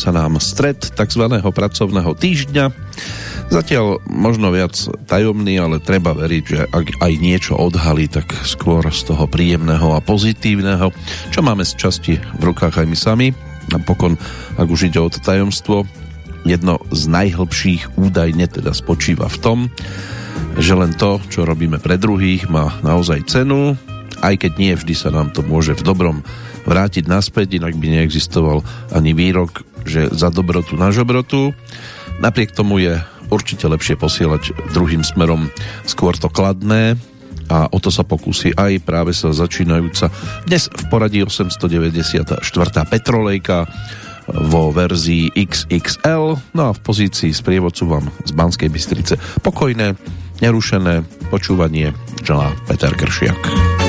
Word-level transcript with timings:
Sa 0.00 0.16
nám 0.16 0.40
stred 0.40 0.80
tzv. 0.80 1.28
pracovného 1.28 2.16
týždňa. 2.16 2.72
Zatiaľ 3.52 4.00
možno 4.08 4.48
viac 4.48 4.72
tajomný, 5.04 5.60
ale 5.60 5.76
treba 5.76 6.16
veriť, 6.16 6.44
že 6.48 6.64
ak 6.64 7.04
aj 7.04 7.12
niečo 7.20 7.60
odhalí, 7.60 8.08
tak 8.08 8.32
skôr 8.48 8.80
z 8.88 9.12
toho 9.12 9.28
príjemného 9.28 9.92
a 9.92 10.00
pozitívneho, 10.00 10.88
čo 11.28 11.44
máme 11.44 11.68
z 11.68 11.76
časti 11.76 12.16
v 12.16 12.42
rukách 12.48 12.80
aj 12.80 12.86
my 12.88 12.96
sami. 12.96 13.28
Napokon, 13.68 14.16
ak 14.56 14.72
už 14.72 14.88
ide 14.88 15.04
o 15.04 15.12
to 15.12 15.20
tajomstvo, 15.20 15.84
jedno 16.48 16.80
z 16.88 17.04
najhlbších 17.04 18.00
údajne 18.00 18.48
teda 18.48 18.72
spočíva 18.72 19.28
v 19.28 19.36
tom, 19.44 19.58
že 20.56 20.72
len 20.72 20.96
to, 20.96 21.20
čo 21.28 21.44
robíme 21.44 21.76
pre 21.76 22.00
druhých, 22.00 22.48
má 22.48 22.72
naozaj 22.80 23.28
cenu, 23.28 23.76
aj 24.24 24.48
keď 24.48 24.52
nie 24.56 24.72
vždy 24.72 24.96
sa 24.96 25.12
nám 25.12 25.28
to 25.36 25.44
môže 25.44 25.76
v 25.76 25.84
dobrom 25.84 26.24
vrátiť 26.70 27.10
naspäť, 27.10 27.58
inak 27.58 27.74
by 27.74 27.86
neexistoval 27.90 28.62
ani 28.94 29.10
výrok, 29.10 29.66
že 29.82 30.06
za 30.14 30.30
dobrotu 30.30 30.78
na 30.78 30.94
žobrotu. 30.94 31.50
Napriek 32.22 32.54
tomu 32.54 32.78
je 32.78 32.94
určite 33.34 33.66
lepšie 33.66 33.98
posielať 33.98 34.70
druhým 34.70 35.02
smerom 35.02 35.50
skôr 35.82 36.14
to 36.14 36.30
kladné 36.30 36.94
a 37.50 37.66
o 37.66 37.78
to 37.82 37.90
sa 37.90 38.06
pokusí 38.06 38.54
aj 38.54 38.86
práve 38.86 39.10
sa 39.10 39.34
začínajúca 39.34 40.10
dnes 40.46 40.70
v 40.70 40.84
poradí 40.86 41.18
894. 41.26 42.42
Petrolejka 42.86 43.66
vo 44.30 44.70
verzii 44.70 45.34
XXL 45.34 46.38
no 46.54 46.62
a 46.62 46.70
v 46.70 46.80
pozícii 46.82 47.34
sprievodcu 47.34 47.82
vám 47.90 48.06
z 48.22 48.30
Banskej 48.30 48.70
Bystrice 48.70 49.18
pokojné, 49.42 49.98
nerušené 50.38 51.02
počúvanie 51.34 51.90
želá 52.22 52.54
Peter 52.70 52.94
Kršiak. 52.94 53.79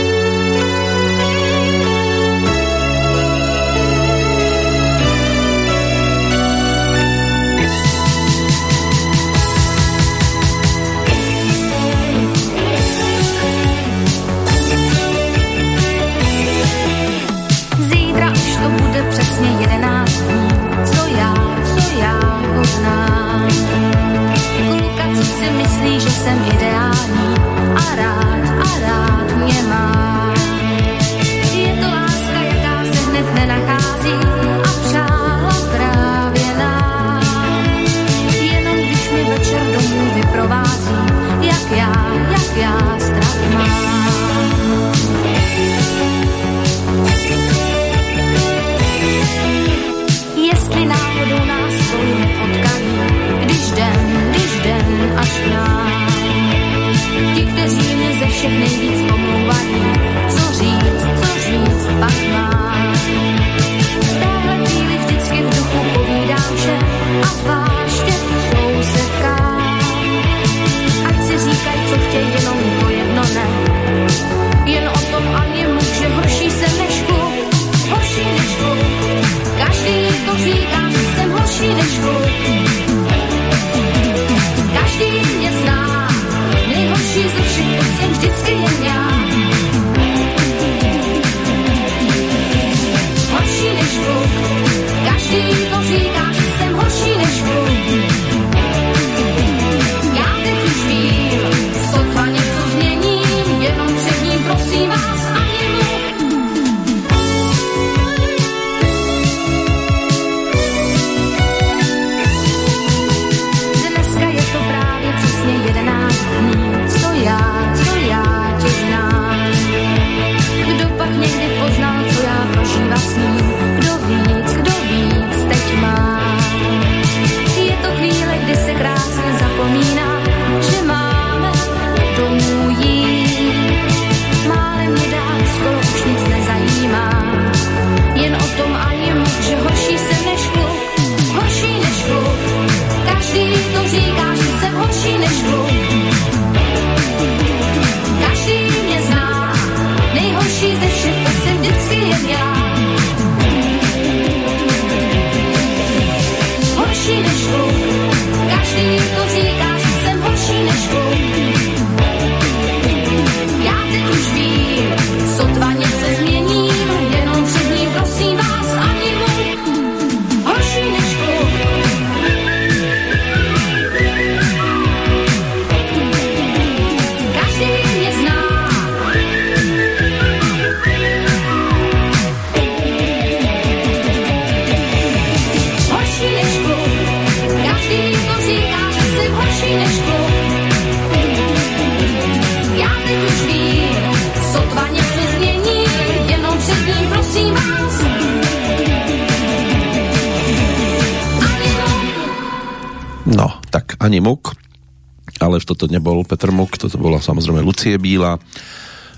Toto 206.41 206.57
nebol 206.57 206.57
Petr 206.57 206.57
Muk, 206.57 206.73
toto 206.73 206.97
bola 206.97 207.21
samozrejme 207.21 207.61
Lucie 207.61 208.01
Bíla, 208.01 208.41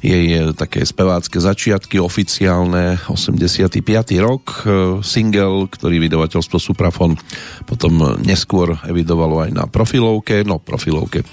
jej 0.03 0.25
eh, 0.35 0.51
také 0.51 0.83
spevácké 0.83 1.39
začiatky 1.39 1.95
oficiálne 2.03 2.99
85. 3.07 3.79
rok 4.19 4.43
eh, 4.67 4.71
single, 4.99 5.71
ktorý 5.71 6.03
vydavateľstvo 6.03 6.59
Suprafon 6.59 7.15
potom 7.63 8.19
neskôr 8.19 8.75
evidovalo 8.83 9.47
aj 9.47 9.55
na 9.55 9.63
profilovke 9.71 10.43
no 10.43 10.59
profilovke 10.59 11.23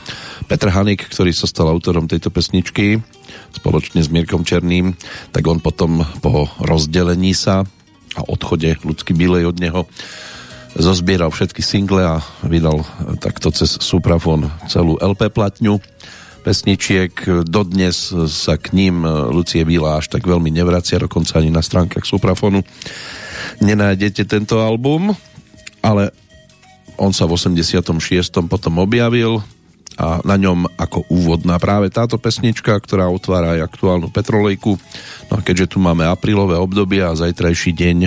Petr 0.47 0.71
Hanik, 0.71 1.11
ktorý 1.11 1.35
sa 1.35 1.51
stal 1.51 1.67
autorom 1.67 2.07
tejto 2.07 2.31
pesničky 2.31 3.03
spoločne 3.51 4.07
s 4.07 4.15
Mirkom 4.15 4.47
Černým 4.47 4.95
tak 5.35 5.43
on 5.51 5.59
potom 5.59 6.07
po 6.23 6.47
rozdelení 6.63 7.35
sa 7.35 7.67
a 8.15 8.23
odchode 8.31 8.79
ľudský 8.87 9.11
Bílej 9.19 9.51
od 9.51 9.59
neho 9.59 9.91
zozbieral 10.79 11.35
všetky 11.35 11.67
single 11.67 12.07
a 12.07 12.17
vydal 12.47 12.87
takto 13.20 13.52
cez 13.52 13.76
Suprafon 13.84 14.49
celú 14.67 14.96
LP 14.96 15.28
platňu 15.28 15.76
pesničiek. 16.40 17.44
Dodnes 17.44 18.17
sa 18.32 18.56
k 18.56 18.72
ním 18.72 19.05
Lucie 19.05 19.61
Bíla 19.61 20.00
až 20.00 20.08
tak 20.08 20.25
veľmi 20.25 20.49
nevracia, 20.49 20.96
dokonca 20.96 21.37
ani 21.37 21.52
na 21.52 21.61
stránkach 21.61 22.08
Suprafonu 22.08 22.64
nenájdete 23.61 24.25
tento 24.25 24.61
album, 24.64 25.12
ale 25.84 26.12
on 26.96 27.12
sa 27.12 27.28
v 27.28 27.37
86. 27.37 27.93
potom 28.49 28.81
objavil 28.81 29.40
a 30.00 30.25
na 30.25 30.40
ňom 30.40 30.64
ako 30.81 31.05
úvodná 31.12 31.61
práve 31.61 31.93
táto 31.93 32.17
pesnička, 32.17 32.72
ktorá 32.72 33.08
otvára 33.12 33.61
aj 33.61 33.69
aktuálnu 33.69 34.08
Petrolejku. 34.08 34.81
No 35.28 35.32
a 35.37 35.44
keďže 35.44 35.76
tu 35.76 35.78
máme 35.81 36.08
aprílové 36.08 36.56
obdobie 36.56 37.05
a 37.05 37.12
zajtrajší 37.12 37.76
deň 37.76 37.99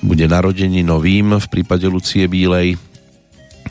bude 0.00 0.24
narodení 0.28 0.80
novým 0.80 1.36
v 1.36 1.46
prípade 1.48 1.84
Lucie 1.88 2.24
Bílej, 2.24 2.80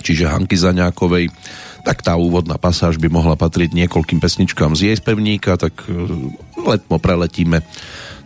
čiže 0.06 0.30
Hanky 0.30 0.54
Zaňákovej, 0.54 1.34
tak 1.81 2.06
tá 2.06 2.13
úvodná 2.18 2.62
pasáž 2.62 3.02
by 3.02 3.10
mohla 3.10 3.34
patriť 3.34 3.74
niekoľkým 3.74 4.22
pesničkám 4.22 4.78
z 4.78 4.94
jej 4.94 4.98
spevníka, 4.98 5.57
tak 5.57 5.86
e, 5.86 5.94
letmo 6.62 7.02
preletíme 7.02 7.66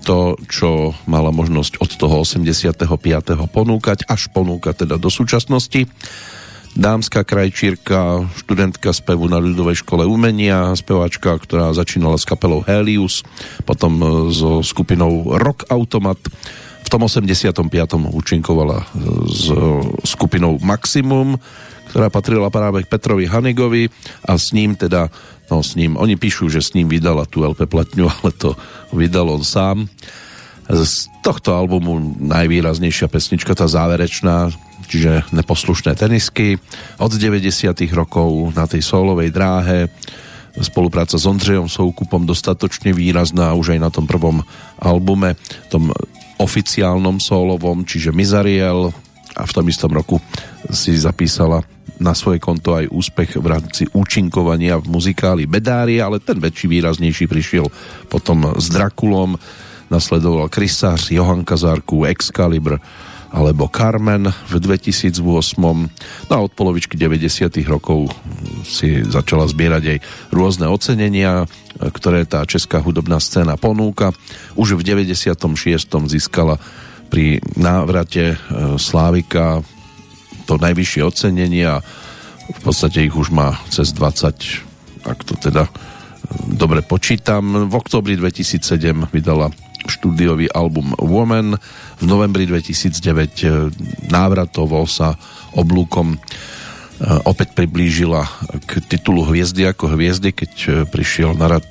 to, 0.04 0.40
čo 0.48 0.96
mala 1.08 1.32
možnosť 1.36 1.84
od 1.84 1.92
toho 1.92 2.24
85. 2.24 2.88
ponúkať, 3.52 4.08
až 4.08 4.32
ponúkať 4.32 4.88
teda 4.88 4.96
do 4.96 5.12
súčasnosti. 5.12 5.92
Dámska 6.80 7.28
krajčírka, 7.28 8.30
študentka 8.40 8.96
spevu 8.96 9.28
na 9.28 9.42
ľudovej 9.42 9.84
škole 9.84 10.08
umenia, 10.08 10.72
speváčka, 10.78 11.36
ktorá 11.36 11.76
začínala 11.76 12.16
s 12.16 12.24
kapelou 12.24 12.64
Helius, 12.64 13.28
potom 13.68 14.00
e, 14.00 14.06
so 14.32 14.64
skupinou 14.64 15.36
Rock 15.36 15.68
Automat. 15.68 16.20
V 16.90 16.98
tom 16.98 17.06
85. 17.06 17.70
účinkovala 18.10 18.82
e, 18.82 18.86
s 19.30 19.54
skupinou 20.10 20.58
Maximum, 20.58 21.38
ktorá 21.94 22.10
patrila 22.10 22.50
práve 22.50 22.82
k 22.82 22.90
Petrovi 22.90 23.30
Hanigovi 23.30 23.94
a 24.26 24.34
s 24.34 24.50
ním 24.58 24.74
teda, 24.74 25.14
no 25.54 25.62
s 25.62 25.78
ním, 25.78 25.94
oni 26.02 26.18
píšu, 26.18 26.50
že 26.50 26.66
s 26.66 26.74
ním 26.74 26.90
vydala 26.90 27.30
tú 27.30 27.46
LP 27.46 27.70
platňu, 27.70 28.10
ale 28.18 28.34
to 28.34 28.58
vydal 28.90 29.30
on 29.30 29.46
sám. 29.46 29.86
Z 30.66 31.14
tohto 31.22 31.54
albumu 31.54 32.18
najvýraznejšia 32.26 33.06
pesnička, 33.06 33.54
tá 33.54 33.70
záverečná, 33.70 34.50
čiže 34.90 35.30
neposlušné 35.30 35.94
tenisky. 35.94 36.58
Od 36.98 37.14
90 37.14 37.70
rokov 37.94 38.50
na 38.58 38.66
tej 38.66 38.82
solovej 38.82 39.30
dráhe 39.30 39.94
spolupráca 40.58 41.22
s 41.22 41.30
Ondřejom 41.30 41.70
Soukupom 41.70 42.26
dostatočne 42.26 42.98
výrazná 42.98 43.54
už 43.54 43.78
aj 43.78 43.80
na 43.80 43.94
tom 43.94 44.10
prvom 44.10 44.42
albume, 44.82 45.38
tom 45.70 45.94
oficiálnom 46.40 47.20
solovom, 47.20 47.84
čiže 47.84 48.16
Mizariel 48.16 48.90
a 49.36 49.44
v 49.46 49.52
tom 49.56 49.66
istom 49.68 49.92
roku 49.92 50.18
si 50.72 50.96
zapísala 50.96 51.62
na 52.00 52.16
svoje 52.16 52.40
konto 52.40 52.80
aj 52.80 52.88
úspech 52.88 53.38
v 53.38 53.46
rámci 53.46 53.84
účinkovania 53.92 54.80
v 54.80 54.88
muzikáli 54.88 55.44
Bedári, 55.44 56.00
ale 56.00 56.24
ten 56.24 56.40
väčší 56.40 56.72
výraznejší 56.72 57.28
prišiel 57.28 57.68
potom 58.08 58.56
s 58.56 58.72
Drakulom, 58.72 59.36
nasledoval 59.92 60.48
Krysář, 60.48 61.12
Johan 61.12 61.44
Kazárku, 61.44 62.08
Excalibur 62.08 62.80
alebo 63.30 63.70
Carmen 63.70 64.30
v 64.50 64.54
2008. 64.58 65.22
No 66.30 66.34
a 66.34 66.40
od 66.42 66.52
polovičky 66.54 66.98
90. 66.98 67.62
rokov 67.70 68.10
si 68.66 69.06
začala 69.06 69.46
zbierať 69.46 69.84
aj 69.86 69.98
rôzne 70.34 70.66
ocenenia, 70.66 71.46
ktoré 71.78 72.26
tá 72.26 72.42
česká 72.50 72.82
hudobná 72.82 73.22
scéna 73.22 73.56
ponúka. 73.56 74.12
Už 74.58 74.78
v 74.78 74.82
96. 74.82 75.30
získala 76.10 76.58
pri 77.10 77.42
návrate 77.58 78.34
e, 78.34 78.38
Slávika 78.78 79.66
to 80.46 80.58
najvyššie 80.58 81.02
ocenenie 81.06 81.66
a 81.66 81.82
v 82.50 82.60
podstate 82.66 83.06
ich 83.06 83.14
už 83.14 83.30
má 83.30 83.58
cez 83.70 83.94
20, 83.94 85.06
ak 85.06 85.20
to 85.26 85.34
teda 85.38 85.70
e, 85.70 85.72
dobre 86.54 86.82
počítam. 86.86 87.70
V 87.70 87.74
oktobri 87.74 88.18
2007 88.18 89.10
vydala 89.14 89.54
štúdiový 89.88 90.52
album 90.52 90.92
Woman. 91.00 91.56
V 92.00 92.04
novembri 92.04 92.50
2009 92.50 92.92
e, 92.92 93.48
návratovo 94.12 94.84
sa 94.90 95.16
oblúkom 95.56 96.16
e, 96.16 96.18
opäť 97.24 97.56
priblížila 97.56 98.28
k 98.66 98.84
titulu 98.84 99.24
Hviezdy 99.24 99.70
ako 99.70 99.96
hviezdy, 99.96 100.36
keď 100.36 100.52
prišiel 100.90 101.38
na 101.38 101.48
rad 101.48 101.70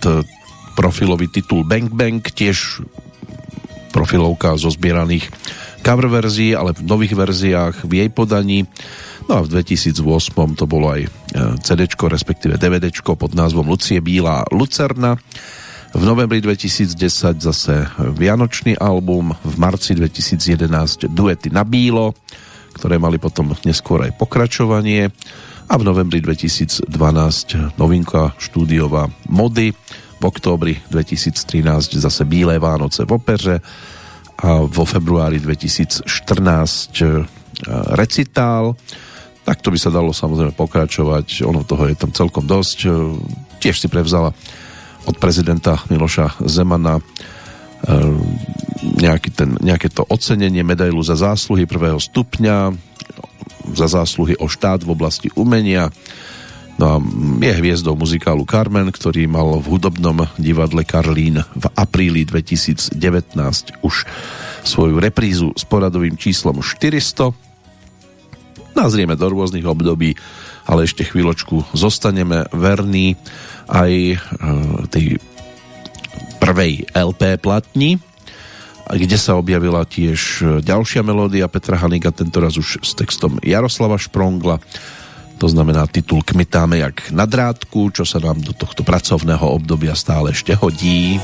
profilový 0.78 1.26
titul 1.26 1.66
Bang 1.66 1.90
Bang, 1.90 2.22
tiež 2.22 2.86
profilovka 3.90 4.54
zo 4.54 4.70
zbieraných 4.70 5.26
cover 5.82 6.06
verzií, 6.06 6.54
ale 6.54 6.76
v 6.76 6.86
nových 6.86 7.18
verziách 7.18 7.82
v 7.82 7.92
jej 8.04 8.10
podaní. 8.12 8.68
No 9.28 9.40
a 9.40 9.44
v 9.44 9.60
2008 9.60 10.00
to 10.56 10.64
bolo 10.64 10.94
aj 10.94 11.02
e, 11.04 11.10
CD, 11.60 11.84
respektíve 11.84 12.56
DVD 12.56 12.88
pod 12.92 13.32
názvom 13.36 13.68
Lucie 13.68 14.00
Bílá 14.00 14.46
Lucerna. 14.54 15.20
V 15.88 16.04
novembri 16.04 16.44
2010 16.44 17.40
zase 17.40 17.88
Vianočný 17.96 18.76
album, 18.76 19.32
v 19.40 19.54
marci 19.56 19.96
2011 19.96 21.08
Duety 21.08 21.48
na 21.48 21.64
bílo, 21.64 22.12
ktoré 22.76 23.00
mali 23.00 23.16
potom 23.16 23.56
neskôr 23.64 24.04
aj 24.04 24.12
pokračovanie 24.20 25.08
a 25.68 25.74
v 25.80 25.82
novembri 25.88 26.20
2012 26.20 26.92
novinka 27.80 28.36
štúdiová 28.36 29.08
Mody, 29.32 29.72
v 30.18 30.24
októbri 30.28 30.76
2013 30.92 31.96
zase 31.96 32.22
Bílé 32.28 32.60
Vánoce 32.60 33.08
v 33.08 33.16
opeře 33.16 33.56
a 34.38 34.68
vo 34.68 34.84
februári 34.84 35.40
2014 35.40 36.04
e, 36.04 37.24
recitál. 37.96 38.76
Tak 39.42 39.64
to 39.64 39.72
by 39.72 39.78
sa 39.80 39.90
dalo 39.90 40.12
samozrejme 40.12 40.52
pokračovať, 40.52 41.48
ono 41.48 41.64
toho 41.64 41.88
je 41.88 41.96
tam 41.96 42.12
celkom 42.12 42.44
dosť. 42.44 42.78
E, 42.84 42.88
tiež 43.58 43.82
si 43.82 43.88
prevzala 43.88 44.36
od 45.08 45.16
prezidenta 45.16 45.80
Miloša 45.88 46.44
Zemana 46.44 47.00
e, 47.00 47.02
ten, 49.32 49.56
nejaké 49.56 49.88
to 49.88 50.04
ocenenie 50.04 50.60
medailu 50.60 51.00
za 51.00 51.16
zásluhy 51.16 51.64
prvého 51.64 51.96
stupňa, 51.96 52.76
za 53.72 53.88
zásluhy 53.88 54.36
o 54.36 54.46
štát 54.46 54.84
v 54.84 54.92
oblasti 54.92 55.32
umenia, 55.32 55.88
No 56.78 56.86
a 56.86 56.96
je 57.42 57.52
hviezdou 57.58 57.98
muzikálu 57.98 58.46
Carmen, 58.46 58.86
ktorý 58.94 59.26
mal 59.26 59.58
v 59.58 59.66
hudobnom 59.66 60.30
divadle 60.38 60.86
Karlín 60.86 61.42
v 61.42 61.64
apríli 61.74 62.22
2019 62.22 62.94
už 63.82 64.06
svoju 64.62 65.02
reprízu 65.02 65.50
s 65.58 65.66
poradovým 65.66 66.14
číslom 66.14 66.62
400. 66.62 67.34
Nazrieme 68.78 69.18
do 69.18 69.26
rôznych 69.26 69.66
období, 69.66 70.14
ale 70.70 70.86
ešte 70.86 71.02
chvíľočku 71.02 71.74
zostaneme 71.74 72.46
verní 72.54 73.18
aj 73.68 73.92
e, 73.92 74.16
tej 74.88 75.06
prvej 76.40 76.88
LP 76.96 77.36
platni, 77.38 78.00
kde 78.88 79.20
sa 79.20 79.36
objavila 79.36 79.84
tiež 79.84 80.40
ďalšia 80.64 81.04
melódia 81.04 81.44
Petra 81.44 81.76
Haniga, 81.76 82.08
tentoraz 82.08 82.56
už 82.56 82.80
s 82.80 82.96
textom 82.96 83.36
Jaroslava 83.44 84.00
Šprongla 84.00 84.56
to 85.38 85.46
znamená 85.46 85.86
titul 85.86 86.26
Kmitáme 86.26 86.82
jak 86.82 87.14
na 87.14 87.22
drátku, 87.22 87.94
čo 87.94 88.02
sa 88.02 88.18
nám 88.18 88.42
do 88.42 88.50
tohto 88.50 88.82
pracovného 88.82 89.46
obdobia 89.46 89.94
stále 89.94 90.34
ešte 90.34 90.50
hodí. 90.58 91.22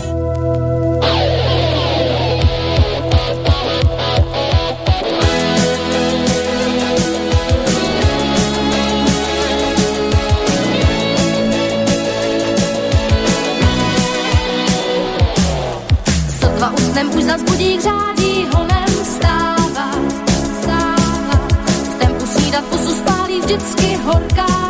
vždycky 23.45 23.97
horká. 23.97 24.63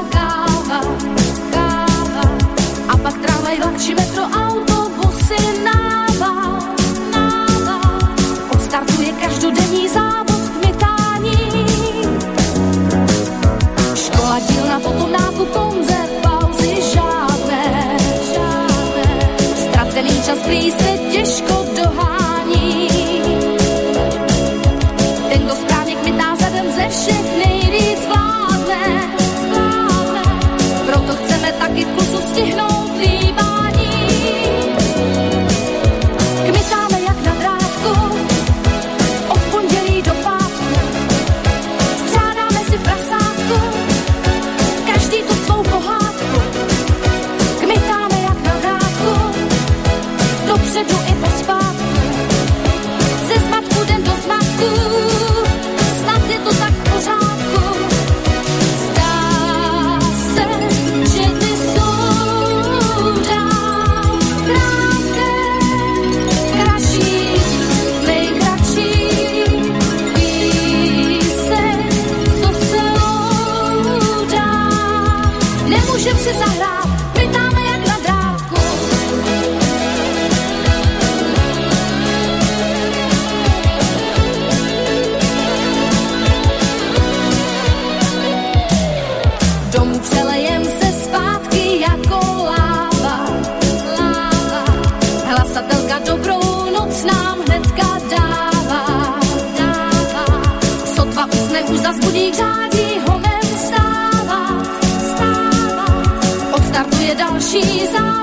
she's 107.63 107.95
on 107.95 108.14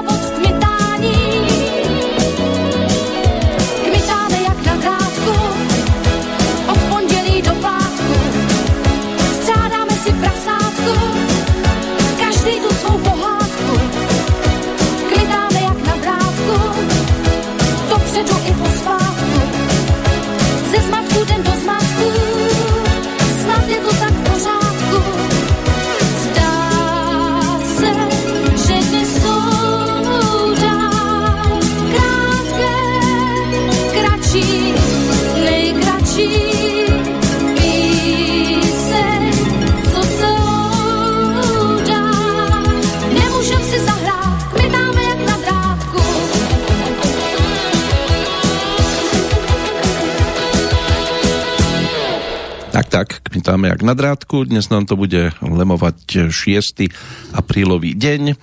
kmitáme 53.41 53.73
jak 53.73 53.81
na 53.81 53.97
drátku. 53.97 54.45
Dnes 54.45 54.69
nám 54.69 54.85
to 54.85 54.93
bude 54.93 55.33
lemovať 55.41 56.29
6. 56.29 56.93
aprílový 57.33 57.97
deň, 57.97 58.37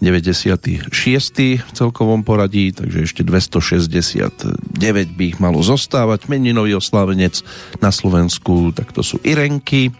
96. 0.00 0.88
v 1.60 1.72
celkovom 1.76 2.24
poradí, 2.24 2.72
takže 2.72 3.04
ešte 3.04 3.20
269 3.28 4.56
by 5.20 5.24
ich 5.28 5.36
malo 5.36 5.60
zostávať. 5.60 6.32
Meninový 6.32 6.80
oslávenec 6.80 7.44
na 7.84 7.92
Slovensku, 7.92 8.72
tak 8.72 8.96
to 8.96 9.04
sú 9.04 9.20
Irenky, 9.20 9.92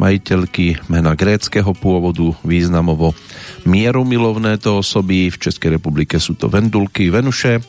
majiteľky 0.00 0.88
mena 0.88 1.12
gréckého 1.12 1.76
pôvodu, 1.76 2.32
významovo 2.48 3.12
mierumilovné 3.68 4.56
to 4.56 4.80
osoby. 4.80 5.28
V 5.28 5.36
Českej 5.36 5.76
republike 5.76 6.16
sú 6.16 6.32
to 6.32 6.48
Vendulky, 6.48 7.12
Venuše, 7.12 7.60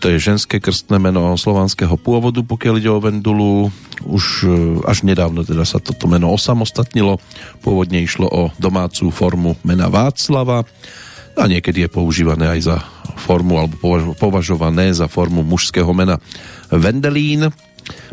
to 0.00 0.06
je 0.12 0.18
ženské 0.20 0.60
krstné 0.60 1.00
meno 1.00 1.32
slovanského 1.40 1.96
pôvodu, 1.96 2.44
pokiaľ 2.44 2.74
ide 2.76 2.90
o 2.92 3.00
Vendulu. 3.00 3.72
Už 4.04 4.24
e, 4.44 4.48
až 4.84 5.08
nedávno 5.08 5.40
teda 5.40 5.64
sa 5.64 5.80
toto 5.80 6.04
meno 6.04 6.28
osamostatnilo. 6.34 7.16
Pôvodne 7.64 8.04
išlo 8.04 8.28
o 8.28 8.42
domácu 8.60 9.08
formu 9.08 9.56
mena 9.64 9.88
Václava 9.88 10.68
a 11.34 11.44
niekedy 11.48 11.86
je 11.86 11.90
používané 11.90 12.46
aj 12.58 12.60
za 12.60 12.76
formu 13.16 13.56
alebo 13.56 13.76
považované 14.18 14.92
za 14.92 15.08
formu 15.08 15.40
mužského 15.40 15.88
mena 15.96 16.20
Vendelín. 16.68 17.48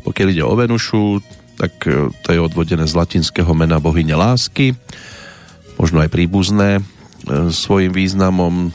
Pokiaľ 0.08 0.28
ide 0.32 0.44
o 0.48 0.56
Venušu, 0.56 1.20
tak 1.60 1.84
e, 1.84 2.08
to 2.24 2.30
je 2.32 2.40
odvodené 2.40 2.88
z 2.88 2.96
latinského 2.96 3.52
mena 3.52 3.84
bohyne 3.84 4.16
lásky, 4.16 4.72
možno 5.76 6.00
aj 6.00 6.10
príbuzné 6.14 6.80
svojim 7.54 7.94
významom 7.94 8.74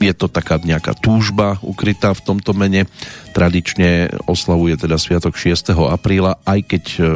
je 0.00 0.12
to 0.12 0.28
taká 0.28 0.60
nejaká 0.60 0.92
túžba 0.96 1.56
ukrytá 1.64 2.12
v 2.12 2.24
tomto 2.24 2.52
mene. 2.52 2.84
Tradične 3.32 4.12
oslavuje 4.28 4.76
teda 4.76 5.00
sviatok 5.00 5.36
6. 5.36 5.72
apríla, 5.88 6.36
aj 6.44 6.60
keď 6.64 6.84
e, 6.84 7.00
e, 7.00 7.06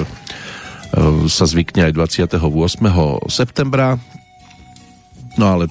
sa 1.28 1.44
zvykne 1.44 1.90
aj 1.90 1.92
28. 1.96 2.40
septembra. 3.28 4.00
No 5.36 5.44
ale 5.58 5.68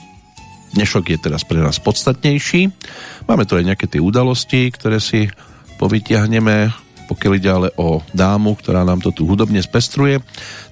dnešok 0.77 1.13
je 1.13 1.19
teraz 1.19 1.41
pre 1.41 1.59
nás 1.59 1.81
podstatnejší. 1.81 2.69
Máme 3.25 3.45
tu 3.49 3.57
aj 3.57 3.65
nejaké 3.65 3.85
tie 3.89 4.01
udalosti, 4.01 4.69
ktoré 4.69 5.01
si 5.01 5.29
povytiahneme 5.81 6.89
pokiaľ 7.09 7.33
ide 7.41 7.49
ale 7.49 7.69
o 7.81 8.05
dámu, 8.13 8.53
ktorá 8.53 8.85
nám 8.85 9.01
to 9.01 9.09
tu 9.09 9.25
hudobne 9.25 9.57
spestruje, 9.65 10.21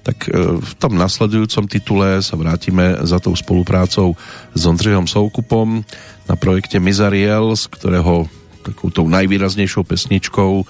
tak 0.06 0.30
e, 0.30 0.54
v 0.62 0.72
tom 0.78 0.94
nasledujúcom 0.94 1.66
titule 1.66 2.22
sa 2.22 2.38
vrátime 2.38 3.02
za 3.02 3.18
tou 3.18 3.34
spoluprácou 3.34 4.14
s 4.54 4.62
Ondřejom 4.62 5.10
Soukupom 5.10 5.82
na 6.28 6.36
projekte 6.36 6.76
Mizariel, 6.76 7.56
z 7.56 7.64
ktorého 7.72 8.28
takoutou 8.60 9.08
najvýraznejšou 9.08 9.82
pesničkou 9.88 10.68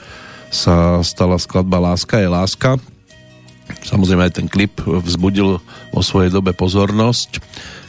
sa 0.48 1.02
stala 1.02 1.36
skladba 1.36 1.82
Láska 1.82 2.22
je 2.22 2.28
láska. 2.30 2.70
Samozrejme 3.84 4.30
aj 4.30 4.38
ten 4.38 4.48
klip 4.48 4.80
vzbudil 4.80 5.60
vo 5.92 6.00
svojej 6.00 6.32
dobe 6.32 6.56
pozornosť, 6.56 7.42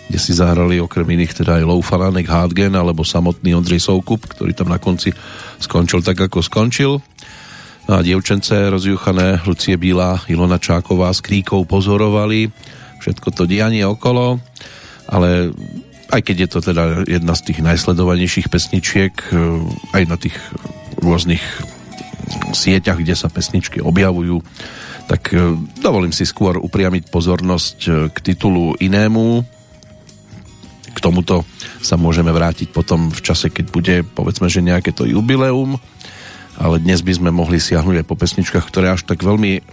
kde 0.09 0.19
si 0.19 0.35
zahrali 0.35 0.81
okrem 0.81 1.07
iných 1.07 1.45
teda 1.45 1.61
aj 1.61 1.63
Lou 1.69 1.79
Fananek 1.79 2.27
Hardgen 2.27 2.73
alebo 2.75 3.05
samotný 3.05 3.55
Ondřej 3.55 3.87
Soukup, 3.87 4.25
ktorý 4.25 4.51
tam 4.57 4.73
na 4.73 4.81
konci 4.81 5.13
skončil 5.61 6.03
tak, 6.03 6.19
ako 6.19 6.43
skončil. 6.43 6.99
No 7.87 7.91
a 7.97 8.03
dievčence 8.03 8.53
rozjuchané 8.53 9.45
Lucie 9.45 9.77
Bílá, 9.79 10.25
Ilona 10.27 10.57
Čáková 10.59 11.13
s 11.13 11.23
kríkou 11.23 11.63
pozorovali 11.63 12.49
všetko 12.99 13.31
to 13.31 13.43
dianie 13.47 13.87
okolo, 13.87 14.37
ale 15.07 15.55
aj 16.09 16.21
keď 16.25 16.35
je 16.45 16.49
to 16.49 16.59
teda 16.61 16.83
jedna 17.05 17.33
z 17.37 17.41
tých 17.51 17.59
najsledovanejších 17.61 18.47
pesničiek 18.49 19.13
e, 19.29 19.33
aj 19.93 20.03
na 20.09 20.17
tých 20.17 20.35
rôznych 20.99 21.41
sieťach, 22.53 22.99
kde 23.01 23.15
sa 23.17 23.29
pesničky 23.29 23.81
objavujú, 23.81 24.41
tak 25.05 25.33
e, 25.33 25.55
dovolím 25.81 26.13
si 26.13 26.25
skôr 26.25 26.57
upriamiť 26.57 27.13
pozornosť 27.13 27.77
e, 27.85 27.89
k 28.13 28.17
titulu 28.33 28.77
inému. 28.77 29.45
K 30.89 30.97
tomuto 30.99 31.45
sa 31.79 31.95
môžeme 31.95 32.33
vrátiť 32.33 32.73
potom 32.73 33.13
v 33.13 33.21
čase, 33.21 33.53
keď 33.53 33.65
bude 33.69 33.95
povedzme, 34.03 34.49
že 34.49 34.65
nejaké 34.65 34.91
to 34.91 35.05
jubileum 35.05 35.77
ale 36.59 36.83
dnes 36.83 36.99
by 36.99 37.15
sme 37.15 37.31
mohli 37.31 37.55
siahnuť 37.55 38.03
aj 38.03 38.05
po 38.05 38.19
pesničkách, 38.19 38.67
ktoré 38.67 38.91
až 38.91 39.07
tak 39.07 39.23
veľmi 39.23 39.63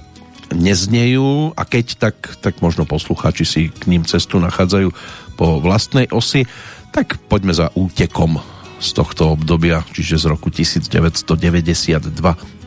neznejú 0.55 1.59
a 1.59 1.62
keď 1.66 1.99
tak, 1.99 2.38
tak 2.38 2.62
možno 2.62 2.87
poslucháči 2.87 3.43
si 3.43 3.62
k 3.75 3.90
ním 3.90 4.07
cestu 4.07 4.38
nachádzajú 4.38 4.95
po 5.37 5.61
vlastnej 5.61 6.09
osi, 6.11 6.49
tak 6.90 7.21
poďme 7.28 7.52
za 7.52 7.69
útekom 7.76 8.40
z 8.81 8.88
tohto 8.93 9.37
obdobia, 9.37 9.85
čiže 9.93 10.21
z 10.21 10.25
roku 10.33 10.49
1992 10.49 12.00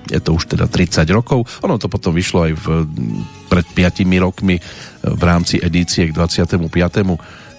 je 0.10 0.18
to 0.18 0.34
už 0.34 0.58
teda 0.58 0.66
30 0.66 1.06
rokov. 1.14 1.46
Ono 1.62 1.78
to 1.78 1.86
potom 1.86 2.14
vyšlo 2.14 2.50
aj 2.50 2.54
v, 2.58 2.66
pred 3.46 3.66
5 3.66 4.10
rokmi 4.18 4.58
v 5.06 5.22
rámci 5.22 5.62
edície 5.62 6.10
k 6.10 6.16
25. 6.18 6.66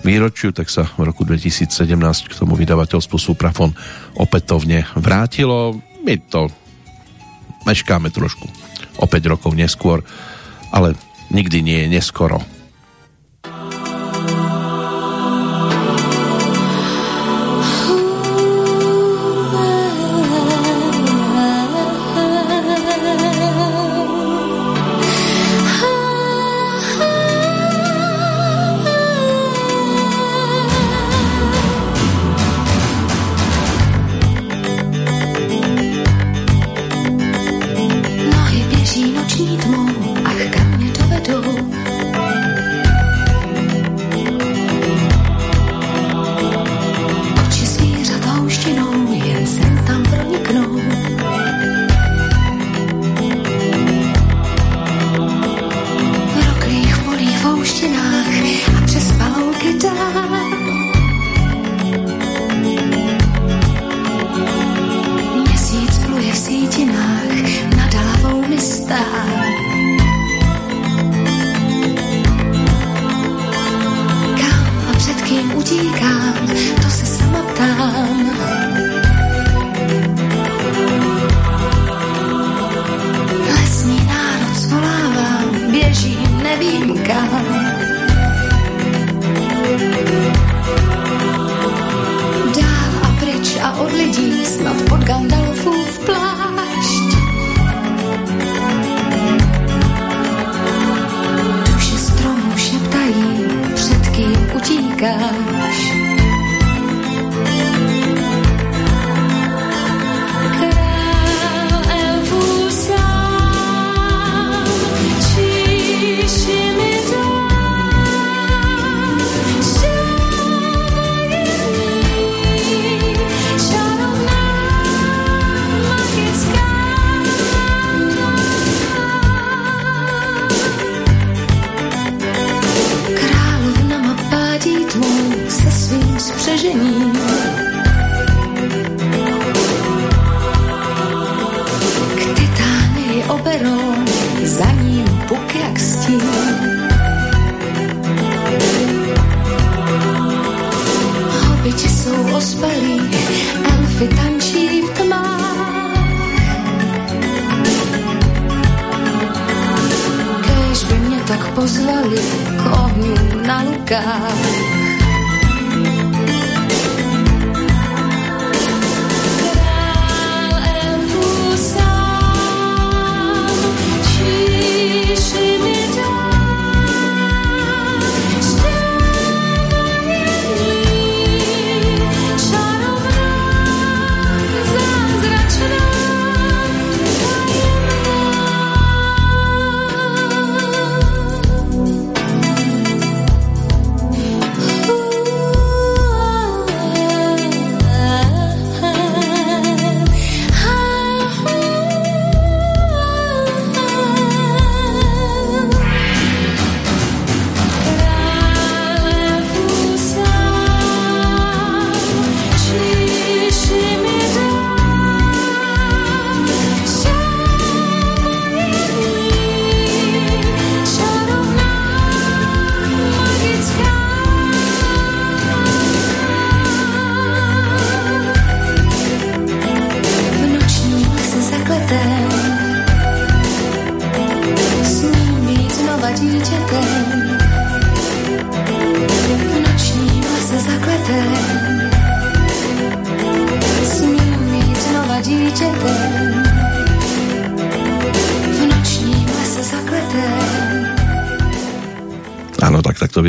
výročiu, 0.02 0.50
tak 0.50 0.66
sa 0.66 0.88
v 0.98 1.06
roku 1.06 1.22
2017 1.22 1.70
k 2.26 2.34
tomu 2.34 2.58
vydavateľstvu 2.58 3.16
Suprafon 3.22 3.70
opätovne 4.18 4.82
vrátilo 4.98 5.78
my 6.04 6.16
to 6.32 6.48
meškáme 7.68 8.08
trošku 8.08 8.48
o 9.00 9.06
5 9.06 9.32
rokov 9.32 9.52
neskôr, 9.52 10.00
ale 10.72 10.96
nikdy 11.32 11.60
nie 11.60 11.78
je 11.86 12.00
neskoro. 12.00 12.40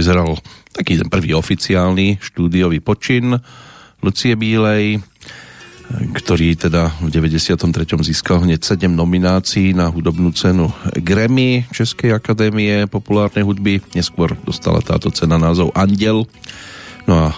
Vyzeral 0.02 0.34
taký 0.74 0.98
ten 0.98 1.14
prvý 1.14 1.38
oficiálny 1.38 2.18
štúdiový 2.18 2.82
počin 2.82 3.38
Lucie 4.02 4.34
Bílej, 4.34 4.98
ktorý 6.18 6.58
teda 6.58 6.90
v 7.06 7.14
93. 7.14 7.62
získal 8.02 8.42
hneď 8.42 8.66
7 8.66 8.90
nominácií 8.90 9.78
na 9.78 9.94
hudobnú 9.94 10.34
cenu 10.34 10.74
Grammy 10.98 11.70
Českej 11.70 12.18
akadémie 12.18 12.90
populárnej 12.90 13.46
hudby. 13.46 13.78
Neskôr 13.94 14.34
dostala 14.42 14.82
táto 14.82 15.14
cena 15.14 15.38
názov 15.38 15.70
Andel. 15.78 16.26
No 17.06 17.30
a 17.30 17.38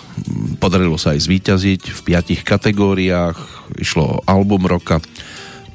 podarilo 0.64 0.96
sa 0.96 1.12
aj 1.12 1.28
zvíťaziť 1.28 1.82
v 1.92 2.00
piatich 2.00 2.48
kategóriách. 2.48 3.36
Išlo 3.76 4.04
o 4.08 4.22
album 4.24 4.72
roka, 4.72 5.04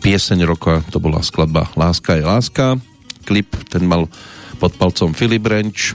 pieseň 0.01 0.48
roka, 0.48 0.81
to 0.88 0.96
bola 1.05 1.20
skladba 1.20 1.68
Láska 1.77 2.16
je 2.16 2.24
láska. 2.24 2.81
Klip, 3.29 3.53
ten 3.68 3.85
mal 3.85 4.09
pod 4.57 4.72
palcom 4.81 5.12
Filip 5.12 5.44
Renč, 5.44 5.92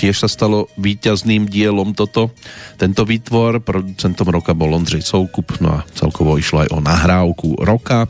tiež 0.00 0.24
sa 0.24 0.28
stalo 0.32 0.72
víťazným 0.80 1.44
dielom 1.44 1.92
toto. 1.92 2.32
Tento 2.80 3.04
výtvor, 3.04 3.60
producentom 3.60 4.32
roka 4.32 4.56
bol 4.56 4.72
Ondřej 4.72 5.04
Soukup, 5.04 5.60
no 5.60 5.76
a 5.76 5.84
celkovo 5.92 6.40
išlo 6.40 6.64
aj 6.64 6.72
o 6.72 6.80
nahrávku 6.80 7.60
roka. 7.60 8.08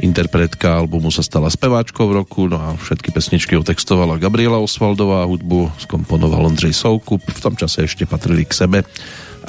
Interpretka 0.00 0.80
albumu 0.80 1.10
sa 1.10 1.26
stala 1.26 1.50
speváčkou 1.50 2.08
roku, 2.14 2.46
no 2.46 2.56
a 2.56 2.78
všetky 2.78 3.10
pesničky 3.10 3.58
otextovala 3.58 4.22
Gabriela 4.22 4.62
Osvaldová, 4.62 5.26
hudbu 5.26 5.82
skomponoval 5.82 6.46
Ondřej 6.46 6.72
Soukup, 6.72 7.20
v 7.26 7.42
tom 7.42 7.58
čase 7.58 7.84
ešte 7.84 8.06
patrili 8.06 8.46
k 8.46 8.54
sebe 8.54 8.78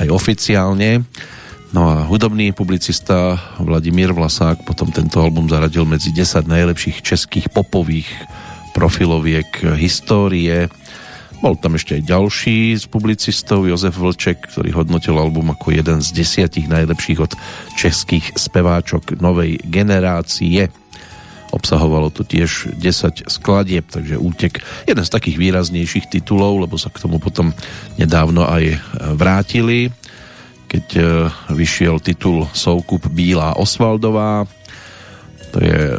aj 0.02 0.08
oficiálne. 0.10 1.06
No 1.72 1.88
a 1.88 2.04
hudobný 2.04 2.52
publicista 2.52 3.40
Vladimír 3.64 4.12
Vlasák 4.12 4.68
potom 4.68 4.92
tento 4.92 5.24
album 5.24 5.48
zaradil 5.48 5.88
medzi 5.88 6.12
10 6.12 6.44
najlepších 6.44 7.00
českých 7.00 7.48
popových 7.48 8.12
profiloviek 8.76 9.80
histórie. 9.80 10.68
Bol 11.42 11.58
tam 11.58 11.74
ešte 11.74 11.98
aj 11.98 12.06
ďalší 12.06 12.78
z 12.78 12.86
publicistov, 12.86 13.66
Jozef 13.66 13.98
Vlček, 13.98 14.54
ktorý 14.54 14.78
hodnotil 14.78 15.18
album 15.18 15.50
ako 15.50 15.74
jeden 15.74 15.98
z 15.98 16.14
desiatich 16.14 16.70
najlepších 16.70 17.18
od 17.18 17.34
českých 17.74 18.38
speváčok 18.38 19.18
novej 19.18 19.58
generácie. 19.66 20.70
Obsahovalo 21.50 22.14
to 22.14 22.22
tiež 22.22 22.78
10 22.78 23.26
skladieb, 23.26 23.90
takže 23.90 24.22
útek 24.22 24.62
jeden 24.86 25.02
z 25.02 25.10
takých 25.10 25.42
výraznejších 25.42 26.14
titulov, 26.14 26.62
lebo 26.62 26.78
sa 26.78 26.94
k 26.94 27.02
tomu 27.02 27.18
potom 27.18 27.50
nedávno 27.98 28.46
aj 28.46 28.78
vrátili, 29.18 29.90
keď 30.70 30.86
e, 30.94 31.02
vyšiel 31.58 31.98
titul 32.06 32.46
Soukup 32.54 33.10
Bílá 33.10 33.58
Osvaldová. 33.58 34.46
To 35.52 35.58
je 35.58 35.98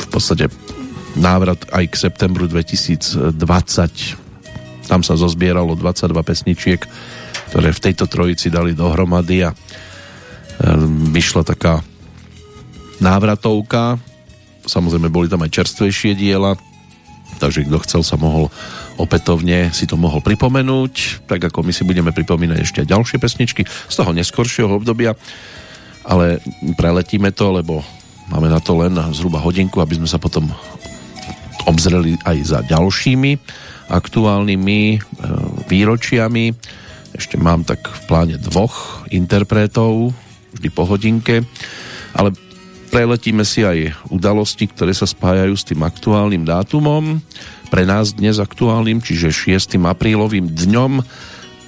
v 0.00 0.06
podstate 0.08 0.48
návrat 1.20 1.60
aj 1.76 1.92
k 1.92 1.94
septembru 2.08 2.48
2020. 2.48 4.29
Tam 4.90 5.06
sa 5.06 5.14
zozbieralo 5.14 5.78
22 5.78 6.10
pesničiek, 6.26 6.82
ktoré 7.54 7.70
v 7.70 7.82
tejto 7.86 8.10
trojici 8.10 8.50
dali 8.50 8.74
dohromady 8.74 9.46
a 9.46 9.54
vyšla 11.14 11.46
taká 11.46 11.78
návratovka. 12.98 14.02
Samozrejme 14.66 15.06
boli 15.06 15.30
tam 15.30 15.46
aj 15.46 15.54
čerstvejšie 15.54 16.18
diela, 16.18 16.58
takže 17.38 17.70
kto 17.70 17.78
chcel 17.86 18.02
sa 18.02 18.18
mohol 18.18 18.50
opätovne 19.00 19.72
si 19.72 19.88
to 19.88 19.96
mohol 19.96 20.20
pripomenúť, 20.20 21.24
tak 21.24 21.40
ako 21.40 21.64
my 21.64 21.72
si 21.72 21.86
budeme 21.88 22.12
pripomínať 22.12 22.58
ešte 22.60 22.80
ďalšie 22.84 23.16
pesničky 23.16 23.64
z 23.64 23.94
toho 23.94 24.12
neskoršieho 24.12 24.76
obdobia, 24.76 25.16
ale 26.04 26.44
preletíme 26.76 27.32
to, 27.32 27.62
lebo 27.62 27.80
máme 28.28 28.52
na 28.52 28.60
to 28.60 28.76
len 28.76 28.92
zhruba 29.16 29.40
hodinku, 29.40 29.80
aby 29.80 29.96
sme 29.96 30.10
sa 30.10 30.20
potom 30.20 30.52
obzreli 31.64 32.20
aj 32.28 32.36
za 32.44 32.60
ďalšími 32.66 33.32
aktuálnymi 33.90 34.80
e, 34.94 34.98
výročiami. 35.66 36.54
Ešte 37.10 37.36
mám 37.36 37.66
tak 37.66 37.82
v 37.84 38.00
pláne 38.06 38.36
dvoch 38.38 39.04
interpretov, 39.10 40.14
vždy 40.54 40.68
po 40.70 40.86
hodinke, 40.86 41.42
ale 42.14 42.30
Preletíme 42.90 43.46
si 43.46 43.62
aj 43.62 43.94
udalosti, 44.10 44.66
ktoré 44.66 44.90
sa 44.90 45.06
spájajú 45.06 45.54
s 45.54 45.62
tým 45.62 45.86
aktuálnym 45.86 46.42
dátumom. 46.42 47.22
Pre 47.70 47.84
nás 47.86 48.10
dnes 48.18 48.42
aktuálnym, 48.42 48.98
čiže 48.98 49.30
6. 49.30 49.78
aprílovým 49.78 50.50
dňom. 50.50 50.98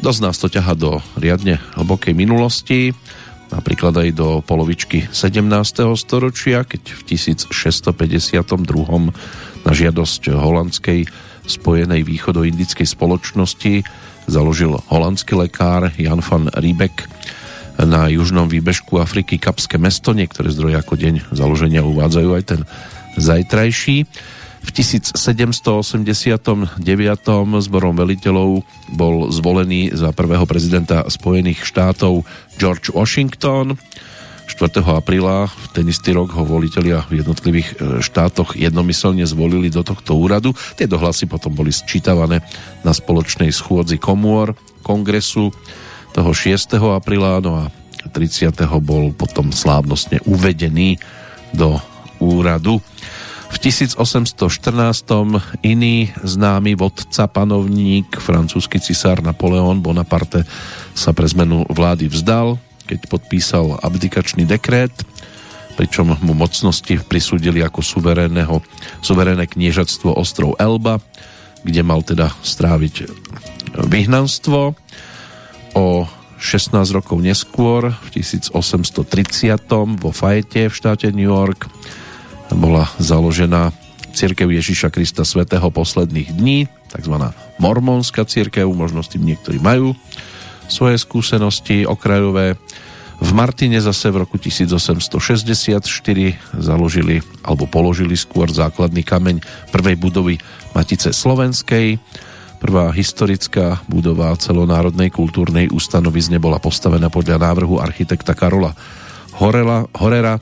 Dosť 0.03 0.19
nás 0.19 0.35
to 0.43 0.51
ťaha 0.51 0.75
do 0.75 0.99
riadne 1.15 1.63
hlbokej 1.79 2.11
minulosti, 2.11 2.91
napríklad 3.55 4.03
aj 4.03 4.19
do 4.19 4.43
polovičky 4.43 5.07
17. 5.15 5.47
storočia, 5.95 6.67
keď 6.67 6.91
v 6.91 7.01
1652. 7.15 7.55
na 9.63 9.71
žiadosť 9.71 10.23
holandskej 10.27 11.07
spojenej 11.46 12.07
východoindickej 12.07 12.87
spoločnosti 12.87 13.83
založil 14.31 14.78
holandský 14.90 15.35
lekár 15.35 15.90
Jan 15.98 16.22
van 16.22 16.46
Riebeck 16.55 17.11
na 17.81 18.07
južnom 18.07 18.46
výbežku 18.46 19.00
Afriky 19.00 19.40
Kapské 19.40 19.81
mesto. 19.81 20.14
Niektoré 20.14 20.52
zdroje 20.52 20.78
ako 20.78 20.94
deň 20.94 21.14
založenia 21.35 21.83
uvádzajú 21.83 22.31
aj 22.37 22.44
ten 22.44 22.61
zajtrajší. 23.18 24.07
V 24.62 24.70
1789. 24.70 26.07
zborom 27.66 27.94
veliteľov 27.98 28.62
bol 28.94 29.16
zvolený 29.35 29.90
za 29.90 30.14
prvého 30.14 30.46
prezidenta 30.46 31.02
Spojených 31.11 31.66
štátov 31.66 32.22
George 32.62 32.94
Washington. 32.94 33.74
4. 34.53 34.85
apríla 34.85 35.49
v 35.49 35.65
ten 35.73 35.88
istý 35.88 36.12
rok 36.12 36.37
ho 36.37 36.45
voliteľia 36.45 37.09
v 37.09 37.25
jednotlivých 37.25 37.69
e, 37.73 37.75
štátoch 38.05 38.53
jednomyselne 38.53 39.25
zvolili 39.25 39.73
do 39.73 39.81
tohto 39.81 40.12
úradu. 40.12 40.53
Tie 40.77 40.85
dohlasy 40.85 41.25
potom 41.25 41.57
boli 41.57 41.73
sčítavané 41.73 42.45
na 42.85 42.93
spoločnej 42.93 43.49
schôdzi 43.49 43.97
komôr 43.97 44.53
kongresu 44.85 45.49
toho 46.12 46.31
6. 46.37 46.77
apríla, 46.93 47.41
no 47.41 47.65
a 47.65 47.73
30. 48.12 48.53
bol 48.85 49.17
potom 49.17 49.49
slávnostne 49.49 50.21
uvedený 50.29 51.01
do 51.57 51.81
úradu. 52.21 52.85
V 53.53 53.57
1814. 53.61 54.33
iný 55.61 56.09
známy 56.25 56.73
vodca 56.73 57.29
panovník, 57.29 58.17
francúzsky 58.17 58.81
cisár 58.81 59.21
Napoleon 59.21 59.81
Bonaparte 59.81 60.45
sa 60.97 61.12
pre 61.12 61.29
zmenu 61.29 61.69
vlády 61.69 62.09
vzdal, 62.09 62.57
keď 62.92 63.09
podpísal 63.09 63.81
abdikačný 63.81 64.44
dekrét, 64.44 64.92
pričom 65.81 66.12
mu 66.20 66.37
mocnosti 66.37 67.00
prisúdili 67.09 67.64
ako 67.64 67.81
suverénneho, 67.81 68.61
suverénne 69.00 69.48
kniežatstvo 69.48 70.12
ostrov 70.12 70.52
Elba, 70.61 71.00
kde 71.64 71.81
mal 71.81 72.05
teda 72.05 72.28
stráviť 72.44 73.09
vyhnanstvo. 73.88 74.76
O 75.72 76.05
16 76.37 76.76
rokov 76.92 77.16
neskôr, 77.24 77.96
v 77.96 78.09
1830. 78.20 79.57
vo 79.96 80.12
Fajete 80.12 80.68
v 80.68 80.74
štáte 80.76 81.09
New 81.16 81.33
York 81.33 81.64
bola 82.52 82.85
založená 83.00 83.72
Církev 84.12 84.52
Ježiša 84.52 84.92
Krista 84.92 85.24
Svetého 85.24 85.72
posledných 85.72 86.37
dní, 86.37 86.68
takzvaná 86.92 87.33
mormonská 87.57 88.28
církev, 88.28 88.68
možno 88.68 89.00
s 89.00 89.09
tým 89.09 89.24
niektorí 89.24 89.57
majú 89.57 89.96
svoje 90.66 90.98
skúsenosti 90.98 91.87
okrajové. 91.87 92.59
V 93.22 93.31
Martine 93.35 93.79
zase 93.79 94.11
v 94.11 94.27
roku 94.27 94.35
1864 94.37 95.79
založili 96.59 97.22
alebo 97.46 97.70
položili 97.70 98.18
skôr 98.18 98.51
základný 98.51 99.07
kameň 99.07 99.38
prvej 99.70 99.94
budovy 99.94 100.35
Matice 100.75 101.14
Slovenskej, 101.14 102.03
Prvá 102.62 102.94
historická 102.94 103.83
budova 103.90 104.31
celonárodnej 104.38 105.11
kultúrnej 105.11 105.66
ustanovizne 105.75 106.38
bola 106.38 106.62
postavená 106.62 107.11
podľa 107.11 107.42
návrhu 107.42 107.83
architekta 107.83 108.38
Karola 108.38 108.70
Horela, 109.35 109.90
Horera, 109.98 110.38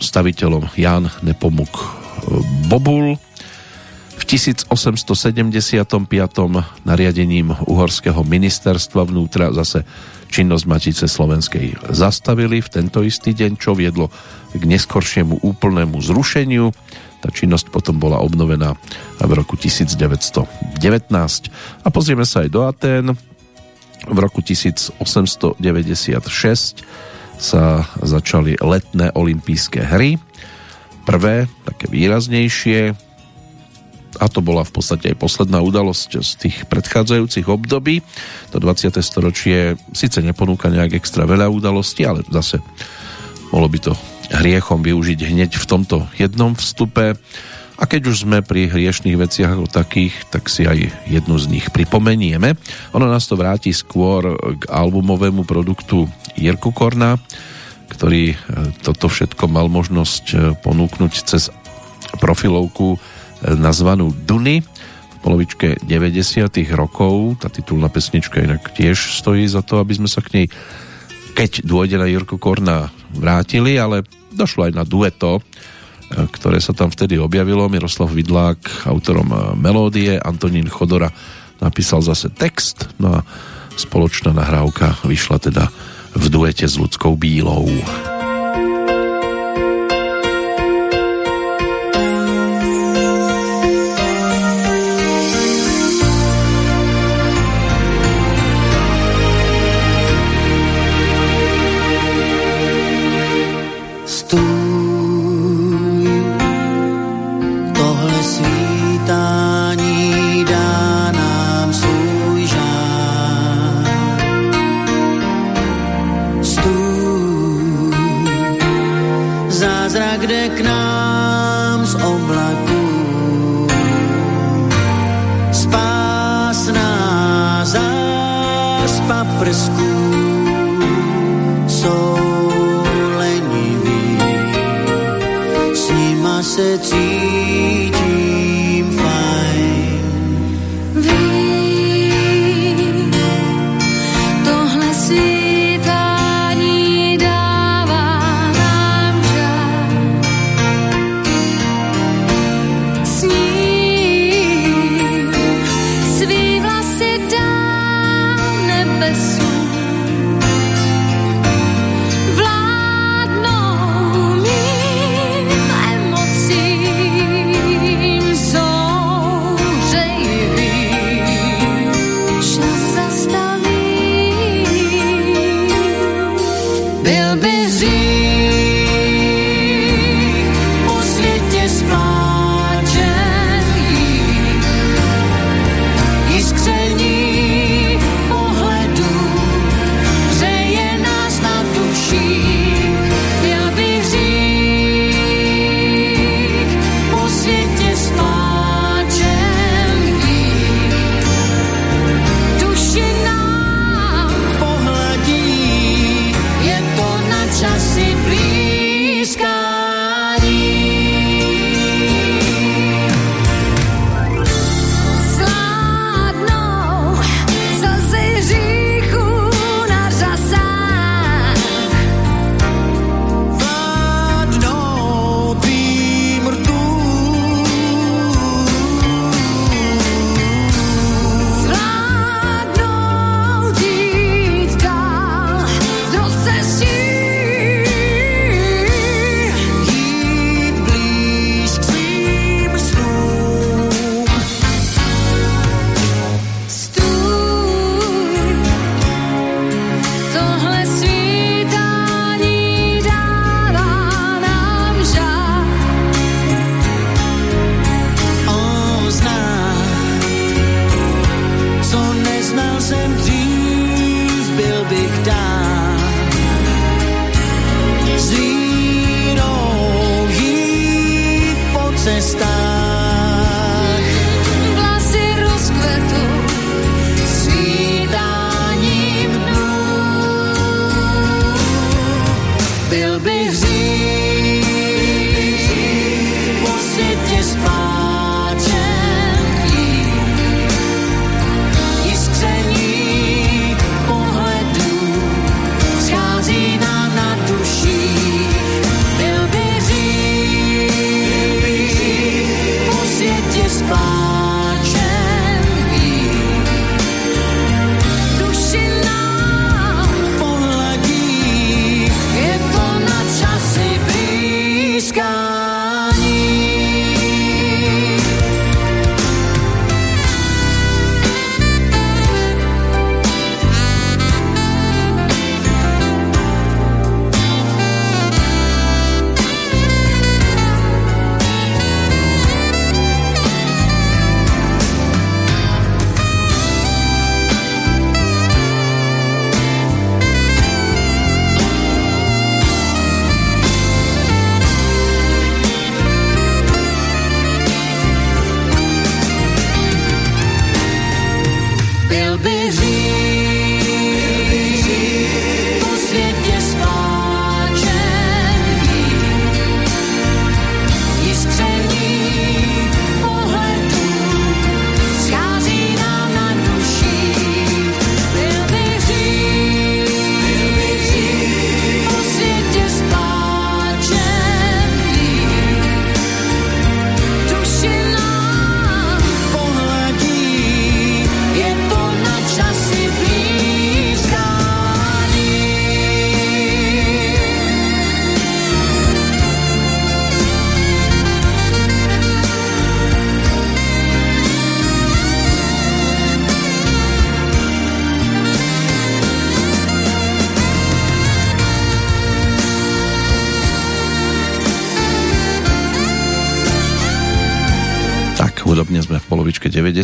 staviteľom 0.00 0.72
Jan 0.80 1.12
Nepomuk 1.20 1.68
e, 1.76 1.84
Bobul. 2.64 3.20
V 4.20 4.24
1875. 4.28 4.68
nariadením 6.84 7.56
Uhorského 7.64 8.20
ministerstva 8.20 9.08
vnútra 9.08 9.48
zase 9.56 9.88
činnosť 10.28 10.64
Matice 10.68 11.06
Slovenskej 11.08 11.90
zastavili 11.90 12.60
v 12.60 12.68
tento 12.68 13.00
istý 13.00 13.32
deň, 13.32 13.56
čo 13.56 13.72
viedlo 13.72 14.12
k 14.52 14.62
neskoršiemu 14.62 15.40
úplnému 15.40 15.98
zrušeniu 16.04 16.70
tá 17.20 17.28
činnosť 17.28 17.68
potom 17.68 18.00
bola 18.00 18.24
obnovená 18.24 18.74
v 19.20 19.32
roku 19.36 19.52
1919. 19.60 20.48
A 21.84 21.88
pozrieme 21.92 22.24
sa 22.24 22.40
aj 22.44 22.48
do 22.48 22.64
Atén. 22.64 23.12
V 24.08 24.18
roku 24.18 24.40
1896 24.40 25.60
sa 27.36 27.64
začali 28.00 28.56
letné 28.56 29.12
olympijské 29.12 29.84
hry. 29.84 30.16
Prvé, 31.04 31.44
také 31.68 31.92
výraznejšie, 31.92 32.96
a 34.18 34.26
to 34.26 34.42
bola 34.42 34.66
v 34.66 34.72
podstate 34.74 35.14
aj 35.14 35.22
posledná 35.22 35.62
udalosť 35.62 36.10
z 36.18 36.30
tých 36.40 36.56
predchádzajúcich 36.66 37.46
období. 37.46 38.02
To 38.50 38.58
20. 38.58 38.98
storočie 38.98 39.78
síce 39.94 40.18
neponúka 40.18 40.66
nejak 40.66 40.98
extra 40.98 41.28
veľa 41.28 41.46
udalostí, 41.46 42.02
ale 42.02 42.26
zase 42.26 42.58
bolo 43.54 43.70
by 43.70 43.78
to 43.78 43.92
hriechom 44.30 44.82
využiť 44.82 45.20
hneď 45.26 45.50
v 45.58 45.68
tomto 45.68 46.06
jednom 46.18 46.54
vstupe. 46.54 47.18
A 47.80 47.88
keď 47.88 48.12
už 48.12 48.28
sme 48.28 48.44
pri 48.44 48.68
hriešných 48.68 49.16
veciach 49.16 49.56
ako 49.56 49.66
takých, 49.66 50.12
tak 50.28 50.52
si 50.52 50.68
aj 50.68 51.08
jednu 51.08 51.40
z 51.40 51.48
nich 51.48 51.66
pripomenieme. 51.72 52.52
Ono 52.92 53.06
nás 53.08 53.24
to 53.24 53.40
vráti 53.40 53.72
skôr 53.72 54.36
k 54.36 54.68
albumovému 54.68 55.48
produktu 55.48 56.04
Jirku 56.36 56.76
Korna, 56.76 57.16
ktorý 57.88 58.32
e, 58.32 58.36
toto 58.84 59.08
všetko 59.08 59.48
mal 59.48 59.72
možnosť 59.72 60.24
e, 60.30 60.34
ponúknuť 60.60 61.12
cez 61.24 61.48
profilovku 62.20 63.00
nazvanú 63.44 64.12
Duny 64.12 64.60
v 64.60 65.16
polovičke 65.20 65.80
90. 65.84 66.48
rokov. 66.76 67.40
Tá 67.40 67.48
titulná 67.48 67.88
pesnička 67.88 68.40
inak 68.40 68.72
tiež 68.72 69.20
stojí 69.20 69.48
za 69.48 69.60
to, 69.60 69.80
aby 69.80 69.96
sme 69.96 70.08
sa 70.08 70.20
k 70.20 70.32
nej 70.34 70.46
keď 71.40 71.64
dôjde 71.64 71.96
na 71.96 72.04
Jirku 72.04 72.36
Korna 72.36 72.90
vrátili, 73.14 73.78
ale 73.78 74.04
došlo 74.34 74.68
aj 74.68 74.72
na 74.76 74.84
dueto, 74.84 75.40
e, 75.40 75.42
ktoré 76.28 76.58
sa 76.60 76.76
tam 76.76 76.92
vtedy 76.92 77.16
objavilo. 77.16 77.70
Miroslav 77.70 78.12
Vidlák, 78.12 78.86
autorom 78.86 79.30
e, 79.30 79.38
melódie, 79.56 80.18
Antonín 80.20 80.68
Chodora 80.68 81.08
napísal 81.64 82.04
zase 82.04 82.28
text, 82.28 82.92
no 83.00 83.20
a 83.20 83.24
spoločná 83.76 84.36
nahrávka 84.36 85.00
vyšla 85.08 85.40
teda 85.40 85.64
v 86.12 86.24
duete 86.28 86.66
s 86.66 86.76
ľudskou 86.76 87.16
bílou. 87.16 87.68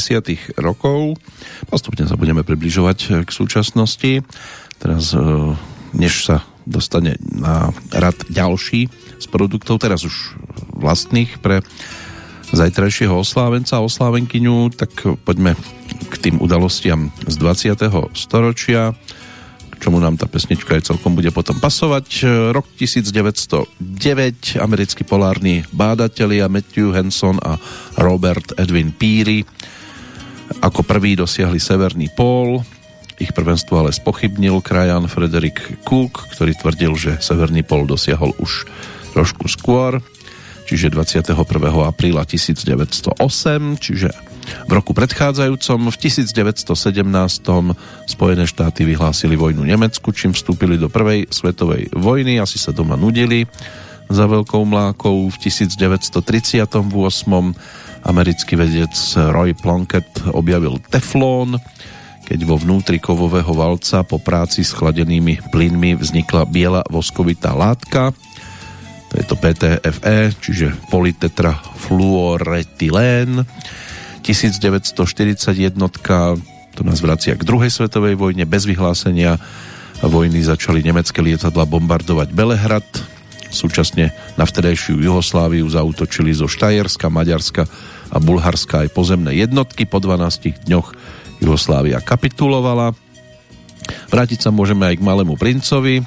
80 0.06 0.54
rokov. 0.62 1.18
Postupne 1.66 2.06
sa 2.06 2.14
budeme 2.14 2.46
približovať 2.46 2.98
eh, 3.10 3.10
k 3.26 3.30
súčasnosti. 3.30 4.22
Teraz, 4.78 5.10
eh, 5.10 5.20
než 5.98 6.30
sa 6.30 6.46
dostane 6.66 7.18
na 7.22 7.70
rad 7.94 8.14
ďalší 8.30 8.90
z 9.18 9.26
produktov, 9.30 9.82
teraz 9.82 10.02
už 10.02 10.34
vlastných 10.74 11.38
pre 11.38 11.62
zajtrajšieho 12.50 13.14
oslávenca 13.14 13.78
a 13.78 13.86
oslávenkyňu, 13.86 14.74
tak 14.74 14.90
poďme 15.26 15.58
k 16.10 16.14
tým 16.18 16.38
udalostiam 16.38 17.10
z 17.26 17.34
20. 17.38 18.14
storočia, 18.14 18.94
k 19.70 19.74
čomu 19.82 19.98
nám 19.98 20.18
tá 20.18 20.26
pesnička 20.30 20.78
aj 20.78 20.90
celkom 20.90 21.14
bude 21.18 21.30
potom 21.34 21.58
pasovať. 21.58 22.06
Eh, 22.22 22.26
rok 22.54 22.66
1909, 22.78 24.58
americkí 24.58 25.02
polárni 25.06 25.66
bádatelia 25.70 26.50
Matthew 26.50 26.94
Henson 26.94 27.38
a 27.42 27.58
Robert 27.98 28.58
Edwin 28.58 28.90
Peary 28.90 29.46
ako 30.66 30.82
prvý 30.82 31.14
dosiahli 31.14 31.62
severný 31.62 32.10
pól. 32.10 32.66
Ich 33.22 33.30
prvenstvo 33.30 33.86
ale 33.86 33.94
spochybnil 33.94 34.58
krajan 34.58 35.06
Frederick 35.06 35.62
Cook, 35.86 36.26
ktorý 36.34 36.58
tvrdil, 36.58 36.92
že 36.98 37.12
severný 37.22 37.62
pól 37.62 37.86
dosiahol 37.86 38.34
už 38.42 38.66
trošku 39.14 39.46
skôr, 39.46 40.02
čiže 40.66 40.90
21. 40.90 41.38
apríla 41.86 42.26
1908, 42.26 43.14
čiže 43.78 44.10
v 44.66 44.72
roku 44.74 44.90
predchádzajúcom 44.92 45.88
v 45.88 45.96
1917 45.96 46.68
Spojené 48.10 48.44
štáty 48.44 48.82
vyhlásili 48.84 49.38
vojnu 49.38 49.62
Nemecku, 49.62 50.10
čím 50.10 50.34
vstúpili 50.34 50.76
do 50.76 50.90
prvej 50.90 51.30
svetovej 51.30 51.94
vojny, 51.94 52.42
asi 52.42 52.58
sa 52.58 52.74
doma 52.74 52.98
nudili 52.98 53.46
za 54.10 54.26
veľkou 54.26 54.62
mlákou. 54.66 55.30
V 55.30 55.36
1938 55.46 56.20
americký 58.06 58.54
vedec 58.54 58.94
Roy 59.34 59.58
Plunkett 59.58 60.30
objavil 60.30 60.78
teflón, 60.86 61.58
keď 62.26 62.42
vo 62.46 62.58
vnútri 62.58 62.98
kovového 63.02 63.54
valca 63.54 64.02
po 64.06 64.18
práci 64.22 64.62
s 64.62 64.72
chladenými 64.74 65.38
plynmi 65.50 65.94
vznikla 65.98 66.44
biela 66.46 66.82
voskovitá 66.90 67.54
látka. 67.54 68.12
To 69.10 69.14
je 69.14 69.24
to 69.26 69.36
PTFE, 69.38 70.32
čiže 70.38 70.72
polytetrafluoretylén 70.90 73.46
1941 74.22 75.90
to 76.76 76.84
nás 76.84 77.00
vracia 77.00 77.36
k 77.38 77.44
druhej 77.46 77.70
svetovej 77.70 78.14
vojne. 78.18 78.44
Bez 78.44 78.66
vyhlásenia 78.66 79.38
vojny 80.04 80.42
začali 80.44 80.82
nemecké 80.84 81.22
lietadla 81.24 81.64
bombardovať 81.64 82.28
Belehrad. 82.34 82.84
Súčasne 83.48 84.12
na 84.36 84.44
vtedajšiu 84.44 85.00
Jugosláviu 85.00 85.64
zautočili 85.70 86.34
zo 86.36 86.44
Štajerska, 86.50 87.08
Maďarska 87.08 87.64
a 88.10 88.16
Bulharska 88.22 88.86
aj 88.86 88.94
pozemné 88.94 89.36
jednotky. 89.38 89.86
Po 89.88 89.98
12 90.02 90.66
dňoch 90.66 90.88
Jugoslávia 91.42 92.00
kapitulovala. 92.00 92.96
Vrátiť 94.08 94.48
sa 94.48 94.50
môžeme 94.50 94.88
aj 94.88 94.98
k 94.98 95.06
Malému 95.06 95.36
princovi 95.36 96.02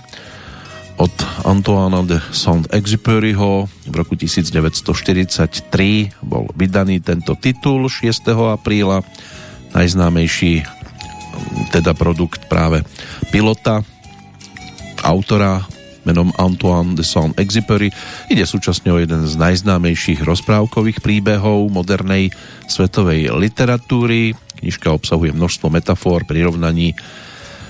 od 1.00 1.16
Antoine 1.48 2.04
de 2.04 2.20
Saint-Exupéryho 2.36 3.72
v 3.88 3.94
roku 3.96 4.20
1943 4.20 5.72
bol 6.20 6.52
vydaný 6.60 7.00
tento 7.00 7.40
titul 7.40 7.88
6. 7.88 8.12
apríla 8.36 9.00
najznámejší 9.72 10.68
teda 11.72 11.96
produkt 11.96 12.52
práve 12.52 12.84
pilota 13.32 13.80
autora 15.00 15.64
menom 16.08 16.32
Antoine 16.40 16.96
de 16.96 17.04
Saint-Exupéry. 17.04 17.92
Ide 18.32 18.46
súčasne 18.48 18.92
o 18.94 19.02
jeden 19.02 19.28
z 19.28 19.34
najznámejších 19.36 20.24
rozprávkových 20.24 21.04
príbehov 21.04 21.68
modernej 21.72 22.32
svetovej 22.68 23.36
literatúry. 23.36 24.36
Knižka 24.60 24.92
obsahuje 24.92 25.36
množstvo 25.36 25.68
metafor, 25.72 26.24
prirovnaní 26.24 26.96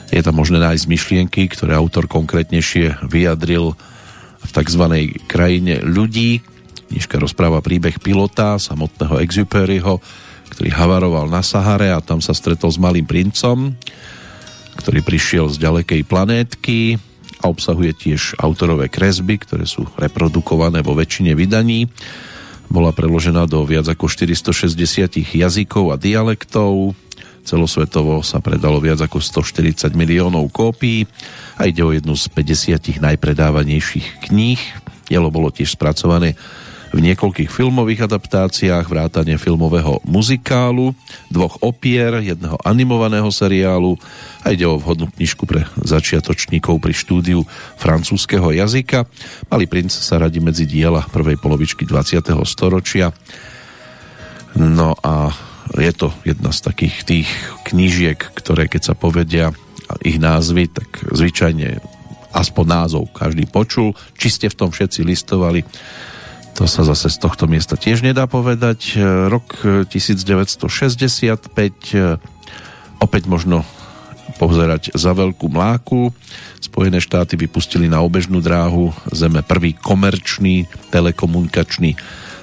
je 0.10 0.22
tam 0.26 0.42
možné 0.42 0.58
nájsť 0.58 0.86
myšlienky, 0.90 1.46
ktoré 1.54 1.78
autor 1.78 2.10
konkrétnejšie 2.10 3.06
vyjadril 3.06 3.78
v 4.42 4.50
tzv. 4.50 4.84
krajine 5.30 5.86
ľudí. 5.86 6.42
Knižka 6.90 7.22
rozpráva 7.22 7.62
príbeh 7.62 8.02
pilota, 8.02 8.58
samotného 8.58 9.22
Exuperyho, 9.22 10.02
ktorý 10.50 10.70
havaroval 10.74 11.30
na 11.30 11.46
Sahare 11.46 11.94
a 11.94 12.02
tam 12.02 12.26
sa 12.26 12.34
stretol 12.34 12.74
s 12.74 12.82
malým 12.82 13.06
princom, 13.06 13.78
ktorý 14.82 15.06
prišiel 15.06 15.46
z 15.54 15.62
ďalekej 15.62 16.02
planétky 16.10 16.98
a 17.40 17.48
obsahuje 17.48 17.96
tiež 17.96 18.36
autorové 18.40 18.92
kresby, 18.92 19.40
ktoré 19.40 19.64
sú 19.64 19.88
reprodukované 19.96 20.84
vo 20.84 20.94
väčšine 20.94 21.34
vydaní. 21.34 21.88
Bola 22.70 22.94
preložená 22.94 23.50
do 23.50 23.66
viac 23.66 23.90
ako 23.90 24.06
460 24.06 24.76
jazykov 25.34 25.92
a 25.92 25.96
dialektov 25.98 26.94
Celosvetovo 27.50 28.22
sa 28.22 28.44
predalo 28.44 28.78
viac 28.78 29.02
ako 29.02 29.18
140 29.18 29.98
miliónov 29.98 30.54
kópií 30.54 31.10
a 31.58 31.66
ide 31.66 31.82
o 31.82 31.90
jednu 31.90 32.14
z 32.14 32.30
50 32.30 33.02
najpredávanejších 33.02 34.30
kníh. 34.30 34.62
Dielo 35.10 35.34
bolo 35.34 35.50
tiež 35.50 35.74
spracované 35.74 36.38
v 36.90 37.00
niekoľkých 37.06 37.50
filmových 37.54 38.10
adaptáciách, 38.10 38.90
vrátane 38.90 39.38
filmového 39.38 40.02
muzikálu, 40.06 40.98
dvoch 41.30 41.62
opier, 41.62 42.18
jedného 42.26 42.58
animovaného 42.66 43.30
seriálu 43.30 43.94
a 44.42 44.50
ide 44.50 44.66
o 44.66 44.82
vhodnú 44.82 45.06
knižku 45.14 45.46
pre 45.46 45.70
začiatočníkov 45.86 46.82
pri 46.82 46.94
štúdiu 46.94 47.46
francúzského 47.78 48.50
jazyka. 48.50 49.06
Malý 49.54 49.70
princ 49.70 49.94
sa 49.94 50.18
radí 50.18 50.42
medzi 50.42 50.66
diela 50.66 51.06
prvej 51.06 51.38
polovičky 51.38 51.86
20. 51.86 52.26
storočia. 52.50 53.14
No 54.58 54.98
a 55.06 55.30
je 55.78 55.94
to 55.94 56.10
jedna 56.26 56.50
z 56.50 56.60
takých 56.66 56.96
tých 57.06 57.30
knížiek, 57.70 58.18
ktoré 58.18 58.66
keď 58.66 58.82
sa 58.82 58.96
povedia 58.98 59.54
ich 60.02 60.18
názvy, 60.18 60.70
tak 60.70 60.90
zvyčajne 61.06 61.82
aspoň 62.34 62.66
názov 62.66 63.10
každý 63.14 63.46
počul. 63.50 63.94
Či 64.18 64.28
ste 64.30 64.48
v 64.50 64.58
tom 64.58 64.70
všetci 64.70 65.06
listovali, 65.06 65.66
to 66.56 66.64
sa 66.68 66.82
zase 66.84 67.12
z 67.14 67.18
tohto 67.20 67.48
miesta 67.48 67.80
tiež 67.80 68.04
nedá 68.04 68.26
povedať. 68.26 68.98
Rok 69.30 69.64
1965 69.88 71.50
opäť 73.00 73.24
možno 73.26 73.64
pozerať 74.38 74.96
za 74.96 75.12
veľkú 75.12 75.52
mláku. 75.52 76.16
Spojené 76.64 77.04
štáty 77.04 77.36
vypustili 77.36 77.92
na 77.92 78.00
obežnú 78.00 78.40
dráhu 78.40 78.96
Zeme 79.12 79.44
prvý 79.44 79.76
komerčný 79.76 80.68
telekomunikačný 80.94 82.00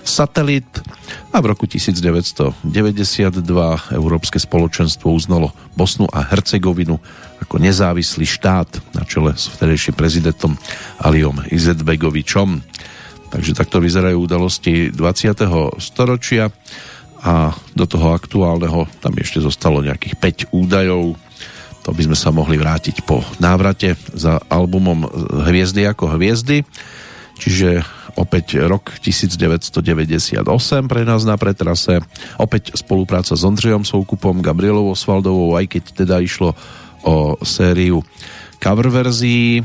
satelit 0.07 0.69
a 1.35 1.43
v 1.43 1.47
roku 1.51 1.67
1992 1.67 2.63
Európske 3.91 4.39
spoločenstvo 4.39 5.11
uznalo 5.11 5.51
Bosnu 5.75 6.07
a 6.15 6.23
Hercegovinu 6.23 7.03
ako 7.43 7.59
nezávislý 7.59 8.25
štát 8.25 8.95
na 8.95 9.03
čele 9.03 9.35
s 9.35 9.51
vtedejším 9.51 9.99
prezidentom 9.99 10.55
Aliom 11.03 11.43
Izetbegovičom. 11.51 12.63
Takže 13.37 13.53
takto 13.53 13.85
vyzerajú 13.85 14.17
udalosti 14.17 14.89
20. 14.89 15.45
storočia 15.77 16.49
a 17.21 17.53
do 17.77 17.85
toho 17.85 18.17
aktuálneho 18.17 18.89
tam 19.05 19.13
ešte 19.13 19.45
zostalo 19.45 19.85
nejakých 19.85 20.49
5 20.49 20.57
údajov. 20.57 21.21
To 21.85 21.91
by 21.93 22.03
sme 22.09 22.17
sa 22.17 22.33
mohli 22.33 22.57
vrátiť 22.57 23.05
po 23.05 23.21
návrate 23.37 23.93
za 24.17 24.41
albumom 24.49 25.05
Hviezdy 25.45 25.85
ako 25.85 26.17
hviezdy. 26.17 26.65
čiže 27.37 27.85
opäť 28.17 28.57
rok 28.65 28.97
1998 29.05 30.41
pre 30.89 31.05
nás 31.05 31.29
na 31.29 31.37
pretrase, 31.37 32.01
opäť 32.41 32.73
spolupráca 32.81 33.37
s 33.37 33.45
Ondřejom 33.45 33.85
Soukupom, 33.85 34.41
Gabrielou 34.41 34.97
Osvaldovou, 34.97 35.61
aj 35.61 35.77
keď 35.77 35.83
teda 35.93 36.25
išlo 36.25 36.57
o 37.05 37.37
sériu 37.45 38.01
cover 38.57 38.89
verzií, 38.89 39.61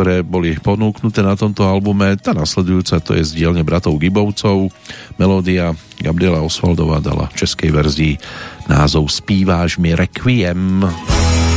ktoré 0.00 0.24
boli 0.24 0.56
ponúknuté 0.56 1.20
na 1.20 1.36
tomto 1.36 1.60
albume. 1.68 2.16
Tá 2.16 2.32
nasledujúca 2.32 3.04
to 3.04 3.12
je 3.12 3.20
z 3.20 3.36
dielne 3.36 3.60
bratov 3.60 4.00
Gibovcov. 4.00 4.72
Melódia 5.20 5.76
Gabriela 6.00 6.40
Osvaldová 6.40 7.04
dala 7.04 7.28
v 7.28 7.44
českej 7.44 7.68
verzii 7.68 8.16
názov 8.64 9.12
Spíváš 9.12 9.76
mi 9.76 9.92
Requiem. 9.92 10.88
Requiem. 10.88 11.49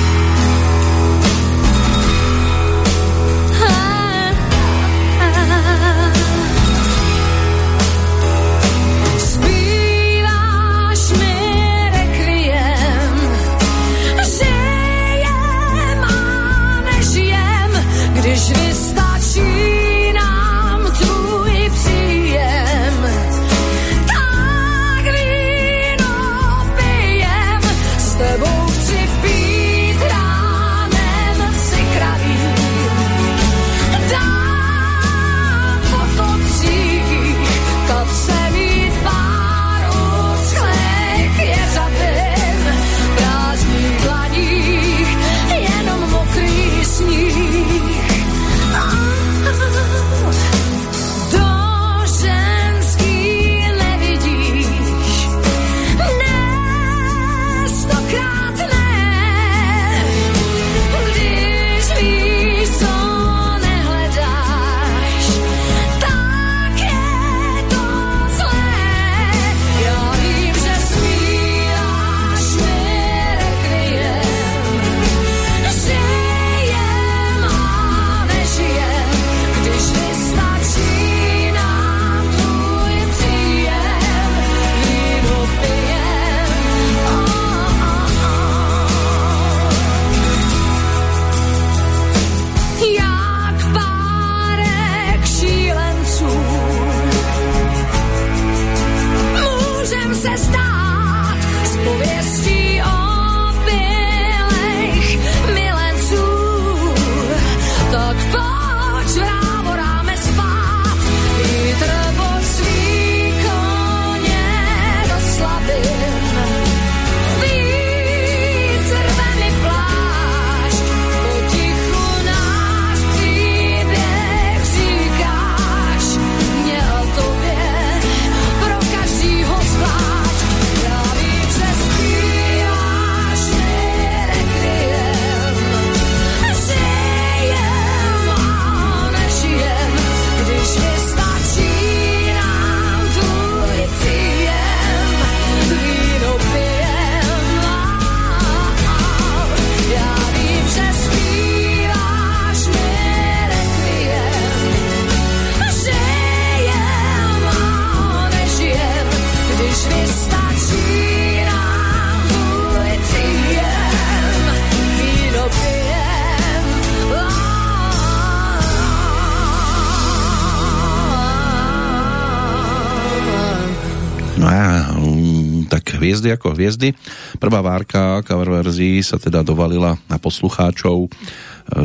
Hviezdy 176.13 176.29
ako 176.29 176.53
hviezdy. 176.53 176.93
Prvá 177.41 177.65
várka 177.65 178.21
cover 178.21 178.61
verzii 178.61 179.01
sa 179.01 179.17
teda 179.17 179.41
dovalila 179.41 179.97
na 180.05 180.21
poslucháčov 180.21 181.09
e, 181.09 181.09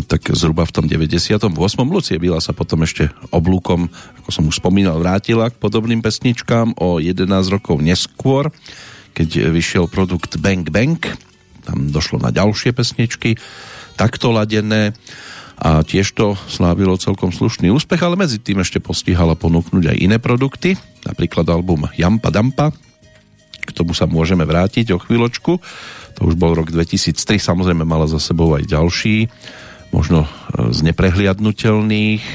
tak 0.04 0.28
zhruba 0.36 0.68
v 0.68 0.72
tom 0.76 0.84
98. 0.84 1.48
Lucie 1.88 2.20
Bila 2.20 2.36
sa 2.44 2.52
potom 2.52 2.84
ešte 2.84 3.08
oblúkom, 3.32 3.88
ako 4.20 4.28
som 4.28 4.44
už 4.44 4.60
spomínal, 4.60 5.00
vrátila 5.00 5.48
k 5.48 5.56
podobným 5.56 6.04
pesničkám 6.04 6.76
o 6.76 7.00
11 7.00 7.24
rokov 7.48 7.80
neskôr, 7.80 8.52
keď 9.16 9.48
vyšiel 9.48 9.88
produkt 9.88 10.36
Bang 10.44 10.68
Bang. 10.68 11.00
Tam 11.64 11.88
došlo 11.88 12.20
na 12.20 12.28
ďalšie 12.28 12.76
pesničky, 12.76 13.40
takto 13.96 14.28
ladené 14.28 14.92
a 15.56 15.80
tiež 15.80 16.12
to 16.12 16.36
slávilo 16.52 17.00
celkom 17.00 17.32
slušný 17.32 17.72
úspech, 17.72 18.04
ale 18.04 18.20
medzi 18.20 18.36
tým 18.44 18.60
ešte 18.60 18.76
postihala 18.76 19.40
ponúknuť 19.40 19.88
aj 19.88 19.96
iné 19.96 20.20
produkty, 20.20 20.76
napríklad 21.08 21.48
album 21.48 21.88
Jampa 21.96 22.28
Dampa, 22.28 22.76
k 23.68 23.76
tomu 23.76 23.92
sa 23.92 24.08
môžeme 24.08 24.48
vrátiť 24.48 24.96
o 24.96 24.98
chvíľočku. 24.98 25.52
To 26.16 26.20
už 26.24 26.34
bol 26.40 26.56
rok 26.56 26.72
2003, 26.72 27.36
samozrejme 27.36 27.84
mala 27.84 28.08
za 28.08 28.16
sebou 28.16 28.56
aj 28.56 28.64
ďalší, 28.64 29.28
možno 29.92 30.24
e, 30.24 30.28
z 30.72 30.80
neprehliadnutelných, 30.88 32.24
e, 32.24 32.34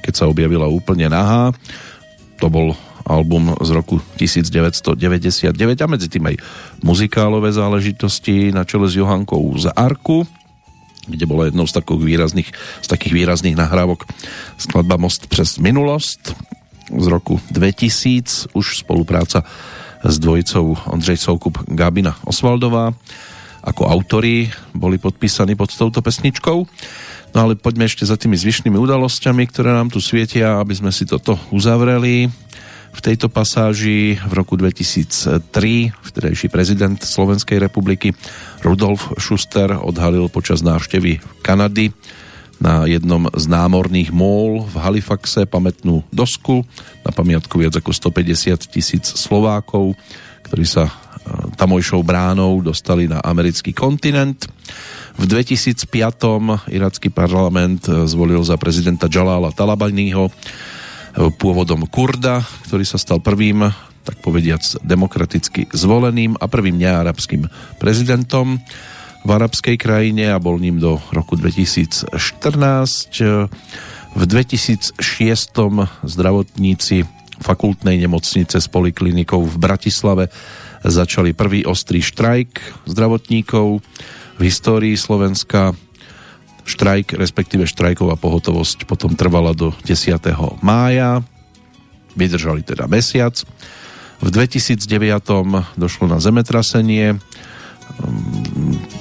keď 0.00 0.12
sa 0.16 0.24
objavila 0.24 0.64
úplne 0.64 1.12
nahá. 1.12 1.52
To 2.40 2.48
bol 2.48 2.72
album 3.04 3.52
z 3.60 3.70
roku 3.76 4.00
1999 4.16 5.52
a 5.54 5.86
medzi 5.86 6.08
tým 6.08 6.24
aj 6.24 6.40
muzikálové 6.80 7.52
záležitosti 7.52 8.48
na 8.48 8.64
čele 8.64 8.88
s 8.88 8.96
Johankou 8.96 9.44
z 9.60 9.68
Arku, 9.76 10.24
kde 11.04 11.28
bola 11.28 11.52
jednou 11.52 11.68
z 11.68 11.76
takých 11.76 12.00
výrazných, 12.00 12.48
z 12.80 12.88
takých 12.88 13.12
výrazných 13.12 13.60
nahrávok 13.60 14.08
skladba 14.56 14.96
Most 14.96 15.28
přes 15.28 15.60
minulosť 15.60 16.32
z 16.88 17.06
roku 17.08 17.40
2000, 17.52 18.56
už 18.56 18.84
spolupráca 18.84 19.44
s 20.04 20.16
dvojicou 20.20 20.76
Ondřej 20.86 21.16
Soukup 21.16 21.58
Gábina 21.64 22.16
Osvaldová. 22.28 22.92
Ako 23.64 23.88
autory 23.88 24.52
boli 24.76 25.00
podpísaní 25.00 25.56
pod 25.56 25.72
touto 25.72 26.04
pesničkou. 26.04 26.68
No 27.34 27.38
ale 27.40 27.56
poďme 27.56 27.88
ešte 27.88 28.04
za 28.04 28.20
tými 28.20 28.36
zvyšnými 28.36 28.76
udalosťami, 28.76 29.48
ktoré 29.48 29.72
nám 29.72 29.88
tu 29.88 29.98
svietia, 30.04 30.60
aby 30.60 30.76
sme 30.76 30.92
si 30.92 31.08
toto 31.08 31.40
uzavreli. 31.48 32.28
V 32.94 33.00
tejto 33.02 33.26
pasáži 33.26 34.20
v 34.22 34.32
roku 34.38 34.54
2003 34.54 35.42
vtedajší 35.90 36.46
prezident 36.46 37.00
Slovenskej 37.00 37.58
republiky 37.58 38.14
Rudolf 38.62 39.10
Schuster 39.18 39.74
odhalil 39.74 40.30
počas 40.30 40.62
návštevy 40.62 41.18
Kanady 41.42 41.90
na 42.60 42.84
jednom 42.86 43.30
z 43.32 43.44
námorných 43.50 44.10
mól 44.14 44.66
v 44.66 44.74
Halifaxe 44.78 45.46
pamätnú 45.48 46.04
dosku 46.10 46.62
na 47.02 47.10
pamiatku 47.10 47.54
viac 47.58 47.74
ako 47.78 47.90
150 47.94 48.70
tisíc 48.70 49.04
Slovákov, 49.14 49.94
ktorí 50.46 50.64
sa 50.66 50.88
e, 50.88 50.92
tamojšou 51.58 52.02
bránou 52.02 52.62
dostali 52.62 53.10
na 53.10 53.22
americký 53.22 53.74
kontinent. 53.74 54.46
V 55.14 55.24
2005. 55.30 55.86
iracký 56.74 57.08
parlament 57.14 57.86
zvolil 57.86 58.42
za 58.42 58.58
prezidenta 58.58 59.06
Jalala 59.06 59.54
Talabaniho 59.54 60.26
pôvodom 61.38 61.86
Kurda, 61.86 62.42
ktorý 62.66 62.82
sa 62.82 62.98
stal 62.98 63.22
prvým 63.22 63.62
tak 64.04 64.20
povediac 64.20 64.60
demokraticky 64.84 65.72
zvoleným 65.72 66.36
a 66.36 66.44
prvým 66.44 66.76
nearabským 66.76 67.48
prezidentom 67.80 68.60
v 69.24 69.30
arabskej 69.32 69.80
krajine 69.80 70.28
a 70.28 70.36
bol 70.36 70.60
ním 70.60 70.76
do 70.76 71.00
roku 71.08 71.40
2014. 71.40 72.12
V 74.14 74.22
2006. 74.22 75.00
zdravotníci 76.04 76.96
fakultnej 77.40 77.96
nemocnice 77.98 78.60
s 78.60 78.68
poliklinikou 78.68 79.42
v 79.42 79.56
Bratislave 79.58 80.28
začali 80.84 81.32
prvý 81.32 81.64
ostrý 81.64 82.04
štrajk 82.04 82.84
zdravotníkov 82.84 83.80
v 84.36 84.40
histórii 84.44 84.94
Slovenska. 84.94 85.72
Štrajk, 86.64 87.16
respektíve 87.16 87.68
štrajková 87.68 88.16
pohotovosť 88.16 88.88
potom 88.88 89.16
trvala 89.16 89.56
do 89.56 89.72
10. 89.88 90.16
mája. 90.64 91.24
Vydržali 92.16 92.64
teda 92.64 92.88
mesiac. 92.88 93.36
V 94.20 94.28
2009 94.32 94.80
došlo 95.76 96.08
na 96.08 96.22
zemetrasenie, 96.22 97.20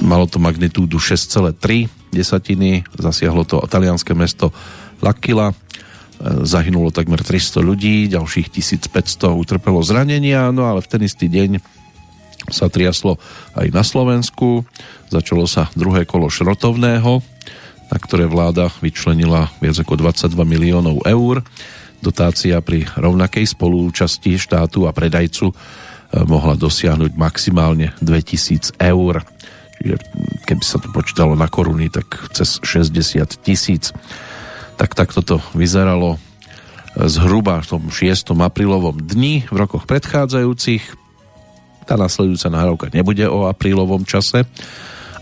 malo 0.04 0.26
to 0.30 0.38
magnitúdu 0.38 1.00
6,3 1.00 1.90
desatiny, 2.14 2.86
zasiahlo 2.94 3.44
to 3.44 3.58
talianské 3.66 4.14
mesto 4.14 4.54
L'Aquila, 5.02 5.52
zahynulo 6.24 6.94
takmer 6.94 7.20
300 7.20 7.60
ľudí, 7.60 8.08
ďalších 8.08 8.54
1500 8.54 9.34
utrpelo 9.34 9.84
zranenia, 9.84 10.54
no 10.56 10.70
ale 10.70 10.80
v 10.80 10.88
ten 10.88 11.02
istý 11.04 11.28
deň 11.28 11.60
sa 12.52 12.68
triaslo 12.68 13.20
aj 13.56 13.68
na 13.72 13.84
Slovensku, 13.84 14.68
začalo 15.08 15.48
sa 15.48 15.72
druhé 15.76 16.04
kolo 16.04 16.28
šrotovného, 16.28 17.24
na 17.88 17.98
ktoré 18.00 18.28
vláda 18.28 18.72
vyčlenila 18.82 19.52
viac 19.62 19.78
ako 19.80 20.00
22 20.00 20.34
miliónov 20.44 21.04
eur. 21.06 21.46
Dotácia 22.04 22.60
pri 22.60 22.84
rovnakej 23.00 23.48
spolúčasti 23.48 24.36
štátu 24.36 24.90
a 24.90 24.92
predajcu 24.92 25.52
e, 25.52 25.56
mohla 26.22 26.54
dosiahnuť 26.54 27.18
maximálne 27.18 27.92
2000 28.02 28.78
eur. 28.78 29.26
Čiže 29.82 29.96
keby 30.46 30.64
sa 30.64 30.78
to 30.78 30.88
počítalo 30.94 31.34
na 31.34 31.50
koruny, 31.50 31.90
tak 31.90 32.30
cez 32.32 32.62
60 32.62 33.26
tisíc. 33.42 33.90
Tak 34.78 34.94
takto 34.94 35.26
to 35.26 35.38
vyzeralo 35.58 36.22
zhruba 36.94 37.62
v 37.62 37.68
tom 37.68 37.84
6. 37.90 38.38
aprílovom 38.38 39.02
dni 39.02 39.50
v 39.50 39.56
rokoch 39.58 39.90
predchádzajúcich. 39.90 40.84
Tá 41.90 41.98
nasledujúca 41.98 42.48
nahrávka 42.54 42.88
nebude 42.94 43.26
o 43.28 43.50
aprílovom 43.50 44.06
čase, 44.06 44.46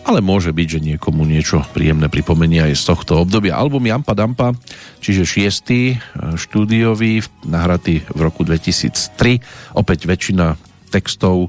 ale 0.01 0.19
môže 0.19 0.51
byť, 0.51 0.67
že 0.67 0.79
niekomu 0.93 1.23
niečo 1.25 1.63
príjemné 1.73 2.09
pripomenie 2.09 2.61
aj 2.69 2.73
z 2.75 2.83
tohto 2.91 3.21
obdobia. 3.21 3.57
Album 3.57 3.85
Jampa 3.85 4.17
Dampa, 4.17 4.53
čiže 4.99 5.25
šiestý 5.25 5.95
e, 5.95 5.97
štúdiový, 6.37 7.21
nahratý 7.45 8.01
v 8.09 8.19
roku 8.19 8.41
2003, 8.41 9.77
opäť 9.77 10.09
väčšina 10.09 10.70
textov 10.91 11.47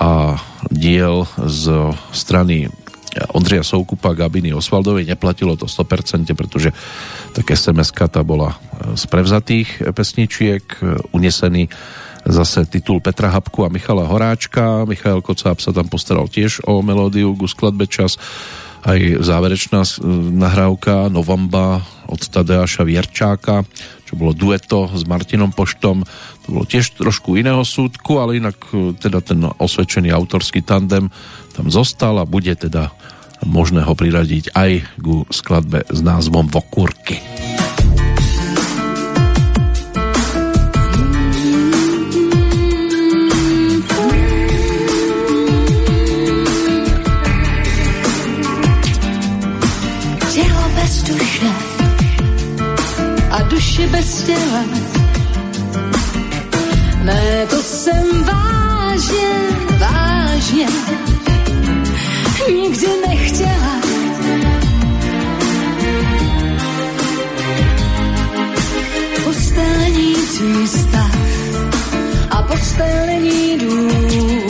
a 0.00 0.40
diel 0.72 1.28
z 1.44 1.92
strany 2.12 2.72
Ondreja 3.32 3.64
Soukupa, 3.64 4.12
Gabiny 4.12 4.52
Osvaldovej. 4.52 5.08
Neplatilo 5.08 5.56
to 5.56 5.64
100%, 5.64 6.28
pretože 6.36 6.72
tak 7.32 7.48
sms 7.48 7.92
tá 8.12 8.20
bola 8.20 8.52
e, 8.52 8.96
z 8.96 9.04
prevzatých 9.08 9.68
pesničiek, 9.96 10.64
e, 10.80 11.00
unesený 11.16 11.72
zase 12.26 12.66
titul 12.66 12.98
Petra 12.98 13.30
Habku 13.30 13.64
a 13.64 13.72
Michala 13.72 14.04
Horáčka. 14.04 14.84
Michal 14.84 15.22
Kocáb 15.22 15.62
sa 15.62 15.70
tam 15.70 15.86
postaral 15.86 16.26
tiež 16.26 16.66
o 16.66 16.82
melódiu 16.82 17.32
ku 17.38 17.46
skladbe 17.46 17.86
čas. 17.86 18.18
Aj 18.86 18.98
záverečná 18.98 19.82
nahrávka 20.34 21.10
Novamba 21.10 21.82
od 22.06 22.22
Tadeáša 22.22 22.86
Vierčáka, 22.86 23.66
čo 24.06 24.14
bolo 24.14 24.30
dueto 24.30 24.86
s 24.86 25.02
Martinom 25.02 25.50
Poštom. 25.50 26.06
To 26.46 26.46
bolo 26.46 26.64
tiež 26.64 26.94
trošku 26.94 27.34
iného 27.34 27.66
súdku, 27.66 28.22
ale 28.22 28.38
inak 28.38 28.56
e, 28.70 28.94
teda 28.94 29.18
ten 29.18 29.42
osvedčený 29.42 30.14
autorský 30.14 30.62
tandem 30.62 31.10
tam 31.58 31.66
zostal 31.66 32.22
a 32.22 32.28
bude 32.28 32.54
teda 32.54 32.94
možné 33.42 33.82
ho 33.82 33.92
priradiť 33.92 34.54
aj 34.54 34.70
ku 35.02 35.26
skladbe 35.28 35.84
s 35.90 36.00
názvom 36.00 36.46
Vokúrky. 36.46 37.18
Duši 53.76 53.88
bez 53.88 54.22
těla. 54.22 54.64
Ne, 57.04 57.46
to 57.50 57.62
jsem 57.62 58.24
vážně, 58.24 59.28
vážně 59.78 60.66
nikdy 62.54 62.86
nechtěla. 63.08 63.80
Postel 69.24 69.78
není 69.78 70.14
tvý 70.14 70.68
stav 70.68 71.16
a 72.30 72.42
postel 72.42 73.06
není 73.06 73.58
dům. 73.58 74.45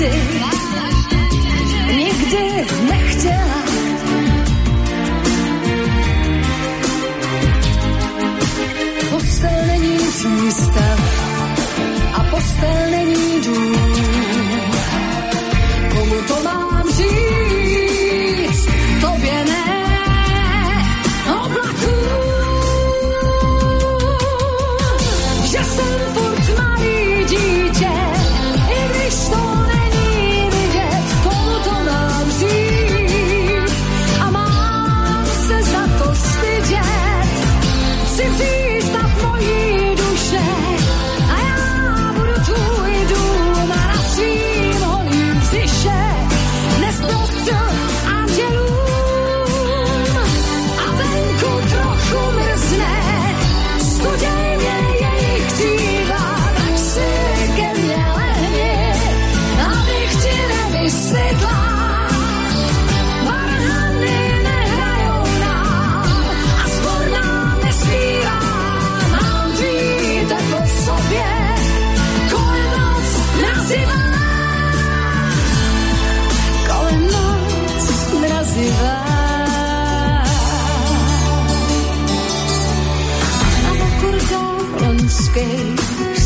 See 0.00 0.59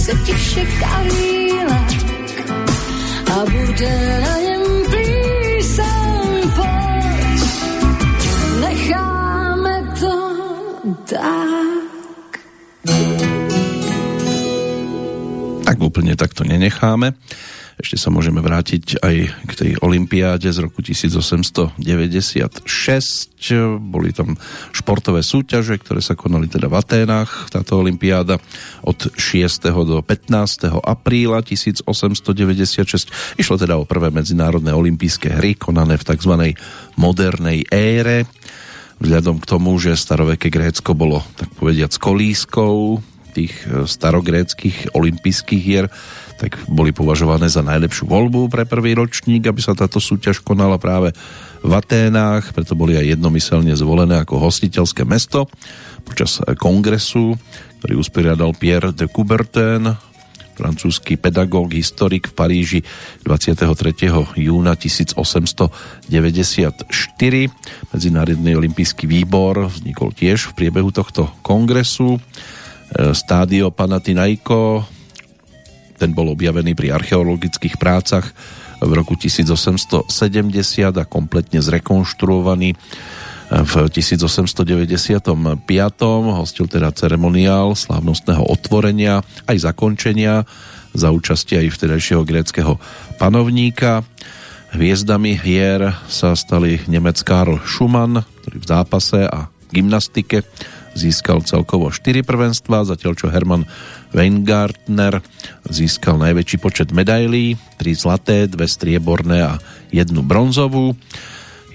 se 0.05 0.13
tiše 0.25 0.65
kalíla 0.81 1.81
a 3.33 3.37
bude 3.51 4.21
na 4.21 4.35
něm 4.39 4.63
písem 4.93 6.53
poď. 6.57 7.41
Necháme 8.61 9.75
to 10.01 10.17
tak. 11.09 12.31
Tak 15.65 15.77
úplne 15.81 16.13
takto 16.21 16.45
nenecháme. 16.45 17.17
Ešte 17.75 17.99
sa 17.99 18.15
môžeme 18.15 18.39
vrátiť 18.39 19.03
aj 19.03 19.17
k 19.51 19.53
tej 19.59 19.75
olympiáde 19.83 20.47
z 20.47 20.63
roku 20.63 20.79
1896. 20.79 21.75
Boli 23.83 24.15
tam 24.15 24.39
športové 24.71 25.27
súťaže, 25.27 25.75
ktoré 25.83 25.99
sa 25.99 26.15
konali 26.15 26.47
teda 26.47 26.71
v 26.71 26.79
Aténach. 26.79 27.51
Táto 27.51 27.83
olympiáda 27.83 28.39
od 28.87 29.11
6. 29.19 29.75
do 29.75 29.99
15. 29.99 30.71
apríla 30.87 31.43
1896. 31.43 33.43
Išlo 33.43 33.59
teda 33.59 33.75
o 33.75 33.83
prvé 33.83 34.15
medzinárodné 34.15 34.71
olympijské 34.71 35.35
hry, 35.35 35.59
konané 35.59 35.99
v 35.99 36.15
tzv. 36.15 36.55
modernej 36.95 37.67
ére. 37.75 38.31
Vzhľadom 39.03 39.43
k 39.43 39.51
tomu, 39.51 39.75
že 39.83 39.99
staroveké 39.99 40.47
Grécko 40.47 40.95
bolo, 40.95 41.27
tak 41.35 41.51
povediať, 41.59 41.99
kolískou 41.99 43.03
tých 43.35 43.67
starogréckých 43.67 44.95
olympijských 44.95 45.59
hier, 45.59 45.91
tak 46.45 46.61
boli 46.69 46.93
považované 46.93 47.49
za 47.49 47.65
najlepšiu 47.65 48.05
voľbu 48.05 48.53
pre 48.53 48.69
prvý 48.69 48.93
ročník, 48.93 49.49
aby 49.49 49.65
sa 49.65 49.73
táto 49.73 49.97
súťaž 49.97 50.45
konala 50.45 50.77
práve 50.77 51.17
v 51.65 51.73
Aténách, 51.73 52.53
preto 52.53 52.77
boli 52.77 53.01
aj 53.01 53.17
jednomyselne 53.17 53.73
zvolené 53.73 54.21
ako 54.21 54.45
hostiteľské 54.45 55.09
mesto 55.09 55.49
počas 56.05 56.45
kongresu, 56.61 57.33
ktorý 57.81 57.97
usporiadal 57.97 58.53
Pierre 58.53 58.93
de 58.93 59.09
Coubertin, 59.09 59.97
francúzsky 60.53 61.17
pedagóg, 61.17 61.73
historik 61.73 62.29
v 62.29 62.37
Paríži 62.37 62.81
23. 63.25 64.37
júna 64.37 64.77
1894. 64.77 65.65
Medzinárodný 67.89 68.53
olimpijský 68.53 69.09
výbor 69.09 69.73
vznikol 69.73 70.13
tiež 70.13 70.53
v 70.53 70.61
priebehu 70.61 70.93
tohto 70.93 71.33
kongresu. 71.41 72.21
Stádio 73.17 73.73
Panathinaiko 73.73 74.85
ten 75.99 76.13
bol 76.13 76.33
objavený 76.35 76.75
pri 76.75 76.95
archeologických 76.95 77.79
prácach 77.79 78.35
v 78.83 78.91
roku 78.93 79.17
1870 79.17 80.11
a 80.95 81.05
kompletne 81.07 81.63
zrekonštruovaný 81.63 82.77
v 83.51 83.75
1895. 83.93 85.63
Hostil 86.35 86.67
teda 86.67 86.91
ceremoniál 86.91 87.77
slávnostného 87.77 88.45
otvorenia 88.45 89.23
aj 89.47 89.57
zakončenia 89.71 90.49
za 90.95 91.11
účasti 91.11 91.59
aj 91.59 91.75
vtedajšieho 91.75 92.23
gréckého 92.23 92.79
panovníka. 93.19 94.07
Hviezdami 94.75 95.39
hier 95.39 95.95
sa 96.11 96.35
stali 96.35 96.83
Nemec 96.91 97.23
Karl 97.23 97.63
Schumann, 97.63 98.27
ktorý 98.43 98.59
v 98.59 98.67
zápase 98.67 99.21
a 99.23 99.47
gymnastike 99.71 100.43
získal 100.95 101.43
celkovo 101.43 101.91
4 101.91 102.23
prvenstva, 102.23 102.87
zatiaľ 102.87 103.13
čo 103.19 103.27
Hermann 103.31 103.67
Weingartner 104.15 105.19
získal 105.67 106.23
najväčší 106.23 106.57
počet 106.63 106.89
medailí, 106.95 107.59
3 107.83 107.99
zlaté, 107.99 108.47
2 108.47 108.57
strieborné 108.65 109.43
a 109.43 109.53
jednu 109.91 110.23
bronzovú. 110.23 110.95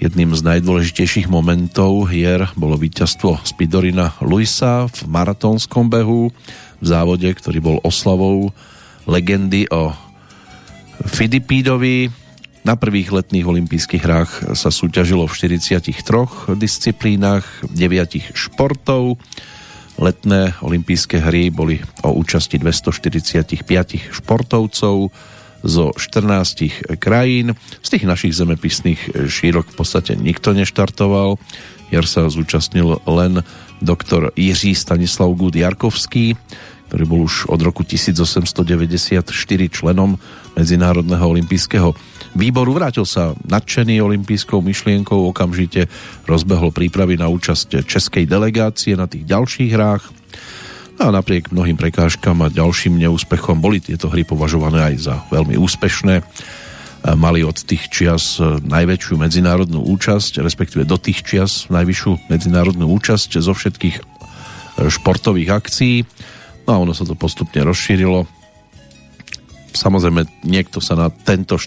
Jedným 0.00 0.32
z 0.32 0.40
najdôležitejších 0.48 1.28
momentov 1.28 2.08
hier 2.08 2.48
bolo 2.56 2.80
víťazstvo 2.80 3.44
Spidorina 3.44 4.16
Luisa 4.24 4.88
v 4.88 5.00
maratónskom 5.04 5.92
behu 5.92 6.32
v 6.80 6.84
závode, 6.88 7.28
ktorý 7.28 7.60
bol 7.60 7.76
oslavou 7.84 8.56
legendy 9.04 9.68
o 9.68 9.92
Fidipídovi. 11.04 12.08
Na 12.64 12.80
prvých 12.80 13.12
letných 13.12 13.44
olympijských 13.44 14.04
hrách 14.04 14.32
sa 14.56 14.72
súťažilo 14.72 15.28
v 15.28 15.36
43 15.36 16.56
disciplínach 16.56 17.44
9 17.68 18.32
športov. 18.32 19.20
Letné 20.00 20.56
olympijské 20.64 21.20
hry 21.20 21.52
boli 21.52 21.76
o 22.00 22.16
účasti 22.16 22.56
245 22.56 23.68
športovcov 24.16 25.12
zo 25.60 25.84
14 25.92 26.96
krajín. 26.96 27.52
Z 27.84 27.88
tých 27.92 28.08
našich 28.08 28.32
zemepisných 28.32 29.28
šírok 29.28 29.68
v 29.68 29.76
podstate 29.76 30.16
nikto 30.16 30.56
neštartoval. 30.56 31.36
Jar 31.92 32.08
sa 32.08 32.32
zúčastnil 32.32 32.96
len 33.04 33.44
doktor 33.84 34.32
Jiří 34.40 34.72
Stanislav 34.72 35.36
Gud 35.36 35.52
Jarkovský, 35.52 36.32
ktorý 36.88 37.04
bol 37.04 37.20
už 37.28 37.52
od 37.52 37.60
roku 37.60 37.84
1894 37.84 39.28
členom 39.68 40.16
Medzinárodného 40.56 41.28
olympijského 41.28 41.92
výboru. 42.34 42.74
Vrátil 42.76 43.06
sa 43.06 43.34
nadšený 43.46 43.98
olympijskou 44.02 44.62
myšlienkou, 44.62 45.30
okamžite 45.30 45.90
rozbehol 46.26 46.70
prípravy 46.70 47.18
na 47.18 47.26
účasť 47.30 47.82
českej 47.86 48.26
delegácie 48.26 48.94
na 48.94 49.10
tých 49.10 49.26
ďalších 49.26 49.70
hrách. 49.74 50.04
A 51.00 51.08
napriek 51.08 51.48
mnohým 51.48 51.80
prekážkam 51.80 52.44
a 52.44 52.52
ďalším 52.52 53.00
neúspechom 53.00 53.56
boli 53.56 53.80
tieto 53.80 54.12
hry 54.12 54.20
považované 54.20 54.92
aj 54.92 54.94
za 55.00 55.14
veľmi 55.32 55.56
úspešné. 55.56 56.20
Mali 57.16 57.40
od 57.40 57.56
tých 57.56 57.88
čias 57.88 58.36
najväčšiu 58.44 59.16
medzinárodnú 59.16 59.80
účasť, 59.80 60.44
respektíve 60.44 60.84
do 60.84 61.00
tých 61.00 61.24
čias 61.24 61.64
najvyššiu 61.72 62.28
medzinárodnú 62.28 62.92
účasť 62.92 63.40
zo 63.40 63.56
všetkých 63.56 63.96
športových 64.76 65.50
akcií. 65.56 66.04
No 66.68 66.70
a 66.76 66.76
ono 66.84 66.92
sa 66.92 67.08
to 67.08 67.16
postupne 67.16 67.64
rozšírilo 67.64 68.28
samozrejme 69.72 70.46
niekto 70.46 70.82
sa 70.82 70.98
na 70.98 71.08
tento 71.10 71.58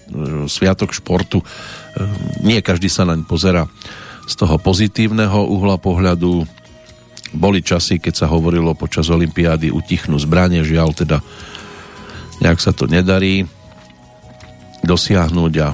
sviatok 0.48 0.92
športu, 0.92 1.40
e, 1.40 1.46
nie 2.44 2.60
každý 2.60 2.92
sa 2.92 3.08
naň 3.08 3.24
pozera 3.24 3.68
z 4.24 4.34
toho 4.40 4.56
pozitívneho 4.60 5.48
uhla 5.48 5.76
pohľadu. 5.80 6.48
Boli 7.34 7.66
časy, 7.66 7.98
keď 7.98 8.14
sa 8.24 8.28
hovorilo 8.30 8.78
počas 8.78 9.10
Olympiády 9.10 9.74
utichnú 9.74 10.22
zbranie, 10.22 10.62
žiaľ 10.62 10.94
teda 10.94 11.18
nejak 12.40 12.60
sa 12.62 12.72
to 12.72 12.86
nedarí 12.86 13.48
dosiahnuť 14.84 15.54
a 15.64 15.68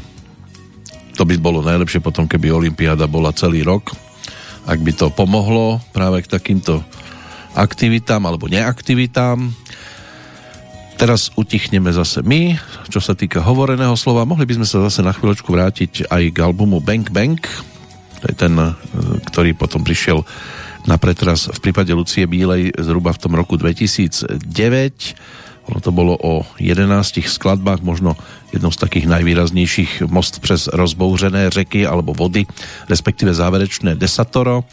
to 1.19 1.27
by 1.27 1.35
bolo 1.35 1.59
najlepšie 1.59 1.99
potom, 1.99 2.31
keby 2.31 2.47
Olympiáda 2.47 3.03
bola 3.11 3.35
celý 3.35 3.59
rok. 3.65 3.91
Ak 4.63 4.79
by 4.79 4.95
to 4.95 5.11
pomohlo 5.11 5.83
práve 5.91 6.23
k 6.23 6.31
takýmto 6.31 6.79
aktivitám 7.57 8.23
alebo 8.23 8.47
neaktivitám, 8.47 9.51
Teraz 10.99 11.31
utichneme 11.39 11.95
zase 11.95 12.19
my, 12.27 12.59
čo 12.91 12.99
sa 12.99 13.15
týka 13.15 13.39
hovoreného 13.39 13.95
slova. 13.95 14.27
Mohli 14.27 14.43
by 14.51 14.53
sme 14.59 14.67
sa 14.67 14.83
zase 14.83 14.99
na 14.99 15.15
chvíľočku 15.15 15.47
vrátiť 15.47 16.11
aj 16.11 16.23
k 16.35 16.37
albumu 16.43 16.83
Bank 16.83 17.15
Bank. 17.15 17.47
To 18.19 18.25
je 18.27 18.35
ten, 18.35 18.51
e, 18.51 18.75
ktorý 19.31 19.55
potom 19.55 19.79
prišiel 19.79 20.27
na 20.91 20.99
pretras 20.99 21.47
v 21.47 21.55
prípade 21.63 21.95
Lucie 21.95 22.27
Bílej 22.27 22.75
zhruba 22.75 23.15
v 23.15 23.21
tom 23.23 23.31
roku 23.31 23.55
2009. 23.55 24.43
Ono 25.71 25.79
to 25.79 25.95
bolo 25.95 26.19
o 26.19 26.43
11 26.59 27.31
skladbách, 27.31 27.79
možno 27.79 28.19
jednou 28.51 28.67
z 28.67 28.83
takých 28.83 29.07
najvýraznejších 29.07 30.11
most 30.11 30.43
přes 30.43 30.67
rozbouřené 30.67 31.47
řeky 31.47 31.87
alebo 31.87 32.11
vody, 32.11 32.43
respektíve 32.91 33.31
záverečné 33.31 33.95
desatoro, 33.95 34.67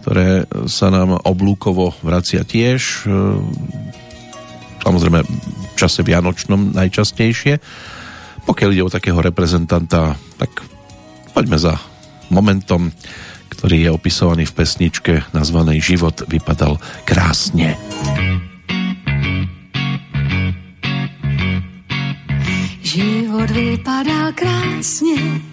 ktoré 0.00 0.48
sa 0.64 0.88
nám 0.88 1.20
oblúkovo 1.28 1.92
vracia 2.00 2.40
tiež 2.40 3.04
samozrejme 4.88 5.20
v 5.20 5.74
čase 5.76 6.00
vianočnom 6.00 6.72
najčastejšie. 6.72 7.60
Pokiaľ 8.48 8.68
ide 8.72 8.82
o 8.88 8.88
takého 8.88 9.20
reprezentanta, 9.20 10.16
tak 10.40 10.64
poďme 11.36 11.60
za 11.60 11.76
momentom, 12.32 12.88
ktorý 13.52 13.84
je 13.84 13.90
opisovaný 13.92 14.48
v 14.48 14.56
pesničke 14.56 15.12
nazvanej 15.36 15.84
Život 15.84 16.24
vypadal 16.24 16.80
krásne. 17.04 17.76
Život 22.80 23.50
vypadal 23.52 24.32
krásne 24.32 25.44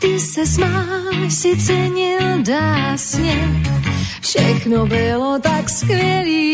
Ty 0.00 0.10
se 0.16 0.46
smáš, 0.46 1.28
si 1.28 1.52
cenil 1.60 2.42
dásne 2.42 3.36
Všechno 4.20 4.86
bylo 4.86 5.38
tak 5.38 5.68
skvělý 5.68 6.50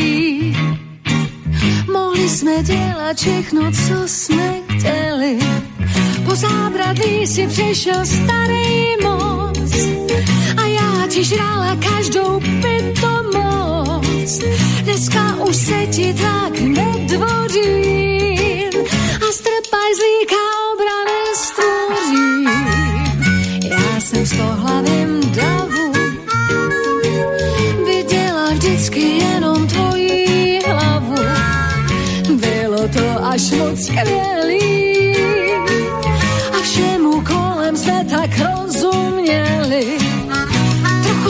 Mohli 1.93 2.29
jsme 2.29 2.63
dělat 2.63 3.17
všechno, 3.17 3.73
co 3.73 4.09
jsme 4.09 4.55
chtěli. 4.69 5.39
Po 6.25 6.35
zábradlí 6.35 7.27
si 7.27 7.47
přešel 7.47 8.07
starý 8.07 8.97
most 9.03 10.13
a 10.57 10.67
já 10.67 11.07
ti 11.09 11.25
žrala 11.25 11.77
každou 11.77 12.41
pitomost. 12.41 14.43
Dneska 14.83 15.35
už 15.49 15.57
se 15.57 15.87
ti 15.87 16.15
tak 16.15 16.61
nedvořím 16.61 18.71
a 19.29 19.33
z 19.33 19.41
trpajzlíka 19.47 20.43
obrané 20.73 21.23
stvořím. 21.35 22.49
Já 23.71 24.01
jsem 24.01 24.25
v 24.25 24.33
hlavím 24.33 24.66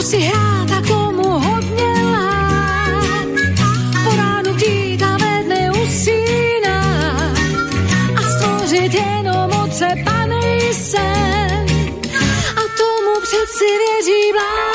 si 0.07 0.19
hrát 0.19 0.71
a 0.71 0.81
tomu 0.87 1.39
hodně 1.39 1.93
lát. 2.11 3.27
Po 4.03 4.15
ránu 4.15 4.53
dít 4.55 5.03
a 5.03 5.17
ve 5.17 5.43
dne 5.43 5.71
usínat 5.71 7.37
a 8.15 8.21
stvořit 8.21 8.93
jenom 8.93 9.51
otřepaný 9.63 10.73
sen. 10.73 11.65
A 12.55 12.63
tomu 12.79 13.11
přeci 13.21 13.67
věří 13.83 14.31
blázen 14.31 14.66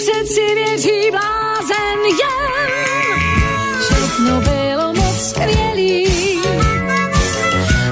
přeci 0.00 0.54
věří 0.54 1.10
blázen 1.10 2.00
jen. 2.20 2.72
Všechno 3.80 4.40
bylo 4.40 4.92
moc 4.92 5.28
skvělý. 5.28 6.06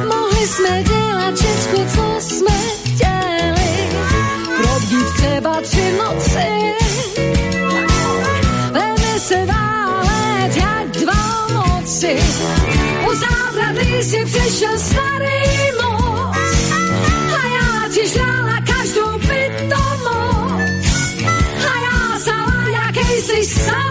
Mohli 0.08 0.48
jsme 0.48 0.82
dělat 0.82 1.34
všechno, 1.34 1.78
co 1.94 2.28
jsme 2.28 2.56
chtěli. 2.84 3.88
Probdít 4.56 5.06
třeba 5.16 5.60
tři 5.60 5.92
noci 5.92 6.74
Veme 8.72 9.20
se 9.20 9.46
válet 9.46 10.56
jak 10.56 10.88
dva 10.90 11.48
moci. 11.52 12.16
U 13.10 13.14
zábradlí 13.14 14.02
si 14.02 14.24
přešel 14.24 14.78
starý 14.78 15.57
Side. 23.48 23.87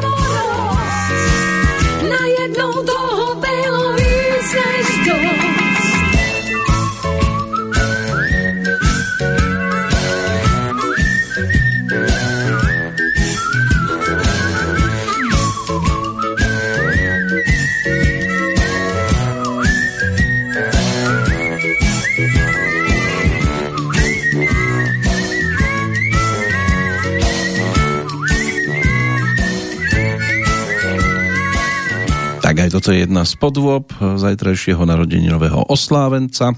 Toto 32.87 32.95
je 32.95 33.03
jedna 33.03 33.27
z 33.27 33.35
podôb 33.35 33.91
zajtrajšieho 33.99 34.87
narodeninového 34.87 35.59
oslávenca 35.67 36.55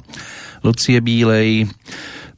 Lucie 0.62 1.02
Bílej. 1.02 1.66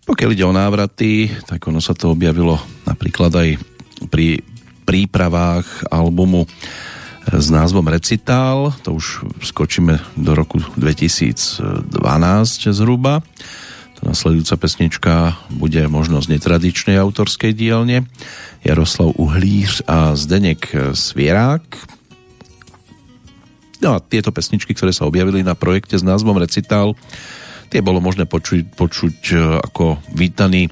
Pokiaľ 0.08 0.30
ide 0.32 0.48
o 0.48 0.56
návraty, 0.56 1.28
tak 1.44 1.60
ono 1.68 1.84
sa 1.84 1.92
to 1.92 2.16
objavilo 2.16 2.56
napríklad 2.88 3.36
aj 3.36 3.60
pri 4.08 4.48
prípravách 4.88 5.92
albumu 5.92 6.48
s 7.36 7.52
názvom 7.52 7.84
Recital. 7.92 8.72
To 8.88 8.96
už 8.96 9.28
skočíme 9.44 10.00
do 10.16 10.40
roku 10.40 10.64
2012 10.80 11.92
zhruba. 12.72 13.20
To 14.00 14.08
nasledujúca 14.08 14.56
pesnička 14.56 15.36
bude 15.52 15.84
možno 15.92 16.24
z 16.24 16.40
netradičnej 16.40 16.96
autorskej 16.96 17.52
dielne. 17.52 18.08
Jaroslav 18.64 19.20
Uhlíř 19.20 19.84
a 19.84 20.16
Zdenek 20.16 20.96
Svierák. 20.96 22.00
No 23.82 23.98
a 23.98 24.00
tieto 24.00 24.30
pesničky, 24.30 24.78
ktoré 24.78 24.94
sa 24.94 25.10
objavili 25.10 25.42
na 25.42 25.58
projekte 25.58 25.98
s 25.98 26.06
názvom 26.06 26.38
Recital, 26.38 26.94
tie 27.74 27.82
bolo 27.82 27.98
možné 27.98 28.30
počuť, 28.30 28.78
počuť 28.78 29.18
e, 29.34 29.36
ako 29.58 29.98
vítaný 30.14 30.70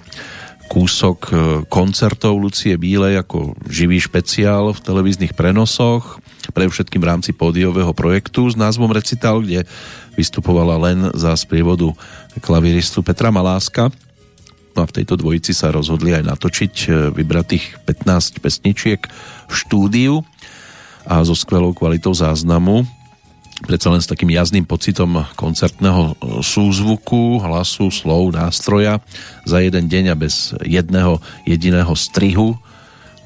kúsok 0.69 1.17
e, 1.25 1.33
koncertov 1.65 2.37
Lucie 2.37 2.77
Bílej 2.77 3.25
ako 3.25 3.57
živý 3.65 3.97
špeciál 3.97 4.69
v 4.77 4.83
televíznych 4.85 5.33
prenosoch, 5.33 6.21
pre 6.53 6.69
všetkým 6.69 7.01
v 7.01 7.09
rámci 7.09 7.31
pódiového 7.33 7.89
projektu 7.97 8.45
s 8.45 8.53
názvom 8.53 8.93
Recital, 8.93 9.41
kde 9.41 9.65
vystupovala 10.13 10.77
len 10.77 11.09
za 11.17 11.33
sprievodu 11.33 11.89
klaviristu 12.45 13.01
Petra 13.01 13.33
Maláska. 13.33 13.89
No 14.77 14.85
a 14.85 14.89
v 14.89 15.01
tejto 15.01 15.17
dvojici 15.17 15.57
sa 15.57 15.73
rozhodli 15.73 16.13
aj 16.13 16.29
natočiť 16.29 16.73
e, 16.85 16.87
vybratých 17.09 17.89
15 17.89 18.37
pesničiek 18.37 19.01
v 19.49 19.53
štúdiu 19.53 20.21
a 21.09 21.25
so 21.25 21.33
skvelou 21.33 21.73
kvalitou 21.73 22.13
záznamu 22.13 22.98
predsa 23.63 23.91
len 23.91 23.99
s 23.99 24.07
takým 24.07 24.31
jazným 24.31 24.63
pocitom 24.63 25.25
koncertného 25.35 26.15
súzvuku, 26.39 27.43
hlasu, 27.43 27.91
slov, 27.91 28.31
nástroja 28.31 29.03
za 29.43 29.59
jeden 29.59 29.91
deň 29.91 30.03
a 30.11 30.15
bez 30.15 30.55
jedného 30.63 31.19
jediného 31.43 31.91
strihu 31.95 32.55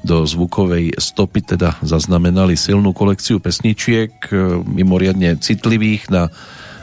do 0.04 0.28
zvukovej 0.28 1.00
stopy 1.00 1.40
teda 1.56 1.80
zaznamenali 1.80 2.60
silnú 2.60 2.92
kolekciu 2.92 3.40
pesničiek, 3.40 4.12
mimoriadne 4.68 5.40
citlivých 5.40 6.12
na 6.12 6.28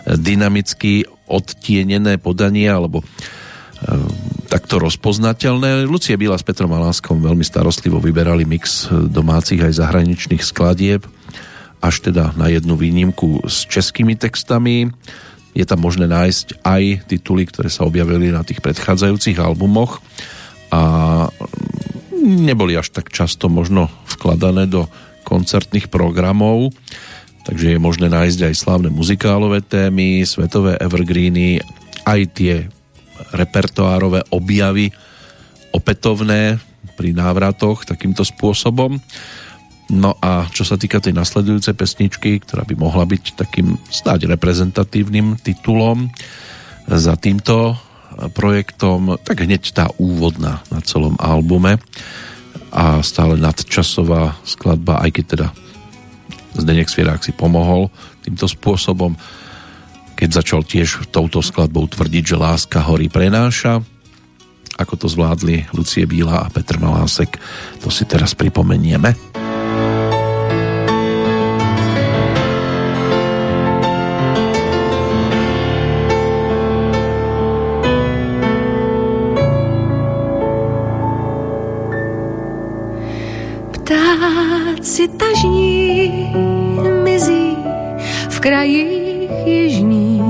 dynamicky 0.09 1.05
odtienené 1.29 2.17
podanie 2.17 2.65
alebo 2.65 3.05
takto 4.49 4.81
rozpoznateľné. 4.81 5.85
Lucie 5.85 6.17
Bíla 6.17 6.37
s 6.37 6.45
Petrom 6.45 6.73
Aláskom 6.73 7.21
veľmi 7.21 7.45
starostlivo 7.45 8.01
vyberali 8.01 8.45
mix 8.45 8.89
domácich 8.89 9.61
aj 9.61 9.77
zahraničných 9.77 10.41
skladieb 10.41 11.05
až 11.81 11.95
teda 12.05 12.37
na 12.37 12.47
jednu 12.47 12.77
výnimku 12.77 13.41
s 13.49 13.65
českými 13.65 14.13
textami. 14.13 14.93
Je 15.51 15.65
tam 15.67 15.83
možné 15.83 16.07
nájsť 16.07 16.63
aj 16.63 17.09
tituly, 17.09 17.49
ktoré 17.49 17.67
sa 17.67 17.83
objavili 17.83 18.31
na 18.31 18.45
tých 18.45 18.63
predchádzajúcich 18.63 19.41
albumoch 19.41 19.99
a 20.71 20.81
neboli 22.21 22.77
až 22.77 22.93
tak 22.93 23.09
často 23.11 23.51
možno 23.51 23.89
vkladané 24.07 24.69
do 24.69 24.87
koncertných 25.27 25.89
programov, 25.91 26.71
takže 27.43 27.75
je 27.75 27.79
možné 27.81 28.07
nájsť 28.07 28.39
aj 28.47 28.55
slávne 28.55 28.89
muzikálové 28.93 29.65
témy, 29.65 30.23
svetové 30.23 30.77
evergreeny, 30.77 31.59
aj 32.05 32.21
tie 32.31 32.55
repertoárové 33.33 34.23
objavy 34.31 34.93
opätovné 35.73 36.61
pri 36.95 37.09
návratoch 37.15 37.87
takýmto 37.87 38.21
spôsobom. 38.21 38.99
No 39.91 40.15
a 40.23 40.47
čo 40.47 40.63
sa 40.63 40.79
týka 40.79 41.03
tej 41.03 41.11
nasledujúcej 41.11 41.75
pesničky, 41.75 42.39
ktorá 42.39 42.63
by 42.63 42.79
mohla 42.79 43.03
byť 43.03 43.35
takým 43.35 43.75
snáď 43.91 44.31
reprezentatívnym 44.31 45.35
titulom 45.43 46.07
za 46.87 47.19
týmto 47.19 47.75
projektom, 48.31 49.19
tak 49.19 49.43
hneď 49.43 49.75
tá 49.75 49.85
úvodná 49.99 50.63
na 50.71 50.79
celom 50.79 51.19
albume 51.19 51.75
a 52.71 53.03
stále 53.03 53.35
nadčasová 53.35 54.39
skladba, 54.47 55.03
aj 55.03 55.11
keď 55.11 55.25
teda 55.27 55.47
Zdenek 56.55 56.87
Svierák 56.87 57.23
si 57.23 57.35
pomohol 57.35 57.91
týmto 58.23 58.47
spôsobom, 58.47 59.15
keď 60.15 60.43
začal 60.43 60.61
tiež 60.63 61.11
touto 61.11 61.43
skladbou 61.43 61.87
tvrdiť, 61.87 62.35
že 62.35 62.39
láska 62.39 62.79
hory 62.83 63.11
prenáša. 63.11 63.83
Ako 64.79 64.95
to 64.95 65.11
zvládli 65.11 65.67
Lucie 65.75 66.07
Bíla 66.07 66.47
a 66.47 66.51
Petr 66.51 66.79
Malásek, 66.79 67.35
to 67.83 67.91
si 67.91 68.07
teraz 68.07 68.35
pripomenieme. 68.35 69.15
Ptáci 84.91 85.07
tažní 85.07 86.11
mizí 87.03 87.55
v 88.29 88.39
krajích 88.39 89.47
jižních. 89.47 90.21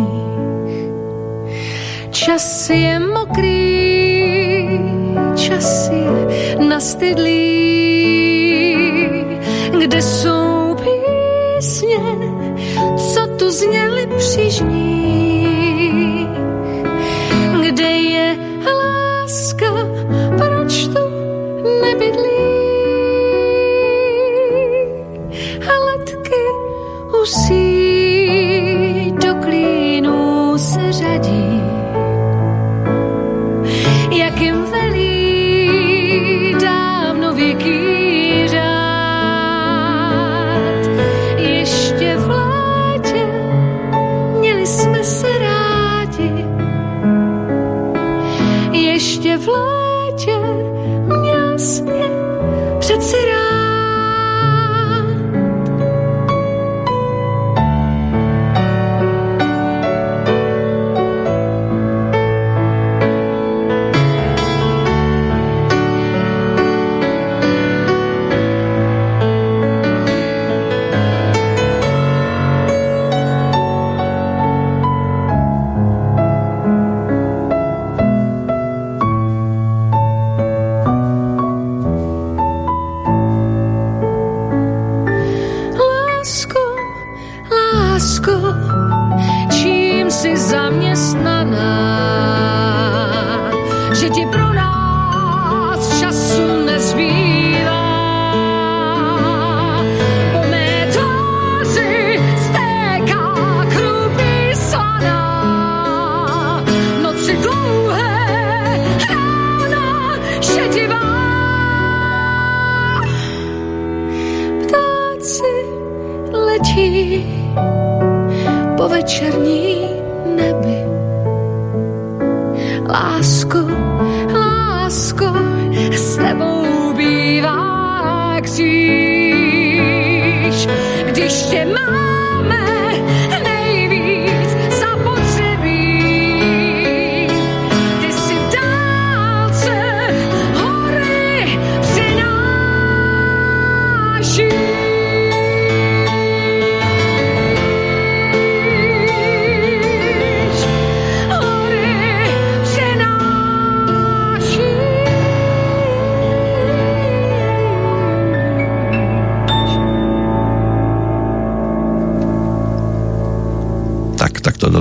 Čas 2.11 2.69
je 2.69 2.99
mokrý, 2.99 4.79
čas 5.35 5.89
je 5.89 6.67
nastydlý, 6.67 7.41
kde 9.79 10.01
jsou 10.01 10.75
písně 10.77 11.97
zněly 13.49 14.07
přižní. 14.17 15.00
se 27.25 27.70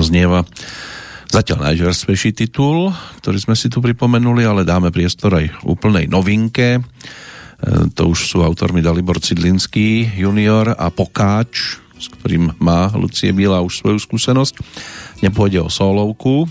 Doznieva 0.01 0.41
zatiaľ 1.29 1.69
najžerstvejší 1.69 2.33
titul, 2.33 2.89
ktorý 3.21 3.37
sme 3.37 3.53
si 3.53 3.69
tu 3.69 3.85
pripomenuli, 3.85 4.41
ale 4.41 4.65
dáme 4.65 4.89
priestor 4.89 5.37
aj 5.37 5.61
úplnej 5.61 6.09
novinke. 6.09 6.81
E, 6.81 7.85
To 7.93 8.09
už 8.09 8.25
sú 8.25 8.41
autormi 8.41 8.81
Dalibor 8.81 9.21
Cidlinský 9.21 10.09
junior 10.17 10.73
a 10.73 10.89
Pokáč, 10.89 11.77
s 12.01 12.09
ktorým 12.17 12.57
má 12.57 12.89
Lucie 12.97 13.29
Bíla 13.29 13.61
už 13.61 13.77
svoju 13.77 14.01
skúsenosť. 14.01 14.57
Nepôjde 15.21 15.61
o 15.61 15.69
solovku, 15.69 16.49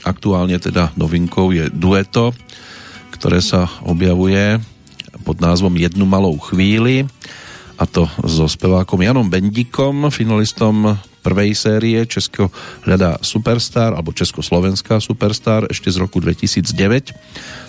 aktuálne 0.00 0.56
teda 0.56 0.96
novinkou 0.96 1.52
je 1.52 1.68
dueto, 1.68 2.32
ktoré 3.12 3.44
sa 3.44 3.68
objavuje 3.84 4.56
pod 5.28 5.44
názvom 5.44 5.76
Jednu 5.76 6.08
malou 6.08 6.40
chvíli 6.40 7.04
a 7.76 7.84
to 7.84 8.08
so 8.24 8.48
spevákom 8.48 9.04
Janom 9.04 9.28
Bendikom, 9.28 10.08
finalistom 10.08 10.96
prvej 11.22 11.54
série 11.54 12.02
Česko 12.04 12.50
hľadá 12.82 13.22
Superstar 13.22 13.94
alebo 13.94 14.10
Československá 14.10 14.98
Superstar 14.98 15.70
ešte 15.70 15.88
z 15.88 16.02
roku 16.02 16.18
2009. 16.18 17.14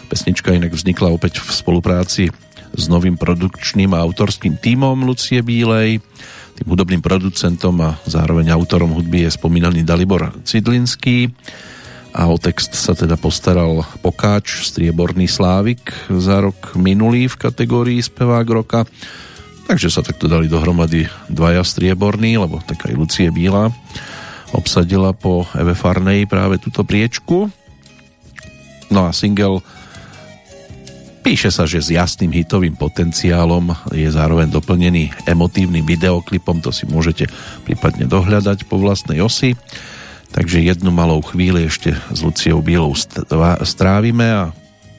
Pesnička 0.10 0.51
inak 0.51 0.74
vznikla 0.74 1.14
opäť 1.14 1.39
v 1.39 1.49
spolupráci 1.54 2.34
s 2.74 2.86
novým 2.89 3.16
produkčným 3.16 3.93
a 3.93 4.01
autorským 4.01 4.58
tímom 4.58 5.06
Lucie 5.06 5.45
Bílej. 5.45 6.01
Tým 6.54 6.68
hudobným 6.68 7.01
producentom 7.06 7.78
a 7.82 8.01
zároveň 8.10 8.49
autorom 8.49 8.93
hudby 8.97 9.26
je 9.26 9.38
spomínaný 9.38 9.86
Dalibor 9.86 10.34
Cidlinský 10.41 11.30
a 12.14 12.30
o 12.30 12.38
text 12.38 12.78
sa 12.78 12.93
teda 12.93 13.18
postaral 13.18 13.82
Pokáč, 14.06 14.70
strieborný 14.70 15.26
Slávik 15.26 15.89
za 16.14 16.45
rok 16.45 16.78
minulý 16.78 17.26
v 17.26 17.39
kategórii 17.41 17.99
spevák 18.06 18.47
roka. 18.54 18.86
Takže 19.64 19.89
sa 19.89 20.05
takto 20.05 20.28
dali 20.28 20.51
dohromady 20.51 21.07
dvaja 21.32 21.64
strieborní, 21.64 22.38
lebo 22.38 22.61
tak 22.61 22.86
aj 22.88 22.93
Lucie 22.93 23.32
Bíla 23.32 23.74
obsadila 24.53 25.18
po 25.18 25.49
Eve 25.57 25.74
Farnej 25.74 26.30
práve 26.30 26.61
túto 26.61 26.86
priečku. 26.86 27.49
No 28.93 29.09
a 29.09 29.16
single 29.16 29.66
píše 31.26 31.49
sa, 31.49 31.66
že 31.66 31.82
s 31.82 31.89
jasným 31.89 32.30
hitovým 32.30 32.78
potenciálom 32.78 33.74
je 33.95 34.05
zároveň 34.11 34.53
doplnený 34.53 35.26
emotívnym 35.26 35.82
videoklipom, 35.82 36.61
to 36.61 36.70
si 36.70 36.86
môžete 36.86 37.26
prípadne 37.66 38.05
dohľadať 38.05 38.70
po 38.70 38.78
vlastnej 38.78 39.26
osi. 39.26 39.57
Takže 40.34 40.61
jednu 40.61 40.93
malou 40.93 41.22
chvíli 41.26 41.66
ešte 41.66 41.93
s 41.93 42.20
Luciou 42.22 42.61
Bílou 42.61 42.93
strávime 43.66 44.28
a 44.30 44.43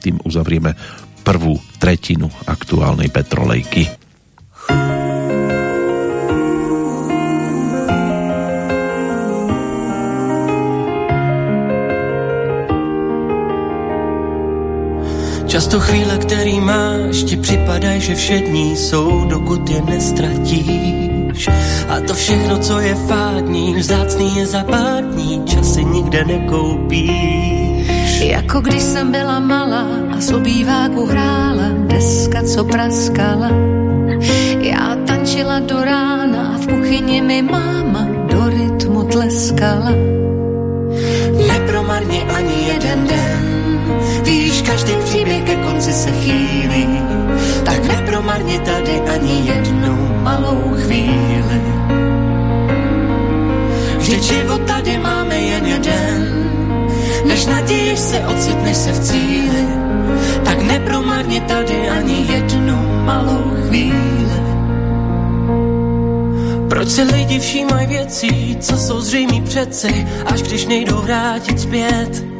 tým 0.03 0.19
uzavrieme 0.23 0.75
prvú 1.23 1.59
tretinu 1.79 2.27
aktuálnej 2.47 3.07
Petrolejky. 3.07 4.04
Často 15.55 15.79
chvíle, 15.79 16.17
který 16.17 16.59
máš, 16.59 17.23
ti 17.23 17.37
připadají, 17.37 18.01
že 18.01 18.15
všední 18.15 18.75
jsou, 18.75 19.25
dokud 19.25 19.69
je 19.69 19.81
nestratíš. 19.81 21.47
A 21.89 21.99
to 22.07 22.13
všechno, 22.13 22.57
co 22.57 22.79
je 22.79 22.95
fádní, 22.95 23.75
vzácný 23.75 24.37
je 24.37 24.45
za 24.45 24.63
pár 24.63 25.03
dní, 25.03 25.43
časy 25.45 25.83
nikde 25.83 26.25
nekoupíš. 26.25 27.09
Jako 28.19 28.61
když 28.61 28.83
jsem 28.83 29.11
byla 29.11 29.39
malá 29.39 29.87
a 30.17 30.21
z 30.21 30.31
obýváku 30.31 31.05
hrála 31.05 31.71
deska, 31.87 32.43
co 32.43 32.63
praskala. 32.63 33.49
Já 34.59 34.97
tančila 35.07 35.59
do 35.59 35.83
rána 35.83 36.51
a 36.55 36.57
v 36.57 36.67
kuchyni 36.67 37.21
mi 37.21 37.41
máma 37.41 38.07
do 38.31 38.49
rytmu 38.49 39.03
tleskala. 39.03 39.91
Nepromarně 41.47 42.21
ani 42.21 42.67
jeden 42.67 43.07
den, 43.07 43.54
víš, 44.25 44.61
každý 44.61 44.93
příběh 45.03 45.43
ke 45.43 45.55
konci 45.55 45.93
se 45.93 46.11
chýlí, 46.11 46.87
tak 47.65 47.85
nepromarně 47.85 48.59
tady 48.59 49.01
ani 49.01 49.41
jednu 49.47 50.19
malou 50.21 50.75
chvíli. 50.83 51.61
Vždyť 53.97 54.23
život 54.23 54.61
tady 54.61 54.97
máme 54.97 55.35
jen 55.35 55.65
jeden, 55.65 56.49
než 57.25 57.45
naděješ 57.45 57.99
se, 57.99 58.19
ocitneš 58.19 58.77
se 58.77 58.91
v 58.91 58.99
cíli, 58.99 59.65
tak 60.45 60.61
nepromarně 60.61 61.41
tady 61.41 61.89
ani 61.89 62.25
jednu 62.29 63.05
malou 63.05 63.53
chvíli. 63.67 64.05
Proč 66.69 66.89
si 66.89 67.03
lidi 67.03 67.39
všímají 67.39 67.87
věcí, 67.87 68.57
co 68.61 68.77
jsou 68.77 69.01
zřejmý 69.01 69.41
přeci, 69.41 70.07
až 70.25 70.41
když 70.41 70.65
nejdou 70.65 70.97
vrátit 71.01 71.59
zpět. 71.59 72.34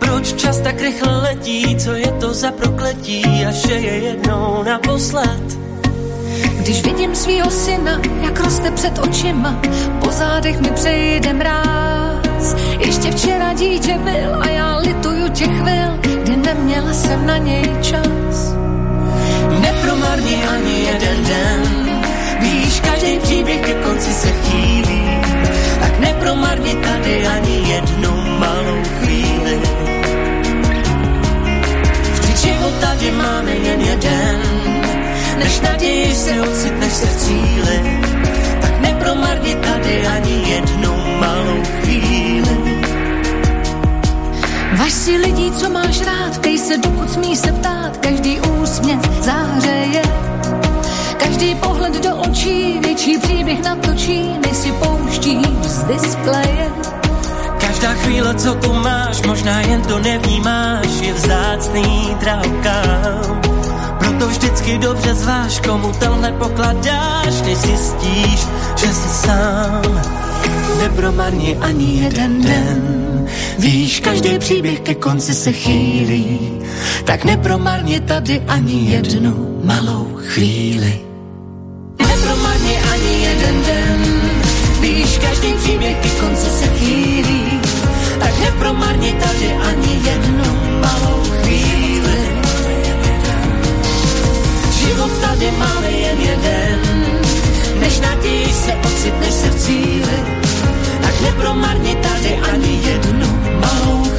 Proč 0.00 0.32
čas 0.32 0.60
tak 0.60 0.80
rychle 0.80 1.16
letí, 1.16 1.76
co 1.76 1.92
je 1.92 2.12
to 2.20 2.34
za 2.34 2.50
prokletí, 2.50 3.24
až 3.48 3.64
je 3.68 3.76
jednou 3.80 4.62
naposled. 4.62 5.58
Když 6.58 6.82
vidím 6.82 7.14
svýho 7.14 7.50
syna, 7.50 8.00
jak 8.22 8.40
roste 8.40 8.70
před 8.70 8.98
očima, 8.98 9.60
po 10.00 10.10
zádech 10.10 10.60
mi 10.60 10.70
přejde 10.70 11.32
mráz. 11.32 12.56
Ještě 12.78 13.10
včera 13.10 13.52
dítě 13.52 13.98
byl 14.04 14.42
a 14.42 14.48
já 14.48 14.76
lituju 14.76 15.28
těch 15.28 15.60
chvil, 15.60 15.98
kdy 16.00 16.36
neměla 16.36 16.92
jsem 16.92 17.26
na 17.26 17.36
něj 17.36 17.64
čas. 17.82 18.54
Nepromarni 19.60 20.44
ani 20.44 20.80
jeden 20.80 21.24
den, 21.24 21.80
Víš, 22.40 22.80
každý 22.80 23.18
příběh 23.18 23.60
ke 23.60 23.74
konci 23.74 24.12
se 24.12 24.28
chýlí, 24.32 25.02
tak 25.80 25.98
nepromarni 25.98 26.74
tady 26.74 27.26
ani 27.26 27.72
jednu 27.72 28.38
malou 28.38 28.82
chvíli. 28.84 29.09
Tady 32.80 33.10
máme 33.10 33.50
jen 33.50 33.80
jeden, 33.80 34.40
než 35.38 35.60
naději 35.60 36.14
se 36.14 36.40
ocitneš 36.40 36.92
se 36.92 37.06
v 37.06 37.16
cíli, 37.16 38.00
tak 38.60 38.80
nepromarni 38.80 39.54
tady 39.54 40.06
ani 40.06 40.50
jednu 40.50 40.94
malou 41.20 41.62
chvíli. 41.80 42.80
Važ 44.72 44.92
si 44.92 45.16
lidí, 45.16 45.52
co 45.52 45.70
máš 45.70 46.00
rád, 46.00 46.38
tej 46.38 46.58
se 46.58 46.78
dokud 46.78 47.10
smí 47.10 47.36
se 47.36 47.52
ptát, 47.52 47.96
každý 47.96 48.40
úsměv 48.40 49.00
zářeje 49.20 50.02
Každý 51.18 51.54
pohled 51.54 52.02
do 52.04 52.16
očí 52.16 52.78
větší 52.80 53.18
příběh 53.18 53.62
natočí, 53.64 54.38
než 54.46 54.56
si 54.56 54.72
pouštíš 54.72 55.46
z 55.62 55.84
displeje. 55.84 56.79
Každá 57.80 58.02
chvíle, 58.02 58.34
co 58.34 58.54
tu 58.54 58.72
máš, 58.72 59.22
možná 59.22 59.60
jen 59.60 59.82
to 59.82 59.98
nevnímáš, 59.98 60.86
je 61.00 61.12
vzácný 61.12 62.16
drahokám. 62.20 63.40
Proto 63.98 64.28
vždycky 64.28 64.78
dobře 64.78 65.14
zváš, 65.14 65.60
komu 65.60 65.92
tenhle 65.98 66.32
pokladáš, 66.32 67.40
než 67.40 67.58
zjistíš, 67.58 68.46
že 68.76 68.86
jsi 68.86 69.08
sám. 69.08 70.02
Nepromarni 70.78 71.56
ani 71.56 72.00
jeden 72.04 72.42
den, 72.42 73.26
víš, 73.58 74.00
každý 74.00 74.38
příběh 74.38 74.80
ke 74.80 74.94
konci 74.94 75.34
se 75.34 75.52
chýlí, 75.52 76.38
tak 77.04 77.24
nepromarni 77.24 78.00
tady 78.00 78.42
ani 78.48 78.90
jednu 78.90 79.60
malou 79.64 80.08
chvíli 80.16 81.10
nepromarně 82.30 82.78
ani 82.92 83.24
jeden 83.24 83.62
den. 83.62 84.20
Víš, 84.80 85.18
každý 85.18 85.52
příběh 85.52 85.96
ke 85.96 86.08
konci 86.08 86.50
se 86.50 86.66
chýlí, 86.66 87.09
tak 88.40 88.52
nepromarně 88.52 89.12
tady 89.12 89.52
ani 89.52 90.00
jednu 90.04 90.80
malou 90.80 91.22
chvíli. 91.42 92.18
Život 94.72 95.10
tady 95.20 95.50
máme 95.58 95.90
jen 95.90 96.18
jeden, 96.20 96.80
než 97.80 98.00
naději 98.00 98.52
se 98.52 98.72
ocitneš 98.72 99.34
se 99.34 99.50
v 99.50 99.60
cíli, 99.60 100.24
tak 101.02 101.20
nepromarně 101.20 101.96
tady 101.96 102.36
ani 102.52 102.80
jednu 102.84 103.28
malou 103.60 104.10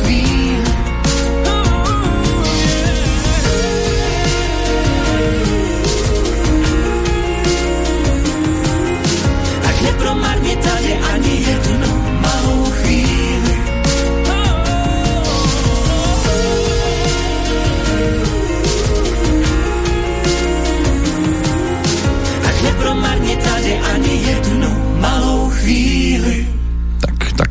nepromarni 9.82 10.56
tady 10.56 10.94
ani 11.14 11.46
jednu 11.48 12.01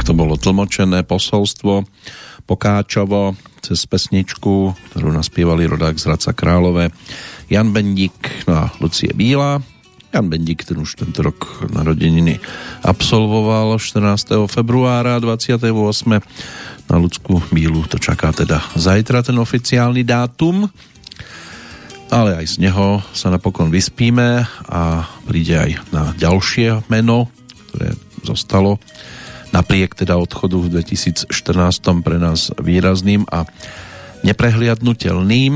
to 0.05 0.13
bolo 0.17 0.37
tlmočené 0.37 1.05
posolstvo 1.07 1.85
Pokáčovo 2.49 3.39
cez 3.63 3.85
pesničku, 3.87 4.75
ktorú 4.91 5.09
naspievali 5.15 5.69
rodák 5.69 5.95
z 5.95 6.11
Hradca 6.11 6.33
Králové 6.35 6.91
Jan 7.47 7.71
Bendík 7.71 8.49
no 8.51 8.55
a 8.57 8.65
Lucie 8.83 9.13
Bíla 9.13 9.61
Jan 10.11 10.27
Bendík 10.27 10.67
ten 10.67 10.83
už 10.83 10.99
tento 10.99 11.23
rok 11.23 11.71
narodeniny 11.71 12.43
absolvoval 12.83 13.79
14. 13.79 14.51
februára 14.51 15.23
28. 15.23 15.71
Na 16.91 16.97
ľudskú 16.99 17.39
bílu 17.55 17.87
to 17.87 18.03
čaká 18.03 18.35
teda 18.35 18.59
zajtra 18.75 19.23
ten 19.23 19.39
oficiálny 19.39 20.03
dátum, 20.03 20.67
ale 22.11 22.43
aj 22.43 22.59
z 22.59 22.67
neho 22.67 22.99
sa 23.15 23.31
napokon 23.31 23.71
vyspíme 23.71 24.43
a 24.67 25.07
príde 25.31 25.55
aj 25.55 25.71
na 25.95 26.11
ďalšie 26.19 26.91
meno, 26.91 27.31
ktoré 27.71 27.95
zostalo 28.27 28.83
napriek 29.51 29.99
teda 29.99 30.17
odchodu 30.17 30.57
v 30.63 30.81
2014 30.81 31.31
pre 32.07 32.17
nás 32.19 32.55
výrazným 32.59 33.27
a 33.31 33.47
neprehliadnutelným. 34.23 35.55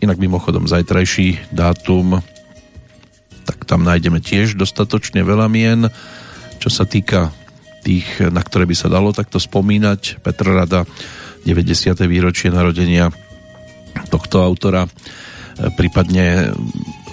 Inak 0.00 0.16
mimochodom 0.16 0.64
zajtrajší 0.64 1.52
dátum 1.52 2.24
tak 3.50 3.66
tam 3.66 3.82
nájdeme 3.82 4.22
tiež 4.22 4.54
dostatočne 4.54 5.26
veľa 5.26 5.50
mien. 5.50 5.90
Čo 6.62 6.70
sa 6.70 6.86
týka 6.86 7.34
tých, 7.82 8.06
na 8.30 8.46
ktoré 8.46 8.62
by 8.62 8.76
sa 8.78 8.86
dalo 8.86 9.10
takto 9.10 9.42
spomínať, 9.42 10.22
Petr 10.22 10.54
Rada, 10.54 10.86
90. 11.42 11.98
výročie 12.06 12.54
narodenia 12.54 13.10
tohto 14.06 14.44
autora, 14.46 14.86
prípadne 15.74 16.54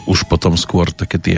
už 0.05 0.29
potom 0.29 0.53
skôr 0.53 0.93
také 0.93 1.17
tie 1.17 1.37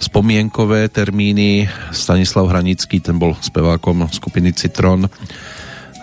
spomienkové 0.00 0.88
termíny. 0.88 1.68
Stanislav 1.92 2.48
Hranický, 2.48 3.00
ten 3.00 3.18
bol 3.18 3.36
spevákom 3.38 4.08
skupiny 4.12 4.52
Citron 4.52 5.08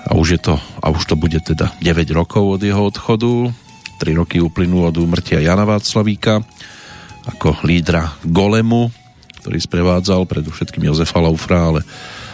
a 0.04 0.12
už 0.14 0.28
je 0.36 0.40
to, 0.44 0.56
a 0.84 0.92
už 0.92 1.04
to 1.06 1.16
bude 1.16 1.40
teda 1.44 1.72
9 1.80 2.10
rokov 2.12 2.60
od 2.60 2.62
jeho 2.62 2.84
odchodu. 2.90 3.52
3 4.02 4.20
roky 4.20 4.44
uplynú 4.44 4.84
od 4.84 4.96
úmrtia 5.00 5.40
Jana 5.40 5.64
Václavíka 5.64 6.44
ako 7.24 7.64
lídra 7.64 8.20
Golemu, 8.28 8.92
ktorý 9.40 9.60
sprevádzal 9.60 10.28
predovšetkým 10.28 10.92
Jozefa 10.92 11.24
Laufra, 11.24 11.72
ale 11.72 11.82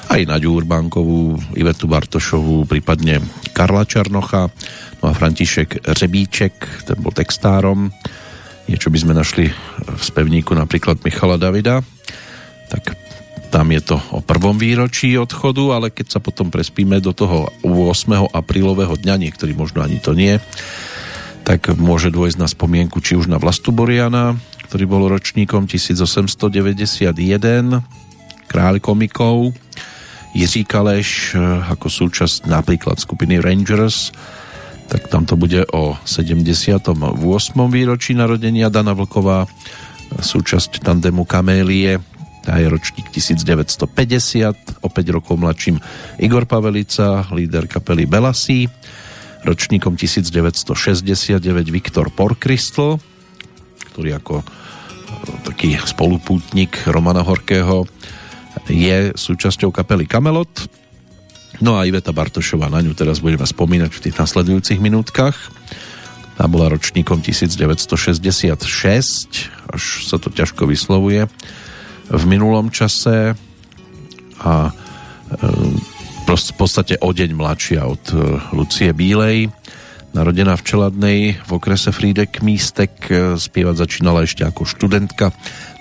aj 0.10 0.26
Naďu 0.26 0.50
Urbánkovú, 0.58 1.38
Ivetu 1.54 1.86
Bartošovú, 1.86 2.66
prípadne 2.66 3.22
Karla 3.54 3.86
Čarnocha, 3.86 4.50
no 5.02 5.06
a 5.06 5.14
František 5.14 5.86
Řebíček, 5.86 6.54
ten 6.90 6.98
bol 6.98 7.14
textárom. 7.14 7.94
Niečo 8.70 8.94
by 8.94 9.02
sme 9.02 9.18
našli 9.18 9.50
v 9.82 9.98
spevníku 9.98 10.54
napríklad 10.54 11.02
Michala 11.02 11.42
Davida, 11.42 11.82
tak 12.70 12.94
tam 13.50 13.74
je 13.74 13.82
to 13.82 13.98
o 14.14 14.22
prvom 14.22 14.62
výročí 14.62 15.18
odchodu, 15.18 15.74
ale 15.74 15.88
keď 15.90 16.06
sa 16.14 16.20
potom 16.22 16.54
prespíme 16.54 17.02
do 17.02 17.10
toho 17.10 17.50
8. 17.66 18.30
aprílového 18.30 18.94
dňa, 18.94 19.26
niektorí 19.26 19.58
možno 19.58 19.82
ani 19.82 19.98
to 19.98 20.14
nie, 20.14 20.38
tak 21.42 21.74
môže 21.82 22.14
dôjsť 22.14 22.38
na 22.38 22.46
spomienku 22.46 23.02
či 23.02 23.18
už 23.18 23.26
na 23.26 23.42
Vlastu 23.42 23.74
Boriana, 23.74 24.38
ktorý 24.70 24.86
bol 24.86 25.10
ročníkom 25.10 25.66
1891, 25.66 27.10
kráľ 28.46 28.76
komikov, 28.78 29.58
Jiří 30.38 30.70
Kaleš 30.70 31.34
eh, 31.34 31.42
ako 31.74 31.90
súčasť 31.90 32.46
napríklad 32.46 33.02
skupiny 33.02 33.42
Rangers, 33.42 34.14
tak 34.90 35.06
tam 35.06 35.24
to 35.30 35.38
bude 35.38 35.70
o 35.70 35.94
78. 36.02 36.98
výročí 37.70 38.18
narodenia 38.18 38.74
Dana 38.74 38.98
Vlková, 38.98 39.46
súčasť 40.18 40.82
tandemu 40.82 41.30
Kamélie, 41.30 42.02
tá 42.42 42.58
je 42.58 42.66
ročník 42.66 43.14
1950, 43.14 44.82
o 44.82 44.90
5 44.90 45.16
rokov 45.16 45.38
mladším 45.38 45.78
Igor 46.18 46.50
Pavelica, 46.50 47.22
líder 47.30 47.70
kapely 47.70 48.10
Belasi, 48.10 48.66
ročníkom 49.46 49.94
1969 49.94 51.38
Viktor 51.70 52.10
Porkristl, 52.10 52.98
ktorý 53.94 54.18
ako 54.18 54.42
taký 55.46 55.78
spolupútnik 55.78 56.90
Romana 56.90 57.22
Horkého 57.22 57.86
je 58.66 59.14
súčasťou 59.14 59.70
kapely 59.70 60.10
Kamelot. 60.10 60.79
No 61.60 61.76
a 61.76 61.84
Iveta 61.84 62.16
Bartošová, 62.16 62.72
na 62.72 62.80
ňu 62.80 62.96
teraz 62.96 63.20
budeme 63.20 63.44
spomínať 63.44 63.92
v 63.92 64.04
tých 64.08 64.16
nasledujúcich 64.16 64.80
minútkach. 64.80 65.36
Tá 66.40 66.48
bola 66.48 66.72
ročníkom 66.72 67.20
1966, 67.20 68.56
až 69.68 69.84
sa 70.08 70.16
to 70.16 70.32
ťažko 70.32 70.72
vyslovuje, 70.72 71.28
v 72.10 72.24
minulom 72.24 72.72
čase 72.72 73.36
a 74.40 74.54
e, 74.68 74.74
v 76.24 76.56
podstate 76.56 76.96
o 77.04 77.12
deň 77.12 77.36
mladšia 77.36 77.84
od 77.84 78.04
e, 78.16 78.40
Lucie 78.56 78.96
Bílej. 78.96 79.52
Narodená 80.10 80.58
v 80.58 80.66
Čeladnej 80.66 81.20
v 81.38 81.52
okrese 81.54 81.94
Frídek 81.94 82.42
Místek, 82.42 82.92
spievať 83.38 83.76
začínala 83.86 84.26
ešte 84.26 84.42
ako 84.42 84.66
študentka 84.66 85.30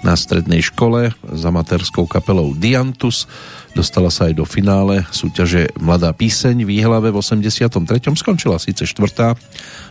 na 0.05 0.13
strednej 0.21 0.61
škole 0.61 1.17
s 1.17 1.43
amatérskou 1.49 2.05
kapelou 2.05 2.53
Diantus. 2.53 3.25
Dostala 3.73 4.13
sa 4.13 4.29
aj 4.29 4.37
do 4.37 4.45
finále 4.45 5.09
súťaže 5.09 5.73
Mladá 5.81 6.13
píseň 6.13 6.69
v 6.69 6.77
Jihlave 6.77 7.09
v 7.09 7.25
83. 7.25 7.73
Skončila 8.21 8.61
síce 8.61 8.85
štvrtá, 8.85 9.33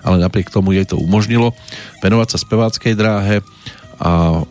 ale 0.06 0.22
napriek 0.22 0.54
tomu 0.54 0.78
jej 0.78 0.86
to 0.86 1.02
umožnilo 1.02 1.58
venovať 2.06 2.38
sa 2.38 2.38
speváckej 2.38 2.94
dráhe 2.94 3.42
a 3.98 4.46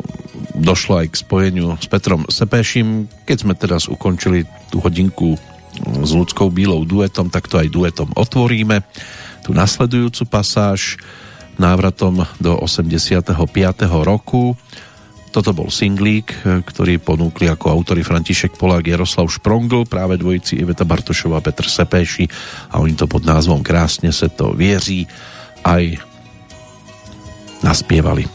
došlo 0.58 1.06
aj 1.06 1.14
k 1.14 1.20
spojeniu 1.22 1.78
s 1.78 1.86
Petrom 1.86 2.26
Sepešim. 2.26 3.06
Keď 3.22 3.36
sme 3.38 3.54
teraz 3.54 3.86
ukončili 3.86 4.42
tú 4.74 4.82
hodinku 4.82 5.38
s 5.78 6.10
ľudskou 6.10 6.50
bílou 6.50 6.82
duetom, 6.82 7.30
tak 7.30 7.46
to 7.46 7.62
aj 7.62 7.70
duetom 7.70 8.10
otvoríme. 8.18 8.82
Tu 9.46 9.54
nasledujúcu 9.54 10.26
pasáž 10.26 10.98
návratom 11.54 12.26
do 12.42 12.58
85. 12.58 13.30
roku. 14.02 14.58
Toto 15.30 15.54
bol 15.54 15.70
singlík, 15.70 16.34
ktorý 16.66 16.98
ponúkli 16.98 17.46
ako 17.46 17.70
autory 17.70 18.02
František 18.02 18.58
Polák, 18.58 18.90
Jaroslav 18.90 19.30
Šprongl, 19.30 19.86
práve 19.86 20.18
dvojici 20.18 20.58
Iveta 20.58 20.82
Bartošová, 20.82 21.38
Petr 21.38 21.70
Sepéši 21.70 22.26
a 22.74 22.82
oni 22.82 22.98
to 22.98 23.06
pod 23.06 23.22
názvom 23.22 23.62
Krásne 23.62 24.10
se 24.10 24.26
to 24.26 24.50
vieří 24.50 25.06
aj 25.62 26.02
naspievali. 27.62 28.26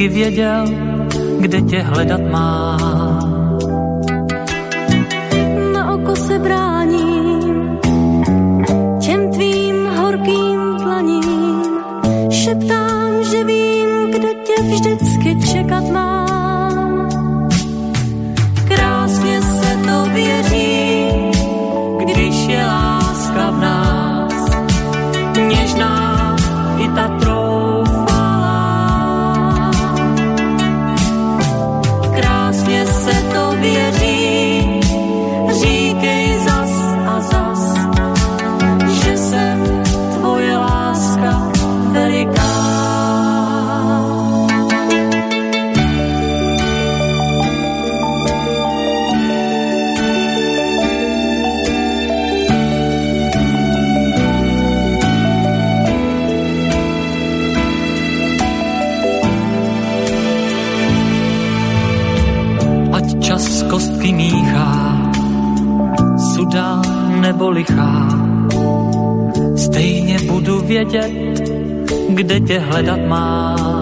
Vždycky 0.00 0.08
věděl, 0.08 0.64
kde 1.40 1.60
tě 1.60 1.82
hledat 1.82 2.20
mám. 2.20 3.58
Na 5.72 5.94
oko 5.94 6.16
se 6.16 6.38
bráním 6.38 7.78
těm 9.00 9.30
tvým 9.30 9.86
horkým 9.86 10.60
planím. 10.82 11.62
Šeptám, 12.30 13.24
že 13.30 13.44
vím, 13.44 14.10
kde 14.10 14.34
tě 14.34 14.62
vždycky 14.62 15.52
čekat 15.52 15.84
mám. 15.92 16.09
Nebo 67.40 67.50
lichá. 67.50 68.08
Stejně 69.56 70.18
budu 70.18 70.60
vědět, 70.60 71.12
kde 72.08 72.40
tě 72.40 72.58
hledat 72.58 73.00
mám. 73.08 73.79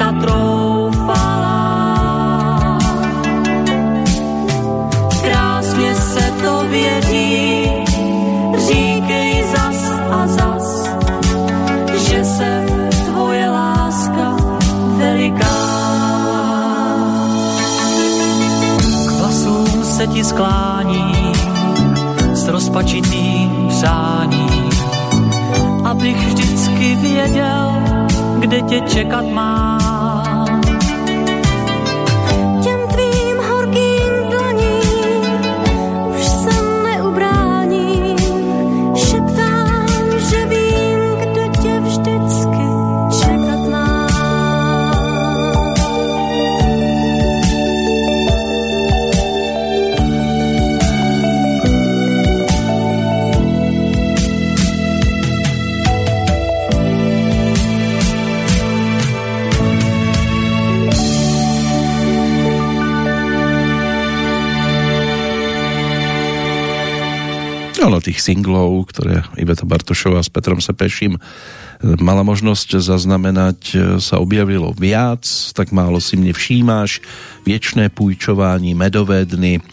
I 0.00 0.02
ta 0.02 0.12
troufala. 0.12 1.58
Krásně 5.22 5.94
se 5.94 6.32
to 6.42 6.64
věří, 6.70 7.66
říkej 8.68 9.44
zas 9.52 9.92
a 10.10 10.26
zas, 10.26 10.90
že 12.08 12.24
jsem 12.24 12.66
tvoje 13.06 13.50
láska 13.50 14.36
veliká. 14.96 15.60
K 19.06 19.10
vlasům 19.18 19.84
se 19.84 20.06
ti 20.06 20.24
sklání 20.24 21.32
s 22.32 22.48
rozpačitým 22.48 23.68
přáním, 23.68 24.70
abych 25.84 26.26
vždycky 26.26 26.94
věděl, 26.94 27.72
kde 28.38 28.60
tě 28.62 28.80
čekat 28.80 29.24
mám. 29.24 29.69
Ono 67.80 67.96
tých 67.96 68.20
singlov, 68.20 68.92
ktoré 68.92 69.24
Iveta 69.40 69.64
Bartošová 69.64 70.20
s 70.20 70.28
Petrom 70.28 70.60
Sepeším 70.60 71.16
mala 71.80 72.20
možnosť 72.20 72.76
zaznamenať, 72.76 73.58
sa 74.04 74.20
objavilo 74.20 74.76
viac, 74.76 75.24
tak 75.56 75.72
málo 75.72 75.96
si 75.96 76.20
mne 76.20 76.36
všímáš, 76.36 77.00
Viečné 77.48 77.88
pújčování, 77.88 78.76
Medové 78.76 79.24
dny. 79.24 79.64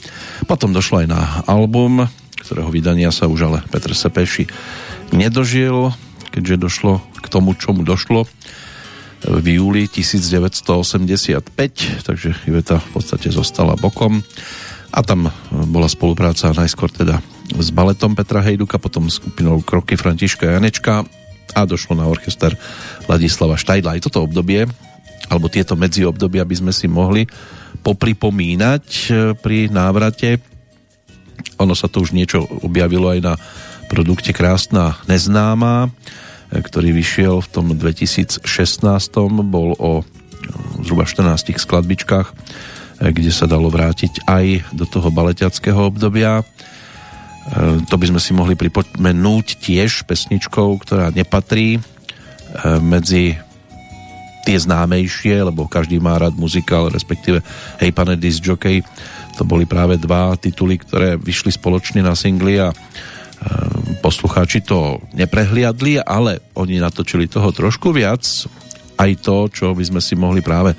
Potom 0.47 0.71
došlo 0.71 1.03
aj 1.03 1.07
na 1.11 1.43
album, 1.51 2.07
ktorého 2.47 2.71
vydania 2.71 3.11
sa 3.11 3.27
už 3.27 3.51
ale 3.51 3.59
Petr 3.67 3.91
Sepeši 3.91 4.47
nedožil, 5.11 5.91
keďže 6.31 6.63
došlo 6.63 7.03
k 7.19 7.27
tomu, 7.27 7.59
čomu 7.59 7.83
došlo 7.83 8.23
v 9.19 9.59
júli 9.59 9.91
1985, 9.91 11.43
takže 12.07 12.29
Iveta 12.47 12.79
v 12.79 12.89
podstate 12.95 13.35
zostala 13.35 13.75
bokom. 13.75 14.23
A 14.95 15.03
tam 15.03 15.27
bola 15.51 15.91
spolupráca 15.91 16.55
najskôr 16.55 16.87
teda 16.87 17.19
s 17.55 17.69
baletom 17.71 18.11
Petra 18.11 18.43
Hejduka, 18.43 18.75
potom 18.75 19.07
skupinou 19.07 19.63
Kroky 19.63 19.95
Františka 19.95 20.59
Janečka 20.59 21.07
a 21.55 21.61
došlo 21.63 21.95
na 21.95 22.05
orchester 22.05 22.51
Ladislava 23.07 23.55
Štajdla. 23.55 23.95
Aj 23.95 24.03
toto 24.03 24.27
obdobie, 24.27 24.67
alebo 25.31 25.47
tieto 25.47 25.79
medziobdobia 25.79 26.43
by 26.43 26.55
sme 26.59 26.73
si 26.75 26.91
mohli 26.91 27.23
popripomínať 27.83 28.85
e, 28.85 29.09
pri 29.37 29.71
návrate. 29.71 30.43
Ono 31.61 31.71
sa 31.71 31.87
to 31.87 32.03
už 32.03 32.11
niečo 32.11 32.43
objavilo 32.63 33.11
aj 33.11 33.19
na 33.23 33.33
produkte 33.87 34.35
Krásna 34.35 34.99
neznáma, 35.07 35.87
e, 35.87 36.59
ktorý 36.59 36.91
vyšiel 36.91 37.39
v 37.43 37.47
tom 37.51 37.65
2016. 37.71 38.43
Bol 39.47 39.75
o 39.79 40.03
zhruba 40.83 41.07
14 41.07 41.59
skladbičkách, 41.59 42.27
e, 42.31 42.33
kde 43.11 43.31
sa 43.31 43.47
dalo 43.47 43.71
vrátiť 43.71 44.27
aj 44.27 44.75
do 44.75 44.83
toho 44.83 45.07
baleťackého 45.11 45.79
obdobia 45.79 46.43
to 47.87 47.95
by 47.95 48.05
sme 48.11 48.19
si 48.19 48.35
mohli 48.35 48.59
pripomenúť 48.59 49.63
tiež 49.63 50.03
pesničkou, 50.03 50.67
ktorá 50.83 51.15
nepatrí 51.15 51.79
medzi 52.83 53.39
tie 54.47 54.55
známejšie, 54.55 55.43
lebo 55.43 55.67
každý 55.67 55.99
má 55.99 56.15
rád 56.15 56.39
muzikál, 56.39 56.87
respektíve 56.87 57.43
Hej 57.83 57.91
pane 57.91 58.15
disc 58.15 58.39
jockey, 58.39 58.79
to 59.35 59.43
boli 59.43 59.67
práve 59.67 59.99
dva 59.99 60.39
tituly, 60.39 60.79
ktoré 60.79 61.19
vyšli 61.19 61.51
spoločne 61.51 61.99
na 61.99 62.15
singli 62.15 62.55
a 62.55 62.71
e, 62.71 62.75
poslucháči 63.99 64.63
to 64.63 65.03
neprehliadli, 65.11 65.99
ale 65.99 66.39
oni 66.55 66.79
natočili 66.79 67.27
toho 67.27 67.51
trošku 67.51 67.91
viac. 67.91 68.23
Aj 68.97 69.11
to, 69.19 69.51
čo 69.51 69.75
by 69.75 69.83
sme 69.83 70.01
si 70.01 70.15
mohli 70.15 70.39
práve 70.39 70.73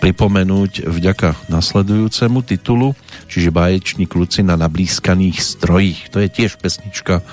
pripomenúť 0.00 0.88
vďaka 0.88 1.52
nasledujúcemu 1.52 2.38
titulu, 2.42 2.96
čiže 3.34 3.50
báječník 3.50 4.14
Lucina 4.14 4.54
na 4.54 4.70
blízkaných 4.70 5.42
strojích. 5.42 6.14
To 6.14 6.22
je 6.22 6.30
tiež 6.30 6.54
pesnička, 6.62 7.26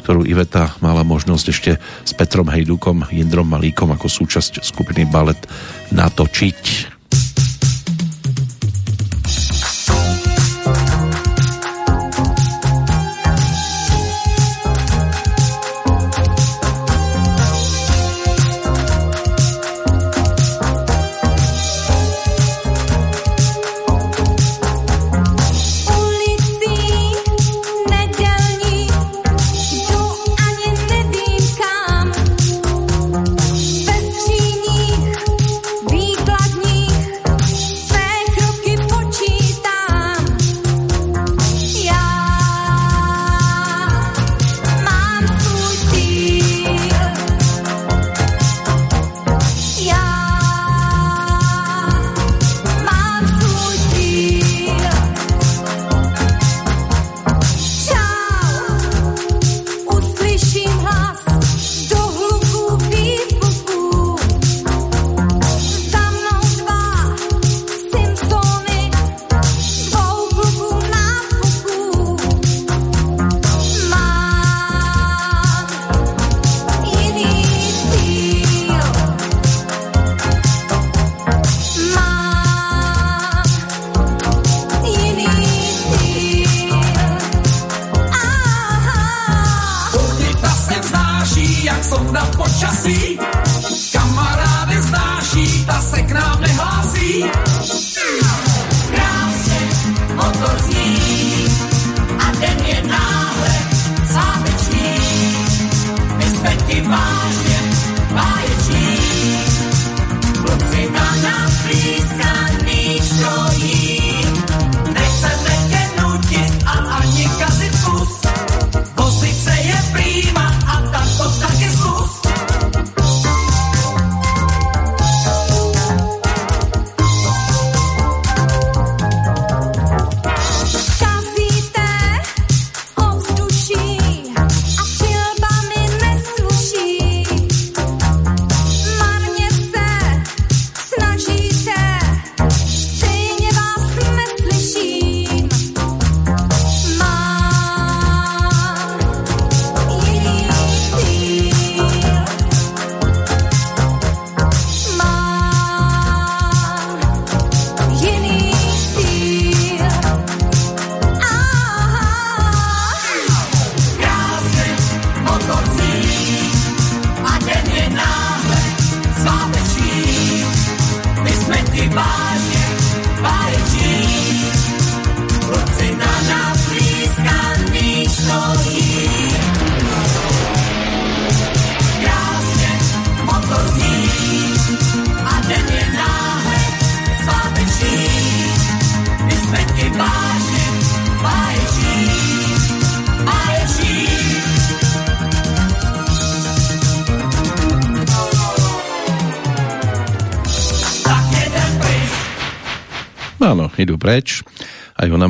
ktorú 0.00 0.24
Iveta 0.24 0.72
mala 0.80 1.04
možnosť 1.04 1.46
ešte 1.52 1.76
s 1.80 2.12
Petrom 2.16 2.48
Hejdukom, 2.48 3.04
Jindrom 3.12 3.52
Malíkom 3.52 3.92
ako 3.92 4.08
súčasť 4.08 4.64
skupiny 4.64 5.04
Balet 5.04 5.40
natočiť. 5.92 6.93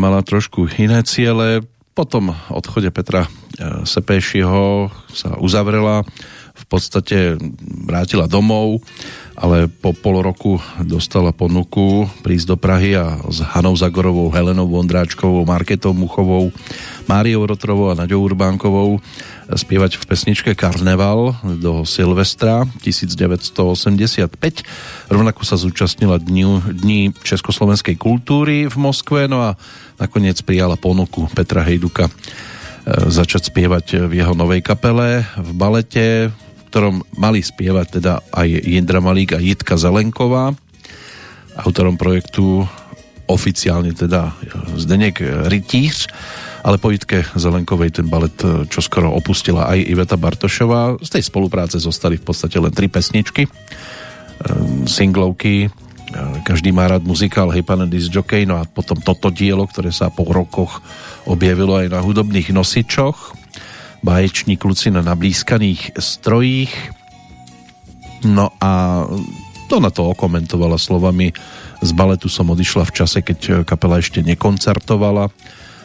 Mala 0.05 0.21
trošku 0.21 0.69
iné 0.77 1.01
ciele. 1.09 1.65
Po 1.97 2.05
tom 2.05 2.37
odchode 2.53 2.93
Petra 2.93 3.25
e, 3.25 3.29
Sepešieho 3.89 4.93
sa 5.09 5.41
uzavrela, 5.41 6.05
v 6.55 6.65
podstate 6.71 7.35
vrátila 7.87 8.31
domov, 8.31 8.79
ale 9.35 9.67
po 9.67 9.91
pol 9.91 10.23
roku 10.23 10.63
dostala 10.87 11.35
ponuku 11.35 12.07
prísť 12.23 12.55
do 12.55 12.57
Prahy 12.59 12.95
a 12.95 13.19
s 13.27 13.43
Hanou 13.43 13.75
Zagorovou, 13.75 14.31
Helenou 14.31 14.71
Vondráčkovou, 14.71 15.43
Marketou 15.43 15.91
Muchovou, 15.91 16.55
Máriou 17.11 17.43
Rotrovou 17.43 17.91
a 17.91 17.99
Naďou 17.99 18.23
Urbánkovou 18.23 19.03
spievať 19.51 20.01
v 20.01 20.05
pesničke 20.09 20.51
Karneval 20.55 21.37
do 21.61 21.85
Silvestra 21.85 22.65
1985. 22.81 24.31
Rovnako 25.11 25.43
sa 25.43 25.59
zúčastnila 25.59 26.17
dňu, 26.23 26.73
dní 26.73 27.13
československej 27.27 27.99
kultúry 27.99 28.71
v 28.71 28.77
Moskve, 28.79 29.27
no 29.29 29.43
a 29.43 29.59
nakoniec 30.05 30.37
prijala 30.45 30.77
ponuku 30.77 31.25
Petra 31.33 31.65
Hejduka 31.65 32.07
e, 32.07 32.13
začať 33.09 33.49
spievať 33.49 34.07
v 34.07 34.13
jeho 34.21 34.37
novej 34.37 34.61
kapele 34.61 35.25
v 35.41 35.51
balete, 35.57 36.29
v 36.29 36.63
ktorom 36.69 37.01
mali 37.17 37.41
spievať 37.41 37.87
teda 38.01 38.21
aj 38.31 38.49
Jindra 38.69 39.01
Malík 39.01 39.35
a 39.35 39.41
Jitka 39.41 39.81
Zelenková. 39.81 40.53
Autorom 41.57 41.97
projektu 41.97 42.69
oficiálne 43.25 43.97
teda 43.97 44.37
Zdenek 44.77 45.25
Rytíř 45.49 46.13
ale 46.65 46.81
po 46.81 46.89
Jitke 46.89 47.29
Zelenkovej 47.37 48.01
ten 48.01 48.09
balet 48.09 48.33
e, 48.41 48.65
čoskoro 48.65 49.13
opustila 49.13 49.69
aj 49.69 49.85
Iveta 49.85 50.17
Bartošová. 50.17 50.97
Z 51.05 51.21
tej 51.21 51.23
spolupráce 51.29 51.77
zostali 51.77 52.17
v 52.17 52.25
podstate 52.25 52.57
len 52.57 52.73
tri 52.73 52.89
pesničky, 52.89 53.45
e, 53.45 53.51
singlovky 54.89 55.69
každý 56.47 56.71
má 56.71 56.87
rád 56.87 57.03
muzikál 57.03 57.51
Hey 57.51 57.67
Disc 57.91 58.11
Jockey, 58.11 58.47
no 58.47 58.61
a 58.61 58.69
potom 58.69 58.99
toto 59.01 59.31
dielo, 59.31 59.67
ktoré 59.67 59.91
sa 59.91 60.11
po 60.11 60.27
rokoch 60.29 60.81
objavilo 61.27 61.79
aj 61.79 61.91
na 61.91 62.01
hudobných 62.03 62.55
nosičoch. 62.55 63.35
Báječník 64.05 64.61
Lucina 64.63 65.01
na 65.01 65.17
blízkaných 65.17 65.97
strojích. 65.97 66.73
No 68.25 68.53
a 68.61 69.05
to 69.69 69.81
na 69.81 69.89
to 69.89 70.13
okomentovala 70.13 70.77
slovami 70.77 71.33
z 71.85 71.91
baletu 71.93 72.33
som 72.33 72.49
odišla 72.49 72.89
v 72.89 72.95
čase, 72.97 73.21
keď 73.21 73.65
kapela 73.69 74.01
ešte 74.01 74.25
nekoncertovala. 74.25 75.29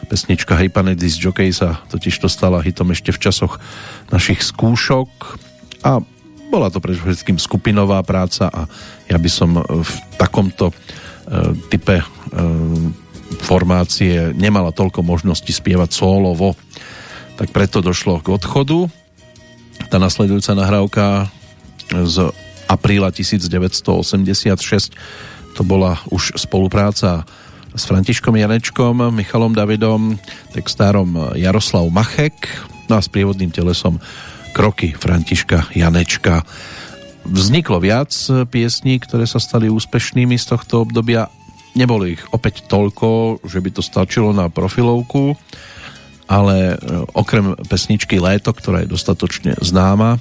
Pesnička 0.08 0.56
Hey 0.56 0.72
Pane 0.72 0.96
Disc 0.96 1.20
Jockey 1.20 1.52
sa 1.52 1.80
totiž 1.92 2.24
to 2.24 2.28
stala 2.28 2.64
hitom 2.64 2.88
ešte 2.92 3.12
v 3.12 3.20
časoch 3.20 3.60
našich 4.08 4.40
skúšok 4.40 5.08
a 5.84 6.00
bola 6.50 6.68
to 6.68 6.82
predovšetkým 6.82 7.38
skupinová 7.38 8.02
práca 8.02 8.50
a 8.50 8.66
ja 9.06 9.16
by 9.16 9.30
som 9.30 9.62
v 9.62 9.92
takomto 10.18 10.68
e, 10.70 10.74
type 11.70 12.02
e, 12.02 12.04
formácie 13.46 14.34
nemala 14.34 14.74
toľko 14.74 15.06
možností 15.06 15.54
spievať 15.54 15.94
solovo. 15.94 16.58
Tak 17.38 17.54
preto 17.54 17.78
došlo 17.80 18.18
k 18.20 18.34
odchodu. 18.34 18.90
Tá 19.88 19.96
nasledujúca 20.02 20.52
nahrávka 20.58 21.06
z 21.88 22.34
apríla 22.66 23.14
1986 23.14 24.94
to 25.58 25.62
bola 25.66 25.98
už 26.14 26.38
spolupráca 26.38 27.26
s 27.74 27.82
Františkom 27.86 28.34
Janečkom, 28.34 29.14
Michalom 29.14 29.54
Davidom, 29.54 30.18
textárom 30.54 31.34
Jaroslav 31.34 31.86
Machek 31.90 32.34
no 32.90 32.98
a 32.98 33.02
s 33.02 33.10
prievodným 33.10 33.50
telesom 33.54 33.98
kroky 34.50 34.92
Františka 34.92 35.70
Janečka. 35.72 36.42
Vzniklo 37.24 37.78
viac 37.80 38.10
piesní, 38.50 38.98
ktoré 38.98 39.24
sa 39.24 39.38
stali 39.38 39.70
úspešnými 39.70 40.34
z 40.36 40.44
tohto 40.56 40.84
obdobia. 40.84 41.30
Nebolo 41.78 42.08
ich 42.10 42.22
opäť 42.34 42.66
toľko, 42.66 43.40
že 43.46 43.62
by 43.62 43.70
to 43.70 43.82
stačilo 43.84 44.34
na 44.34 44.50
profilovku, 44.50 45.38
ale 46.26 46.74
e, 46.74 46.76
okrem 47.14 47.54
pesničky 47.70 48.18
Léto, 48.18 48.50
ktorá 48.50 48.82
je 48.82 48.90
dostatočne 48.90 49.54
známa 49.62 50.18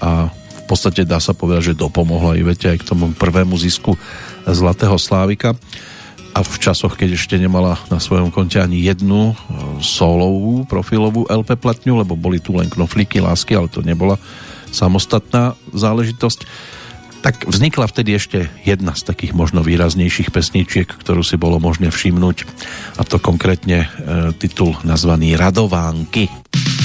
a 0.00 0.28
v 0.32 0.62
podstate 0.68 1.08
dá 1.08 1.18
sa 1.18 1.32
povedať, 1.32 1.72
že 1.72 1.80
dopomohla 1.80 2.38
Ivete 2.38 2.70
aj 2.70 2.84
k 2.84 2.88
tomu 2.94 3.10
prvému 3.16 3.56
zisku 3.58 3.96
Zlatého 4.44 4.96
Slávika 5.00 5.56
a 6.30 6.40
v 6.46 6.56
časoch, 6.62 6.94
keď 6.94 7.18
ešte 7.18 7.36
nemala 7.36 7.76
na 7.90 7.98
svojom 7.98 8.30
konte 8.30 8.62
ani 8.62 8.80
jednu 8.80 9.32
e, 9.32 9.34
solovú 9.82 10.62
profilovú 10.64 11.26
LP 11.26 11.58
platňu, 11.58 12.00
lebo 12.00 12.14
boli 12.14 12.38
tu 12.38 12.54
len 12.54 12.70
knoflíky 12.70 13.18
lásky, 13.18 13.58
ale 13.58 13.66
to 13.66 13.82
nebola 13.82 14.16
samostatná 14.70 15.58
záležitosť, 15.74 16.46
tak 17.20 17.44
vznikla 17.44 17.84
vtedy 17.90 18.16
ešte 18.16 18.38
jedna 18.64 18.96
z 18.96 19.04
takých 19.04 19.36
možno 19.36 19.60
výraznejších 19.60 20.32
pesničiek, 20.32 20.88
ktorú 20.88 21.20
si 21.20 21.36
bolo 21.36 21.60
možné 21.60 21.92
všimnúť, 21.92 22.46
a 22.96 23.02
to 23.04 23.18
konkrétne 23.18 23.84
e, 23.84 23.88
titul 24.38 24.78
nazvaný 24.86 25.34
Radovánky. 25.34 26.30
Radovánky. 26.30 26.79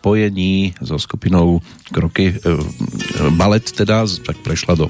Spojení 0.00 0.72
so 0.80 0.96
skupinou 0.96 1.60
Kroky, 1.92 2.32
e, 2.32 2.36
balet 3.36 3.68
teda, 3.68 4.08
tak 4.24 4.40
prešla 4.40 4.72
do 4.80 4.88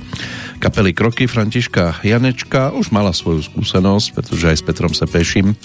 kapely 0.62 0.94
Kroky. 0.94 1.26
Františka 1.26 1.98
Janečka, 2.06 2.70
už 2.70 2.94
mala 2.94 3.10
svoju 3.10 3.42
skúsenosť, 3.42 4.14
pretože 4.14 4.46
aj 4.46 4.56
s 4.62 4.62
Petrom 4.62 4.94
Sepešim 4.94 5.58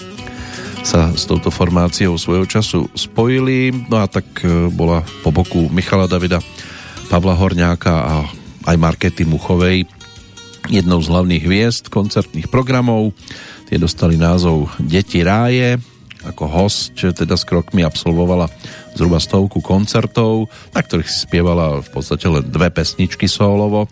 sa 0.82 1.14
s 1.14 1.30
touto 1.30 1.54
formáciou 1.54 2.18
svojho 2.18 2.42
času 2.46 2.90
spojili, 2.98 3.70
no 3.86 4.02
a 4.02 4.10
tak 4.10 4.26
e, 4.42 4.66
bola 4.66 5.06
po 5.22 5.30
boku 5.30 5.70
Michala 5.70 6.10
Davida, 6.10 6.42
Pavla 7.06 7.38
Horňáka 7.38 7.94
a 7.94 8.14
aj 8.66 8.76
Markety 8.82 9.22
Muchovej 9.22 9.86
jednou 10.66 10.98
z 10.98 11.06
hlavných 11.06 11.46
hviezd 11.46 11.86
koncertných 11.86 12.50
programov. 12.50 13.14
Tie 13.70 13.78
dostali 13.78 14.18
názov 14.18 14.74
Deti 14.82 15.22
ráje, 15.22 15.78
ako 16.26 16.44
host 16.50 16.98
teda 16.98 17.38
s 17.38 17.46
krokmi 17.46 17.86
absolvovala 17.86 18.50
zhruba 18.98 19.22
stovku 19.22 19.62
koncertov, 19.62 20.50
na 20.74 20.80
ktorých 20.82 21.06
si 21.06 21.24
spievala 21.24 21.80
v 21.84 21.88
podstate 21.92 22.26
len 22.26 22.44
dve 22.46 22.72
pesničky 22.74 23.30
solovo. 23.30 23.86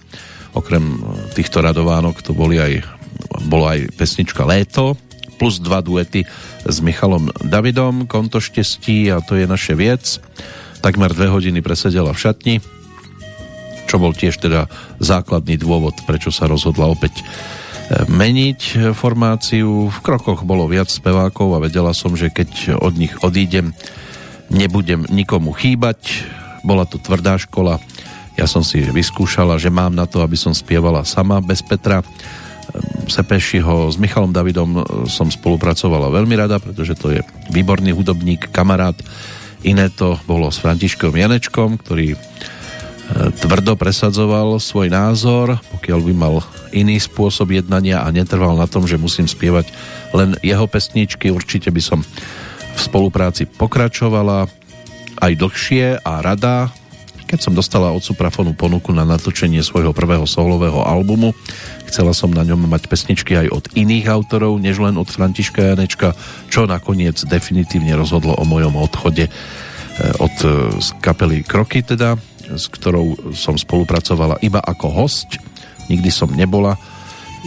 Okrem 0.55 1.03
týchto 1.35 1.63
radovánok 1.63 2.23
to 2.23 2.35
boli 2.35 2.59
aj, 2.59 2.83
bolo 3.47 3.71
aj 3.71 3.95
pesnička 3.95 4.47
Léto, 4.47 4.99
plus 5.35 5.59
dva 5.59 5.83
duety 5.83 6.23
s 6.63 6.77
Michalom 6.79 7.31
Davidom, 7.43 8.07
Konto 8.07 8.39
štestí 8.39 9.11
a 9.11 9.19
to 9.19 9.35
je 9.35 9.51
naše 9.51 9.75
viec. 9.75 10.23
Takmer 10.79 11.11
dve 11.11 11.33
hodiny 11.33 11.59
presedela 11.65 12.15
v 12.15 12.23
šatni, 12.23 12.55
čo 13.91 13.97
bol 13.99 14.15
tiež 14.15 14.39
teda 14.39 14.71
základný 15.03 15.59
dôvod, 15.59 15.95
prečo 16.07 16.31
sa 16.31 16.47
rozhodla 16.51 16.87
opäť 16.91 17.25
meniť 17.93 18.93
formáciu. 18.97 19.93
V 19.93 19.99
krokoch 20.01 20.47
bolo 20.47 20.65
viac 20.71 20.89
spevákov 20.89 21.57
a 21.57 21.63
vedela 21.63 21.93
som, 21.93 22.17
že 22.17 22.33
keď 22.33 22.81
od 22.81 22.97
nich 22.97 23.13
odídem, 23.21 23.77
nebudem 24.49 25.05
nikomu 25.09 25.53
chýbať. 25.53 26.25
Bola 26.65 26.89
to 26.89 26.97
tvrdá 26.97 27.37
škola. 27.37 27.81
Ja 28.35 28.51
som 28.51 28.67
si 28.67 28.83
vyskúšala, 28.83 29.61
že 29.61 29.71
mám 29.71 29.95
na 29.95 30.09
to, 30.11 30.25
aby 30.25 30.35
som 30.35 30.57
spievala 30.57 31.07
sama 31.07 31.39
bez 31.39 31.63
Petra. 31.63 32.03
Sepešiho 33.07 33.93
s 33.93 34.01
Michalom 34.01 34.33
Davidom 34.33 34.83
som 35.07 35.29
spolupracovala 35.29 36.11
veľmi 36.11 36.35
rada, 36.35 36.59
pretože 36.59 36.97
to 36.97 37.13
je 37.13 37.21
výborný 37.53 37.93
hudobník, 37.93 38.51
kamarát. 38.51 38.97
Iné 39.63 39.93
to 39.93 40.19
bolo 40.25 40.49
s 40.49 40.59
Františkom 40.59 41.15
Janečkom, 41.15 41.79
ktorý 41.79 42.17
tvrdo 43.39 43.77
presadzoval 43.77 44.57
svoj 44.59 44.89
názor, 44.89 45.61
pokiaľ 45.77 46.01
by 46.01 46.13
mal 46.17 46.35
iný 46.73 46.99
spôsob 46.99 47.55
jednania 47.55 48.03
a 48.03 48.09
netrval 48.11 48.57
na 48.57 48.67
tom, 48.67 48.89
že 48.89 48.99
musím 48.99 49.29
spievať 49.29 49.71
len 50.17 50.35
jeho 50.41 50.65
pesničky. 50.67 51.29
Určite 51.31 51.71
by 51.71 51.83
som 51.85 52.01
v 52.75 52.81
spolupráci 52.81 53.47
pokračovala 53.47 54.51
aj 55.23 55.33
dlhšie 55.39 56.03
a 56.03 56.13
rada, 56.25 56.75
keď 57.25 57.39
som 57.41 57.55
dostala 57.57 57.95
od 57.95 58.03
Suprafonu 58.03 58.53
ponuku 58.53 58.91
na 58.91 59.07
natočenie 59.07 59.63
svojho 59.63 59.95
prvého 59.95 60.27
solového 60.27 60.83
albumu. 60.83 61.33
Chcela 61.87 62.11
som 62.11 62.35
na 62.35 62.43
ňom 62.43 62.67
mať 62.67 62.91
pesničky 62.91 63.39
aj 63.39 63.49
od 63.55 63.65
iných 63.79 64.11
autorov, 64.11 64.59
než 64.59 64.83
len 64.83 64.99
od 64.99 65.07
Františka 65.07 65.73
Janečka, 65.73 66.19
čo 66.51 66.67
nakoniec 66.67 67.23
definitívne 67.23 67.95
rozhodlo 67.95 68.35
o 68.35 68.45
mojom 68.45 68.75
odchode 68.77 69.31
eh, 69.31 69.33
od 70.19 70.37
eh, 70.43 70.53
kapely 70.99 71.47
Kroky 71.47 71.87
teda, 71.87 72.19
s 72.53 72.69
ktorou 72.69 73.33
som 73.33 73.57
spolupracovala 73.57 74.41
iba 74.45 74.61
ako 74.61 74.87
host. 74.93 75.41
Nikdy 75.89 76.11
som 76.13 76.33
nebola 76.33 76.77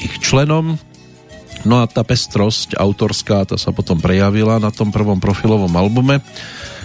ich 0.01 0.21
členom. 0.21 0.77
No 1.65 1.81
a 1.81 1.89
tá 1.89 2.05
pestrosť 2.05 2.77
autorská, 2.77 3.43
tá 3.49 3.57
sa 3.57 3.73
potom 3.73 3.97
prejavila 3.97 4.61
na 4.61 4.69
tom 4.69 4.93
prvom 4.93 5.17
profilovom 5.17 5.73
albume 5.73 6.21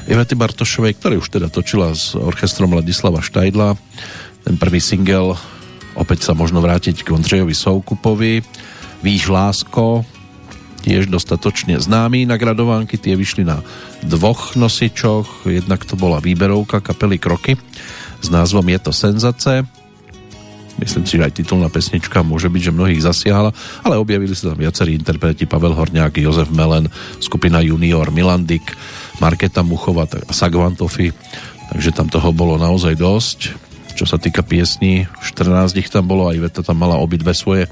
Ivety 0.09 0.35
Bartošovej, 0.35 0.99
ktorý 0.99 1.15
už 1.23 1.29
teda 1.39 1.47
točila 1.53 1.95
s 1.95 2.19
orchestrom 2.19 2.75
Ladislava 2.75 3.23
Štajdla. 3.23 3.79
Ten 4.43 4.59
prvý 4.59 4.83
single 4.83 5.39
opäť 5.95 6.27
sa 6.27 6.33
možno 6.33 6.59
vrátiť 6.59 7.07
k 7.07 7.15
Ondřejovi 7.15 7.55
Soukupovi. 7.55 8.43
Víš 9.05 9.31
lásko, 9.31 10.03
tiež 10.83 11.07
dostatočne 11.07 11.79
známy. 11.79 12.27
Nagradovánky 12.27 12.99
tie 12.99 13.15
vyšli 13.15 13.47
na 13.47 13.63
dvoch 14.03 14.59
nosičoch. 14.59 15.47
Jednak 15.47 15.87
to 15.87 15.95
bola 15.95 16.19
výberovka 16.19 16.83
kapely 16.83 17.23
Kroky 17.23 17.55
s 18.23 18.29
názvom 18.31 18.65
Je 18.71 18.79
to 18.79 18.93
senzace. 18.95 19.67
Myslím 20.81 21.05
si, 21.05 21.21
že 21.21 21.27
aj 21.29 21.37
titulná 21.37 21.69
pesnička 21.69 22.25
môže 22.25 22.49
byť, 22.49 22.63
že 22.71 22.73
mnohých 22.75 23.05
zasiahla, 23.05 23.53
ale 23.85 23.95
objavili 24.01 24.33
sa 24.33 24.51
tam 24.51 24.59
viacerí 24.59 24.97
interpreti 24.97 25.45
Pavel 25.45 25.77
Horňák, 25.77 26.17
Jozef 26.17 26.49
Melen, 26.51 26.89
skupina 27.21 27.61
Junior, 27.61 28.09
Milandik, 28.09 28.65
Marketa 29.21 29.61
Muchova 29.63 30.09
a 30.09 30.33
Sagvantofi, 30.33 31.13
takže 31.71 31.91
tam 31.93 32.09
toho 32.09 32.33
bolo 32.33 32.57
naozaj 32.57 32.97
dosť. 32.99 33.39
Čo 33.93 34.09
sa 34.09 34.17
týka 34.17 34.41
piesní, 34.41 35.05
14 35.21 35.77
ich 35.77 35.93
tam 35.93 36.09
bolo, 36.09 36.33
aj 36.33 36.41
Veta 36.41 36.61
tam 36.65 36.81
mala 36.81 36.97
obidve 36.97 37.37
svoje 37.37 37.69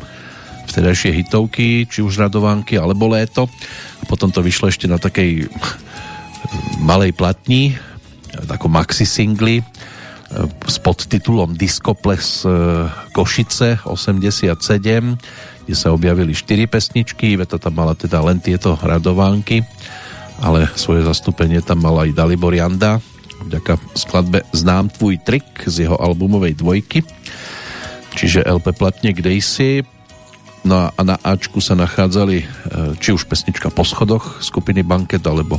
vtedajšie 0.70 1.10
hitovky, 1.10 1.88
či 1.90 2.04
už 2.04 2.20
radovánky, 2.20 2.78
alebo 2.78 3.10
léto. 3.10 3.50
A 3.98 4.04
potom 4.06 4.30
to 4.30 4.44
vyšlo 4.44 4.70
ešte 4.70 4.86
na 4.86 5.00
takej 5.00 5.50
malej 6.88 7.16
platni, 7.16 7.74
ako 8.46 8.70
maxi 8.70 9.02
singli, 9.02 9.64
s 10.66 10.78
podtitulom 10.78 11.58
Discoples 11.58 12.46
e, 12.46 12.50
Košice 13.10 13.82
87, 13.82 14.54
kde 15.66 15.74
sa 15.74 15.90
objavili 15.90 16.30
4 16.30 16.70
pesničky, 16.70 17.34
Veta 17.34 17.58
tam 17.58 17.74
mala 17.74 17.98
teda 17.98 18.22
len 18.22 18.38
tieto 18.38 18.78
radovánky, 18.78 19.66
ale 20.38 20.70
svoje 20.78 21.02
zastúpenie 21.02 21.58
tam 21.66 21.82
mal 21.82 21.98
aj 22.06 22.14
Dalibor 22.14 22.54
Janda, 22.54 23.02
vďaka 23.42 23.82
skladbe 23.98 24.46
Znám 24.54 24.88
tvůj 24.94 25.18
trik 25.26 25.46
z 25.66 25.86
jeho 25.86 25.98
albumovej 25.98 26.54
dvojky, 26.54 27.02
čiže 28.14 28.46
LP 28.46 28.70
platne 28.78 29.10
Kdejsi, 29.10 29.82
no 30.62 30.94
a 30.94 31.00
na 31.02 31.18
Ačku 31.18 31.58
sa 31.58 31.74
nachádzali 31.74 32.38
e, 32.38 32.46
či 33.02 33.10
už 33.10 33.26
pesnička 33.26 33.74
Po 33.74 33.82
schodoch 33.82 34.38
skupiny 34.38 34.86
Banket, 34.86 35.26
alebo 35.26 35.58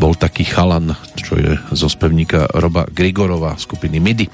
bol 0.00 0.16
taký 0.16 0.44
chalan, 0.48 0.96
čo 1.18 1.36
je 1.36 1.58
zo 1.72 1.88
spevníka 1.88 2.48
Roba 2.56 2.88
Grigorova 2.88 3.56
skupiny 3.60 3.98
MIDI. 4.00 4.26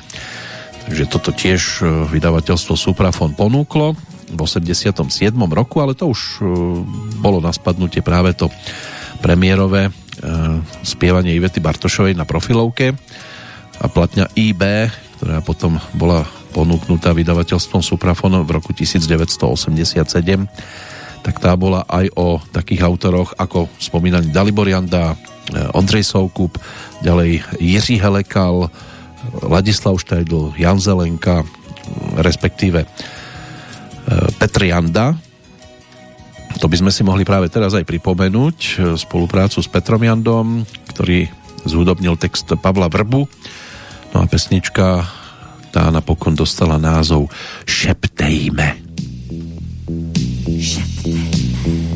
Takže 0.89 1.05
toto 1.11 1.31
tiež 1.37 1.85
e, 1.85 2.09
vydavateľstvo 2.09 2.73
Suprafon 2.73 3.37
ponúklo 3.37 3.93
v 4.33 4.41
87. 4.41 5.05
roku, 5.53 5.85
ale 5.85 5.93
to 5.93 6.09
už 6.09 6.21
e, 6.41 6.43
bolo 7.21 7.45
na 7.45 7.53
spadnutie 7.53 8.01
práve 8.01 8.33
to 8.33 8.49
premiérové 9.21 9.89
e, 9.89 9.93
spievanie 10.81 11.37
Ivety 11.37 11.61
Bartošovej 11.61 12.17
na 12.17 12.25
profilovke 12.25 12.97
a 13.79 13.87
platňa 13.87 14.33
IB, 14.33 14.63
ktorá 15.21 15.45
potom 15.45 15.77
bola 15.93 16.25
ponúknutá 16.57 17.13
vydavateľstvom 17.13 17.85
Suprafon 17.85 18.41
v 18.43 18.51
roku 18.51 18.73
1987 18.73 20.49
tak 21.29 21.45
tá 21.45 21.53
bola 21.61 21.85
aj 21.85 22.09
o 22.17 22.41
takých 22.41 22.89
autoroch 22.89 23.37
ako 23.37 23.69
spomínaný 23.77 24.33
Dalibor 24.33 24.65
Janda, 24.65 25.13
Eh, 25.49 25.65
Ondrej 25.73 26.05
Soukup, 26.05 26.61
ďalej 27.01 27.41
Jiří 27.57 27.97
Helekal, 27.97 28.69
Ladislav 29.41 29.97
Štajdl, 29.97 30.53
Jan 30.61 30.77
Zelenka, 30.77 31.41
respektíve 32.21 32.85
eh, 32.85 32.91
Petr 34.37 34.69
Janda. 34.69 35.17
To 36.59 36.67
by 36.69 36.77
sme 36.77 36.91
si 36.93 37.01
mohli 37.01 37.25
práve 37.25 37.49
teraz 37.49 37.73
aj 37.73 37.89
pripomenúť 37.89 38.57
eh, 38.61 38.73
spoluprácu 39.01 39.65
s 39.65 39.69
Petrom 39.73 40.05
Jandom, 40.05 40.69
ktorý 40.93 41.33
zhudobnil 41.65 42.21
text 42.21 42.53
Pavla 42.61 42.93
Vrbu. 42.93 43.25
No 44.13 44.17
a 44.21 44.29
pesnička 44.29 45.05
tá 45.73 45.89
napokon 45.89 46.37
dostala 46.37 46.77
názov 46.77 47.29
Šeptejme. 47.65 48.88
Shut 50.57 50.89
the 51.05 51.88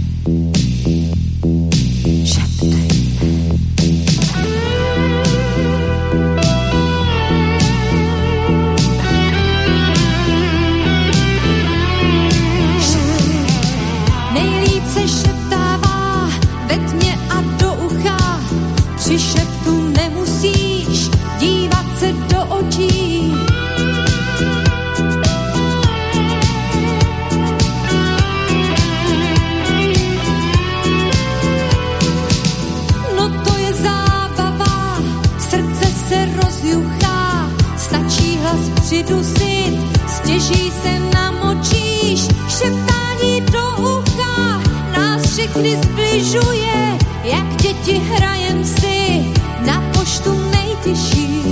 Přidusit, 39.02 39.98
stěží 40.08 40.72
se 40.82 40.98
namočíš, 41.14 42.20
šeptání 42.48 43.40
do 43.40 43.76
ucha, 43.78 44.62
nás 44.96 45.22
všechny 45.32 45.76
zbližuje, 45.82 46.98
jak 47.24 47.56
děti 47.56 47.92
hrajem 47.92 48.64
si 48.64 49.24
na 49.66 49.82
poštu 49.92 50.50
nejtyší. 50.50 51.42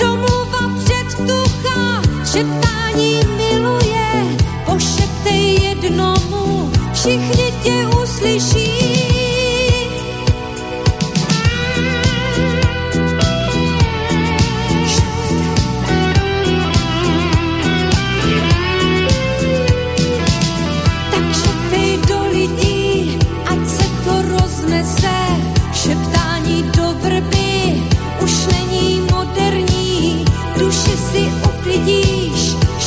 Domluva 0.00 0.70
předtucha, 0.84 2.02
šeptání 2.32 3.20
miluje, 3.36 4.36
pošeptej 4.64 5.60
jednomu, 5.62 6.70
všichni 6.92 7.52
tě 7.62 7.86
uslyší. 8.02 8.79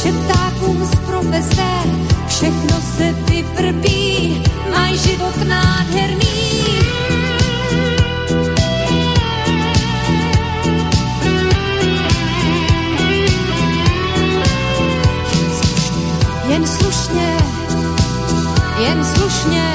Šeptákům 0.03 0.85
z 0.85 0.95
profese, 0.95 1.69
všechno 2.27 2.81
se 2.97 3.13
vyvrbí, 3.29 4.43
maj 4.71 4.97
život 4.97 5.47
nádherný. 5.47 6.23
Jen 16.49 16.67
slušně, 16.67 17.37
jen 18.79 19.05
slušně, 19.05 19.73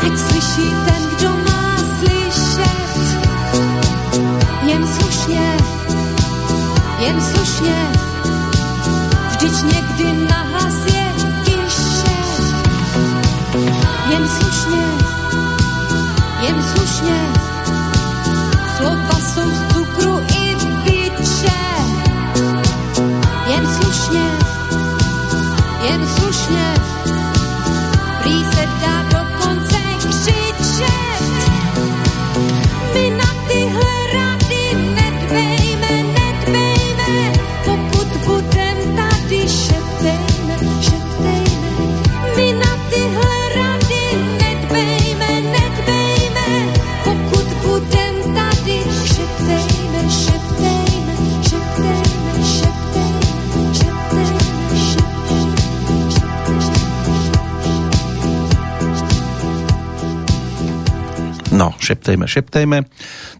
ať 0.00 0.18
slyší 0.18 0.70
ten, 0.84 1.02
kdo 1.16 1.28
má 1.28 1.78
slyšet. 1.98 3.18
Jen 4.62 4.86
slušně, 4.86 5.56
jen 6.98 7.20
slušně, 7.20 8.01
vždyť 9.42 9.62
někdy 9.74 10.26
nahlas 10.30 10.86
je 10.86 11.12
tiše. 11.44 12.16
Jen 14.10 14.28
slušně, 14.28 14.84
jen 16.40 16.62
slušně, 16.62 17.31
šeptejme, 61.82 62.30
šeptejme. 62.30 62.78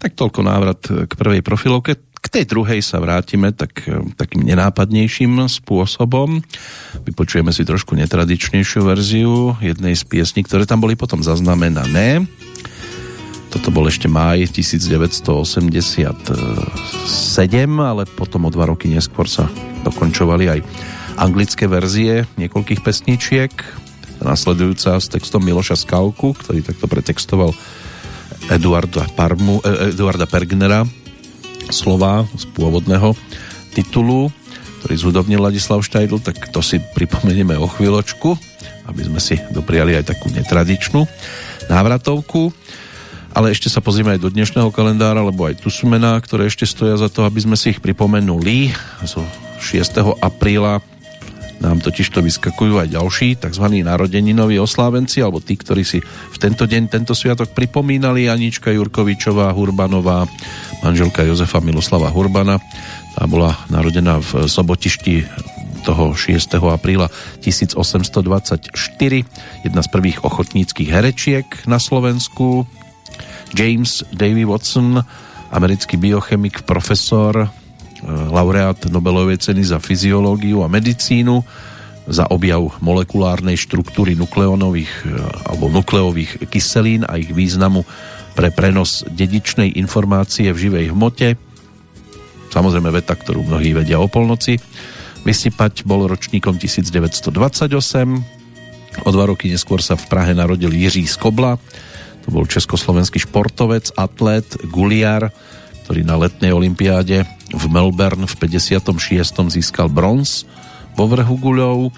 Tak 0.02 0.18
toľko 0.18 0.40
návrat 0.42 0.82
k 0.82 1.12
prvej 1.14 1.46
profilovke. 1.46 1.94
K 2.22 2.26
tej 2.30 2.46
druhej 2.46 2.82
sa 2.86 3.02
vrátime 3.02 3.50
tak, 3.50 3.82
takým 4.14 4.46
nenápadnejším 4.46 5.50
spôsobom. 5.50 6.38
Vypočujeme 7.02 7.50
si 7.50 7.66
trošku 7.66 7.98
netradičnejšiu 7.98 8.80
verziu 8.86 9.58
jednej 9.58 9.98
z 9.98 10.06
piesní, 10.06 10.46
ktoré 10.46 10.62
tam 10.62 10.78
boli 10.82 10.94
potom 10.94 11.18
zaznamenané. 11.22 12.26
Toto 13.52 13.68
bol 13.68 13.84
ešte 13.90 14.08
máj 14.08 14.48
1987, 14.48 15.44
ale 17.76 18.02
potom 18.08 18.48
o 18.48 18.50
dva 18.54 18.64
roky 18.70 18.88
neskôr 18.88 19.28
sa 19.28 19.44
dokončovali 19.84 20.44
aj 20.48 20.60
anglické 21.20 21.68
verzie 21.68 22.24
niekoľkých 22.40 22.80
pesničiek. 22.80 23.52
Nasledujúca 24.22 24.96
s 24.96 25.10
textom 25.10 25.42
Miloša 25.44 25.74
Skalku, 25.74 26.32
ktorý 26.32 26.64
takto 26.64 26.86
pretextoval 26.88 27.52
Eduarda, 28.50 29.06
Parmu, 29.14 29.62
eh, 29.62 29.94
Eduarda 29.94 30.26
Pergnera 30.26 30.82
slova 31.70 32.26
z 32.34 32.44
pôvodného 32.52 33.14
titulu, 33.72 34.28
ktorý 34.82 34.94
zhudobnil 34.98 35.40
Ladislav 35.40 35.80
Štajdl, 35.80 36.18
tak 36.18 36.50
to 36.50 36.58
si 36.60 36.82
pripomenieme 36.92 37.54
o 37.56 37.70
chvíľočku, 37.70 38.34
aby 38.90 39.02
sme 39.06 39.20
si 39.22 39.38
dopriali 39.54 39.94
aj 39.94 40.10
takú 40.10 40.28
netradičnú 40.34 41.06
návratovku. 41.70 42.50
Ale 43.32 43.48
ešte 43.48 43.72
sa 43.72 43.80
pozrieme 43.80 44.12
aj 44.12 44.20
do 44.20 44.28
dnešného 44.28 44.68
kalendára, 44.68 45.24
lebo 45.24 45.48
aj 45.48 45.64
tu 45.64 45.72
sú 45.72 45.88
mená, 45.88 46.20
ktoré 46.20 46.52
ešte 46.52 46.68
stoja 46.68 47.00
za 47.00 47.08
to, 47.08 47.24
aby 47.24 47.40
sme 47.40 47.56
si 47.56 47.72
ich 47.72 47.80
pripomenuli. 47.80 48.76
Zo 49.08 49.24
6. 49.56 50.20
apríla 50.20 50.84
nám 51.62 51.78
totiž 51.78 52.10
to 52.10 52.20
vyskakujú 52.26 52.82
aj 52.82 52.90
ďalší 52.90 53.38
tzv. 53.38 53.66
narodeninoví 53.86 54.58
oslávenci, 54.58 55.22
alebo 55.22 55.38
tí, 55.38 55.54
ktorí 55.54 55.86
si 55.86 56.02
v 56.02 56.36
tento 56.42 56.66
deň, 56.66 56.90
tento 56.90 57.14
sviatok 57.14 57.54
pripomínali. 57.54 58.26
Anička 58.26 58.74
Jurkovičová, 58.74 59.54
Hurbanová, 59.54 60.26
manželka 60.82 61.22
Jozefa 61.22 61.62
Miloslava 61.62 62.10
Hurbana. 62.10 62.58
Tá 63.14 63.30
bola 63.30 63.54
narodená 63.70 64.18
v 64.18 64.50
Sobotišti 64.50 65.22
toho 65.86 66.18
6. 66.18 66.58
apríla 66.58 67.06
1824. 67.42 68.74
Jedna 69.62 69.82
z 69.82 69.88
prvých 69.90 70.26
ochotníckých 70.26 70.90
herečiek 70.90 71.46
na 71.70 71.78
Slovensku. 71.78 72.66
James 73.54 74.02
Davy 74.10 74.42
Watson, 74.48 75.04
americký 75.52 76.00
biochemik, 76.00 76.64
profesor, 76.64 77.52
laureát 78.06 78.78
Nobelovej 78.90 79.38
ceny 79.38 79.62
za 79.62 79.78
fyziológiu 79.78 80.62
a 80.62 80.68
medicínu, 80.68 81.42
za 82.02 82.26
objav 82.26 82.82
molekulárnej 82.82 83.54
štruktúry 83.54 84.18
nukleónových 84.18 84.90
alebo 85.46 85.70
nukleových 85.70 86.50
kyselín 86.50 87.06
a 87.06 87.14
ich 87.14 87.30
významu 87.30 87.86
pre 88.34 88.50
prenos 88.50 89.06
dedičnej 89.06 89.78
informácie 89.78 90.50
v 90.50 90.58
živej 90.68 90.90
hmote. 90.90 91.38
Samozrejme 92.50 92.90
veta, 92.90 93.14
ktorú 93.14 93.46
mnohí 93.46 93.70
vedia 93.70 94.02
o 94.02 94.10
polnoci. 94.10 94.58
Vysypať 95.22 95.86
bol 95.86 96.10
ročníkom 96.10 96.58
1928. 96.58 97.30
O 99.06 99.10
dva 99.14 99.24
roky 99.24 99.48
neskôr 99.48 99.78
sa 99.78 99.94
v 99.94 100.04
Prahe 100.10 100.34
narodil 100.34 100.74
Jiří 100.74 101.06
Skobla, 101.06 101.56
to 102.22 102.28
bol 102.30 102.46
československý 102.46 103.18
športovec, 103.26 103.90
atlét, 103.98 104.46
guliar, 104.70 105.34
ktorý 105.82 106.06
na 106.06 106.16
letnej 106.16 106.54
olympiáde 106.54 107.26
v 107.52 107.64
Melbourne 107.68 108.24
v 108.24 108.34
56. 108.38 108.94
získal 109.52 109.90
bronz 109.90 110.46
vo 110.94 111.10
vrhu 111.10 111.36
guľov. 111.36 111.92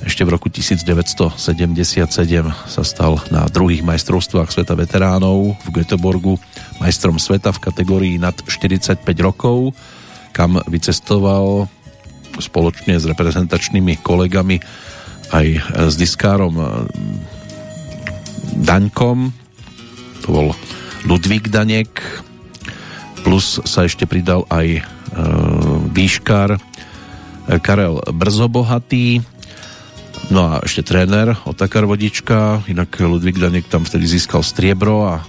Ešte 0.00 0.24
v 0.24 0.32
roku 0.32 0.48
1977 0.48 1.36
sa 2.66 2.82
stal 2.82 3.20
na 3.28 3.44
druhých 3.52 3.84
majstrovstvách 3.84 4.48
sveta 4.48 4.72
veteránov 4.72 5.60
v 5.60 5.68
Göteborgu 5.76 6.40
majstrom 6.80 7.20
sveta 7.20 7.52
v 7.52 7.62
kategórii 7.68 8.16
nad 8.16 8.32
45 8.32 9.04
rokov, 9.20 9.76
kam 10.32 10.56
vycestoval 10.64 11.68
spoločne 12.40 12.96
s 12.96 13.04
reprezentačnými 13.04 14.00
kolegami 14.00 14.64
aj 15.36 15.46
s 15.92 15.94
diskárom 16.00 16.56
Daňkom, 18.56 19.18
to 20.24 20.28
bol 20.32 20.48
Ludvík 21.04 21.52
Danek, 21.52 22.00
plus 23.22 23.60
sa 23.64 23.84
ešte 23.84 24.04
pridal 24.08 24.44
aj 24.48 24.66
e, 24.78 24.82
výškar 25.92 26.56
Karel 27.60 27.98
Brzobohatý, 28.14 29.18
no 30.30 30.40
a 30.46 30.52
ešte 30.62 30.86
tréner 30.86 31.34
Otakar 31.42 31.88
Vodička, 31.88 32.62
inak 32.70 32.94
Ludvík 32.94 33.42
Danek 33.42 33.66
tam 33.66 33.82
vtedy 33.82 34.06
získal 34.06 34.46
striebro 34.46 35.06
a 35.08 35.14
e, 35.18 35.24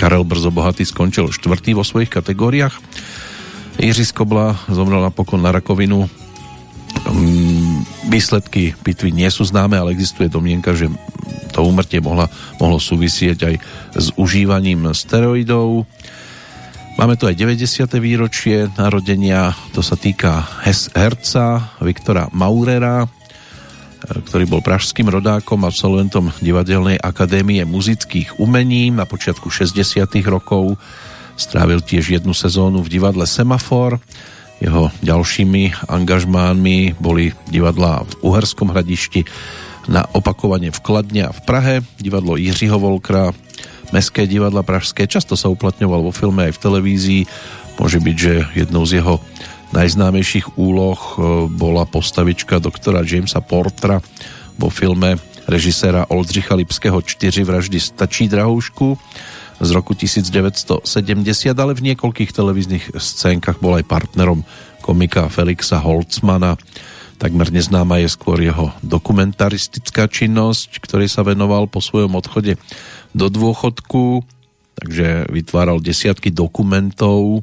Karel 0.00 0.26
Brzobohatý 0.26 0.82
skončil 0.82 1.30
štvrtý 1.30 1.78
vo 1.78 1.86
svojich 1.86 2.10
kategóriách. 2.10 2.74
Jiří 3.78 4.04
Skobla 4.04 4.58
zomrel 4.68 5.00
napokon 5.00 5.40
na 5.40 5.54
rakovinu. 5.54 6.10
Výsledky 8.10 8.76
pitvy 8.84 9.14
nie 9.14 9.30
sú 9.32 9.48
známe, 9.48 9.80
ale 9.80 9.96
existuje 9.96 10.28
domienka, 10.28 10.76
že 10.76 10.92
to 11.52 11.64
úmrtie 11.64 12.00
mohla, 12.00 12.28
mohlo 12.60 12.80
súvisieť 12.80 13.38
aj 13.48 13.54
s 13.96 14.06
užívaním 14.16 14.92
steroidov. 14.92 15.88
Máme 17.00 17.16
tu 17.16 17.24
aj 17.24 17.34
90. 17.34 17.88
výročie 17.98 18.68
narodenia, 18.76 19.56
to 19.72 19.80
sa 19.80 19.96
týka 19.96 20.44
herca 20.92 21.72
Viktora 21.80 22.28
Maurera, 22.36 23.08
ktorý 24.02 24.44
bol 24.44 24.60
pražským 24.60 25.08
rodákom, 25.08 25.64
absolventom 25.64 26.28
Divadelnej 26.44 27.00
akadémie 27.00 27.64
muzických 27.64 28.36
umení 28.36 28.92
na 28.92 29.08
počiatku 29.08 29.48
60. 29.48 30.04
rokov. 30.28 30.76
Strávil 31.34 31.80
tiež 31.80 32.20
jednu 32.20 32.36
sezónu 32.36 32.84
v 32.84 32.92
divadle 32.92 33.24
Semafor. 33.24 33.96
Jeho 34.60 34.92
ďalšími 35.00 35.88
angažmánmi 35.88 37.00
boli 37.00 37.32
divadla 37.48 38.04
v 38.04 38.12
Uherskom 38.20 38.70
hradišti, 38.70 39.24
na 39.90 40.06
opakovanie 40.14 40.70
v 40.70 40.78
Kladne 40.78 41.22
a 41.26 41.34
v 41.34 41.40
Prahe, 41.42 41.74
divadlo 41.98 42.38
Jiřího 42.38 42.78
Volkra, 42.78 43.34
Mestské 43.92 44.24
divadla 44.24 44.64
Pražské, 44.64 45.04
často 45.04 45.36
sa 45.36 45.52
uplatňoval 45.52 46.00
vo 46.08 46.12
filme 46.12 46.48
aj 46.48 46.56
v 46.56 46.62
televízii, 46.64 47.22
môže 47.76 48.00
byť, 48.00 48.16
že 48.16 48.34
jednou 48.56 48.88
z 48.88 49.04
jeho 49.04 49.20
najznámejších 49.76 50.56
úloh 50.56 50.96
e, 50.96 51.14
bola 51.48 51.84
postavička 51.88 52.60
doktora 52.60 53.04
Jamesa 53.04 53.40
Portra 53.40 54.00
vo 54.56 54.68
filme 54.68 55.16
režiséra 55.48 56.08
Oldřicha 56.08 56.56
Lipského 56.56 57.00
4 57.00 57.44
vraždy 57.44 57.80
stačí 57.80 58.28
drahoušku 58.28 58.96
z 59.62 59.68
roku 59.72 59.92
1970, 59.96 60.84
ale 61.56 61.72
v 61.72 61.92
niekoľkých 61.92 62.30
televíznych 62.32 62.84
scénkach 62.96 63.60
bol 63.60 63.76
aj 63.76 63.88
partnerom 63.88 64.44
komika 64.80 65.28
Felixa 65.28 65.80
Holzmana 65.80 66.56
Takmer 67.22 67.54
neznáma 67.54 68.02
je 68.02 68.10
skôr 68.10 68.34
jeho 68.42 68.74
dokumentaristická 68.82 70.10
činnosť, 70.10 70.82
ktorej 70.82 71.06
sa 71.06 71.22
venoval 71.22 71.70
po 71.70 71.78
svojom 71.78 72.18
odchode 72.18 72.58
do 73.12 73.28
dôchodku, 73.28 74.24
takže 74.76 75.28
vytváral 75.28 75.78
desiatky 75.78 76.32
dokumentov, 76.32 77.40
e, 77.40 77.42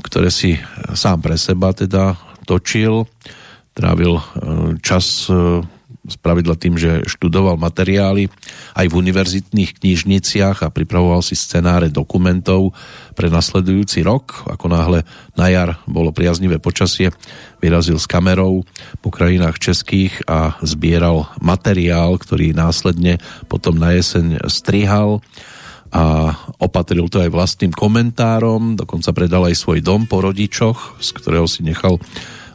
ktoré 0.00 0.32
si 0.32 0.56
sám 0.96 1.20
pre 1.20 1.36
seba 1.36 1.72
teda 1.76 2.16
točil. 2.48 3.06
Trávil 3.76 4.18
e, 4.18 4.24
čas 4.80 5.28
e, 5.28 5.62
spravidla 6.06 6.56
tým, 6.56 6.80
že 6.80 7.04
študoval 7.04 7.60
materiály 7.60 8.32
aj 8.72 8.86
v 8.88 8.98
univerzitných 9.04 9.76
knižniciach 9.76 10.64
a 10.64 10.72
pripravoval 10.72 11.20
si 11.20 11.36
scenáre 11.36 11.92
dokumentov 11.92 12.72
pre 13.12 13.28
nasledujúci 13.28 14.00
rok. 14.00 14.48
Ako 14.48 14.72
náhle 14.72 15.04
na 15.36 15.52
jar 15.52 15.76
bolo 15.84 16.08
priaznivé 16.14 16.56
počasie, 16.56 17.12
vyrazil 17.60 18.00
s 18.00 18.08
kamerou 18.08 18.64
po 19.04 19.12
krajinách 19.12 19.60
českých 19.60 20.24
a 20.24 20.56
zbieral 20.64 21.28
materiál, 21.44 22.16
ktorý 22.16 22.56
následne 22.56 23.20
potom 23.52 23.76
na 23.76 23.92
jeseň 23.92 24.40
strihal 24.48 25.20
a 25.90 26.38
opatril 26.62 27.10
to 27.10 27.18
aj 27.18 27.34
vlastným 27.34 27.74
komentárom, 27.74 28.78
dokonca 28.78 29.10
predal 29.10 29.50
aj 29.50 29.58
svoj 29.58 29.82
dom 29.82 30.06
po 30.06 30.22
rodičoch, 30.22 31.02
z 31.02 31.08
ktorého 31.18 31.50
si 31.50 31.66
nechal 31.66 31.98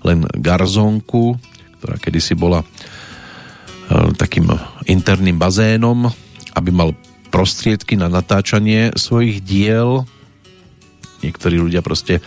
len 0.08 0.24
garzónku, 0.40 1.36
ktorá 1.84 2.00
kedysi 2.00 2.34
bola 2.34 2.64
takým 4.18 4.50
interným 4.90 5.38
bazénom, 5.38 6.10
aby 6.58 6.70
mal 6.74 6.94
prostriedky 7.30 8.00
na 8.00 8.08
natáčanie 8.08 8.96
svojich 8.96 9.44
diel. 9.44 10.08
Niektorí 11.20 11.60
ľudia 11.60 11.84
proste 11.84 12.24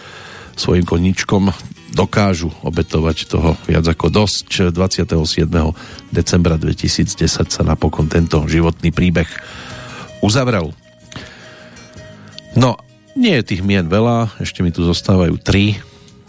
svojim 0.59 0.85
koničkom 0.85 1.49
dokážu 1.95 2.53
obetovať 2.61 3.31
toho 3.31 3.57
viac 3.65 3.87
ako 3.89 4.13
dosť. 4.13 4.75
27. 4.75 5.49
decembra 6.13 6.61
2010 6.61 7.49
sa 7.49 7.63
napokon 7.65 8.11
tento 8.11 8.45
životný 8.45 8.93
príbeh 8.93 9.31
uzavrel. 10.21 10.75
No, 12.59 12.77
nie 13.15 13.39
je 13.39 13.55
tých 13.55 13.63
mien 13.63 13.87
veľa, 13.87 14.35
ešte 14.43 14.67
mi 14.67 14.75
tu 14.75 14.83
zostávajú 14.83 15.39
tri, 15.41 15.79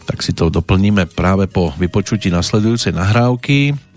tak 0.06 0.22
si 0.22 0.34
to 0.34 0.50
doplníme 0.50 1.10
práve 1.12 1.50
po 1.50 1.74
vypočutí 1.78 2.32
nasledujúcej 2.32 2.94
nahrávky 2.96 3.89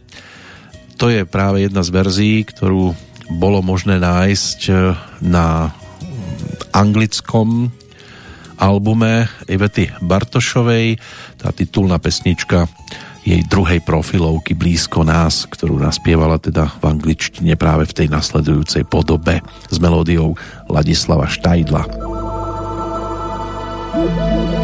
to 0.96 1.12
je 1.12 1.22
práve 1.26 1.66
jedna 1.66 1.82
z 1.84 1.90
verzií, 1.90 2.36
ktorú 2.46 2.96
bolo 3.38 3.64
možné 3.64 3.96
nájsť 3.98 4.60
e, 4.68 4.74
na 5.24 5.72
anglickom 6.72 7.72
albume 8.60 9.26
Ivety 9.50 9.90
Bartošovej. 10.00 11.00
Tá 11.40 11.50
titulná 11.50 11.98
pesnička 11.98 12.70
jej 13.22 13.42
druhej 13.46 13.82
profilovky 13.86 14.58
Blízko 14.58 15.06
nás, 15.06 15.46
ktorú 15.46 15.78
naspievala 15.78 16.42
teda 16.42 16.70
v 16.82 16.84
angličtine 16.90 17.54
práve 17.54 17.86
v 17.86 17.96
tej 18.02 18.08
nasledujúcej 18.10 18.82
podobe 18.86 19.38
s 19.70 19.76
melódiou 19.78 20.34
Ladislava 20.66 21.30
Štajdla. 21.30 21.82
Cool. 23.92 24.61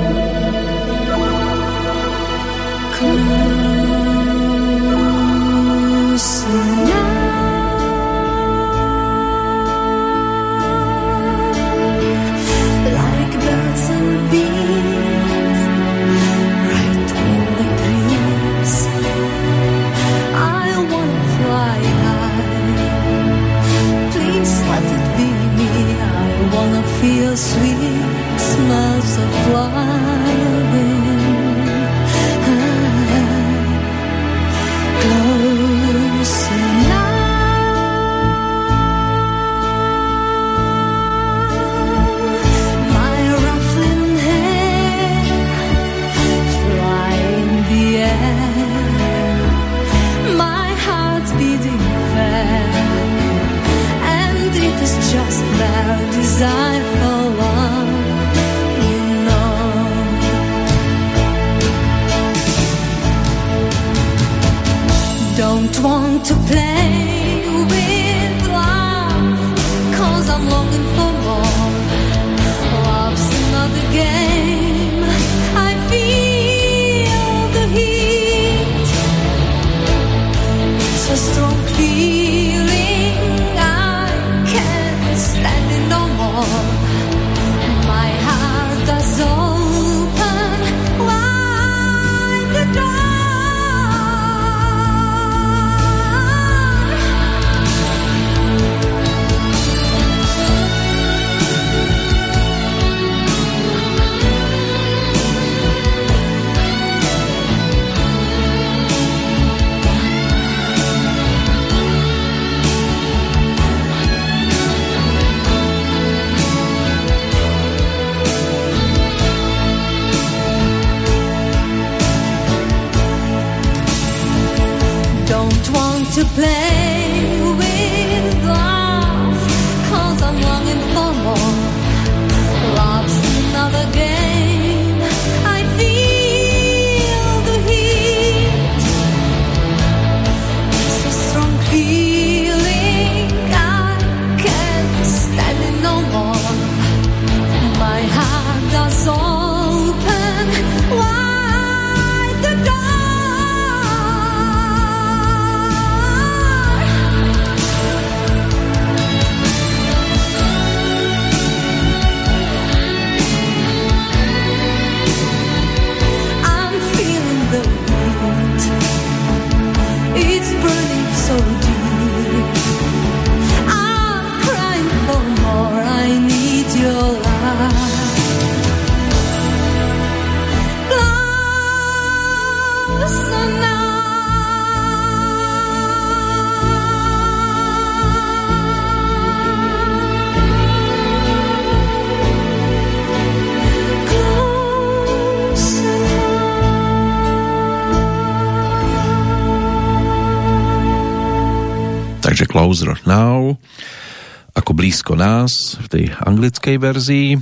Blízko 204.99 205.15
nás 205.15 205.79
v 205.79 205.87
tej 205.87 206.05
anglickej 206.27 206.77
verzii. 206.83 207.39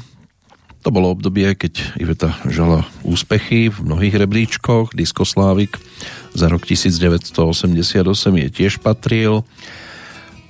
To 0.85 0.93
bolo 0.93 1.09
obdobie, 1.09 1.57
keď 1.57 1.97
Iveta 1.97 2.37
žala 2.45 2.85
úspechy 3.01 3.73
v 3.73 3.81
mnohých 3.81 4.13
rebríčkoch. 4.21 4.93
Diskoslávik 4.93 5.81
za 6.37 6.53
rok 6.53 6.69
1988 6.69 7.97
je 8.45 8.49
tiež 8.53 8.85
patril 8.85 9.41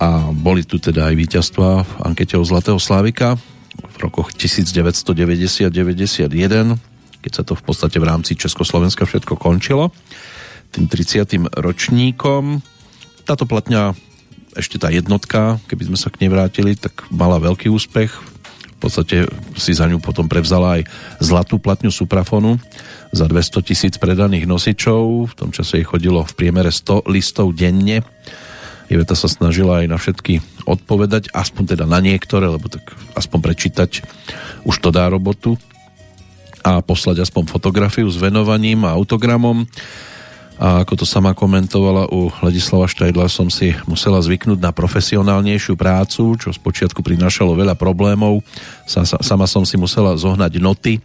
a 0.02 0.34
boli 0.34 0.66
tu 0.66 0.82
teda 0.82 1.06
aj 1.06 1.14
víťazstva 1.14 1.86
v 1.86 1.92
ankete 2.10 2.34
o 2.34 2.42
Zlatého 2.42 2.82
Slávika 2.82 3.38
v 3.78 3.96
rokoch 4.02 4.34
1990-91, 4.34 5.62
keď 7.22 7.30
sa 7.30 7.46
to 7.46 7.54
v 7.54 7.62
podstate 7.62 8.02
v 8.02 8.06
rámci 8.10 8.34
Československa 8.34 9.06
všetko 9.06 9.38
končilo 9.38 9.94
tým 10.74 10.90
30. 10.90 11.54
ročníkom. 11.54 12.66
Táto 13.22 13.46
platňa, 13.46 13.94
ešte 14.56 14.80
tá 14.80 14.88
jednotka, 14.88 15.60
keby 15.68 15.92
sme 15.92 15.98
sa 16.00 16.08
k 16.08 16.24
nej 16.24 16.30
vrátili, 16.32 16.74
tak 16.74 17.06
mala 17.12 17.36
veľký 17.38 17.68
úspech. 17.68 18.10
V 18.76 18.78
podstate 18.80 19.28
si 19.56 19.72
za 19.72 19.88
ňu 19.88 20.00
potom 20.00 20.28
prevzala 20.28 20.80
aj 20.80 20.82
zlatú 21.20 21.56
platňu 21.56 21.88
Suprafonu 21.88 22.60
za 23.08 23.24
200 23.24 23.68
tisíc 23.68 23.94
predaných 23.96 24.44
nosičov. 24.44 25.32
V 25.32 25.34
tom 25.36 25.48
čase 25.52 25.80
jej 25.80 25.86
chodilo 25.88 26.20
v 26.24 26.36
priemere 26.36 26.68
100 26.68 27.08
listov 27.08 27.56
denne 27.56 28.04
Iveta 28.86 29.18
sa 29.18 29.26
snažila 29.26 29.82
aj 29.82 29.86
na 29.90 29.98
všetky 29.98 30.34
odpovedať, 30.62 31.34
aspoň 31.34 31.74
teda 31.74 31.84
na 31.90 31.98
niektoré, 31.98 32.46
lebo 32.46 32.70
tak 32.70 32.94
aspoň 33.18 33.38
prečítať 33.42 34.06
už 34.62 34.76
to 34.78 34.94
dá 34.94 35.10
robotu 35.10 35.58
a 36.62 36.78
poslať 36.82 37.26
aspoň 37.26 37.50
fotografiu 37.50 38.06
s 38.06 38.18
venovaním 38.18 38.86
a 38.86 38.94
autogramom. 38.94 39.66
A 40.56 40.80
ako 40.88 41.04
to 41.04 41.06
sama 41.08 41.36
komentovala 41.36 42.08
u 42.08 42.32
Ladislava 42.40 42.88
Štajdla, 42.88 43.28
som 43.28 43.52
si 43.52 43.76
musela 43.84 44.16
zvyknúť 44.24 44.56
na 44.56 44.72
profesionálnejšiu 44.72 45.76
prácu, 45.76 46.32
čo 46.40 46.48
spočiatku 46.48 47.04
prinášalo 47.04 47.52
veľa 47.52 47.76
problémov. 47.76 48.40
Sama 49.20 49.44
som 49.44 49.68
si 49.68 49.76
musela 49.76 50.16
zohnať 50.16 50.56
noty 50.56 51.04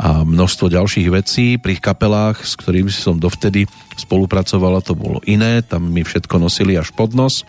a 0.00 0.24
množstvo 0.24 0.72
ďalších 0.72 1.08
vecí. 1.12 1.60
Pri 1.60 1.76
kapelách, 1.76 2.40
s 2.40 2.56
ktorými 2.56 2.88
som 2.88 3.20
dovtedy 3.20 3.68
spolupracovala, 3.98 4.80
to 4.80 4.96
bolo 4.96 5.20
iné, 5.28 5.60
tam 5.60 5.92
mi 5.92 6.00
všetko 6.00 6.40
nosili 6.40 6.80
až 6.80 6.88
pod 6.96 7.12
nos. 7.12 7.44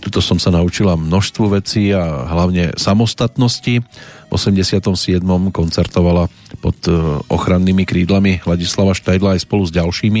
Tuto 0.00 0.24
som 0.24 0.40
sa 0.40 0.48
naučila 0.48 0.96
množstvu 0.96 1.60
vecí 1.60 1.92
a 1.92 2.24
hlavne 2.24 2.72
samostatnosti. 2.80 3.84
V 4.30 4.38
87. 4.38 5.18
koncertovala 5.50 6.30
pod 6.62 6.78
e, 6.86 6.94
ochrannými 7.26 7.82
krídlami 7.82 8.46
Ladislava 8.46 8.94
Štajdla 8.94 9.34
aj 9.34 9.42
spolu 9.42 9.66
s 9.66 9.74
ďalšími 9.74 10.20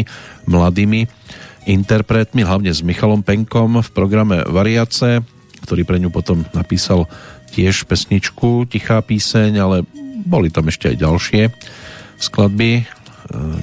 mladými 0.50 1.06
interpretmi, 1.70 2.42
hlavne 2.42 2.74
s 2.74 2.82
Michalom 2.82 3.22
Penkom 3.22 3.78
v 3.78 3.88
programe 3.94 4.42
Variace, 4.50 5.22
ktorý 5.62 5.86
pre 5.86 6.02
ňu 6.02 6.10
potom 6.10 6.42
napísal 6.50 7.06
tiež 7.54 7.86
pesničku 7.86 8.66
Tichá 8.66 8.98
píseň, 8.98 9.52
ale 9.62 9.76
boli 10.26 10.50
tam 10.50 10.66
ešte 10.66 10.90
aj 10.90 10.96
ďalšie 10.98 11.42
skladby, 12.18 12.82
e, 12.82 12.84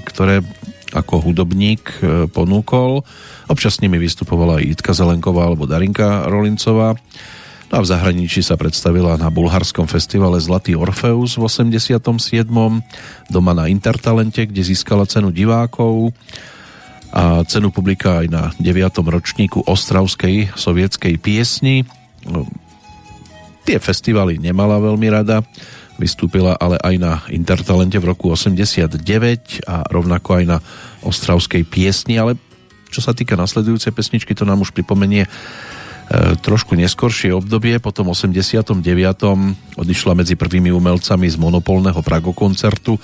ktoré 0.08 0.48
ako 0.96 1.28
hudobník 1.28 1.84
e, 2.00 2.32
ponúkol. 2.32 3.04
Občas 3.52 3.80
s 3.80 3.84
nimi 3.84 4.00
vystupovala 4.00 4.64
aj 4.64 4.64
Jitka 4.64 4.96
Zelenková 4.96 5.52
alebo 5.52 5.68
Darinka 5.68 6.32
Rolincová. 6.32 6.96
No 7.68 7.80
a 7.80 7.84
v 7.84 7.90
zahraničí 7.92 8.40
sa 8.40 8.56
predstavila 8.56 9.20
na 9.20 9.28
bulharskom 9.28 9.92
festivale 9.92 10.40
Zlatý 10.40 10.72
Orfeus 10.80 11.36
v 11.36 11.44
87. 11.44 12.48
doma 13.28 13.52
na 13.52 13.68
Intertalente, 13.68 14.48
kde 14.48 14.64
získala 14.64 15.04
cenu 15.04 15.36
divákov 15.36 16.16
a 17.12 17.44
cenu 17.44 17.68
publika 17.72 18.24
aj 18.24 18.28
na 18.32 18.44
9. 18.56 18.72
ročníku 19.04 19.68
Ostravskej 19.68 20.56
sovietskej 20.56 21.20
piesni. 21.20 21.84
No, 22.24 22.48
tie 23.68 23.84
festivaly 23.84 24.40
nemala 24.40 24.80
veľmi 24.80 25.08
rada, 25.12 25.44
Vystúpila 25.98 26.54
ale 26.62 26.78
aj 26.78 26.96
na 27.02 27.14
Intertalente 27.34 27.98
v 27.98 28.14
roku 28.14 28.30
89 28.30 29.02
a 29.66 29.82
rovnako 29.90 30.30
aj 30.38 30.44
na 30.46 30.58
Ostravskej 31.02 31.66
piesni, 31.66 32.22
ale 32.22 32.38
čo 32.94 33.02
sa 33.02 33.18
týka 33.18 33.34
nasledujúcej 33.34 33.90
pesničky, 33.98 34.38
to 34.38 34.46
nám 34.46 34.62
už 34.62 34.78
pripomenie 34.78 35.26
trošku 36.40 36.80
neskoršie 36.80 37.36
obdobie. 37.36 37.78
Po 37.84 37.92
tom 37.92 38.12
89. 38.12 38.80
odišla 39.76 40.14
medzi 40.16 40.40
prvými 40.40 40.72
umelcami 40.72 41.28
z 41.28 41.36
monopolného 41.36 42.00
Prago 42.00 42.32
koncertu 42.32 42.96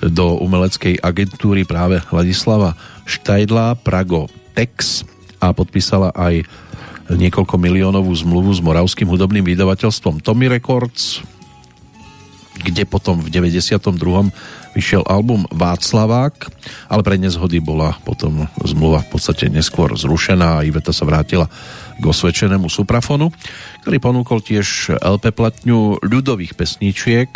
do 0.00 0.40
umeleckej 0.40 1.00
agentúry 1.00 1.64
práve 1.64 2.00
Ladislava 2.12 2.76
Štajdla 3.08 3.80
Prago 3.80 4.28
Tex 4.52 5.04
a 5.40 5.52
podpísala 5.52 6.12
aj 6.12 6.44
niekoľko 7.12 7.54
miliónovú 7.56 8.10
zmluvu 8.12 8.50
s 8.50 8.60
moravským 8.60 9.08
hudobným 9.08 9.46
vydavateľstvom 9.46 10.20
Tommy 10.20 10.50
Records 10.50 11.22
kde 12.56 12.88
potom 12.88 13.20
v 13.20 13.28
92. 13.28 13.78
vyšiel 14.72 15.04
album 15.04 15.44
Václavák, 15.52 16.34
ale 16.88 17.02
pre 17.04 17.20
nezhody 17.20 17.60
bola 17.60 17.94
potom 18.02 18.48
zmluva 18.64 19.04
v 19.04 19.08
podstate 19.12 19.52
neskôr 19.52 19.92
zrušená 19.92 20.60
a 20.60 20.64
Iveta 20.64 20.90
sa 20.90 21.04
vrátila 21.04 21.52
k 21.96 22.04
osvedčenému 22.04 22.68
suprafonu, 22.68 23.32
ktorý 23.84 23.96
ponúkol 23.98 24.44
tiež 24.44 24.96
LP 25.00 25.32
platňu 25.32 26.00
ľudových 26.04 26.54
pesničiek. 26.54 27.30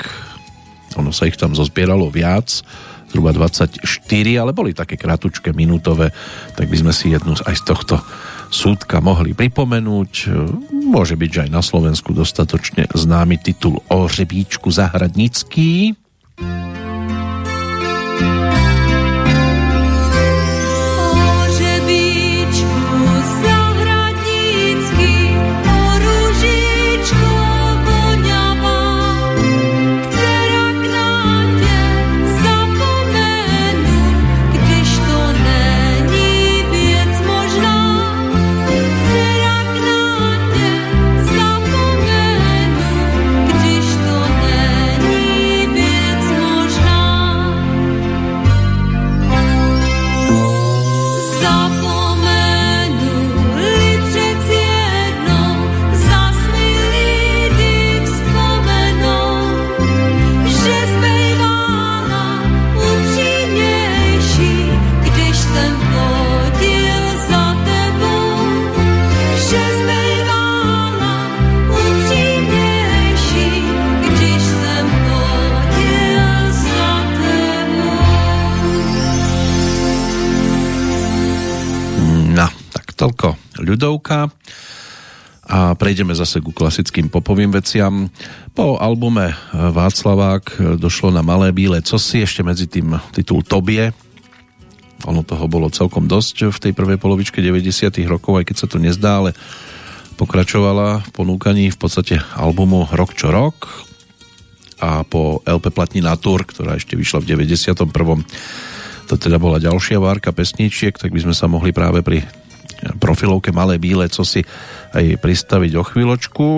Ono 0.98 1.14
sa 1.14 1.26
ich 1.30 1.38
tam 1.38 1.56
zozbieralo 1.56 2.10
viac, 2.12 2.62
zhruba 3.10 3.34
24, 3.34 3.82
ale 4.38 4.54
boli 4.54 4.70
také 4.70 4.94
kratučké, 4.94 5.50
minútové, 5.50 6.14
tak 6.54 6.70
by 6.70 6.76
sme 6.78 6.92
si 6.94 7.10
jednu 7.10 7.34
aj 7.34 7.56
z 7.58 7.64
tohto 7.66 7.98
súdka 8.50 8.98
mohli 8.98 9.34
pripomenúť. 9.34 10.12
Môže 10.90 11.14
byť, 11.14 11.30
že 11.30 11.42
aj 11.46 11.50
na 11.50 11.62
Slovensku 11.62 12.14
dostatočne 12.14 12.90
známy 12.90 13.38
titul 13.38 13.82
o 13.86 14.06
hřebíčku 14.06 14.70
Zahradnický. 14.70 15.94
Ľudovka 83.56 84.28
a 85.50 85.74
prejdeme 85.74 86.14
zase 86.14 86.38
ku 86.38 86.54
klasickým 86.54 87.10
popovým 87.10 87.50
veciam. 87.50 88.06
Po 88.54 88.78
albume 88.78 89.34
Václavák 89.50 90.78
došlo 90.78 91.10
na 91.10 91.26
Malé 91.26 91.50
bíle 91.50 91.82
cosi, 91.82 92.22
ešte 92.22 92.46
medzi 92.46 92.70
tým 92.70 92.94
titul 93.10 93.42
Tobie. 93.42 93.90
Ono 95.10 95.26
toho 95.26 95.50
bolo 95.50 95.72
celkom 95.72 96.06
dosť 96.06 96.54
v 96.54 96.58
tej 96.60 96.72
prvej 96.76 97.00
polovičke 97.02 97.42
90 97.42 97.98
rokov, 98.06 98.38
aj 98.38 98.46
keď 98.52 98.56
sa 98.62 98.68
to 98.70 98.78
nezdá, 98.78 99.24
ale 99.24 99.34
pokračovala 100.20 101.02
v 101.02 101.10
ponúkaní 101.16 101.72
v 101.72 101.78
podstate 101.80 102.20
albumu 102.36 102.86
Rok 102.92 103.10
čo 103.16 103.32
rok 103.32 103.88
a 104.80 105.04
po 105.04 105.44
LP 105.44 105.72
platní 105.72 106.00
Natur, 106.00 106.44
ktorá 106.44 106.76
ešte 106.76 106.94
vyšla 106.94 107.24
v 107.24 107.42
91. 107.42 107.74
To 109.10 109.14
teda 109.18 109.36
bola 109.42 109.58
ďalšia 109.58 109.98
várka 109.98 110.30
pesničiek, 110.30 110.94
tak 110.94 111.10
by 111.10 111.20
sme 111.26 111.34
sa 111.34 111.50
mohli 111.50 111.74
práve 111.74 112.00
pri 112.06 112.22
profilovke 113.00 113.52
Malé 113.52 113.76
bíle, 113.76 114.08
co 114.08 114.22
si 114.24 114.44
aj 114.94 115.20
pristaviť 115.20 115.72
o 115.76 115.84
chvíľočku. 115.84 116.48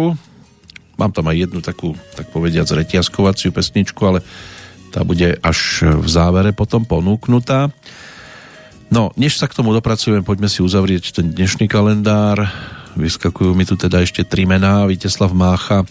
Mám 1.01 1.13
tam 1.13 1.27
aj 1.29 1.37
jednu 1.49 1.61
takú, 1.65 1.97
tak 2.15 2.31
povediať, 2.31 2.69
zretiaskovaciu 2.69 3.51
pesničku, 3.51 4.01
ale 4.07 4.21
tá 4.93 5.03
bude 5.03 5.41
až 5.41 5.89
v 5.89 6.07
závere 6.07 6.53
potom 6.53 6.85
ponúknutá. 6.85 7.73
No, 8.93 9.09
než 9.17 9.41
sa 9.41 9.49
k 9.49 9.57
tomu 9.57 9.73
dopracujeme, 9.73 10.21
poďme 10.21 10.53
si 10.53 10.61
uzavrieť 10.61 11.17
ten 11.17 11.33
dnešný 11.33 11.65
kalendár 11.65 12.45
vyskakujú 12.97 13.53
mi 13.57 13.65
tu 13.65 13.75
teda 13.77 14.05
ešte 14.05 14.25
tri 14.25 14.45
mená, 14.45 14.85
Viteslav 14.85 15.33
Mácha, 15.33 15.85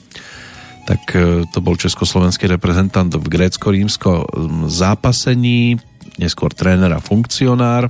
tak 0.85 1.01
e, 1.13 1.45
to 1.49 1.59
bol 1.61 1.77
československý 1.77 2.49
reprezentant 2.49 3.09
v 3.09 3.25
grécko-rímsko 3.25 4.25
zápasení, 4.69 5.77
neskôr 6.17 6.53
tréner 6.53 6.91
a 6.93 7.03
funkcionár, 7.03 7.89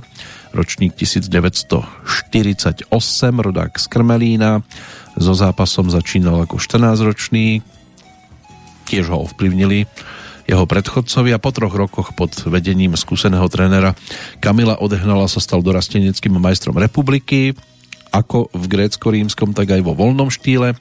ročník 0.52 0.96
1948, 0.96 2.88
rodák 3.28 3.72
z 3.76 3.86
Krmelína, 3.88 4.60
so 5.16 5.32
zápasom 5.36 5.88
začínal 5.92 6.44
ako 6.44 6.56
14-ročný, 6.60 7.60
tiež 8.88 9.08
ho 9.12 9.24
ovplyvnili 9.28 9.88
jeho 10.46 10.64
predchodcovi 10.66 11.30
a 11.32 11.38
po 11.40 11.54
troch 11.54 11.72
rokoch 11.72 12.12
pod 12.18 12.34
vedením 12.50 12.98
skúseného 12.98 13.46
trénera 13.46 13.94
Kamila 14.42 14.76
Odehnala 14.82 15.30
sa 15.30 15.38
stal 15.38 15.62
dorasteneckým 15.62 16.34
majstrom 16.36 16.76
republiky, 16.76 17.54
ako 18.12 18.52
v 18.52 18.64
grécko-rímskom, 18.68 19.56
tak 19.56 19.72
aj 19.72 19.80
vo 19.80 19.96
voľnom 19.96 20.28
štýle. 20.28 20.76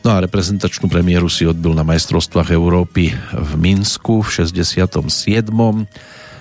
No 0.00 0.16
a 0.16 0.24
reprezentačnú 0.24 0.88
premiéru 0.88 1.28
si 1.28 1.44
odbil 1.44 1.76
na 1.76 1.84
majstrovstvách 1.84 2.56
Európy 2.56 3.12
v 3.36 3.52
Minsku 3.60 4.24
v 4.24 4.48
67. 4.48 4.96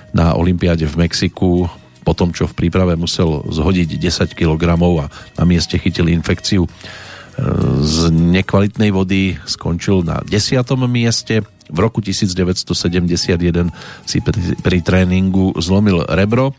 Na 0.09 0.34
Olympiáde 0.34 0.88
v 0.88 0.95
Mexiku 1.05 1.69
po 2.10 2.18
tom, 2.18 2.34
čo 2.34 2.49
v 2.49 2.57
príprave 2.57 2.98
musel 2.98 3.45
zhodiť 3.45 4.02
10 4.02 4.34
kg 4.34 4.73
a 4.73 5.06
na 5.38 5.44
mieste 5.45 5.77
chytil 5.77 6.10
infekciu 6.10 6.65
e, 6.65 6.69
z 7.86 8.10
nekvalitnej 8.10 8.90
vody, 8.90 9.38
skončil 9.45 10.02
na 10.02 10.18
10. 10.26 10.57
mieste 10.90 11.45
v 11.69 11.77
roku 11.77 12.02
1971 12.02 13.69
si 14.10 14.18
pri, 14.26 14.57
pri 14.57 14.77
tréningu 14.81 15.53
zlomil 15.61 16.02
rebro. 16.10 16.57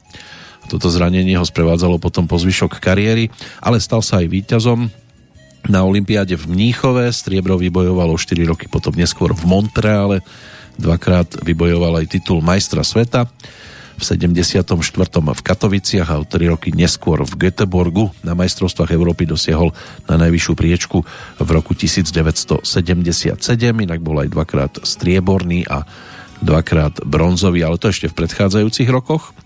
Toto 0.70 0.86
zranenie 0.86 1.34
ho 1.34 1.42
sprevádzalo 1.42 1.98
potom 1.98 2.30
po 2.30 2.38
zvyšok 2.38 2.78
kariéry, 2.78 3.26
ale 3.58 3.82
stal 3.82 4.06
sa 4.06 4.22
aj 4.22 4.30
víťazom 4.30 4.86
na 5.66 5.82
Olympiáde 5.82 6.38
v 6.38 6.46
Mníchove. 6.46 7.10
Striebro 7.10 7.58
vybojovalo 7.58 8.14
4 8.14 8.46
roky 8.46 8.70
potom 8.70 8.94
neskôr 8.94 9.34
v 9.34 9.50
Montreale. 9.50 10.22
Dvakrát 10.78 11.42
vybojoval 11.42 12.06
aj 12.06 12.06
titul 12.06 12.38
majstra 12.38 12.86
sveta 12.86 13.26
v 14.00 14.02
74. 14.02 14.64
v 15.20 15.42
Katoviciach 15.44 16.08
a 16.08 16.16
o 16.16 16.24
3 16.24 16.52
roky 16.56 16.72
neskôr 16.72 17.20
v 17.20 17.36
Göteborgu 17.36 18.08
na 18.24 18.32
majstrovstvách 18.32 18.96
Európy 18.96 19.28
dosiahol 19.28 19.76
na 20.08 20.16
najvyššiu 20.16 20.54
priečku 20.56 21.04
v 21.36 21.48
roku 21.52 21.76
1977, 21.76 22.64
inak 23.76 24.00
bol 24.00 24.16
aj 24.24 24.32
dvakrát 24.32 24.72
strieborný 24.80 25.68
a 25.68 25.84
dvakrát 26.40 27.04
bronzový, 27.04 27.60
ale 27.60 27.76
to 27.76 27.92
ešte 27.92 28.08
v 28.08 28.24
predchádzajúcich 28.24 28.88
rokoch. 28.88 29.36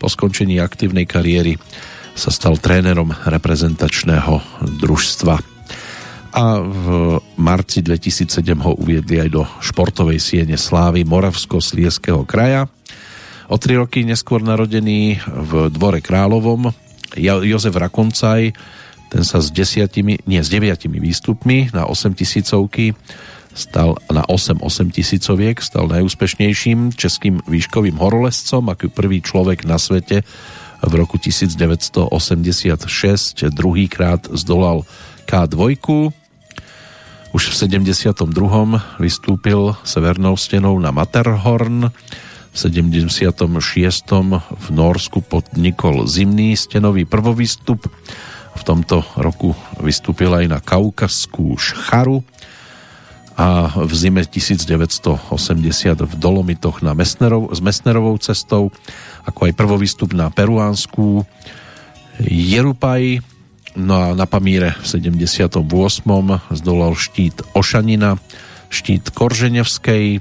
Po 0.00 0.08
skončení 0.08 0.56
aktívnej 0.56 1.04
kariéry 1.04 1.60
sa 2.16 2.32
stal 2.32 2.56
trénerom 2.56 3.12
reprezentačného 3.12 4.64
družstva 4.80 5.58
a 6.28 6.60
v 6.60 6.86
marci 7.40 7.80
2007 7.80 8.40
ho 8.64 8.72
uviedli 8.76 9.20
aj 9.20 9.28
do 9.32 9.42
športovej 9.64 10.20
siene 10.20 10.60
slávy 10.60 11.04
Moravsko-Slieského 11.08 12.24
kraja 12.28 12.68
O 13.48 13.56
tri 13.56 13.80
roky 13.80 14.04
neskôr 14.04 14.44
narodený 14.44 15.24
v 15.24 15.72
dvore 15.72 16.04
Královom 16.04 16.68
Jozef 17.16 17.72
Rakoncaj, 17.72 18.52
ten 19.08 19.24
sa 19.24 19.40
s 19.40 19.48
desiatimi, 19.48 20.20
nie, 20.28 20.44
s 20.44 20.52
deviatimi 20.52 21.00
výstupmi 21.00 21.72
na 21.72 21.88
8 21.88 22.12
tisícovky 22.12 22.92
stal 23.56 23.98
na 24.12 24.22
8 24.28 24.60
8 24.60 24.92
tisícoviek, 24.94 25.58
stal 25.58 25.88
najúspešnejším 25.88 26.94
českým 26.94 27.42
výškovým 27.48 27.96
horolescom, 27.96 28.68
ako 28.68 28.92
prvý 28.92 29.24
človek 29.24 29.66
na 29.66 29.80
svete 29.80 30.22
v 30.78 30.92
roku 30.94 31.18
1986 31.18 32.06
druhýkrát 33.50 34.30
zdolal 34.30 34.86
K2. 35.26 35.58
Už 37.34 37.42
v 37.50 37.54
72. 37.56 38.14
vystúpil 39.02 39.74
severnou 39.82 40.38
stenou 40.38 40.78
na 40.78 40.94
Matterhorn, 40.94 41.90
76. 42.58 43.06
v 44.42 44.66
Norsku 44.74 45.22
podnikol 45.22 46.10
zimný 46.10 46.58
stenový 46.58 47.06
prvovýstup. 47.06 47.86
V 48.58 48.62
tomto 48.66 49.06
roku 49.14 49.54
vystúpil 49.78 50.34
aj 50.34 50.46
na 50.50 50.58
Kaukazskú 50.58 51.54
šcharu 51.54 52.26
a 53.38 53.70
v 53.70 53.92
zime 53.94 54.26
1980 54.26 55.30
v 56.02 56.14
Dolomitoch 56.18 56.82
na 56.82 56.98
Mesnerov, 56.98 57.54
s 57.54 57.62
Mesnerovou 57.62 58.18
cestou, 58.18 58.74
ako 59.22 59.46
aj 59.46 59.54
prvovýstup 59.54 60.10
na 60.18 60.26
peruánsku 60.26 61.22
Jerupaj, 62.26 63.22
no 63.78 63.94
a 63.94 64.06
na 64.18 64.26
Pamíre 64.26 64.74
v 64.82 64.86
78. 65.14 65.62
zdolal 66.50 66.98
štít 66.98 67.54
Ošanina, 67.54 68.18
štít 68.74 69.14
Korženevskej, 69.14 70.18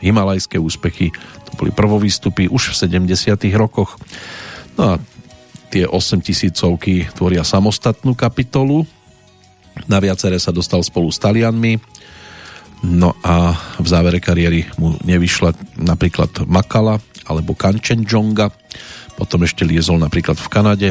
himalajské 0.00 0.56
úspechy, 0.58 1.12
to 1.46 1.50
boli 1.58 1.70
prvovýstupy 1.74 2.48
už 2.50 2.74
v 2.74 3.04
70 3.04 3.38
rokoch. 3.58 3.98
No 4.78 4.94
a 4.94 5.02
tie 5.68 5.84
8 5.84 6.24
tisícovky 6.24 7.08
tvoria 7.12 7.44
samostatnú 7.44 8.16
kapitolu. 8.16 8.88
Na 9.86 10.02
viaceré 10.02 10.40
sa 10.40 10.50
dostal 10.50 10.82
spolu 10.82 11.12
s 11.12 11.20
Talianmi. 11.20 11.78
No 12.82 13.14
a 13.26 13.58
v 13.78 13.86
závere 13.86 14.22
kariéry 14.22 14.70
mu 14.78 14.94
nevyšla 15.02 15.54
napríklad 15.82 16.46
Makala 16.46 17.02
alebo 17.26 17.58
Kanchenjonga. 17.58 18.54
Potom 19.18 19.42
ešte 19.42 19.66
liezol 19.66 19.98
napríklad 19.98 20.38
v 20.38 20.48
Kanade. 20.50 20.90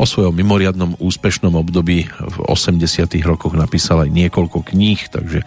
O 0.00 0.08
svojom 0.08 0.32
mimoriadnom 0.32 0.96
úspešnom 0.98 1.54
období 1.54 2.08
v 2.08 2.36
80 2.48 2.82
rokoch 3.22 3.52
napísal 3.54 4.08
aj 4.08 4.10
niekoľko 4.10 4.64
kníh, 4.74 4.96
takže 5.12 5.44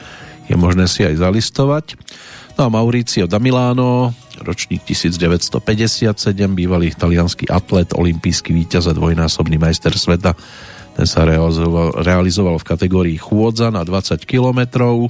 je 0.48 0.56
možné 0.56 0.86
si 0.86 1.04
aj 1.04 1.20
zalistovať. 1.20 1.98
No 2.54 2.62
a 2.66 2.70
Mauricio 2.70 3.26
da 3.26 3.42
Milano, 3.42 4.14
ročník 4.38 4.86
1957, 4.86 6.14
bývalý 6.54 6.94
talianský 6.94 7.50
atlet, 7.50 7.90
olimpijský 7.98 8.54
víťaz 8.54 8.90
a 8.90 8.94
dvojnásobný 8.94 9.58
majster 9.58 9.98
sveta. 9.98 10.38
Ten 10.94 11.10
sa 11.10 11.26
realizoval, 11.26 12.06
realizoval 12.06 12.62
v 12.62 12.70
kategórii 12.70 13.18
chôdza 13.18 13.74
na 13.74 13.82
20 13.82 14.22
kilometrov. 14.30 15.10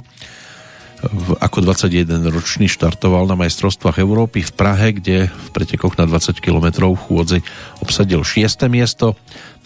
Ako 1.36 1.60
21 1.60 2.32
ročný 2.32 2.64
štartoval 2.64 3.28
na 3.28 3.36
majstrovstvách 3.36 4.00
Európy 4.00 4.40
v 4.40 4.52
Prahe, 4.56 4.96
kde 4.96 5.28
v 5.28 5.48
pretekoch 5.52 6.00
na 6.00 6.08
20 6.08 6.40
km 6.40 6.88
chôdzi 6.96 7.44
obsadil 7.84 8.24
6. 8.24 8.72
miesto. 8.72 9.12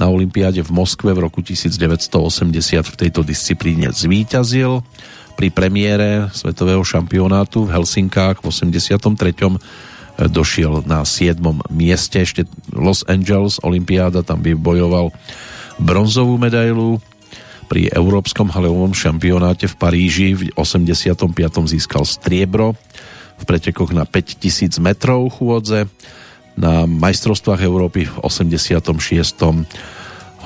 Na 0.03 0.11
Olympiáde 0.11 0.67
v 0.67 0.75
Moskve 0.75 1.15
v 1.15 1.31
roku 1.31 1.47
1980 1.47 2.11
v 2.83 2.97
tejto 2.99 3.23
disciplíne 3.23 3.95
zvíťazil 3.95 4.83
pri 5.39 5.55
premiére 5.55 6.27
svetového 6.35 6.83
šampionátu 6.83 7.71
v 7.71 7.79
Helsinkách 7.79 8.43
v 8.43 8.51
83. 8.51 9.55
Eh, 10.19 10.27
došiel 10.27 10.83
na 10.83 11.07
7. 11.07 11.63
mieste. 11.71 12.19
Ešte 12.19 12.43
Los 12.75 13.07
Angeles 13.07 13.63
Olympiáda 13.63 14.27
tam 14.27 14.43
vybojoval 14.43 15.15
bronzovú 15.79 16.43
medailu. 16.43 16.99
Pri 17.71 17.87
Európskom 17.95 18.51
haleovom 18.51 18.91
šampionáte 18.91 19.71
v 19.71 19.79
Paríži 19.79 20.29
v 20.35 20.51
85. 20.59 21.71
získal 21.71 22.03
striebro 22.03 22.75
v 23.39 23.45
pretekoch 23.47 23.95
na 23.95 24.03
5000 24.03 24.83
metrov 24.83 25.31
chôdze. 25.39 25.87
Na 26.59 26.91
majstrovstvách 26.91 27.63
Európy 27.63 28.11
v 28.11 28.15
86 28.27 29.71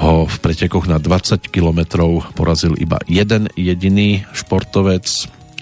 ho 0.02 0.26
v 0.26 0.36
pretekoch 0.42 0.90
na 0.90 0.98
20 0.98 1.46
km 1.46 2.02
porazil 2.34 2.74
iba 2.74 2.98
jeden 3.06 3.46
jediný 3.54 4.26
športovec, 4.34 5.06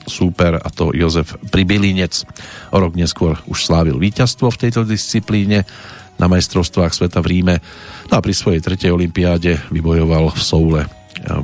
súper 0.09 0.57
a 0.57 0.69
to 0.73 0.97
Jozef 0.97 1.37
Pribylinec. 1.53 2.25
O 2.73 2.81
rok 2.81 2.97
neskôr 2.97 3.37
už 3.45 3.69
slávil 3.69 4.01
víťazstvo 4.01 4.49
v 4.49 4.61
tejto 4.67 4.89
disciplíne 4.89 5.69
na 6.17 6.27
majstrovstvách 6.29 6.93
sveta 6.93 7.21
v 7.21 7.27
Ríme. 7.37 7.57
No 8.09 8.17
a 8.17 8.25
pri 8.25 8.33
svojej 8.33 8.65
tretej 8.65 8.97
olympiáde 8.97 9.61
vybojoval 9.69 10.33
v 10.33 10.41
Soule 10.41 10.83
eh, 10.85 10.89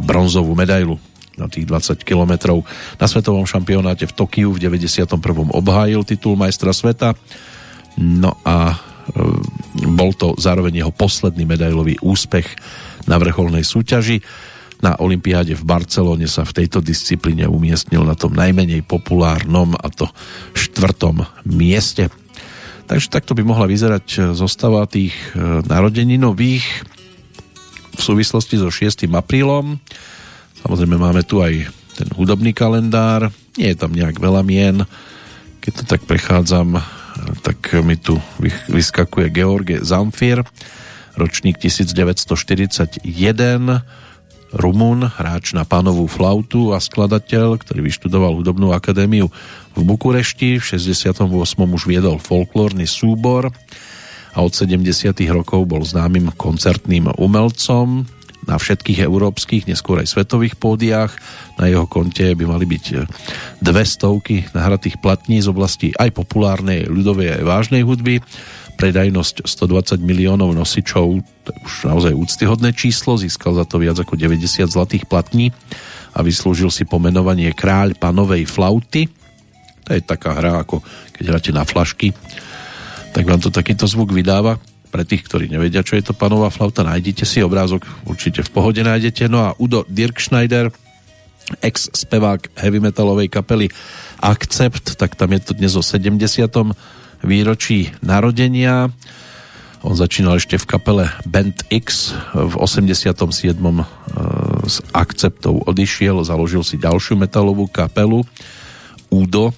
bronzovú 0.00 0.56
medailu 0.56 0.96
na 1.36 1.52
tých 1.52 1.68
20 1.68 2.00
kilometrov. 2.00 2.64
Na 2.96 3.04
svetovom 3.04 3.44
šampionáte 3.44 4.08
v 4.08 4.16
Tokiu 4.16 4.56
v 4.56 4.72
91. 4.72 5.20
obhájil 5.52 6.00
titul 6.08 6.40
majstra 6.40 6.72
sveta. 6.72 7.12
No 8.00 8.40
a 8.40 8.80
bol 9.94 10.10
to 10.16 10.34
zároveň 10.36 10.82
jeho 10.82 10.92
posledný 10.92 11.46
medailový 11.46 12.00
úspech 12.02 12.46
na 13.06 13.20
vrcholnej 13.20 13.62
súťaži. 13.62 14.18
Na 14.84 14.98
Olympiáde 15.00 15.56
v 15.56 15.64
Barcelone 15.64 16.28
sa 16.28 16.44
v 16.44 16.62
tejto 16.62 16.84
disciplíne 16.84 17.48
umiestnil 17.48 18.04
na 18.04 18.12
tom 18.12 18.36
najmenej 18.36 18.84
populárnom 18.84 19.72
a 19.72 19.88
to 19.88 20.04
štvrtom 20.52 21.24
mieste. 21.48 22.12
Takže 22.86 23.08
takto 23.08 23.32
by 23.32 23.42
mohla 23.42 23.66
vyzerať 23.66 24.36
zostava 24.36 24.84
tých 24.86 25.16
e, 25.32 25.64
narodeninových 25.64 26.66
v 27.96 28.00
súvislosti 28.00 28.60
so 28.60 28.68
6. 28.68 29.08
aprílom. 29.10 29.80
Samozrejme 30.62 30.96
máme 31.00 31.24
tu 31.24 31.40
aj 31.40 31.66
ten 31.96 32.08
hudobný 32.12 32.52
kalendár, 32.52 33.32
nie 33.56 33.72
je 33.72 33.80
tam 33.80 33.96
nejak 33.96 34.20
veľa 34.20 34.44
mien. 34.44 34.84
Keď 35.64 35.72
to 35.72 35.84
tak 35.88 36.04
prechádzam, 36.04 36.76
tak 37.42 37.58
mi 37.82 37.96
tu 37.96 38.18
vyskakuje 38.70 39.32
George 39.32 39.80
Zamfir, 39.82 40.44
ročník 41.16 41.56
1941, 41.60 43.02
Rumún, 44.56 45.04
hráč 45.04 45.52
na 45.52 45.66
pánovú 45.66 46.06
flautu 46.06 46.70
a 46.70 46.78
skladateľ, 46.78 47.60
ktorý 47.60 47.82
vyštudoval 47.82 48.40
hudobnú 48.40 48.70
akadémiu 48.72 49.28
v 49.74 49.80
Bukurešti. 49.82 50.62
V 50.62 50.64
68. 50.64 51.28
už 51.60 51.82
viedol 51.84 52.22
folklórny 52.22 52.86
súbor 52.86 53.50
a 54.32 54.38
od 54.40 54.52
70. 54.54 55.12
rokov 55.28 55.66
bol 55.66 55.82
známym 55.82 56.30
koncertným 56.38 57.10
umelcom 57.18 58.06
na 58.46 58.56
všetkých 58.56 59.02
európskych, 59.02 59.66
neskôr 59.66 60.00
aj 60.00 60.10
svetových 60.14 60.54
pódiách. 60.56 61.12
Na 61.58 61.66
jeho 61.66 61.84
konte 61.90 62.34
by 62.34 62.44
mali 62.46 62.64
byť 62.66 62.84
dve 63.58 63.82
stovky 63.82 64.46
nahratých 64.54 65.02
platní 65.02 65.42
z 65.42 65.50
oblasti 65.50 65.90
aj 65.98 66.14
populárnej, 66.14 66.86
ľudovej 66.86 67.38
aj 67.38 67.42
vážnej 67.42 67.82
hudby 67.82 68.22
predajnosť 68.76 69.48
120 69.48 70.04
miliónov 70.04 70.52
nosičov, 70.52 71.24
to 71.42 71.50
je 71.50 71.58
už 71.64 71.74
naozaj 71.88 72.12
úctyhodné 72.12 72.76
číslo, 72.76 73.16
získal 73.16 73.56
za 73.56 73.64
to 73.64 73.80
viac 73.80 73.96
ako 73.96 74.14
90 74.14 74.68
zlatých 74.68 75.08
platní 75.08 75.50
a 76.12 76.20
vyslúžil 76.20 76.68
si 76.68 76.84
pomenovanie 76.84 77.50
kráľ 77.56 77.96
panovej 77.96 78.44
flauty. 78.44 79.08
To 79.88 79.96
je 79.96 80.04
taká 80.04 80.36
hra, 80.36 80.62
ako 80.62 80.84
keď 81.16 81.24
hráte 81.24 81.50
na 81.56 81.64
flašky, 81.64 82.12
tak 83.16 83.24
vám 83.24 83.40
to 83.40 83.48
takýto 83.48 83.88
zvuk 83.88 84.12
vydáva. 84.12 84.60
Pre 84.96 85.04
tých, 85.04 85.28
ktorí 85.28 85.52
nevedia, 85.52 85.84
čo 85.84 86.00
je 86.00 86.08
to 86.08 86.16
panová 86.16 86.48
flauta, 86.48 86.80
nájdete 86.80 87.28
si 87.28 87.44
obrázok, 87.44 87.84
určite 88.08 88.40
v 88.40 88.48
pohode 88.48 88.80
nájdete. 88.80 89.28
No 89.28 89.44
a 89.44 89.52
Udo 89.60 89.84
Dirkschneider, 89.92 90.72
ex-spevák 91.60 92.56
heavy 92.56 92.80
metalovej 92.80 93.28
kapely 93.28 93.68
Accept, 94.24 94.96
tak 94.96 95.12
tam 95.12 95.36
je 95.36 95.40
to 95.44 95.52
dnes 95.52 95.76
o 95.76 95.84
70 95.84 96.16
výročí 97.20 97.92
narodenia. 98.00 98.88
On 99.84 99.92
začínal 99.92 100.40
ešte 100.40 100.56
v 100.56 100.64
kapele 100.64 101.04
Band 101.28 101.68
X, 101.68 102.16
v 102.32 102.56
87. 102.56 103.12
s 104.64 104.80
akceptou 104.96 105.60
odišiel, 105.60 106.24
založil 106.24 106.64
si 106.64 106.80
ďalšiu 106.80 107.20
metalovú 107.20 107.68
kapelu 107.68 108.24
Udo. 109.12 109.52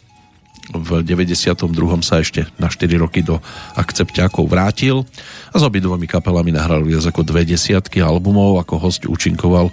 V 0.69 1.01
92. 1.01 1.57
sa 2.05 2.21
ešte 2.21 2.45
na 2.61 2.69
4 2.69 3.01
roky 3.01 3.25
do 3.25 3.41
akcepťákov 3.73 4.45
vrátil 4.45 5.09
a 5.49 5.57
s 5.57 5.65
obidvomi 5.65 6.05
kapelami 6.05 6.53
nahral 6.53 6.85
viac 6.85 7.09
ako 7.09 7.25
dve 7.25 7.49
desiatky 7.49 8.05
albumov, 8.05 8.61
ako 8.61 8.75
host 8.77 9.09
účinkoval 9.09 9.73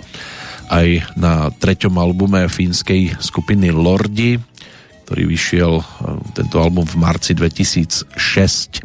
aj 0.71 1.03
na 1.19 1.51
treťom 1.51 1.93
albume 1.99 2.47
fínskej 2.47 3.19
skupiny 3.19 3.69
Lordi, 3.75 4.39
ktorý 5.05 5.23
vyšiel 5.29 5.73
e, 5.77 5.83
tento 6.33 6.57
album 6.57 6.87
v 6.87 6.97
marci 6.97 7.37
2006. 7.37 8.81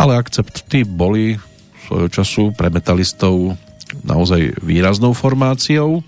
Ale 0.00 0.18
akcepty 0.18 0.82
boli 0.88 1.38
svojho 1.86 2.08
času 2.10 2.42
pre 2.56 2.72
metalistov 2.72 3.54
naozaj 4.02 4.62
výraznou 4.64 5.14
formáciou 5.14 6.02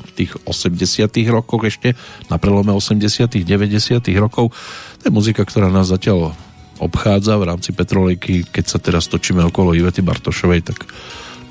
v 0.00 0.10
tých 0.24 0.32
80 0.48 1.10
rokoch 1.30 1.62
ešte, 1.68 1.94
na 2.32 2.40
prelome 2.40 2.72
80 2.72 3.44
90 3.44 4.00
rokov. 4.16 4.52
To 5.00 5.02
je 5.06 5.12
muzika, 5.12 5.44
ktorá 5.44 5.68
nás 5.68 5.92
zatiaľ 5.92 6.32
obchádza 6.80 7.36
v 7.36 7.48
rámci 7.52 7.70
Petrolejky. 7.76 8.48
Keď 8.48 8.64
sa 8.64 8.78
teraz 8.80 9.06
točíme 9.06 9.44
okolo 9.44 9.76
Ivety 9.76 10.00
Bartošovej, 10.00 10.72
tak 10.72 10.88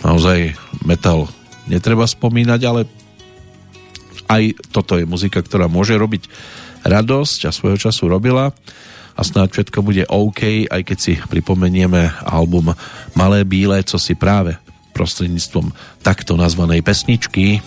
naozaj 0.02 0.58
metal 0.82 1.30
netreba 1.70 2.10
spomínať, 2.10 2.62
ale 2.66 2.82
aj 4.30 4.58
toto 4.74 4.98
je 4.98 5.06
muzika, 5.06 5.42
ktorá 5.42 5.70
môže 5.70 5.94
robiť 5.98 6.30
radosť 6.86 7.50
a 7.50 7.52
svojho 7.54 7.78
času 7.78 8.10
robila 8.10 8.54
a 9.20 9.22
snáď 9.22 9.60
všetko 9.60 9.80
bude 9.84 10.04
OK, 10.08 10.72
aj 10.72 10.82
keď 10.88 10.98
si 10.98 11.14
pripomenieme 11.20 12.14
album 12.24 12.72
Malé 13.20 13.44
bílé, 13.44 13.84
co 13.84 14.00
si 14.00 14.16
práve 14.16 14.56
prostredníctvom 14.96 15.76
takto 16.00 16.40
nazvanej 16.40 16.80
pesničky. 16.80 17.60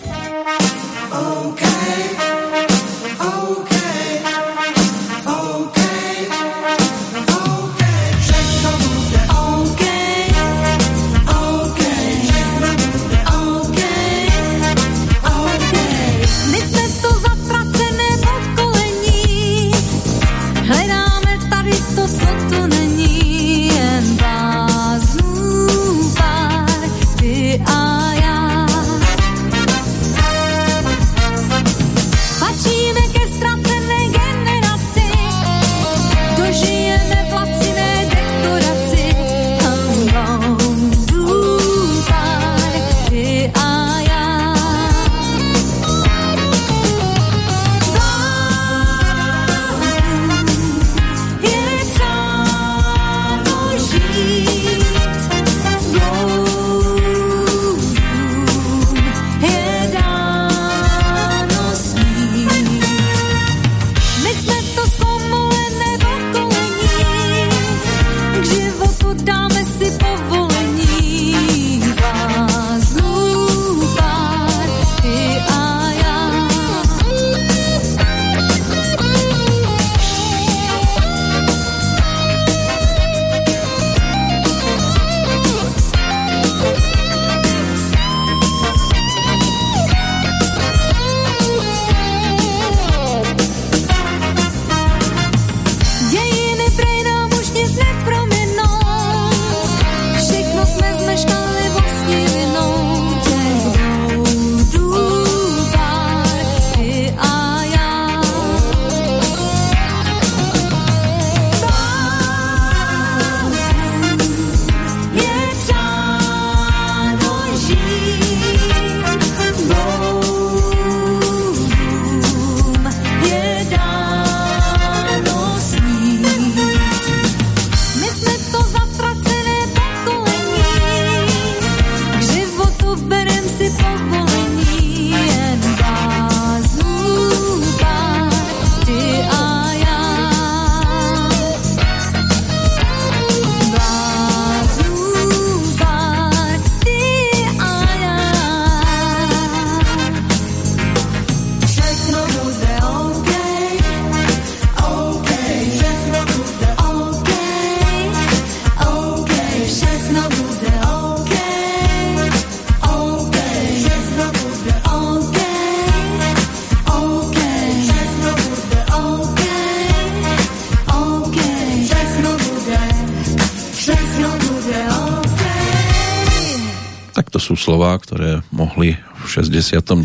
Sú 177.63 177.71
slova, 177.71 177.95
ktoré 177.95 178.43
mohli 178.51 178.99
v 178.99 179.23
69. 179.23 180.03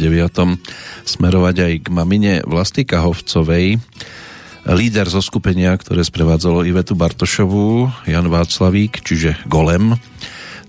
smerovať 1.02 1.56
aj 1.58 1.72
k 1.82 1.86
mamine 1.90 2.38
Vlasty 2.46 2.86
Kahovcovej. 2.86 3.82
Líder 4.62 5.10
zo 5.10 5.18
skupenia, 5.18 5.74
ktoré 5.74 6.06
sprevádzalo 6.06 6.62
Ivetu 6.62 6.94
Bartošovú, 6.94 7.90
Jan 8.06 8.30
Václavík, 8.30 9.02
čiže 9.02 9.42
Golem, 9.50 9.98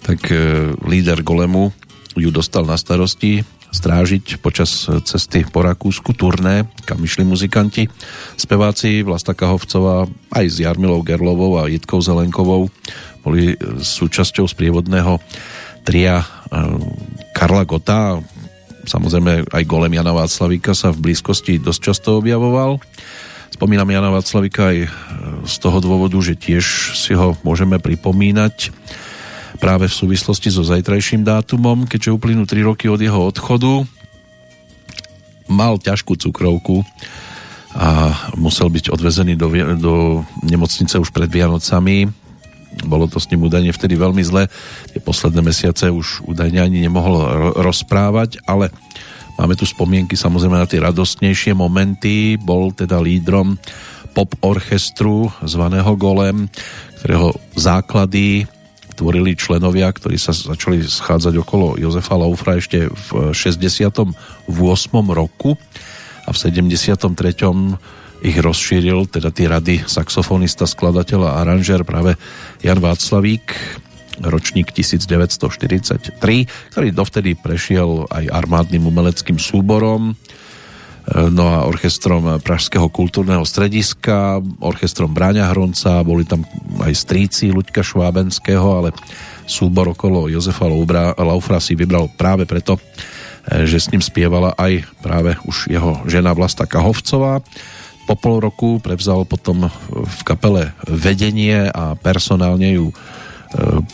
tak 0.02 0.34
e, 0.34 0.74
líder 0.82 1.22
Golemu 1.22 1.70
ju 2.18 2.34
dostal 2.34 2.66
na 2.66 2.74
starosti 2.74 3.45
strážiť 3.70 4.41
počas 4.41 4.90
cesty 5.06 5.45
po 5.45 5.61
Rakúsku 5.61 6.18
turné, 6.18 6.66
kam 6.90 7.06
išli 7.06 7.22
muzikanti. 7.22 7.86
Speváci 8.34 9.06
Vlasta 9.06 9.38
Kahovcová 9.38 10.10
aj 10.34 10.45
s 10.49 10.57
Jarmilou 10.57 11.06
Gerlovou 11.06 11.61
a 11.61 11.70
Jitkou 11.70 12.02
Zelenkovou 12.02 12.74
boli 13.22 13.53
súčasťou 13.78 14.49
sprievodného 14.49 15.22
tria 15.86 16.39
Karla 17.34 17.64
Gota. 17.64 18.20
Samozrejme 18.90 19.50
aj 19.54 19.64
golem 19.70 19.94
Jana 19.94 20.16
Václavíka 20.16 20.74
sa 20.74 20.90
v 20.90 21.12
blízkosti 21.12 21.62
dosť 21.62 21.82
často 21.82 22.18
objavoval. 22.18 22.82
Spomínam 23.54 23.92
Jana 23.92 24.10
Václavíka 24.14 24.72
aj 24.72 24.78
eh, 24.86 24.90
z 25.46 25.56
toho 25.60 25.78
dôvodu, 25.84 26.18
že 26.24 26.40
tiež 26.40 26.96
si 26.96 27.12
ho 27.14 27.36
môžeme 27.44 27.78
pripomínať 27.78 28.72
práve 29.60 29.92
v 29.92 29.98
súvislosti 30.06 30.48
so 30.48 30.64
zajtrajším 30.64 31.28
dátumom, 31.28 31.84
keďže 31.84 32.16
uplynú 32.16 32.48
3 32.48 32.64
roky 32.64 32.88
od 32.88 33.04
jeho 33.04 33.28
odchodu. 33.28 33.84
Mal 35.52 35.76
ťažkú 35.82 36.16
cukrovku 36.16 36.88
a 37.76 38.16
musel 38.40 38.72
byť 38.72 38.90
odvezený 38.90 39.36
do, 39.36 39.52
do 39.78 39.94
nemocnice 40.42 40.98
už 40.98 41.12
pred 41.12 41.30
Vianocami. 41.30 42.10
Bolo 42.88 43.12
to 43.12 43.20
s 43.20 43.28
ním 43.30 43.46
údajne 43.46 43.76
vtedy 43.76 44.00
veľmi 44.00 44.24
zle. 44.24 44.48
Posledné 45.10 45.41
mesiace 45.41 45.90
už 45.90 46.22
údajne 46.22 46.61
ani 46.61 46.86
nemohol 46.86 47.18
rozprávať, 47.57 48.45
ale 48.45 48.69
máme 49.41 49.57
tu 49.57 49.65
spomienky 49.65 50.14
samozrejme 50.14 50.53
na 50.53 50.69
tie 50.69 50.77
radostnejšie 50.77 51.57
momenty. 51.57 52.38
Bol 52.38 52.69
teda 52.77 53.02
lídrom 53.02 53.57
pop 54.14 54.30
orchestru 54.45 55.34
zvaného 55.41 55.98
Golem, 55.98 56.45
ktorého 57.02 57.34
základy 57.57 58.45
tvorili 58.94 59.34
členovia, 59.34 59.90
ktorí 59.90 60.22
sa 60.22 60.30
začali 60.30 60.86
schádzať 60.86 61.41
okolo 61.41 61.81
Jozefa 61.81 62.14
Laufra 62.14 62.61
ešte 62.61 62.86
v 62.86 63.34
68. 63.34 64.14
roku 65.10 65.57
a 66.22 66.30
v 66.30 66.38
73. 66.38 67.10
ich 68.30 68.38
rozšíril, 68.38 69.10
teda 69.10 69.34
tie 69.34 69.49
rady 69.49 69.76
saxofonista, 69.90 70.69
skladateľ 70.69 71.34
a 71.34 71.41
aranžér 71.41 71.81
práve 71.81 72.14
Jan 72.61 72.77
Václavík, 72.77 73.57
ročník 74.24 74.72
1943, 74.76 76.20
ktorý 76.76 76.88
dovtedy 76.91 77.36
prešiel 77.40 78.08
aj 78.12 78.28
armádnym 78.32 78.84
umeleckým 78.88 79.40
súborom, 79.40 80.16
no 81.10 81.44
a 81.50 81.66
orchestrom 81.66 82.38
Pražského 82.44 82.86
kultúrneho 82.91 83.41
strediska, 83.41 84.38
orchestrom 84.62 85.10
Bráňa 85.10 85.50
Hronca, 85.50 86.06
boli 86.06 86.28
tam 86.28 86.46
aj 86.84 86.94
stríci 86.94 87.50
Luďka 87.50 87.82
Švábenského, 87.82 88.68
ale 88.84 88.90
súbor 89.50 89.90
okolo 89.98 90.30
Jozefa 90.30 90.70
Laufra 91.18 91.58
si 91.58 91.74
vybral 91.74 92.12
práve 92.14 92.46
preto, 92.46 92.78
e, 92.78 93.66
že 93.66 93.82
s 93.82 93.90
ním 93.90 94.04
spievala 94.04 94.54
aj 94.54 94.86
práve 95.02 95.34
už 95.50 95.72
jeho 95.72 96.06
žena 96.06 96.36
Vlasta 96.38 96.70
Kahovcová. 96.70 97.41
Po 98.06 98.14
pol 98.18 98.41
roku 98.41 98.82
prevzal 98.82 99.26
potom 99.26 99.70
v 99.90 100.20
kapele 100.26 100.74
vedenie 100.86 101.70
a 101.70 101.94
personálne 101.94 102.74
ju 102.74 102.90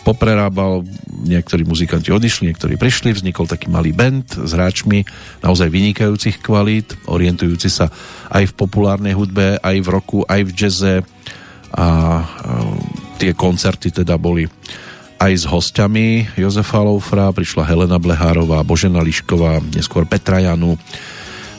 poprerábal, 0.03 0.83
niektorí 1.23 1.63
muzikanti 1.63 2.11
odišli, 2.11 2.51
niektorí 2.51 2.75
prišli, 2.75 3.15
vznikol 3.15 3.47
taký 3.47 3.71
malý 3.71 3.95
band 3.95 4.43
s 4.43 4.51
hráčmi 4.51 5.07
naozaj 5.39 5.71
vynikajúcich 5.71 6.43
kvalít, 6.43 6.91
orientujúci 7.07 7.71
sa 7.71 7.87
aj 8.35 8.51
v 8.51 8.57
populárnej 8.57 9.15
hudbe, 9.15 9.55
aj 9.63 9.77
v 9.79 9.87
roku, 9.87 10.19
aj 10.27 10.41
v 10.43 10.51
jazze 10.51 10.95
a 11.71 11.87
tie 13.15 13.31
koncerty 13.31 13.95
teda 13.95 14.19
boli 14.19 14.47
aj 15.15 15.31
s 15.31 15.45
hostiami 15.47 16.35
Jozefa 16.35 16.83
Loufra, 16.83 17.31
prišla 17.31 17.63
Helena 17.63 17.95
Blehárová, 17.95 18.59
Božena 18.67 18.99
Lišková, 18.99 19.63
neskôr 19.71 20.03
Petra 20.03 20.43
Janu, 20.43 20.75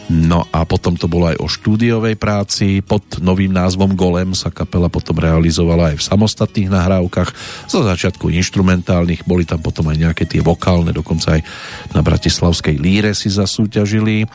No 0.07 0.47
a 0.55 0.63
potom 0.63 0.95
to 0.95 1.11
bolo 1.11 1.35
aj 1.35 1.43
o 1.43 1.51
štúdiovej 1.51 2.15
práci. 2.15 2.79
Pod 2.79 3.19
novým 3.19 3.51
názvom 3.51 3.99
Golem 3.99 4.39
sa 4.39 4.55
kapela 4.55 4.87
potom 4.87 5.19
realizovala 5.19 5.91
aj 5.91 5.97
v 5.99 6.07
samostatných 6.07 6.71
nahrávkach. 6.71 7.31
Zo 7.67 7.83
začiatku 7.83 8.31
instrumentálnych, 8.31 9.27
boli 9.27 9.43
tam 9.43 9.59
potom 9.59 9.91
aj 9.91 9.99
nejaké 9.99 10.25
tie 10.31 10.39
vokálne, 10.39 10.95
dokonca 10.95 11.35
aj 11.35 11.43
na 11.91 12.07
Bratislavskej 12.07 12.79
líre 12.79 13.19
si 13.19 13.35
zasúťažili 13.35 14.31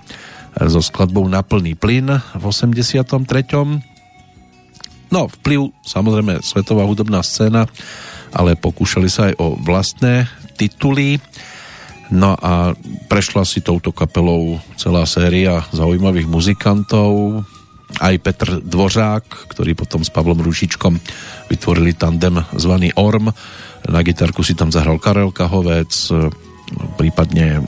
so 0.60 0.84
skladbou 0.84 1.24
Na 1.32 1.40
plný 1.40 1.80
plyn 1.80 2.20
v 2.20 2.44
83. 2.44 3.08
No, 5.12 5.28
vplyv 5.28 5.72
samozrejme 5.88 6.44
svetová 6.44 6.84
hudobná 6.84 7.24
scéna, 7.24 7.68
ale 8.36 8.60
pokúšali 8.60 9.08
sa 9.08 9.32
aj 9.32 9.40
o 9.40 9.56
vlastné 9.56 10.28
tituly. 10.60 11.20
No 12.12 12.36
a 12.36 12.76
prešla 13.08 13.48
si 13.48 13.64
touto 13.64 13.96
kapelou 13.96 14.60
celá 14.76 15.08
séria 15.08 15.64
zaujímavých 15.72 16.28
muzikantov, 16.28 17.44
aj 18.00 18.16
Petr 18.24 18.50
Dvořák, 18.64 19.52
ktorý 19.52 19.76
potom 19.76 20.04
s 20.04 20.12
Pavlom 20.12 20.40
Ružičkom 20.40 20.96
vytvorili 21.52 21.96
tandem 21.96 22.40
zvaný 22.56 22.92
Orm. 22.96 23.32
Na 23.88 24.02
gitarku 24.04 24.44
si 24.44 24.56
tam 24.56 24.72
zahral 24.72 25.00
Karel 25.00 25.32
Kahovec, 25.32 25.92
prípadne 26.96 27.64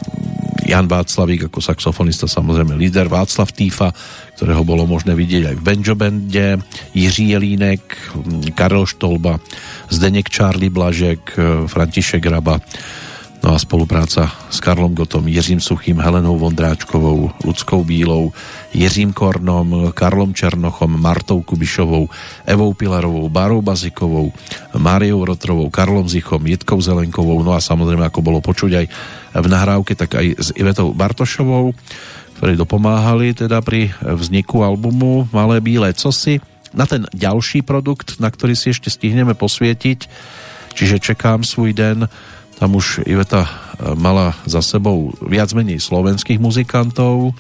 Jan 0.64 0.88
Václavík 0.88 1.52
ako 1.52 1.60
saxofonista, 1.60 2.24
samozrejme 2.24 2.80
líder 2.80 3.12
Václav 3.12 3.52
Týfa, 3.52 3.92
ktorého 4.40 4.64
bolo 4.64 4.88
možné 4.88 5.12
vidieť 5.12 5.52
aj 5.52 5.56
v 5.60 5.66
Benjo 5.66 5.96
Bande, 6.00 6.64
Jiří 6.96 7.36
Jelínek, 7.36 7.84
Karel 8.56 8.88
Štolba, 8.88 9.44
Zdeněk 9.92 10.32
Charlie 10.32 10.72
Blažek, 10.72 11.36
František 11.68 12.24
Raba, 12.32 12.64
No 13.44 13.52
a 13.52 13.60
spolupráca 13.60 14.32
s 14.48 14.64
Karlom 14.64 14.96
Gotom, 14.96 15.28
Jiřím 15.28 15.60
Suchým, 15.60 16.00
Helenou 16.00 16.40
Vondráčkovou, 16.40 17.44
Ludskou 17.44 17.84
Bílou, 17.84 18.32
Jiřím 18.72 19.12
Kornom, 19.12 19.92
Karlom 19.92 20.32
Černochom, 20.32 20.96
Martou 20.96 21.44
Kubišovou, 21.44 22.08
Evou 22.48 22.74
Pilarovou, 22.74 23.28
Bárou 23.30 23.60
Bazikovou, 23.62 24.32
Máriou 24.80 25.28
Rotrovou, 25.28 25.68
Karlom 25.68 26.08
Zichom, 26.08 26.48
Jitkou 26.48 26.80
Zelenkovou, 26.80 27.44
no 27.44 27.52
a 27.52 27.60
samozrejme, 27.60 28.08
ako 28.08 28.24
bolo 28.24 28.40
počuť 28.40 28.72
aj 28.80 28.86
v 29.36 29.48
nahrávke, 29.52 29.92
tak 30.00 30.16
aj 30.16 30.28
s 30.40 30.48
Ivetou 30.56 30.96
Bartošovou, 30.96 31.76
ktorí 32.40 32.56
dopomáhali 32.56 33.36
teda 33.36 33.60
pri 33.60 33.92
vzniku 34.00 34.64
albumu 34.64 35.28
Malé 35.36 35.60
bílé 35.60 35.92
cosy. 35.92 36.40
Na 36.72 36.88
ten 36.88 37.12
ďalší 37.12 37.60
produkt, 37.68 38.24
na 38.24 38.32
ktorý 38.32 38.56
si 38.56 38.72
ešte 38.72 38.88
stihneme 38.88 39.36
posvietiť, 39.36 40.00
čiže 40.80 41.04
čekám 41.04 41.44
svůj 41.44 41.76
den, 41.76 42.08
tam 42.64 42.80
už 42.80 43.04
Iveta 43.04 43.44
e, 43.44 43.52
mala 44.00 44.32
za 44.48 44.64
sebou 44.64 45.12
viac 45.20 45.52
menej 45.52 45.84
slovenských 45.84 46.40
muzikantov 46.40 47.36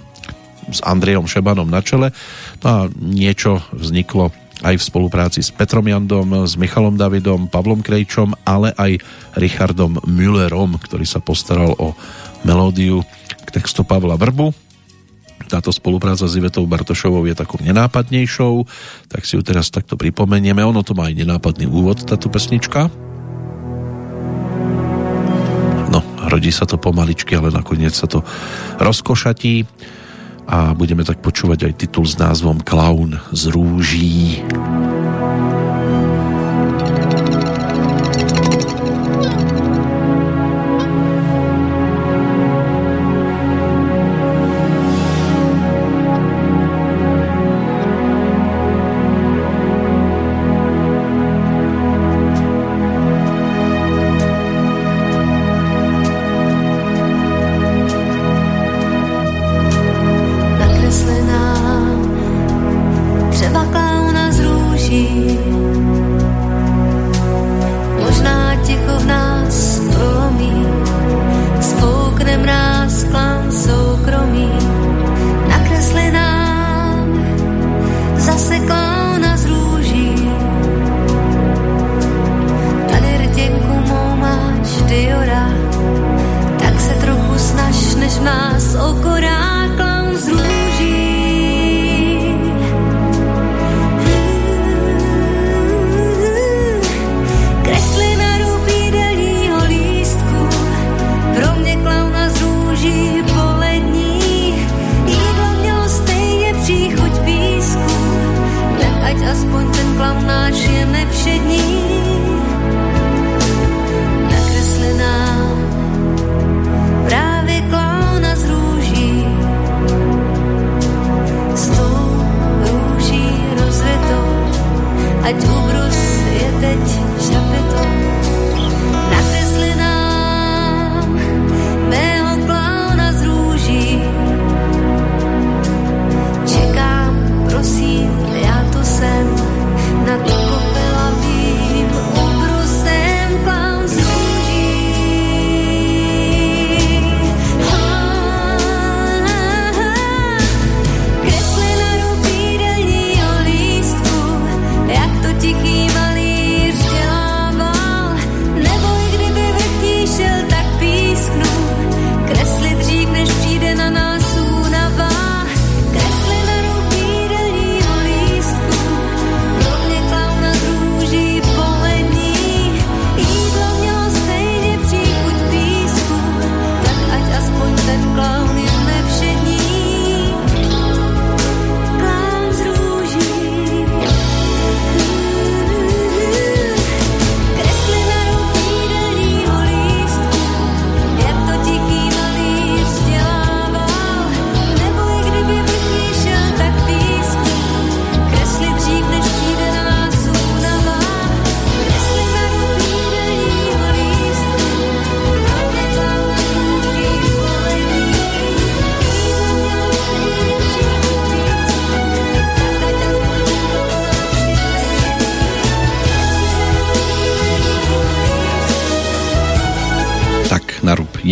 s 0.68 0.84
Andrejom 0.84 1.32
Šebanom 1.32 1.72
na 1.72 1.80
čele. 1.80 2.12
No 2.60 2.68
a 2.68 2.80
niečo 2.91 3.64
vzniklo 3.72 4.36
aj 4.68 4.76
v 4.76 4.84
spolupráci 4.84 5.40
s 5.40 5.48
Petrom 5.48 5.88
Jandom, 5.88 6.44
s 6.44 6.60
Michalom 6.60 7.00
Davidom, 7.00 7.48
Pavlom 7.48 7.80
Krejčom, 7.80 8.36
ale 8.44 8.76
aj 8.76 9.00
Richardom 9.40 10.04
Müllerom, 10.04 10.76
ktorý 10.76 11.08
sa 11.08 11.24
postaral 11.24 11.72
o 11.80 11.95
melódiu 12.44 13.08
k 13.48 13.64
textu 13.64 13.88
Pavla 13.88 14.20
Vrbu. 14.20 14.52
Táto 15.48 15.72
spolupráca 15.72 16.28
s 16.28 16.36
Ivetou 16.36 16.68
Bartošovou 16.68 17.24
je 17.32 17.36
takou 17.36 17.64
nenápadnejšou, 17.64 18.68
tak 19.08 19.24
si 19.24 19.40
ju 19.40 19.41
teraz 19.44 19.72
takto 19.72 19.95
pripomenieme. 19.95 20.60
Ono 20.68 20.84
to 20.84 20.91
má 20.91 21.08
aj 21.08 21.16
nenápadný 21.16 21.64
úvod, 21.72 22.04
táto 22.04 22.28
pesnička. 22.28 22.91
Rodí 26.34 26.50
sa 26.50 26.66
to 26.66 26.82
pomaličky, 26.82 27.38
ale 27.38 27.54
nakoniec 27.54 27.94
sa 27.94 28.10
to 28.10 28.26
rozkošatí 28.82 29.70
a 30.50 30.74
budeme 30.74 31.06
tak 31.06 31.22
počúvať 31.22 31.70
aj 31.70 31.74
titul 31.78 32.04
s 32.10 32.18
názvom 32.18 32.60
Klaun 32.66 33.16
z 33.32 33.54
rúží. 33.54 34.42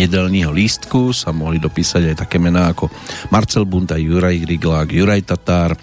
Jedelního 0.04 0.52
lístku 0.52 1.14
sa 1.14 1.30
mohli 1.30 1.62
dopísať 1.62 2.12
aj 2.12 2.16
také 2.26 2.42
mená 2.42 2.74
ako 2.74 2.90
Marcel 3.30 3.64
Bunta, 3.64 3.94
Juraj 3.94 4.42
Griglák, 4.42 4.90
Juraj 4.90 5.22
Tatár, 5.22 5.78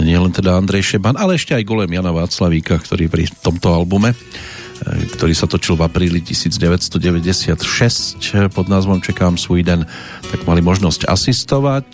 nielen 0.00 0.32
teda 0.32 0.56
Andrej 0.56 0.96
Šeban, 0.96 1.20
ale 1.20 1.36
ešte 1.36 1.52
aj 1.52 1.68
golem 1.68 1.92
Jana 1.92 2.10
Václavíka, 2.10 2.80
ktorý 2.80 3.12
pri 3.12 3.28
tomto 3.44 3.68
albume 3.70 4.16
ktorý 4.82 5.30
sa 5.30 5.46
točil 5.46 5.78
v 5.78 5.86
apríli 5.86 6.18
1996 6.18 7.62
pod 8.50 8.66
názvom 8.66 8.98
Čekám 8.98 9.38
svůj 9.38 9.62
den, 9.62 9.86
tak 10.26 10.42
mali 10.42 10.58
možnosť 10.58 11.06
asistovať. 11.06 11.86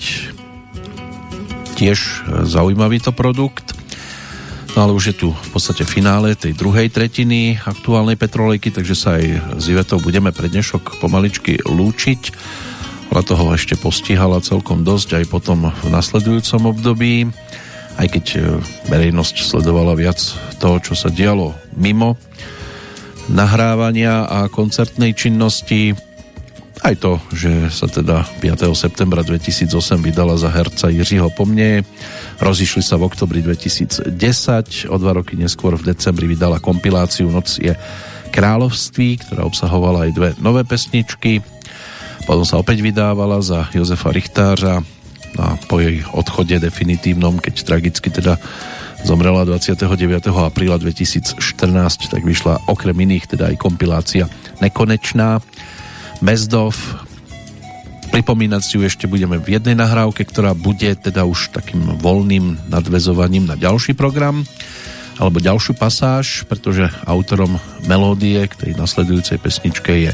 Tiež 1.76 2.24
zaujímavý 2.48 2.98
to 3.04 3.12
produkt. 3.12 3.67
No 4.78 4.86
ale 4.86 4.94
už 4.94 5.10
je 5.10 5.26
tu 5.26 5.28
v 5.34 5.50
podstate 5.50 5.82
finále 5.82 6.38
tej 6.38 6.54
druhej 6.54 6.86
tretiny 6.86 7.58
aktuálnej 7.58 8.14
petrolejky, 8.14 8.70
takže 8.70 8.94
sa 8.94 9.18
aj 9.18 9.58
s 9.58 9.64
Ivetou 9.66 9.98
budeme 9.98 10.30
pre 10.30 10.46
dnešok 10.46 11.02
pomaličky 11.02 11.58
lúčiť. 11.66 12.30
Ona 13.10 13.26
toho 13.26 13.58
ešte 13.58 13.74
postihala 13.74 14.38
celkom 14.38 14.86
dosť 14.86 15.18
aj 15.18 15.24
potom 15.34 15.74
v 15.74 15.86
nasledujúcom 15.90 16.70
období, 16.70 17.26
aj 17.98 18.06
keď 18.06 18.24
e, 18.30 18.38
verejnosť 18.86 19.50
sledovala 19.50 19.98
viac 19.98 20.22
toho, 20.62 20.78
čo 20.78 20.94
sa 20.94 21.10
dialo 21.10 21.58
mimo 21.74 22.14
nahrávania 23.26 24.30
a 24.30 24.46
koncertnej 24.46 25.10
činnosti. 25.10 25.90
Aj 26.86 26.94
to, 26.94 27.18
že 27.34 27.66
sa 27.74 27.90
teda 27.90 28.22
5. 28.38 28.70
septembra 28.78 29.26
2008 29.26 29.74
vydala 30.06 30.38
za 30.38 30.54
herca 30.54 30.86
Jiřího 30.86 31.34
Pomne, 31.34 31.82
rozišli 32.38 32.82
sa 32.82 32.98
v 32.98 33.06
oktobri 33.10 33.42
2010, 33.42 34.14
o 34.88 34.96
dva 34.98 35.12
roky 35.18 35.34
neskôr 35.34 35.74
v 35.74 35.90
decembri 35.90 36.30
vydala 36.30 36.62
kompiláciu 36.62 37.26
Noc 37.30 37.58
je 37.58 37.74
kráľovství, 38.30 39.26
ktorá 39.26 39.42
obsahovala 39.48 40.06
aj 40.06 40.10
dve 40.14 40.30
nové 40.38 40.62
pesničky. 40.62 41.42
Potom 42.28 42.44
sa 42.44 42.60
opäť 42.60 42.84
vydávala 42.84 43.40
za 43.40 43.66
Jozefa 43.72 44.12
Richtářa 44.12 44.84
a 45.38 45.54
po 45.68 45.78
jej 45.78 46.02
odchode 46.12 46.56
definitívnom, 46.56 47.38
keď 47.38 47.54
tragicky 47.64 48.08
teda 48.08 48.40
zomrela 49.06 49.46
29. 49.46 50.28
apríla 50.32 50.76
2014, 50.80 51.38
tak 52.10 52.22
vyšla 52.24 52.66
okrem 52.66 52.96
iných 52.96 53.36
teda 53.36 53.54
aj 53.54 53.56
kompilácia 53.60 54.26
Nekonečná, 54.58 55.38
Bezdov, 56.18 56.74
pripomínať 58.18 58.62
si 58.66 58.74
ju 58.74 58.82
ešte 58.82 59.06
budeme 59.06 59.38
v 59.38 59.54
jednej 59.54 59.78
nahrávke, 59.78 60.26
ktorá 60.26 60.50
bude 60.50 60.90
teda 60.98 61.22
už 61.22 61.54
takým 61.54 62.02
voľným 62.02 62.66
nadvezovaním 62.66 63.46
na 63.46 63.54
ďalší 63.54 63.94
program 63.94 64.42
alebo 65.22 65.38
ďalšiu 65.38 65.78
pasáž, 65.78 66.42
pretože 66.50 66.90
autorom 67.06 67.62
melódie 67.86 68.42
k 68.50 68.58
tej 68.58 68.72
nasledujúcej 68.74 69.38
pesničke 69.38 69.94
je 69.94 70.10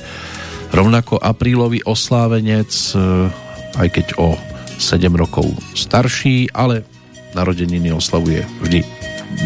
rovnako 0.77 1.17
aprílový 1.17 1.81
oslávenec, 1.89 2.69
eh, 2.93 3.81
aj 3.81 3.89
keď 3.89 4.07
o 4.21 4.37
7 4.77 5.17
rokov 5.17 5.49
starší, 5.73 6.53
ale 6.53 6.85
narodeniny 7.33 7.89
oslavuje 7.89 8.45
vždy 8.61 8.85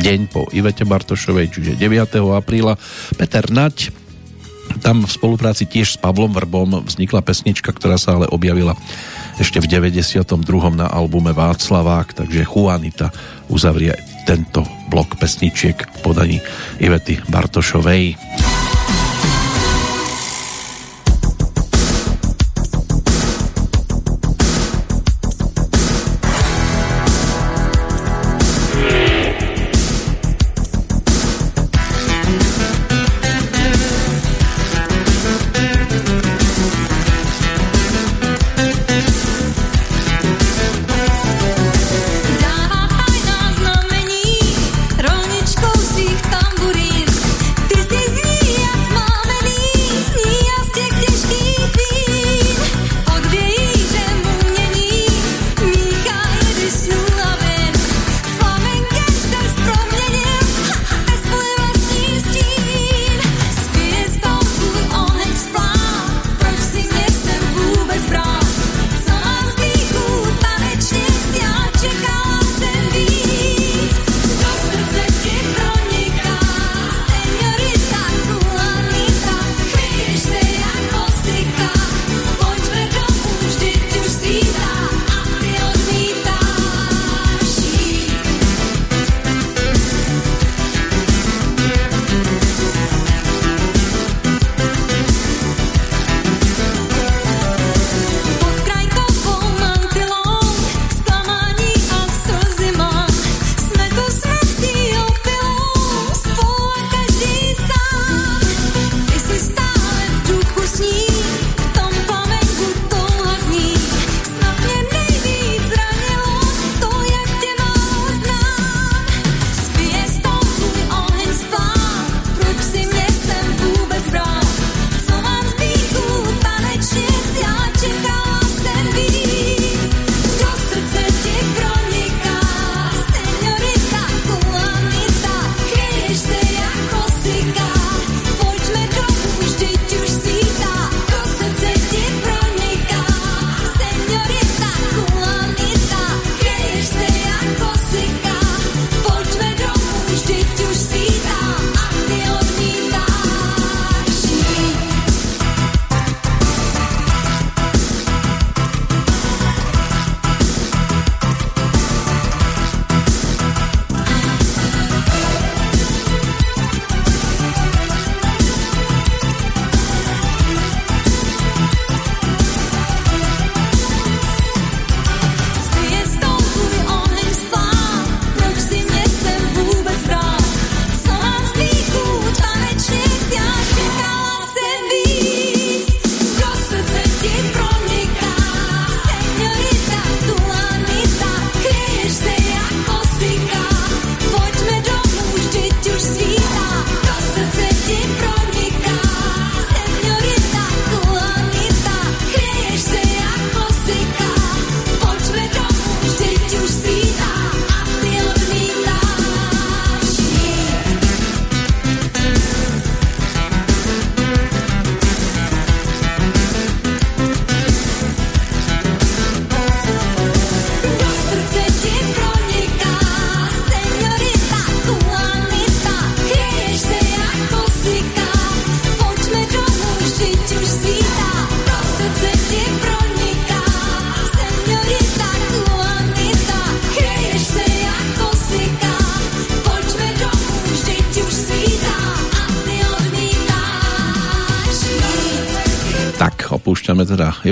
deň 0.02 0.20
po 0.35 0.51
Ivete 0.51 0.82
Bartošovej, 0.82 1.47
čiže 1.55 1.78
9. 1.78 2.35
apríla. 2.35 2.74
Peter 3.14 3.47
Nať, 3.55 3.94
tam 4.81 5.05
v 5.05 5.11
spolupráci 5.11 5.65
tiež 5.65 5.97
s 5.97 6.01
Pavlom 6.01 6.32
Vrbom 6.36 6.85
vznikla 6.85 7.24
pesnička, 7.24 7.73
ktorá 7.73 7.97
sa 7.97 8.20
ale 8.20 8.28
objavila 8.28 8.77
ešte 9.40 9.62
v 9.62 9.70
92. 9.70 10.28
na 10.74 10.90
albume 10.90 11.32
Václavák, 11.32 12.12
takže 12.12 12.45
Juanita 12.45 13.09
uzavrie 13.49 13.95
tento 14.28 14.61
blok 14.93 15.16
pesničiek 15.16 15.78
v 15.78 15.99
podaní 16.05 16.39
Ivety 16.85 17.16
Bartošovej. 17.32 18.27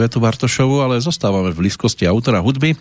Ivetu 0.06 0.22
Bartošovu, 0.22 0.86
ale 0.86 1.02
zostávame 1.02 1.50
v 1.50 1.66
blízkosti 1.66 2.06
autora 2.06 2.38
hudby, 2.38 2.78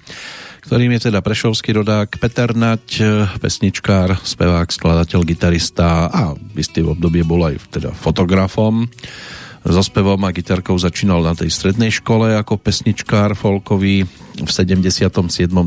ktorým 0.62 0.94
je 0.94 1.10
teda 1.10 1.26
prešovský 1.26 1.74
rodák 1.74 2.22
Peter 2.22 2.54
Nať, 2.54 3.02
pesničkár, 3.42 4.22
spevák, 4.22 4.70
skladateľ, 4.70 5.26
gitarista 5.26 6.06
a 6.06 6.38
v 6.38 6.54
istý 6.62 6.86
obdobie 6.86 7.26
bol 7.26 7.42
aj 7.50 7.58
teda 7.74 7.90
fotografom. 7.98 8.86
So 9.66 9.82
spevom 9.82 10.22
a 10.22 10.30
gitarkou 10.30 10.78
začínal 10.78 11.26
na 11.26 11.34
tej 11.34 11.50
strednej 11.50 11.90
škole 11.90 12.38
ako 12.38 12.62
pesničkár 12.62 13.34
folkový. 13.34 14.06
V 14.38 14.46
77. 14.46 15.10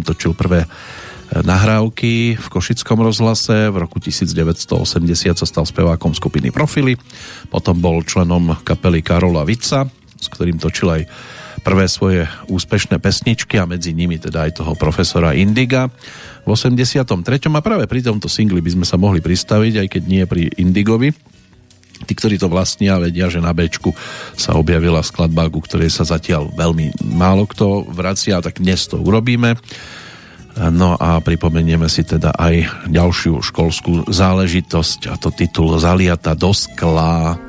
točil 0.07 0.39
prvé 0.39 0.63
nahrávky 1.35 2.39
v 2.39 2.47
Košickom 2.55 3.03
rozhlase. 3.03 3.67
V 3.67 3.83
roku 3.83 3.99
1980 3.99 4.63
sa 5.35 5.43
stal 5.43 5.67
spevákom 5.67 6.15
skupiny 6.15 6.55
Profily. 6.55 6.95
Potom 7.51 7.83
bol 7.83 8.07
členom 8.07 8.55
kapely 8.63 9.03
Karola 9.03 9.43
Vica, 9.43 9.91
s 10.15 10.27
ktorým 10.31 10.63
točil 10.63 11.03
aj 11.03 11.03
prvé 11.61 11.87
svoje 11.91 12.25
úspešné 12.49 12.99
pesničky 13.03 13.61
a 13.61 13.69
medzi 13.69 13.93
nimi 13.93 14.17
teda 14.17 14.49
aj 14.49 14.63
toho 14.63 14.73
profesora 14.79 15.37
Indiga 15.37 15.91
v 16.43 16.49
83. 16.49 17.05
a 17.53 17.61
práve 17.61 17.85
pri 17.85 18.01
tomto 18.01 18.31
singli 18.31 18.65
by 18.65 18.81
sme 18.81 18.87
sa 18.89 18.97
mohli 18.97 19.21
pristaviť, 19.21 19.85
aj 19.85 19.89
keď 19.93 20.03
nie 20.09 20.25
pri 20.25 20.49
Indigovi. 20.57 21.13
Tí, 21.99 22.13
ktorí 22.15 22.39
to 22.39 22.47
vlastnia, 22.47 23.03
vedia, 23.03 23.27
že 23.27 23.43
na 23.43 23.51
Bčku 23.51 23.91
sa 24.39 24.55
objavila 24.55 25.03
skladba, 25.03 25.51
ku 25.51 25.59
ktorej 25.59 25.91
sa 25.91 26.07
zatiaľ 26.07 26.55
veľmi 26.55 26.95
málo 27.03 27.43
kto 27.51 27.91
vracia, 27.91 28.39
tak 28.39 28.63
dnes 28.63 28.87
to 28.87 29.03
urobíme. 29.03 29.59
No 30.59 30.99
a 30.99 31.23
pripomenieme 31.23 31.87
si 31.87 32.03
teda 32.03 32.35
aj 32.35 32.87
ďalšiu 32.91 33.43
školskú 33.43 34.11
záležitosť 34.11 35.11
a 35.11 35.15
to 35.15 35.31
titul 35.31 35.75
Zaliata 35.79 36.35
do 36.35 36.51
skla. 36.51 37.48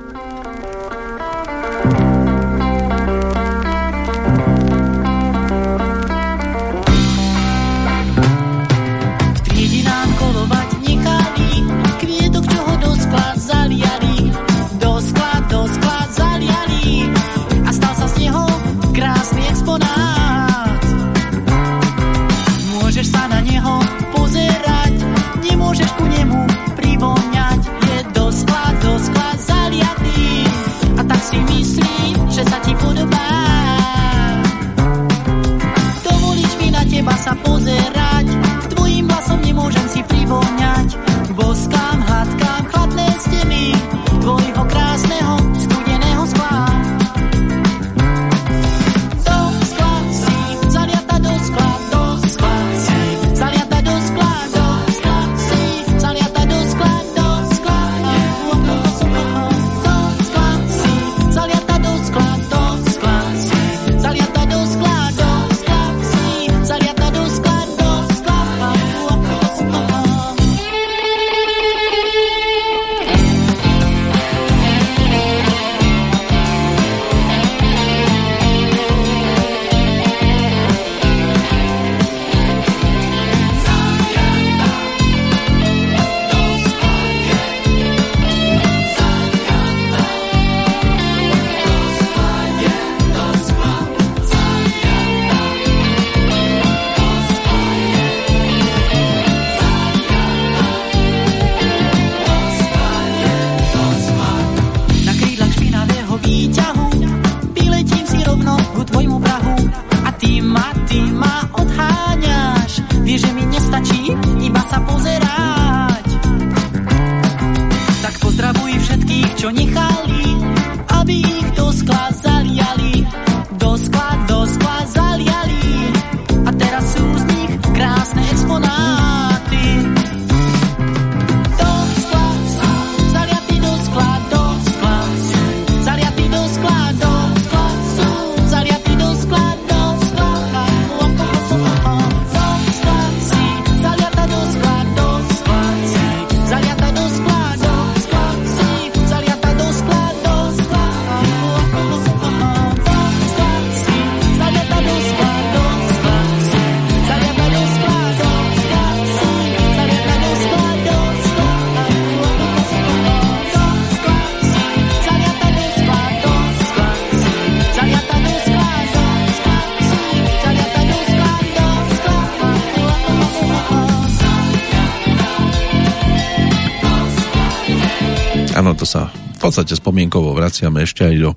Spomienkovo 179.89 180.37
vraciame 180.37 180.85
ešte 180.85 181.01
aj 181.01 181.15
do 181.17 181.31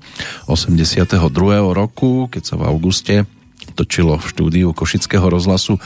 82. 0.45 1.09
roku, 1.73 2.29
keď 2.29 2.43
sa 2.45 2.53
v 2.53 2.69
auguste 2.69 3.25
točilo 3.73 4.21
v 4.21 4.29
štúdiu 4.29 4.67
Košického 4.77 5.25
rozhlasu 5.25 5.81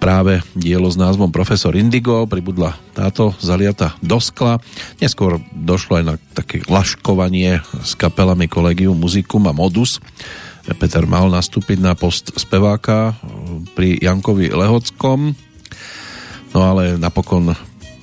práve 0.00 0.40
dielo 0.56 0.88
s 0.88 0.96
názvom 0.96 1.28
Profesor 1.28 1.76
Indigo, 1.76 2.24
pribudla 2.24 2.80
táto 2.96 3.36
zaliata 3.44 3.92
do 4.00 4.16
skla. 4.16 4.56
Neskôr 5.04 5.36
došlo 5.52 6.00
aj 6.00 6.04
na 6.08 6.14
také 6.32 6.64
laškovanie 6.64 7.60
s 7.84 7.92
kapelami 7.92 8.48
Collegium 8.48 8.96
Musicum 8.96 9.44
a 9.44 9.52
Modus. 9.52 10.00
Peter 10.80 11.04
mal 11.04 11.28
nastúpiť 11.28 11.76
na 11.76 11.92
post 11.92 12.32
speváka 12.40 13.20
pri 13.76 14.00
Jankovi 14.00 14.48
Lehockom, 14.48 15.36
no 16.56 16.58
ale 16.64 16.96
napokon 16.96 17.52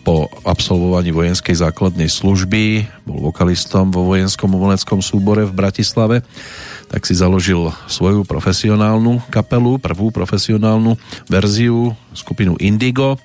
po 0.05 0.29
absolvovaní 0.45 1.11
vojenskej 1.11 1.57
základnej 1.57 2.07
služby, 2.07 2.88
bol 3.18 3.34
vokalistom 3.34 3.89
vo 3.89 4.06
vojenskom 4.06 4.53
umeleckom 4.53 5.02
súbore 5.02 5.41
v 5.49 5.57
Bratislave, 5.57 6.22
tak 6.85 7.10
si 7.10 7.18
založil 7.18 7.73
svoju 7.89 8.22
profesionálnu 8.22 9.26
kapelu, 9.34 9.81
prvú 9.81 10.14
profesionálnu 10.14 10.94
verziu, 11.26 11.98
skupinu 12.14 12.53
Indigo, 12.61 13.18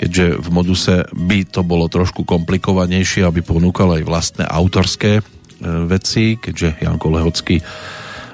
keďže 0.00 0.40
v 0.40 0.48
moduse 0.48 0.94
by 1.12 1.44
to 1.44 1.60
bolo 1.60 1.92
trošku 1.92 2.24
komplikovanejšie, 2.24 3.28
aby 3.28 3.44
ponúkal 3.44 4.00
aj 4.00 4.02
vlastné 4.08 4.44
autorské 4.48 5.20
e, 5.20 5.22
veci, 5.84 6.40
keďže 6.40 6.80
Janko 6.80 7.12
Lehocký 7.12 7.60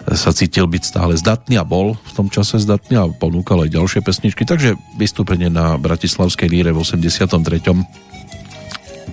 sa 0.09 0.33
cítil 0.33 0.65
byť 0.65 0.83
stále 0.89 1.13
zdatný 1.21 1.61
a 1.61 1.69
bol 1.69 1.99
v 1.99 2.13
tom 2.17 2.33
čase 2.33 2.57
zdatný 2.63 2.97
a 2.97 3.11
ponúkal 3.13 3.67
aj 3.67 3.75
ďalšie 3.75 4.01
pesničky, 4.01 4.49
takže 4.49 4.79
vystúpenie 4.97 5.53
na 5.53 5.77
Bratislavskej 5.77 6.49
líre 6.49 6.71
v 6.73 6.81
83. 6.81 8.07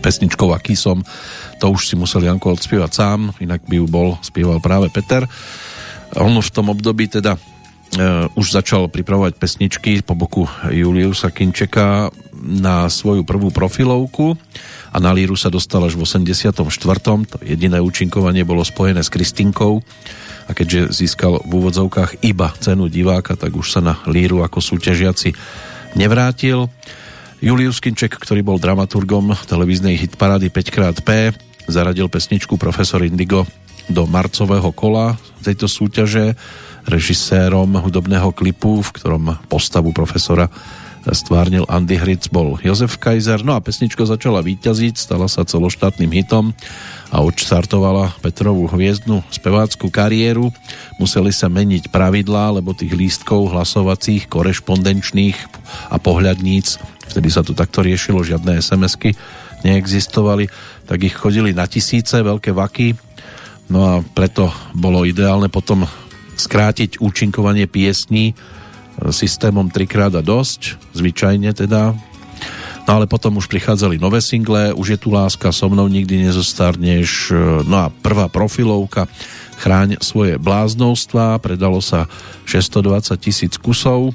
pesničkou 0.06 0.54
Aký 0.54 0.78
som, 0.78 1.02
to 1.58 1.74
už 1.74 1.90
si 1.90 1.98
musel 1.98 2.22
Janko 2.22 2.54
odspievať 2.54 2.92
sám, 2.94 3.34
inak 3.42 3.66
by 3.66 3.82
ju 3.82 3.86
bol, 3.90 4.22
spieval 4.22 4.62
práve 4.62 4.94
Peter. 4.94 5.26
On 6.14 6.30
v 6.38 6.54
tom 6.54 6.70
období 6.70 7.10
teda 7.10 7.34
e, 7.34 7.40
už 8.38 8.54
začal 8.54 8.86
pripravovať 8.86 9.42
pesničky 9.42 10.06
po 10.06 10.14
boku 10.14 10.46
Juliusa 10.70 11.34
Kinčeka 11.34 12.14
na 12.38 12.86
svoju 12.86 13.26
prvú 13.26 13.50
profilovku 13.50 14.38
a 14.94 14.98
na 15.02 15.10
líru 15.10 15.34
sa 15.34 15.50
dostal 15.50 15.82
až 15.82 15.98
v 15.98 16.06
84. 16.06 16.54
To 16.54 17.38
jediné 17.42 17.82
účinkovanie 17.82 18.46
bolo 18.46 18.62
spojené 18.62 19.02
s 19.02 19.10
Kristinkou 19.10 19.82
a 20.46 20.52
keďže 20.54 20.94
získal 20.94 21.42
v 21.42 21.52
úvodzovkách 21.52 22.22
iba 22.22 22.54
cenu 22.62 22.86
diváka, 22.86 23.34
tak 23.34 23.58
už 23.58 23.74
sa 23.74 23.82
na 23.82 23.98
líru 24.06 24.46
ako 24.46 24.62
súťažiaci 24.62 25.34
nevrátil. 25.98 26.70
Julius 27.46 27.78
Kinček, 27.78 28.18
ktorý 28.18 28.42
bol 28.42 28.58
dramaturgom 28.58 29.38
televíznej 29.46 29.94
hitparády 30.02 30.50
5xP, 30.50 31.38
zaradil 31.70 32.10
pesničku 32.10 32.58
Profesor 32.58 33.06
Indigo 33.06 33.46
do 33.86 34.10
marcového 34.10 34.74
kola 34.74 35.14
tejto 35.46 35.70
súťaže 35.70 36.34
režisérom 36.90 37.70
hudobného 37.78 38.34
klipu, 38.34 38.82
v 38.82 38.90
ktorom 38.98 39.38
postavu 39.46 39.94
profesora 39.94 40.50
stvárnil 41.06 41.70
Andy 41.70 42.02
Hritz, 42.02 42.34
bol 42.34 42.58
Jozef 42.66 42.98
Kaiser, 42.98 43.46
no 43.46 43.54
a 43.54 43.62
pesnička 43.62 44.10
začala 44.10 44.42
výťaziť, 44.42 44.98
stala 44.98 45.30
sa 45.30 45.46
celoštátnym 45.46 46.10
hitom 46.10 46.50
a 47.14 47.22
odštartovala 47.22 48.18
Petrovú 48.26 48.66
hviezdnu 48.66 49.22
spevácku 49.30 49.94
kariéru. 49.94 50.50
Museli 50.98 51.30
sa 51.30 51.46
meniť 51.46 51.94
pravidlá, 51.94 52.58
lebo 52.58 52.74
tých 52.74 52.98
lístkov 52.98 53.54
hlasovacích, 53.54 54.26
korešpondenčných 54.26 55.38
a 55.94 56.02
pohľadníc, 56.02 56.82
vtedy 57.12 57.30
sa 57.32 57.42
to 57.46 57.58
takto 57.58 57.82
riešilo, 57.86 58.26
žiadne 58.26 58.62
SMS-ky 58.62 59.16
neexistovali, 59.66 60.46
tak 60.86 61.02
ich 61.02 61.16
chodili 61.18 61.52
na 61.54 61.66
tisíce, 61.66 62.14
veľké 62.22 62.54
vaky, 62.54 62.94
no 63.74 63.80
a 63.82 63.94
preto 64.02 64.54
bolo 64.78 65.02
ideálne 65.08 65.50
potom 65.50 65.90
skrátiť 66.38 67.02
účinkovanie 67.02 67.66
piesní 67.66 68.38
systémom 69.10 69.68
trikrát 69.74 70.14
a 70.16 70.22
dosť, 70.22 70.78
zvyčajne 70.94 71.52
teda. 71.52 71.98
No 72.86 73.02
ale 73.02 73.10
potom 73.10 73.42
už 73.42 73.50
prichádzali 73.50 73.98
nové 73.98 74.22
single, 74.22 74.70
už 74.78 74.88
je 74.94 75.00
tu 75.02 75.10
láska, 75.10 75.50
so 75.50 75.66
mnou 75.66 75.90
nikdy 75.90 76.30
nezostarneš, 76.30 77.34
no 77.66 77.76
a 77.82 77.90
prvá 77.90 78.30
profilovka 78.30 79.10
Chráň 79.56 80.04
svoje 80.04 80.36
bláznovstva, 80.36 81.40
predalo 81.40 81.80
sa 81.80 82.12
620 82.44 83.16
tisíc 83.18 83.56
kusov, 83.56 84.12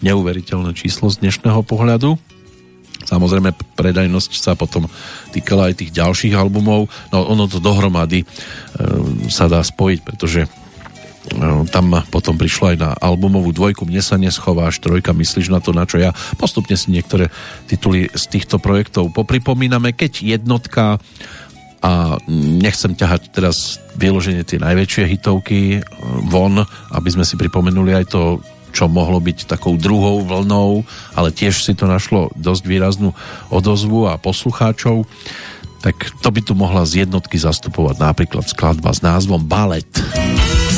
neuveriteľné 0.00 0.72
číslo 0.76 1.08
z 1.12 1.20
dnešného 1.24 1.60
pohľadu. 1.64 2.16
Samozrejme, 3.00 3.56
predajnosť 3.80 4.32
sa 4.36 4.52
potom 4.52 4.86
týkala 5.32 5.72
aj 5.72 5.80
tých 5.80 5.94
ďalších 5.96 6.36
albumov, 6.36 6.92
no 7.10 7.16
ono 7.24 7.48
to 7.48 7.56
dohromady 7.56 8.22
e, 8.22 8.26
sa 9.32 9.48
dá 9.48 9.64
spojiť, 9.64 10.00
pretože 10.04 10.44
No, 11.36 11.68
tam 11.68 11.92
potom 12.08 12.40
prišlo 12.40 12.74
aj 12.74 12.76
na 12.80 12.90
albumovú 12.96 13.52
dvojku 13.52 13.84
Mne 13.84 14.00
sa 14.00 14.16
neschováš, 14.16 14.80
trojka 14.80 15.12
Myslíš 15.12 15.52
na 15.52 15.60
to, 15.60 15.76
na 15.76 15.84
čo 15.84 16.00
ja. 16.00 16.16
Postupne 16.40 16.74
si 16.74 16.88
niektoré 16.90 17.28
tituly 17.68 18.08
z 18.08 18.24
týchto 18.26 18.56
projektov 18.56 19.12
popripomíname, 19.12 19.92
keď 19.92 20.24
jednotka 20.24 20.96
a 21.80 22.20
nechcem 22.28 22.92
ťahať 22.92 23.32
teraz 23.32 23.80
vyloženie 23.96 24.44
tie 24.44 24.60
najväčšie 24.60 25.04
hitovky 25.16 25.60
e, 25.76 25.80
von, 26.28 26.60
aby 26.92 27.08
sme 27.12 27.24
si 27.24 27.40
pripomenuli 27.40 27.96
aj 27.96 28.04
to, 28.08 28.40
čo 28.70 28.90
mohlo 28.90 29.18
byť 29.18 29.50
takou 29.50 29.76
druhou 29.76 30.22
vlnou, 30.24 30.86
ale 31.14 31.34
tiež 31.34 31.62
si 31.62 31.74
to 31.74 31.90
našlo 31.90 32.30
dosť 32.38 32.64
výraznú 32.66 33.10
odozvu 33.50 34.08
a 34.08 34.16
poslucháčov 34.16 35.04
tak 35.80 35.96
to 36.20 36.28
by 36.28 36.44
tu 36.44 36.52
mohla 36.52 36.84
z 36.84 37.08
jednotky 37.08 37.40
zastupovať 37.40 38.04
napríklad 38.04 38.44
skladba 38.44 38.92
s 38.92 39.00
názvom 39.00 39.40
Balet. 39.40 39.88
Balet. 39.88 40.69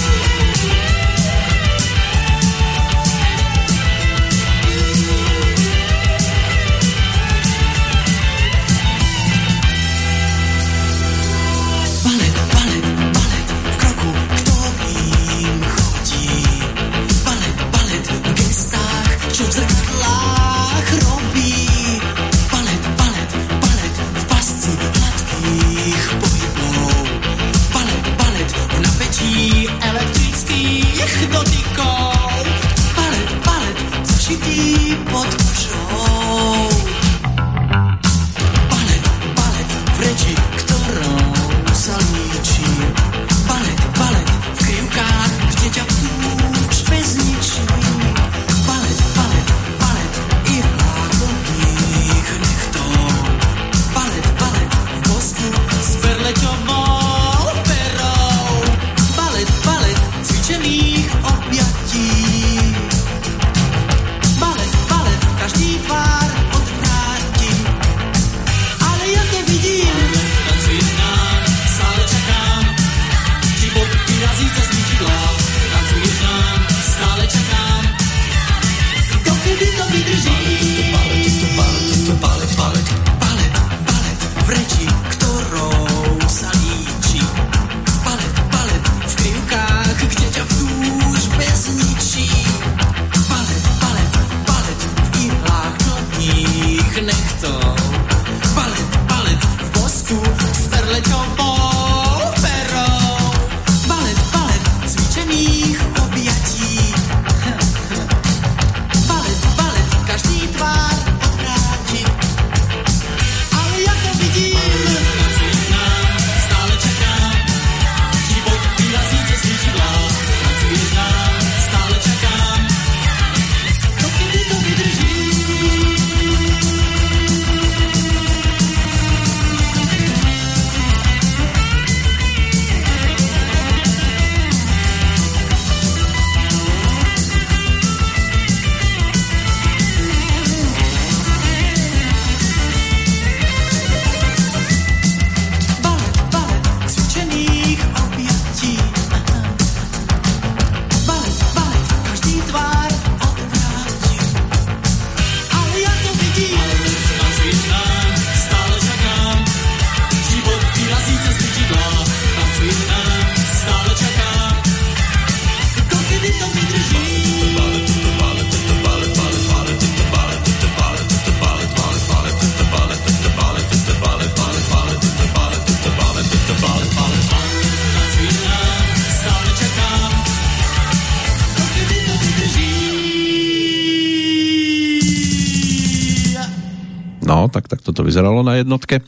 Vyzeralo 188.13 188.45
na 188.45 188.61
jednotke, 188.61 189.01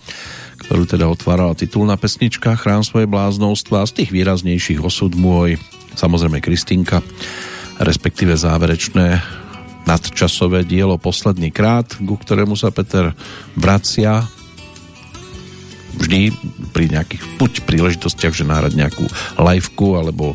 ktorú 0.64 0.88
teda 0.88 1.04
otvárala 1.04 1.52
titulná 1.52 2.00
pesnička 2.00 2.56
Chrám 2.56 2.80
svoje 2.80 3.04
bláznovstva. 3.04 3.84
Z 3.84 4.00
tých 4.00 4.10
výraznejších 4.16 4.80
osud 4.80 5.12
môj, 5.12 5.60
samozrejme 5.92 6.40
Kristinka, 6.40 7.04
respektíve 7.76 8.32
záverečné 8.32 9.20
nadčasové 9.84 10.64
dielo 10.64 10.96
Posledný 10.96 11.52
krát, 11.52 11.92
ku 12.00 12.16
ktorému 12.16 12.56
sa 12.56 12.72
Peter 12.72 13.12
vracia 13.52 14.24
vždy 16.00 16.32
pri 16.72 16.88
nejakých 16.96 17.36
buď 17.36 17.52
príležitostiach, 17.68 18.32
že 18.32 18.48
náhrať 18.48 18.72
nejakú 18.72 19.04
liveku, 19.36 20.00
alebo 20.00 20.32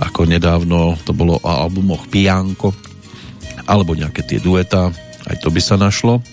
ako 0.00 0.24
nedávno 0.24 0.96
to 1.04 1.12
bolo 1.12 1.36
o 1.36 1.44
albumoch 1.44 2.08
Pianko, 2.08 2.72
alebo 3.68 3.92
nejaké 3.92 4.24
tie 4.24 4.40
dueta, 4.40 4.88
aj 5.28 5.44
to 5.44 5.52
by 5.52 5.60
sa 5.60 5.76
našlo 5.76 6.24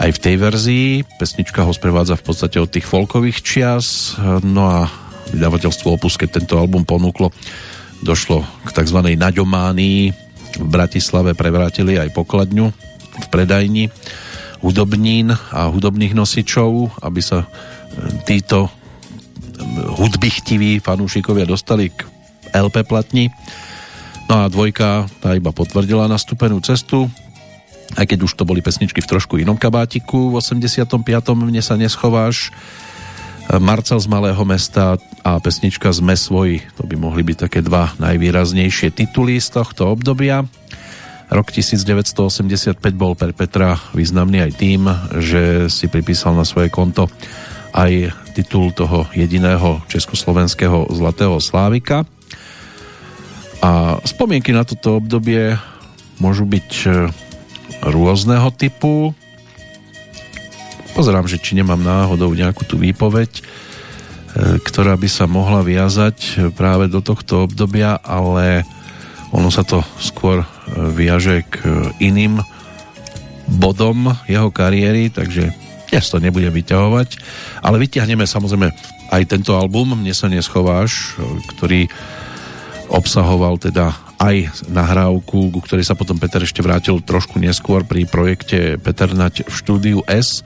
aj 0.00 0.10
v 0.16 0.22
tej 0.22 0.36
verzii. 0.40 0.88
Pesnička 1.20 1.60
ho 1.62 1.72
sprevádza 1.76 2.16
v 2.16 2.24
podstate 2.24 2.56
od 2.56 2.72
tých 2.72 2.88
folkových 2.88 3.44
čias, 3.44 4.16
no 4.40 4.64
a 4.64 4.88
vydavateľstvo 5.30 6.00
Opus, 6.00 6.16
keď 6.16 6.40
tento 6.40 6.56
album 6.56 6.88
ponúklo, 6.88 7.28
došlo 8.00 8.42
k 8.64 8.70
tzv. 8.72 8.98
naďománii. 9.14 10.00
V 10.50 10.66
Bratislave 10.66 11.36
prevrátili 11.36 12.00
aj 12.00 12.16
pokladňu 12.16 12.72
v 13.20 13.26
predajni 13.30 13.92
hudobnín 14.64 15.30
a 15.30 15.70
hudobných 15.70 16.16
nosičov, 16.16 17.00
aby 17.00 17.20
sa 17.22 17.44
e, 17.44 17.48
títo 18.28 18.68
hudbychtiví 20.00 20.80
fanúšikovia 20.80 21.46
dostali 21.46 21.92
k 21.92 22.08
LP 22.50 22.82
platni. 22.84 23.30
No 24.26 24.46
a 24.46 24.50
dvojka 24.50 25.06
tá 25.22 25.36
iba 25.36 25.54
potvrdila 25.54 26.10
nastúpenú 26.10 26.58
cestu 26.64 27.06
aj 27.98 28.06
keď 28.06 28.18
už 28.26 28.32
to 28.38 28.46
boli 28.46 28.62
pesničky 28.62 29.02
v 29.02 29.10
trošku 29.10 29.40
inom 29.40 29.58
kabátiku. 29.58 30.30
V 30.30 30.38
85. 30.38 31.00
mne 31.34 31.62
sa 31.62 31.74
neschováš. 31.74 32.54
Marcel 33.58 33.98
z 33.98 34.06
Malého 34.06 34.38
mesta 34.46 34.94
a 35.26 35.42
pesnička 35.42 35.90
Zme 35.90 36.14
svoj, 36.14 36.62
to 36.78 36.86
by 36.86 36.94
mohli 36.94 37.26
byť 37.26 37.50
také 37.50 37.66
dva 37.66 37.90
najvýraznejšie 37.98 38.94
tituly 38.94 39.42
z 39.42 39.58
tohto 39.58 39.90
obdobia. 39.90 40.46
Rok 41.30 41.50
1985 41.50 42.78
bol 42.94 43.18
pre 43.18 43.34
Petra 43.34 43.74
významný 43.90 44.46
aj 44.46 44.52
tým, 44.54 44.86
že 45.18 45.66
si 45.66 45.90
pripísal 45.90 46.38
na 46.38 46.46
svoje 46.46 46.70
konto 46.70 47.10
aj 47.74 48.14
titul 48.38 48.70
toho 48.70 49.10
jediného 49.14 49.82
československého 49.90 50.90
Zlatého 50.94 51.38
Slávika. 51.42 52.06
A 53.62 53.98
spomienky 54.06 54.54
na 54.54 54.62
toto 54.62 54.98
obdobie 54.98 55.58
môžu 56.22 56.46
byť 56.46 56.70
rôzneho 57.84 58.48
typu. 58.52 59.16
Pozerám, 60.92 61.24
že 61.24 61.40
či 61.40 61.56
nemám 61.56 61.80
náhodou 61.80 62.32
nejakú 62.34 62.66
tú 62.68 62.76
výpoveď, 62.76 63.30
e, 63.30 63.42
ktorá 64.60 64.98
by 64.98 65.08
sa 65.08 65.24
mohla 65.24 65.64
viazať 65.64 66.50
práve 66.52 66.92
do 66.92 67.00
tohto 67.00 67.48
obdobia, 67.48 67.96
ale 68.04 68.68
ono 69.30 69.48
sa 69.48 69.62
to 69.62 69.80
skôr 70.02 70.42
e, 70.42 70.46
viaže 70.92 71.46
k 71.46 71.62
iným 72.02 72.42
bodom 73.50 74.14
jeho 74.30 74.50
kariéry, 74.50 75.10
takže 75.10 75.50
ja 75.90 75.98
to 75.98 76.22
nebudem 76.22 76.54
vyťahovať, 76.54 77.18
ale 77.66 77.82
vyťahneme 77.82 78.22
samozrejme 78.22 78.70
aj 79.10 79.22
tento 79.26 79.58
album 79.58 79.98
Mne 79.98 80.14
sa 80.14 80.30
neschováš, 80.30 81.18
e, 81.18 81.38
ktorý 81.56 81.80
obsahoval 82.90 83.58
teda 83.62 84.09
aj 84.20 84.68
nahrávku, 84.68 85.48
ku 85.48 85.60
ktorej 85.64 85.88
sa 85.88 85.96
potom 85.96 86.20
Peter 86.20 86.44
ešte 86.44 86.60
vrátil 86.60 87.00
trošku 87.00 87.40
neskôr 87.40 87.88
pri 87.88 88.04
projekte 88.04 88.76
Peter 88.76 89.08
Nať 89.16 89.48
v 89.48 89.52
štúdiu 89.56 89.98
S, 90.04 90.44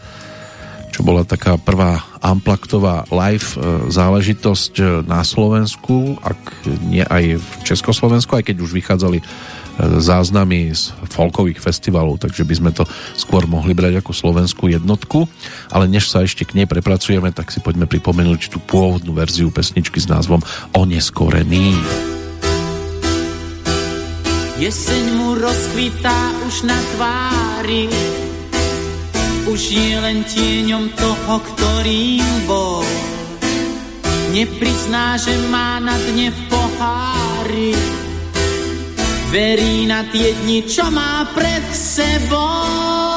čo 0.95 1.03
bola 1.03 1.27
taká 1.27 1.59
prvá 1.59 2.07
amplaktová 2.23 3.03
live 3.11 3.59
e, 3.59 3.91
záležitosť 3.91 4.73
e, 4.79 4.85
na 5.03 5.27
Slovensku, 5.27 6.23
ak 6.23 6.71
nie 6.87 7.03
aj 7.03 7.43
v 7.43 7.49
Československu, 7.67 8.31
aj 8.39 8.47
keď 8.47 8.57
už 8.63 8.71
vychádzali 8.79 9.19
e, 9.19 9.25
záznamy 9.99 10.71
z 10.71 10.95
folkových 11.11 11.59
festivalov, 11.59 12.23
takže 12.23 12.47
by 12.47 12.55
sme 12.55 12.71
to 12.71 12.87
skôr 13.19 13.43
mohli 13.51 13.75
brať 13.75 13.99
ako 13.99 14.15
slovenskú 14.15 14.71
jednotku. 14.71 15.27
Ale 15.75 15.91
než 15.91 16.15
sa 16.15 16.23
ešte 16.23 16.47
k 16.47 16.63
nej 16.63 16.71
prepracujeme, 16.71 17.35
tak 17.35 17.51
si 17.51 17.59
poďme 17.59 17.91
pripomenúť 17.91 18.55
tú 18.55 18.63
pôvodnú 18.63 19.19
verziu 19.19 19.51
pesničky 19.51 19.99
s 19.99 20.07
názvom 20.07 20.47
Oneskorený. 20.79 21.75
Jeseň 24.55 25.05
mu 25.18 25.35
rozkvitá 25.35 26.31
už 26.47 26.62
na 26.62 26.78
tvári, 26.94 27.90
už 29.51 29.60
je 29.66 29.98
len 29.98 30.22
tieňom 30.22 30.94
toho, 30.94 31.35
ktorým 31.43 32.47
bol. 32.47 32.86
Neprizná, 34.31 35.18
že 35.18 35.35
má 35.51 35.82
na 35.82 35.98
dne 35.98 36.31
v 36.31 36.40
pohári, 36.47 37.74
verí 39.35 39.90
na 39.90 40.06
tie 40.14 40.31
dni, 40.39 40.62
čo 40.70 40.86
má 40.86 41.26
pred 41.35 41.66
sebou. 41.74 43.14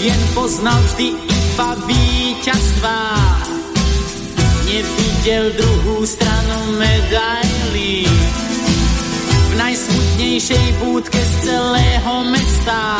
Jen 0.00 0.22
poznal 0.32 0.80
vždy 0.88 1.12
iba 1.12 1.70
víťazstva. 1.84 3.00
Nevidel 4.64 5.52
druhú 5.60 6.08
stranu 6.08 6.80
medailí. 6.80 8.08
V 9.50 9.52
najsmutnejšej 9.60 10.66
búdke 10.80 11.20
z 11.20 11.32
celého 11.44 12.14
mesta 12.32 12.96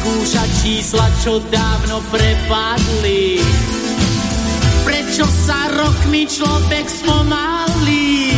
skúša 0.00 0.44
čísla, 0.64 1.06
čo 1.20 1.36
dávno 1.52 2.00
prepadli. 2.08 3.44
Prečo 4.88 5.26
sa 5.28 5.68
rokmi 5.68 6.26
človek 6.26 6.86
spomalí 6.88 8.32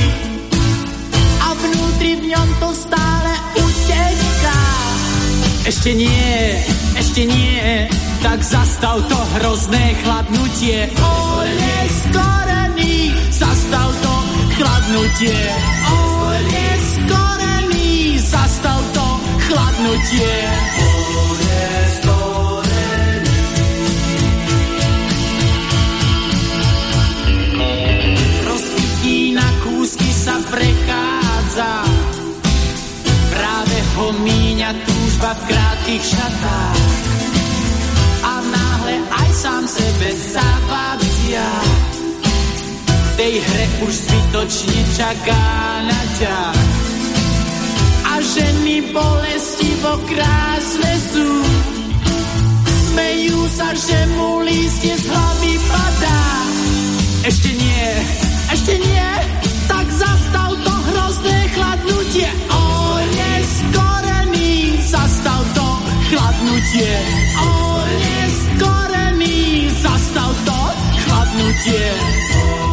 a 1.41 1.49
vnútri 1.57 2.21
v 2.21 2.23
ňom 2.35 2.49
to 2.59 2.69
stále 2.75 3.33
uteká? 3.55 4.63
Ešte 5.65 5.97
nie, 5.97 6.61
ešte 6.95 7.27
nie, 7.27 7.91
tak 8.23 8.43
zastav 8.43 9.03
to 9.11 9.19
hrozné 9.39 9.95
chladnutie. 10.03 10.91
O, 10.99 11.43
neskorený, 11.43 13.15
zastav 13.31 13.91
to 14.03 14.15
chladnutie. 14.55 15.39
O, 15.91 15.99
neskorený, 16.31 18.19
zastav 18.23 18.81
to 18.95 19.07
chladnutie. 19.51 20.35
O, 20.79 20.89
Rozpití 28.45 29.35
na 29.35 29.49
kúsky 29.67 30.11
sa 30.15 30.39
prechádza, 30.47 31.71
práve 33.35 33.77
ho 33.99 34.07
míňa 34.23 34.71
túžba 35.25 35.41
v 35.41 35.49
krátkých 35.49 36.05
šatách 36.05 36.85
sám 39.35 39.67
sebe 39.67 40.09
západia. 40.31 41.49
V 42.87 43.11
tej 43.17 43.35
hre 43.41 43.65
už 43.83 43.93
zbytočne 44.05 44.81
čaká 44.95 45.45
na 45.85 46.01
ťa. 46.21 46.41
A 48.05 48.13
ženy 48.21 48.95
bolestivo 48.95 49.97
krásne 50.07 50.93
sú. 51.13 51.29
Smejú 52.93 53.41
sa, 53.59 53.75
že 53.75 53.99
mu 54.21 54.45
lístie 54.45 54.93
z 54.93 55.05
hlavy 55.09 55.53
padá. 55.67 56.21
Ešte 57.27 57.51
nie, 57.59 57.89
ešte 58.55 58.75
nie, 58.77 59.11
tak 59.67 59.87
zastav 59.89 60.53
to 60.53 60.75
hrozné 60.93 61.39
chladnutie. 61.57 62.29
To 66.15 66.21
chladnutie. 66.21 66.97
O, 67.39 67.85
chladnutie. 71.03 72.25
človek 72.25 72.33
spomal 72.33 72.64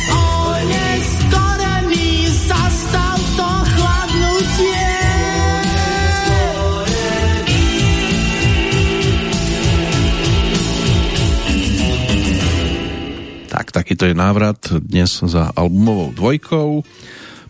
Takýto 13.98 14.14
je 14.14 14.22
návrat 14.30 14.62
dnes 14.78 15.10
za 15.10 15.50
albumovou 15.58 16.14
dvojkou 16.14 16.86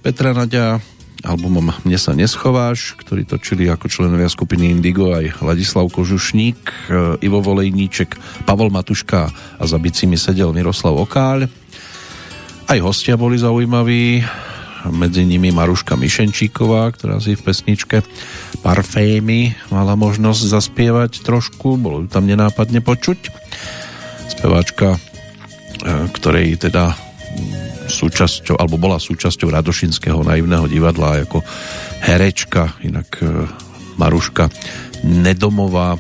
Petra 0.01 0.33
Nadia 0.33 0.81
albumom 1.21 1.77
Mne 1.85 2.01
sa 2.01 2.17
neschováš, 2.17 2.97
ktorý 2.97 3.29
točili 3.29 3.69
ako 3.69 3.93
členovia 3.93 4.33
skupiny 4.33 4.73
Indigo 4.73 5.13
aj 5.13 5.45
Ladislav 5.45 5.93
Kožušník, 5.93 6.57
e, 6.57 6.73
Ivo 7.21 7.45
Volejníček, 7.45 8.17
Pavol 8.49 8.73
Matuška 8.73 9.29
a 9.61 9.63
za 9.69 9.77
bicimi 9.77 10.17
sedel 10.17 10.57
Miroslav 10.57 10.97
Okáľ. 10.97 11.53
Aj 12.65 12.79
hostia 12.81 13.21
boli 13.21 13.37
zaujímaví, 13.37 14.25
medzi 14.89 15.29
nimi 15.29 15.53
Maruška 15.53 16.01
Mišenčíková, 16.01 16.97
ktorá 16.97 17.21
si 17.21 17.37
v 17.37 17.45
pesničke 17.45 18.01
Parfémy 18.65 19.53
mala 19.69 20.01
možnosť 20.01 20.49
zaspievať 20.49 21.29
trošku, 21.29 21.77
bolo 21.77 22.01
ju 22.01 22.07
tam 22.09 22.25
nenápadne 22.25 22.81
počuť. 22.81 23.37
Speváčka, 24.33 24.97
ktorej 25.85 26.59
teda 26.59 26.97
súčasťou, 27.89 28.61
alebo 28.61 28.77
bola 28.77 29.01
súčasťou 29.01 29.49
Radošinského 29.49 30.21
naivného 30.21 30.69
divadla 30.69 31.25
ako 31.25 31.41
herečka, 32.05 32.77
inak 32.85 33.09
e, 33.25 33.49
Maruška 33.97 34.53
Nedomová, 35.03 35.97
e, 35.97 35.99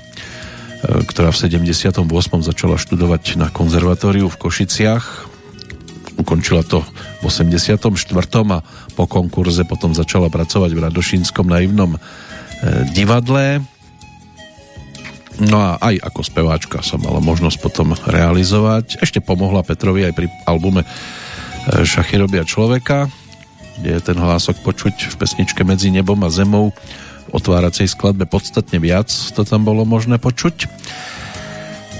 ktorá 1.08 1.32
v 1.32 1.40
78. 1.40 2.04
začala 2.44 2.76
študovať 2.76 3.40
na 3.40 3.48
konzervatóriu 3.48 4.28
v 4.28 4.36
Košiciach. 4.36 5.04
Ukončila 6.20 6.62
to 6.62 6.84
v 7.22 7.24
84. 7.26 7.78
a 8.52 8.58
po 8.94 9.04
konkurze 9.08 9.64
potom 9.64 9.96
začala 9.96 10.28
pracovať 10.28 10.70
v 10.76 10.82
Radošinskom 10.84 11.46
naivnom 11.48 11.96
e, 11.96 11.98
divadle. 12.92 13.64
No 15.38 15.62
a 15.62 15.78
aj 15.78 16.02
ako 16.02 16.20
speváčka 16.26 16.82
sa 16.82 16.98
mala 16.98 17.22
možnosť 17.22 17.58
potom 17.62 17.94
realizovať. 17.94 18.98
Ešte 18.98 19.22
pomohla 19.22 19.62
Petrovi 19.62 20.02
aj 20.02 20.14
pri 20.18 20.26
albume 20.50 20.82
Šachy 21.68 22.18
robia 22.18 22.42
človeka, 22.42 23.06
kde 23.78 23.90
je 23.94 24.02
ten 24.02 24.18
hlások 24.18 24.58
počuť 24.66 25.14
v 25.14 25.14
pesničke 25.14 25.62
Medzi 25.62 25.94
nebom 25.94 26.18
a 26.26 26.32
zemou 26.32 26.74
v 27.28 27.30
otváracej 27.30 27.86
skladbe 27.92 28.24
podstatne 28.24 28.80
viac, 28.80 29.12
to 29.12 29.44
tam 29.44 29.62
bolo 29.62 29.84
možné 29.84 30.16
počuť. 30.16 30.66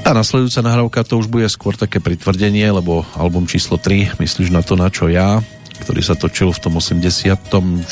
A 0.09 0.17
nasledujúca 0.17 0.65
nahrávka 0.65 1.05
to 1.05 1.21
už 1.21 1.29
bude 1.29 1.45
skôr 1.53 1.77
také 1.77 2.01
pritvrdenie, 2.01 2.65
lebo 2.73 3.05
album 3.13 3.45
číslo 3.45 3.77
3, 3.77 4.17
myslíš 4.17 4.49
na 4.49 4.65
to, 4.65 4.73
na 4.73 4.89
čo 4.89 5.07
ja, 5.13 5.45
ktorý 5.85 6.01
sa 6.01 6.17
točil 6.17 6.49
v 6.49 6.63
tom 6.65 6.81
86. 6.81 7.85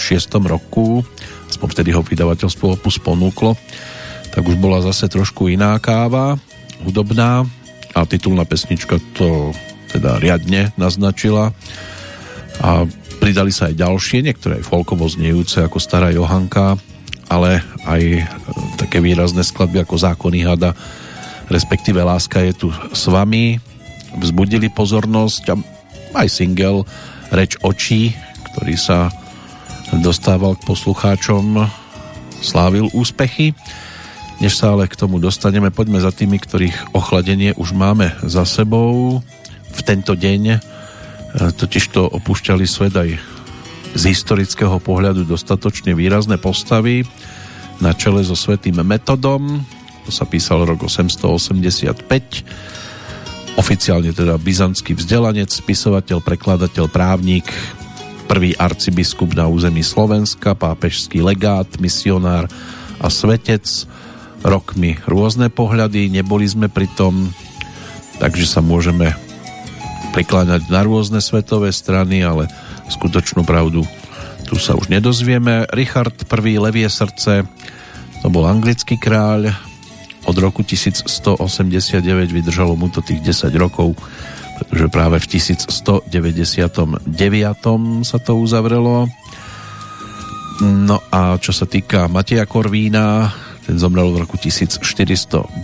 roku, 0.49 1.05
aspoň 1.53 1.69
vtedy 1.77 1.93
ho 1.93 2.01
vydavateľstvo 2.01 2.81
Opus 2.81 2.97
ponúklo, 2.97 3.53
tak 4.37 4.45
už 4.45 4.61
bola 4.61 4.85
zase 4.85 5.09
trošku 5.09 5.49
iná 5.49 5.81
káva, 5.81 6.37
hudobná 6.85 7.49
a 7.97 8.05
titulná 8.05 8.45
pesnička 8.45 9.01
to 9.17 9.57
teda 9.89 10.21
riadne 10.21 10.77
naznačila 10.77 11.57
a 12.61 12.85
pridali 13.17 13.49
sa 13.49 13.73
aj 13.73 13.81
ďalšie, 13.81 14.29
niektoré 14.29 14.61
aj 14.61 14.69
folkovo 14.69 15.09
znejúce 15.09 15.65
ako 15.65 15.81
Stará 15.81 16.13
Johanka, 16.13 16.77
ale 17.33 17.65
aj 17.89 18.03
e, 18.03 18.23
také 18.77 19.01
výrazné 19.01 19.41
skladby 19.41 19.89
ako 19.89 19.97
Zákony 19.97 20.45
hada, 20.45 20.77
respektíve 21.49 22.05
Láska 22.05 22.45
je 22.45 22.53
tu 22.53 22.69
s 22.93 23.05
vami, 23.09 23.57
vzbudili 24.21 24.69
pozornosť 24.69 25.43
a 25.53 25.55
aj 26.21 26.29
single 26.29 26.85
Reč 27.33 27.59
očí, 27.65 28.15
ktorý 28.53 28.77
sa 28.79 29.11
dostával 29.99 30.55
k 30.55 30.67
poslucháčom, 30.69 31.67
slávil 32.39 32.87
úspechy. 32.95 33.51
Než 34.37 34.61
sa 34.61 34.77
ale 34.77 34.85
k 34.89 34.99
tomu 34.99 35.17
dostaneme, 35.17 35.73
poďme 35.73 36.01
za 36.01 36.13
tými, 36.13 36.37
ktorých 36.37 36.93
ochladenie 36.93 37.57
už 37.57 37.73
máme 37.73 38.13
za 38.25 38.45
sebou. 38.45 39.25
V 39.73 39.81
tento 39.81 40.13
deň 40.13 40.43
e, 40.53 40.59
totiž 41.57 41.85
to 41.93 42.05
opúšťali 42.05 42.65
svet 42.69 42.95
aj 42.97 43.17
z 43.97 44.03
historického 44.13 44.77
pohľadu 44.77 45.25
dostatočne 45.25 45.97
výrazné 45.97 46.37
postavy 46.37 47.09
na 47.81 47.97
čele 47.97 48.21
so 48.21 48.37
svetým 48.37 48.85
metodom 48.85 49.65
to 50.07 50.15
sa 50.15 50.23
písal 50.23 50.63
rok 50.63 50.87
885 50.87 52.07
oficiálne 53.59 54.15
teda 54.15 54.39
byzantský 54.39 54.95
vzdelanec, 54.95 55.51
spisovateľ, 55.51 56.23
prekladateľ, 56.23 56.87
právnik 56.87 57.51
prvý 58.31 58.55
arcibiskup 58.55 59.35
na 59.35 59.51
území 59.51 59.83
Slovenska, 59.83 60.55
pápežský 60.55 61.27
legát, 61.27 61.67
misionár 61.83 62.47
a 63.03 63.11
svetec 63.11 63.67
rokmi 64.45 64.99
rôzne 65.09 65.49
pohľady, 65.49 66.13
neboli 66.13 66.45
sme 66.49 66.69
pri 66.69 66.89
tom 66.97 67.33
takže 68.17 68.49
sa 68.49 68.61
môžeme 68.65 69.13
prikláňať 70.17 70.73
na 70.73 70.81
rôzne 70.85 71.21
svetové 71.21 71.73
strany, 71.73 72.25
ale 72.25 72.49
skutočnú 72.89 73.45
pravdu 73.45 73.85
tu 74.49 74.57
sa 74.57 74.79
už 74.79 74.89
nedozvieme. 74.89 75.69
Richard 75.75 76.17
I. 76.25 76.57
Levie 76.57 76.89
srdce, 76.89 77.45
to 78.23 78.27
bol 78.33 78.49
anglický 78.49 78.97
kráľ, 78.97 79.53
od 80.27 80.37
roku 80.43 80.67
1189 80.67 82.03
vydržalo 82.35 82.75
mu 82.75 82.91
to 82.91 82.99
tých 82.99 83.23
10 83.23 83.53
rokov, 83.63 83.95
pretože 84.59 84.87
práve 84.91 85.23
v 85.23 85.27
1199 85.39 87.07
sa 88.03 88.19
to 88.19 88.33
uzavrelo. 88.35 89.07
No 90.65 90.99
a 91.13 91.37
čo 91.39 91.53
sa 91.53 91.69
týka 91.69 92.09
Mateja 92.09 92.49
Korvína, 92.49 93.31
ten 93.67 93.83
zomrel 93.83 94.15
v 94.15 94.23
roku 94.23 94.39
1490, 94.39 95.59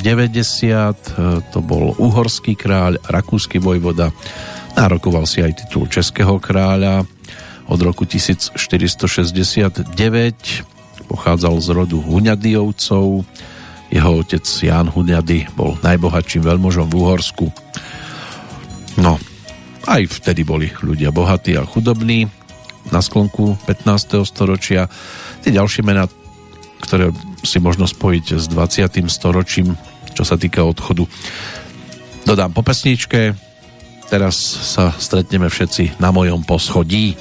to 1.55 1.59
bol 1.63 1.95
uhorský 2.03 2.59
kráľ, 2.59 2.99
rakúsky 3.07 3.63
vojvoda, 3.63 4.11
nárokoval 4.75 5.23
si 5.23 5.39
aj 5.39 5.63
titul 5.63 5.87
českého 5.87 6.43
kráľa 6.43 7.07
od 7.71 7.79
roku 7.79 8.03
1469, 8.03 8.59
pochádzal 11.07 11.55
z 11.63 11.69
rodu 11.71 12.03
Huňadiovcov, 12.03 13.23
jeho 13.93 14.11
otec 14.19 14.43
Ján 14.43 14.91
Huňady 14.91 15.47
bol 15.55 15.79
najbohatším 15.85 16.43
veľmožom 16.43 16.91
v 16.91 16.97
Uhorsku. 16.99 17.47
No, 18.99 19.21
aj 19.87 20.03
vtedy 20.09 20.43
boli 20.43 20.73
ľudia 20.81 21.13
bohatí 21.15 21.55
a 21.55 21.63
chudobní 21.63 22.27
na 22.91 22.99
sklonku 22.99 23.61
15. 23.69 24.27
storočia. 24.27 24.89
Tie 25.45 25.53
ďalšie 25.55 25.85
mená 25.87 26.09
ktoré 26.93 27.09
si 27.41 27.57
možno 27.57 27.89
spojiť 27.89 28.37
s 28.37 28.53
20. 28.53 29.09
storočím, 29.09 29.81
čo 30.13 30.29
sa 30.29 30.37
týka 30.37 30.61
odchodu. 30.61 31.09
Dodám 32.29 32.53
po 32.53 32.61
pesničke, 32.61 33.33
teraz 34.13 34.37
sa 34.77 34.93
stretneme 35.01 35.49
všetci 35.49 35.97
na 35.97 36.13
mojom 36.13 36.45
poschodí. 36.45 37.17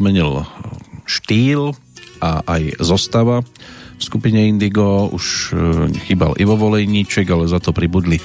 Pomenil 0.00 0.48
štýl 1.04 1.76
a 2.24 2.40
aj 2.48 2.80
zostava. 2.80 3.44
V 4.00 4.02
skupine 4.02 4.48
Indigo 4.48 5.12
už 5.12 5.52
chýbal 6.08 6.40
Ivo 6.40 6.56
Volejníček, 6.56 7.28
ale 7.28 7.44
za 7.44 7.60
to 7.60 7.76
pribudli 7.76 8.16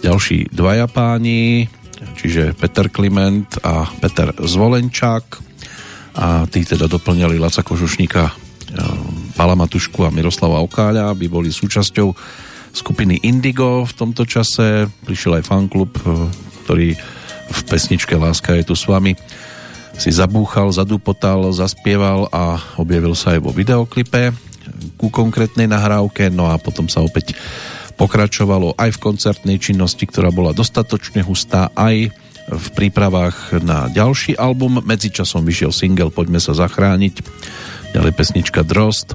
ďalší 0.00 0.48
dvaja 0.48 0.88
páni, 0.88 1.68
čiže 2.16 2.56
Peter 2.56 2.88
Kliment 2.88 3.60
a 3.60 3.84
Peter 4.00 4.32
Zvolenčák. 4.32 5.52
A 6.16 6.48
tí 6.48 6.64
teda 6.64 6.88
doplňali 6.88 7.36
Laca 7.36 7.60
Kožušníka, 7.60 8.32
Pala 9.36 9.52
Matušku 9.60 10.08
a 10.08 10.10
Miroslava 10.10 10.64
Okáľa, 10.64 11.12
aby 11.12 11.28
boli 11.28 11.52
súčasťou 11.52 12.16
skupiny 12.72 13.28
Indigo 13.28 13.84
v 13.84 13.92
tomto 13.92 14.24
čase. 14.24 14.88
Prišiel 15.04 15.44
aj 15.44 15.44
fanklub, 15.44 15.92
ktorý 16.64 16.96
v 17.50 17.60
pesničke 17.68 18.16
Láska 18.16 18.56
je 18.56 18.64
tu 18.64 18.72
s 18.72 18.88
vami 18.88 19.12
si 20.00 20.08
zabúchal, 20.08 20.72
zadupotal, 20.72 21.52
zaspieval 21.52 22.32
a 22.32 22.56
objavil 22.80 23.12
sa 23.12 23.36
aj 23.36 23.40
vo 23.44 23.52
videoklipe 23.52 24.32
ku 24.96 25.12
konkrétnej 25.12 25.68
nahrávke, 25.68 26.32
no 26.32 26.48
a 26.48 26.56
potom 26.56 26.88
sa 26.88 27.04
opäť 27.04 27.36
pokračovalo 28.00 28.80
aj 28.80 28.96
v 28.96 29.02
koncertnej 29.02 29.60
činnosti, 29.60 30.08
ktorá 30.08 30.32
bola 30.32 30.56
dostatočne 30.56 31.20
hustá, 31.20 31.68
aj 31.76 32.08
v 32.48 32.66
prípravách 32.72 33.60
na 33.60 33.92
ďalší 33.92 34.40
album. 34.40 34.80
Medzičasom 34.80 35.44
vyšiel 35.44 35.70
single 35.70 36.08
Poďme 36.08 36.40
sa 36.40 36.56
zachrániť, 36.56 37.20
ďalej 37.92 38.12
pesnička 38.16 38.64
Drost, 38.64 39.12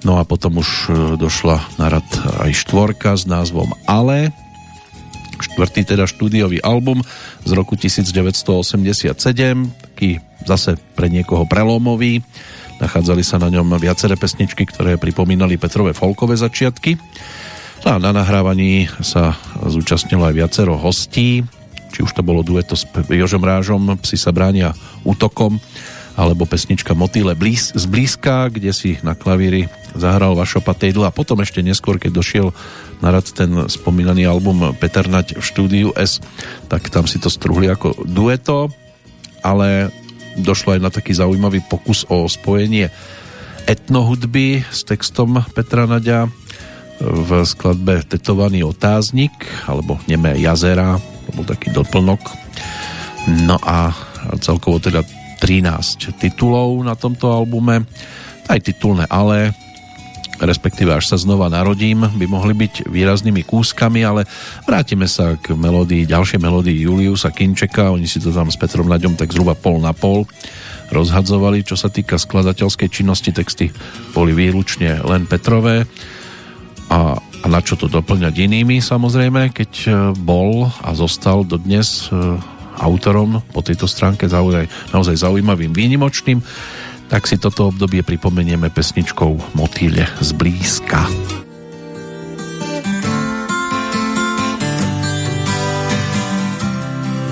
no 0.00 0.16
a 0.16 0.24
potom 0.24 0.64
už 0.64 0.68
e, 0.88 0.90
došla 1.20 1.60
na 1.76 1.92
rad 1.92 2.08
aj 2.40 2.56
štvorka 2.56 3.14
s 3.20 3.28
názvom 3.28 3.76
Ale, 3.84 4.32
štvrtý 5.42 5.84
teda 5.84 6.08
štúdiový 6.08 6.62
album 6.64 7.04
z 7.44 7.50
roku 7.52 7.76
1987, 7.76 9.12
taký 10.02 10.18
zase 10.42 10.74
pre 10.98 11.06
niekoho 11.06 11.46
prelomový. 11.46 12.26
Nachádzali 12.82 13.22
sa 13.22 13.38
na 13.38 13.46
ňom 13.46 13.78
viaceré 13.78 14.18
pesničky, 14.18 14.66
ktoré 14.66 14.98
pripomínali 14.98 15.54
Petrové 15.54 15.94
folkové 15.94 16.34
začiatky. 16.34 16.98
No 17.86 17.88
a 17.94 17.96
na 18.02 18.10
nahrávaní 18.10 18.90
sa 18.98 19.38
zúčastnilo 19.62 20.26
aj 20.26 20.34
viacero 20.34 20.74
hostí, 20.74 21.46
či 21.94 22.02
už 22.02 22.18
to 22.18 22.26
bolo 22.26 22.42
dueto 22.42 22.74
s 22.74 22.82
Jožom 23.06 23.46
Rážom, 23.46 23.94
Psi 24.02 24.18
sa 24.18 24.34
bránia 24.34 24.74
útokom, 25.06 25.62
alebo 26.18 26.42
pesnička 26.50 26.98
Motýle 26.98 27.38
blíz, 27.38 27.70
z 27.70 27.86
blízka, 27.86 28.50
kde 28.50 28.74
si 28.74 28.98
na 29.06 29.14
klavíri 29.14 29.70
zahral 29.94 30.34
Vašo 30.34 30.58
Patejdl 30.58 31.06
a 31.06 31.14
potom 31.14 31.38
ešte 31.46 31.62
neskôr, 31.62 32.02
keď 32.02 32.10
došiel 32.10 32.50
na 32.98 33.14
rad 33.14 33.30
ten 33.30 33.70
spomínaný 33.70 34.26
album 34.26 34.74
Peter 34.82 35.06
Nať 35.06 35.38
v 35.38 35.42
štúdiu 35.46 35.88
S, 35.94 36.18
tak 36.66 36.90
tam 36.90 37.06
si 37.06 37.22
to 37.22 37.30
struhli 37.30 37.70
ako 37.70 38.02
dueto, 38.02 38.66
ale 39.42 39.90
došlo 40.38 40.78
aj 40.78 40.80
na 40.80 40.90
taký 40.90 41.12
zaujímavý 41.12 41.60
pokus 41.68 42.08
o 42.08 42.24
spojenie 42.24 42.88
etnohudby 43.66 44.64
s 44.66 44.82
textom 44.82 45.38
Petra 45.54 45.86
Naďa 45.86 46.26
v 47.02 47.30
skladbe 47.42 48.02
Tetovaný 48.06 48.62
otáznik 48.62 49.34
alebo 49.66 49.98
Nemé 50.06 50.38
jazera, 50.38 50.98
to 50.98 51.30
bol 51.34 51.46
taký 51.46 51.74
doplnok. 51.74 52.22
No 53.46 53.58
a 53.62 53.94
celkovo 54.42 54.78
teda 54.82 55.02
13 55.42 56.18
titulov 56.18 56.78
na 56.86 56.94
tomto 56.94 57.30
albume, 57.30 57.86
aj 58.46 58.58
titulné 58.62 59.06
ale, 59.10 59.50
respektíve 60.42 60.90
až 60.90 61.14
sa 61.14 61.16
znova 61.18 61.46
narodím, 61.46 62.02
by 62.02 62.26
mohli 62.26 62.54
byť 62.54 62.90
výraznými 62.90 63.46
kúskami, 63.46 64.02
ale 64.02 64.26
vrátime 64.66 65.06
sa 65.06 65.38
k 65.38 65.54
melódii, 65.54 66.04
ďalšej 66.04 66.42
melódii 66.42 66.82
Juliusa 66.82 67.30
Kinčeka, 67.30 67.94
oni 67.94 68.10
si 68.10 68.18
to 68.18 68.34
tam 68.34 68.50
s 68.50 68.58
Petrom 68.58 68.90
Naďom 68.90 69.14
tak 69.14 69.30
zhruba 69.30 69.54
pol 69.54 69.78
na 69.78 69.94
pol 69.94 70.26
rozhadzovali, 70.92 71.64
čo 71.64 71.74
sa 71.74 71.88
týka 71.88 72.20
skladateľskej 72.20 72.88
činnosti, 72.92 73.32
texty 73.32 73.72
boli 74.12 74.36
výlučne 74.36 75.00
len 75.00 75.24
Petrové. 75.24 75.88
A, 76.92 77.16
a 77.16 77.46
na 77.48 77.60
čo 77.64 77.80
to 77.80 77.88
doplňať 77.88 78.36
inými 78.36 78.84
samozrejme, 78.84 79.48
keď 79.56 79.72
e, 79.72 79.90
bol 80.12 80.68
a 80.84 80.92
zostal 80.92 81.40
dodnes 81.48 82.12
e, 82.12 82.36
autorom 82.76 83.40
po 83.48 83.64
tejto 83.64 83.88
stránke 83.88 84.28
zaujaj, 84.28 84.68
naozaj 84.92 85.16
zaujímavým, 85.16 85.72
výnimočným, 85.72 86.44
tak 87.12 87.28
si 87.28 87.36
toto 87.36 87.68
obdobie 87.68 88.00
pripomenieme 88.00 88.72
pesničkou 88.72 89.52
Motýle 89.52 90.08
zblízka. 90.24 91.04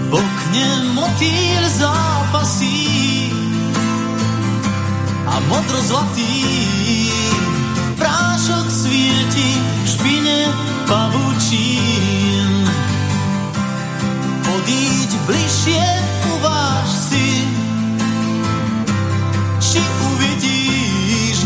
V 0.04 0.12
okne 0.12 0.68
motýl 0.92 1.62
zápasí 1.80 2.92
a 5.24 5.34
modro 5.48 5.80
zlatý 5.88 6.36
prášok 7.96 8.66
svieti 8.68 9.50
v 9.56 9.86
špine 9.88 10.38
pavučín. 10.84 12.52
Podíď 14.44 15.10
bližšie, 15.24 15.99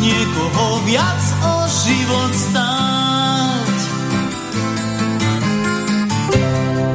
niekoho 0.05 0.85
viac 0.85 1.23
o 1.41 1.55
život 1.65 2.33
stáť. 2.37 3.79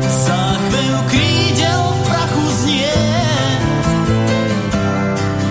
Záchvev 0.05 0.95
krídel 1.09 1.81
v 1.89 1.99
prachu 2.05 2.45
znie, 2.61 2.97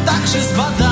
takže 0.06 0.38
zbadáš 0.54 0.87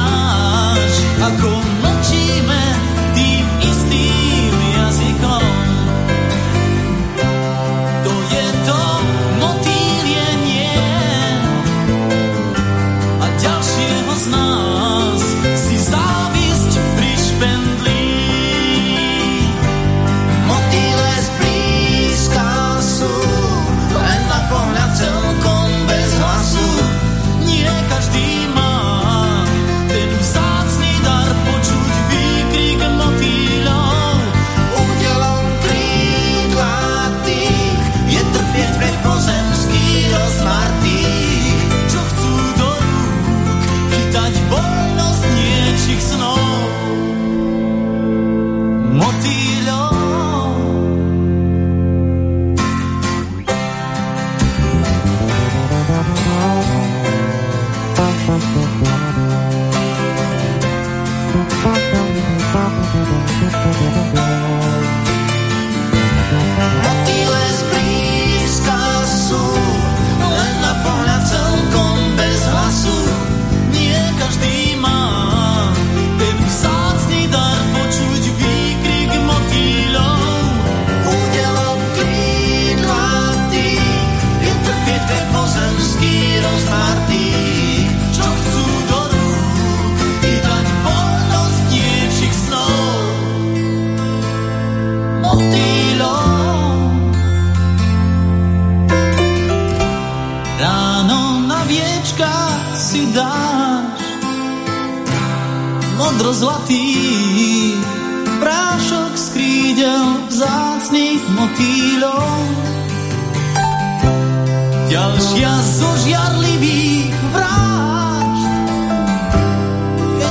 Ďalšia 114.87 115.53
zo 115.77 115.91
žiarlivých 116.07 117.15
vrážd. 117.35 118.53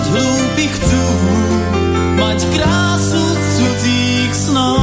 Chlapi 0.06 0.66
chcú 0.72 1.06
mať 2.16 2.40
krásu 2.56 3.26
cudzích 3.36 4.32
snov. 4.32 4.80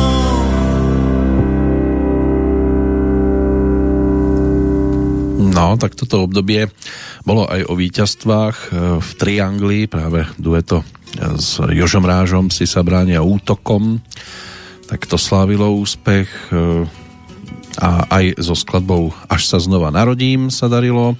No, 5.52 5.81
tak 5.81 5.97
toto 5.97 6.28
obdobie 6.28 6.68
bolo 7.23 7.47
aj 7.47 7.70
o 7.70 7.75
víťazstvách 7.78 8.57
e, 8.57 8.67
v 8.99 9.10
Triangli, 9.18 9.86
práve 9.86 10.26
dueto 10.39 10.83
s 11.36 11.60
Jožom 11.60 12.09
Rážom 12.09 12.49
si 12.49 12.65
sa 12.65 12.81
bránia 12.81 13.20
útokom, 13.20 14.01
tak 14.89 15.05
to 15.05 15.20
slávilo 15.20 15.70
úspech 15.76 16.28
e, 16.51 16.89
a 17.81 18.05
aj 18.12 18.36
so 18.36 18.52
skladbou 18.52 19.17
Až 19.33 19.49
sa 19.49 19.57
znova 19.57 19.89
narodím 19.89 20.52
sa 20.52 20.68
darilo. 20.68 21.17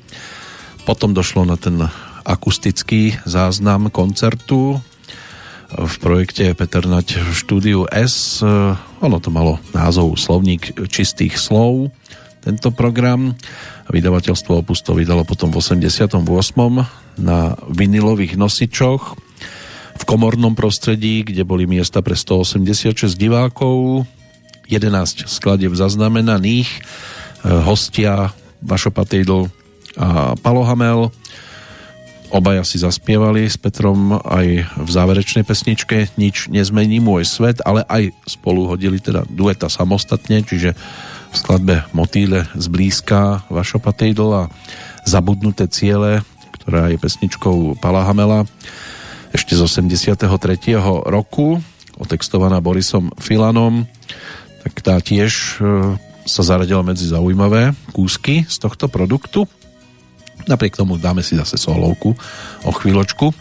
Potom 0.85 1.17
došlo 1.17 1.49
na 1.49 1.57
ten 1.57 1.81
akustický 2.29 3.17
záznam 3.25 3.89
koncertu 3.89 4.77
v 5.73 5.95
projekte 6.05 6.53
Peter 6.53 6.85
Nať 6.85 7.25
v 7.25 7.33
štúdiu 7.33 7.81
S. 7.89 8.45
Ono 9.01 9.19
to 9.23 9.33
malo 9.33 9.57
názov 9.73 10.21
Slovník 10.21 10.77
čistých 10.93 11.41
slov, 11.41 11.89
tento 12.45 12.69
program. 12.75 13.33
Vydavateľstvo 13.93 14.65
Opus 14.65 14.81
to 14.81 14.97
vydalo 14.97 15.29
potom 15.29 15.53
v 15.53 15.61
88. 15.61 16.17
na 17.21 17.39
vinilových 17.69 18.41
nosičoch 18.41 19.21
v 19.93 20.03
komornom 20.09 20.57
prostredí, 20.57 21.21
kde 21.21 21.45
boli 21.45 21.69
miesta 21.69 22.01
pre 22.01 22.17
186 22.17 23.12
divákov 23.21 24.09
11 24.73 25.29
skladieb 25.29 25.77
zaznamenaných. 25.77 26.69
E, 26.73 26.81
hostia 27.69 28.33
Vašo 28.65 28.89
Patejdl 28.89 29.53
a 30.01 30.41
Palohamel. 30.41 31.12
Obaja 32.33 32.65
si 32.65 32.81
zaspievali 32.81 33.45
s 33.45 33.61
Petrom 33.61 34.17
aj 34.17 34.73
v 34.73 34.89
záverečnej 34.89 35.45
pesničke 35.45 36.17
Nič 36.17 36.49
nezmení 36.49 36.97
môj 36.97 37.29
svet, 37.29 37.61
ale 37.61 37.85
aj 37.85 38.09
spolu 38.25 38.73
hodili 38.73 38.97
teda 39.05 39.29
dueta 39.29 39.69
samostatne, 39.69 40.41
čiže 40.41 40.73
v 41.33 41.36
skladbe 41.36 41.77
Motýle 41.97 42.44
zblízka 42.52 43.49
Vašo 43.49 43.81
Patejdl 43.81 44.28
a 44.36 44.43
Zabudnuté 45.09 45.67
ciele, 45.67 46.20
ktorá 46.61 46.93
je 46.93 47.01
pesničkou 47.01 47.81
Palahamela 47.81 48.44
ešte 49.33 49.57
z 49.57 49.65
83. 49.65 50.28
roku, 51.09 51.59
otextovaná 51.97 52.61
Borisom 52.61 53.09
Filanom 53.17 53.89
tak 54.62 54.78
tá 54.78 54.94
tiež 55.02 55.59
e, 55.59 55.99
sa 56.23 56.43
zaradila 56.47 56.86
medzi 56.86 57.11
zaujímavé 57.11 57.75
kúsky 57.91 58.47
z 58.47 58.57
tohto 58.62 58.86
produktu. 58.86 59.51
Napriek 60.47 60.78
tomu 60.78 60.99
dáme 60.99 61.27
si 61.27 61.35
zase 61.35 61.59
solovku 61.59 62.15
o 62.62 62.70
chvíľočku, 62.70 63.35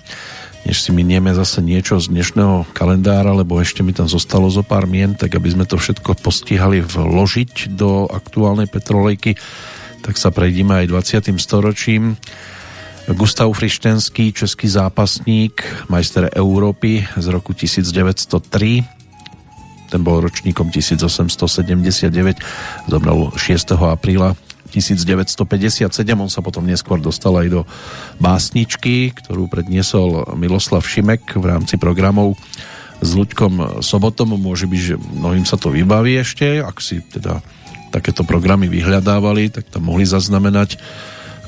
než 0.66 0.82
si 0.82 0.92
minieme 0.94 1.34
zase 1.34 1.62
niečo 1.64 1.98
z 1.98 2.14
dnešného 2.14 2.70
kalendára, 2.76 3.34
lebo 3.34 3.58
ešte 3.58 3.82
mi 3.82 3.94
tam 3.94 4.06
zostalo 4.06 4.50
zo 4.54 4.62
pár 4.62 4.86
mien, 4.86 5.18
tak 5.18 5.34
aby 5.34 5.50
sme 5.50 5.66
to 5.66 5.82
všetko 5.82 6.22
postihali 6.22 6.86
vložiť 6.86 7.74
do 7.74 8.06
aktuálnej 8.10 8.70
petrolejky, 8.70 9.38
tak 10.02 10.18
sa 10.18 10.30
prejdime 10.30 10.86
aj 10.86 11.30
20. 11.30 11.38
storočím. 11.42 12.18
Gustav 13.10 13.50
Frištenský, 13.50 14.30
český 14.30 14.70
zápasník, 14.70 15.66
majster 15.90 16.30
Európy 16.38 17.02
z 17.18 17.26
roku 17.34 17.58
1903, 17.58 18.86
ten 19.92 20.08
bol 20.08 20.24
ročníkom 20.24 20.72
1879, 20.72 22.88
zomrel 22.88 23.20
6. 23.36 23.76
apríla 23.76 24.40
1957, 24.72 25.92
on 26.16 26.32
sa 26.32 26.40
potom 26.40 26.64
neskôr 26.64 26.98
dostal 26.98 27.36
aj 27.38 27.48
do 27.52 27.62
básničky, 28.18 29.12
ktorú 29.12 29.52
predniesol 29.52 30.34
Miloslav 30.40 30.82
Šimek 30.88 31.36
v 31.36 31.46
rámci 31.46 31.76
programov 31.76 32.40
s 33.04 33.10
Luďkom 33.12 33.84
Sobotom. 33.84 34.40
Môže 34.40 34.66
byť, 34.66 34.82
že 34.82 34.96
mnohým 34.96 35.44
sa 35.44 35.60
to 35.60 35.70
vybaví 35.70 36.18
ešte, 36.18 36.64
ak 36.64 36.80
si 36.80 37.04
teda 37.04 37.44
takéto 37.92 38.24
programy 38.24 38.72
vyhľadávali, 38.72 39.52
tak 39.52 39.68
tam 39.68 39.92
mohli 39.92 40.08
zaznamenať 40.08 40.80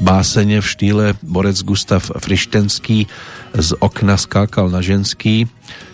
básene 0.04 0.60
v 0.60 0.68
štýle 0.68 1.06
Borec 1.24 1.64
Gustav 1.64 2.04
Frištenský 2.04 3.08
z 3.54 3.70
okna 3.80 4.20
skákal 4.20 4.68
na 4.68 4.84
ženský 4.84 5.48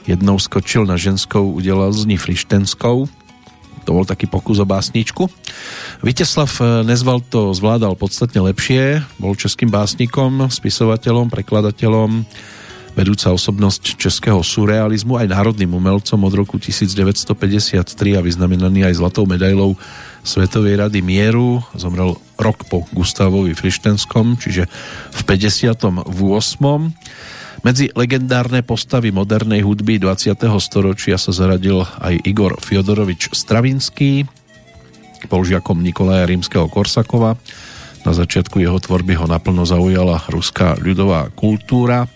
jednou 0.10 0.42
skočil 0.42 0.90
na 0.90 0.98
ženskou, 0.98 1.54
udelal 1.54 1.94
z 1.94 2.10
ní 2.10 2.18
frištenskou. 2.18 3.06
To 3.90 3.98
bol 3.98 4.06
taký 4.06 4.30
pokus 4.30 4.62
o 4.62 4.70
básničku. 4.70 5.26
Viteslav 6.06 6.46
eh, 6.62 6.86
Nezval 6.86 7.26
to 7.26 7.50
zvládal 7.58 7.98
podstatne 7.98 8.38
lepšie, 8.46 9.02
bol 9.18 9.34
českým 9.34 9.74
básnikom, 9.74 10.46
spisovateľom, 10.54 11.34
prekladateľom, 11.34 12.22
vedúca 12.94 13.34
osobnosť 13.34 13.98
českého 13.98 14.46
surrealizmu, 14.46 15.18
aj 15.18 15.34
národným 15.34 15.74
umelcom 15.74 16.22
od 16.22 16.34
roku 16.38 16.62
1953 16.62 17.82
a 18.14 18.22
vyznamenaný 18.22 18.86
aj 18.86 19.02
zlatou 19.02 19.26
medailou 19.26 19.74
Svetovej 20.22 20.86
rady 20.86 21.02
mieru. 21.02 21.66
Zomrel 21.74 22.14
rok 22.38 22.70
po 22.70 22.86
Gustavovi 22.94 23.58
Frištenskom, 23.58 24.38
čiže 24.38 24.70
v 25.18 25.22
58. 25.26 26.06
Medzi 27.60 27.92
legendárne 27.92 28.64
postavy 28.64 29.12
modernej 29.12 29.68
hudby 29.68 30.00
20. 30.00 30.32
storočia 30.64 31.20
sa 31.20 31.36
zaradil 31.36 31.84
aj 32.00 32.24
Igor 32.24 32.56
Fiodorovič 32.56 33.36
Stravinský, 33.36 34.24
bol 35.28 35.44
žiakom 35.44 35.84
Nikolaja 35.84 36.24
Rímskeho 36.24 36.72
Korsakova. 36.72 37.36
Na 38.08 38.16
začiatku 38.16 38.64
jeho 38.64 38.80
tvorby 38.80 39.20
ho 39.20 39.28
naplno 39.28 39.68
zaujala 39.68 40.24
ruská 40.32 40.80
ľudová 40.80 41.28
kultúra. 41.36 42.08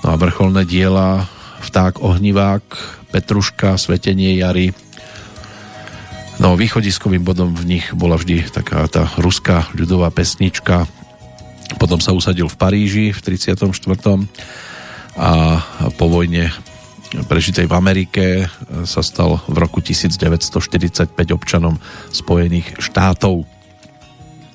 No 0.00 0.06
a 0.12 0.16
vrcholné 0.16 0.64
diela 0.64 1.28
Vták 1.64 2.00
ohnivák, 2.00 2.64
Petruška, 3.12 3.76
Svetenie 3.76 4.36
jary. 4.40 4.72
No 6.40 6.56
východiskovým 6.56 7.20
bodom 7.20 7.52
v 7.52 7.76
nich 7.76 7.86
bola 7.92 8.16
vždy 8.16 8.48
taká 8.48 8.84
tá 8.88 9.12
ruská 9.20 9.68
ľudová 9.76 10.08
pesnička 10.08 10.88
potom 11.78 11.98
sa 11.98 12.14
usadil 12.14 12.46
v 12.48 12.56
Paríži 12.56 13.04
v 13.10 13.20
34. 13.20 13.64
a 15.14 15.30
po 15.94 16.06
vojne 16.10 16.50
prežitej 17.14 17.70
v 17.70 17.74
Amerike 17.78 18.24
sa 18.82 19.00
stal 19.06 19.38
v 19.46 19.56
roku 19.62 19.78
1945 19.78 21.14
občanom 21.30 21.78
Spojených 22.10 22.82
štátov. 22.82 23.46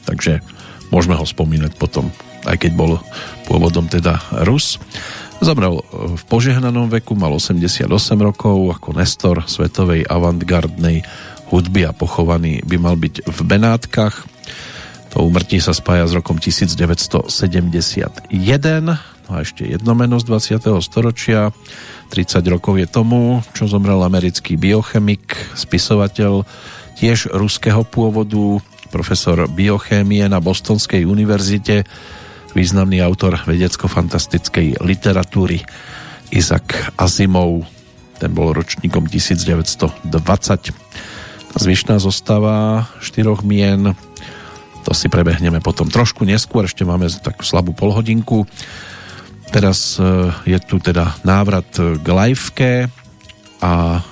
Takže 0.04 0.44
môžeme 0.92 1.16
ho 1.16 1.24
spomínať 1.24 1.80
potom, 1.80 2.12
aj 2.44 2.60
keď 2.60 2.72
bol 2.76 3.00
pôvodom 3.48 3.88
teda 3.88 4.20
Rus. 4.44 4.76
Zomrel 5.40 5.80
v 6.20 6.24
požehnanom 6.28 6.92
veku, 6.92 7.16
mal 7.16 7.32
88 7.32 7.88
rokov, 8.20 8.76
ako 8.76 8.92
Nestor 8.92 9.48
svetovej 9.48 10.04
avantgardnej 10.04 11.08
hudby 11.48 11.88
a 11.88 11.96
pochovaný 11.96 12.60
by 12.68 12.76
mal 12.76 13.00
byť 13.00 13.24
v 13.24 13.40
Benátkach 13.48 14.28
to 15.10 15.26
umrtí 15.26 15.58
sa 15.58 15.74
spája 15.74 16.06
s 16.06 16.14
rokom 16.14 16.38
1971. 16.38 18.30
No 19.30 19.30
a 19.30 19.46
ešte 19.46 19.66
jedno 19.66 19.94
meno 19.94 20.18
z 20.18 20.26
20. 20.26 20.70
storočia. 20.82 21.54
30 22.10 22.42
rokov 22.50 22.82
je 22.82 22.88
tomu, 22.90 23.46
čo 23.54 23.70
zomrel 23.70 24.02
americký 24.02 24.58
biochemik, 24.58 25.38
spisovateľ, 25.54 26.46
tiež 26.98 27.30
ruského 27.34 27.86
pôvodu, 27.86 28.58
profesor 28.90 29.46
biochémie 29.46 30.26
na 30.26 30.42
Bostonskej 30.42 31.06
univerzite, 31.06 31.86
významný 32.58 33.06
autor 33.06 33.38
vedecko-fantastickej 33.46 34.82
literatúry 34.82 35.62
Isaac 36.34 36.98
Asimov. 36.98 37.70
Ten 38.18 38.34
bol 38.34 38.58
ročníkom 38.58 39.06
1920. 39.06 40.10
Zvyšná 41.54 42.02
zostava 42.02 42.90
štyroch 43.02 43.46
mien 43.46 43.94
to 44.84 44.92
si 44.96 45.12
prebehneme 45.12 45.60
potom 45.60 45.88
trošku 45.88 46.24
neskôr, 46.24 46.66
ešte 46.66 46.88
máme 46.88 47.12
takú 47.22 47.44
slabú 47.44 47.76
polhodinku. 47.76 48.48
Teraz 49.50 49.98
e, 49.98 50.30
je 50.46 50.58
tu 50.62 50.78
teda 50.78 51.18
návrat 51.26 51.68
k 51.76 52.08
liveke 52.08 52.88
a 53.60 54.04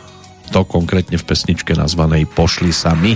to 0.52 0.64
konkrétne 0.64 1.20
v 1.20 1.28
pesničke 1.28 1.76
nazvanej 1.76 2.28
Pošli 2.28 2.72
sa 2.72 2.96
my. 2.96 3.16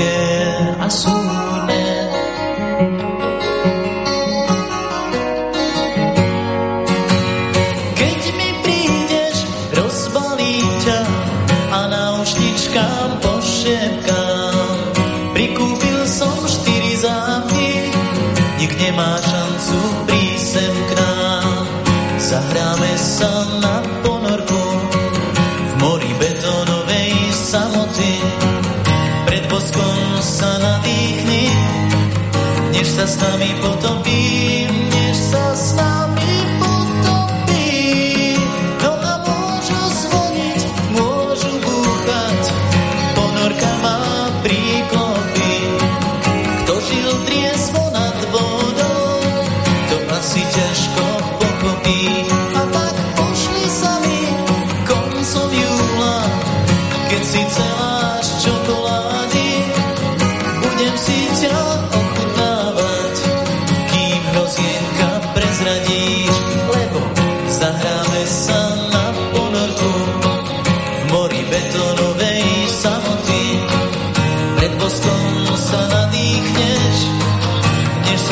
again. 0.00 0.39
Sa 30.90 30.96
nadýchni, 30.96 31.44
než 32.72 32.86
sa 32.86 33.06
s 33.06 33.16
nami 33.22 33.54
potopí, 33.62 34.79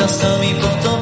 než 0.09 0.17
sa 0.17 0.41
s 0.41 0.98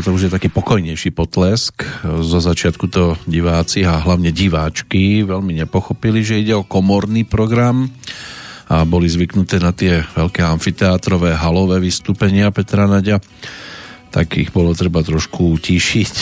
toto 0.00 0.16
už 0.16 0.32
je 0.32 0.32
taký 0.32 0.48
pokojnejší 0.48 1.12
potlesk. 1.12 1.84
Zo 2.24 2.40
začiatku 2.40 2.88
to 2.88 3.20
diváci 3.28 3.84
a 3.84 4.00
hlavne 4.00 4.32
diváčky 4.32 5.28
veľmi 5.28 5.60
nepochopili, 5.60 6.24
že 6.24 6.40
ide 6.40 6.56
o 6.56 6.64
komorný 6.64 7.28
program 7.28 7.92
a 8.72 8.88
boli 8.88 9.12
zvyknuté 9.12 9.60
na 9.60 9.76
tie 9.76 10.00
veľké 10.16 10.40
amfiteátrové 10.40 11.36
halové 11.36 11.84
vystúpenia 11.84 12.48
Petra 12.48 12.88
Naďa 12.88 13.20
tak 14.10 14.40
ich 14.40 14.50
bolo 14.50 14.72
treba 14.72 15.04
trošku 15.04 15.54
utišiť, 15.60 16.14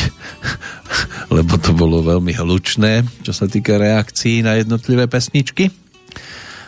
lebo 1.38 1.54
to 1.56 1.70
bolo 1.72 2.02
veľmi 2.02 2.34
hlučné, 2.34 3.06
čo 3.22 3.30
sa 3.30 3.46
týka 3.46 3.78
reakcií 3.78 4.42
na 4.42 4.58
jednotlivé 4.58 5.06
pesničky. 5.06 5.70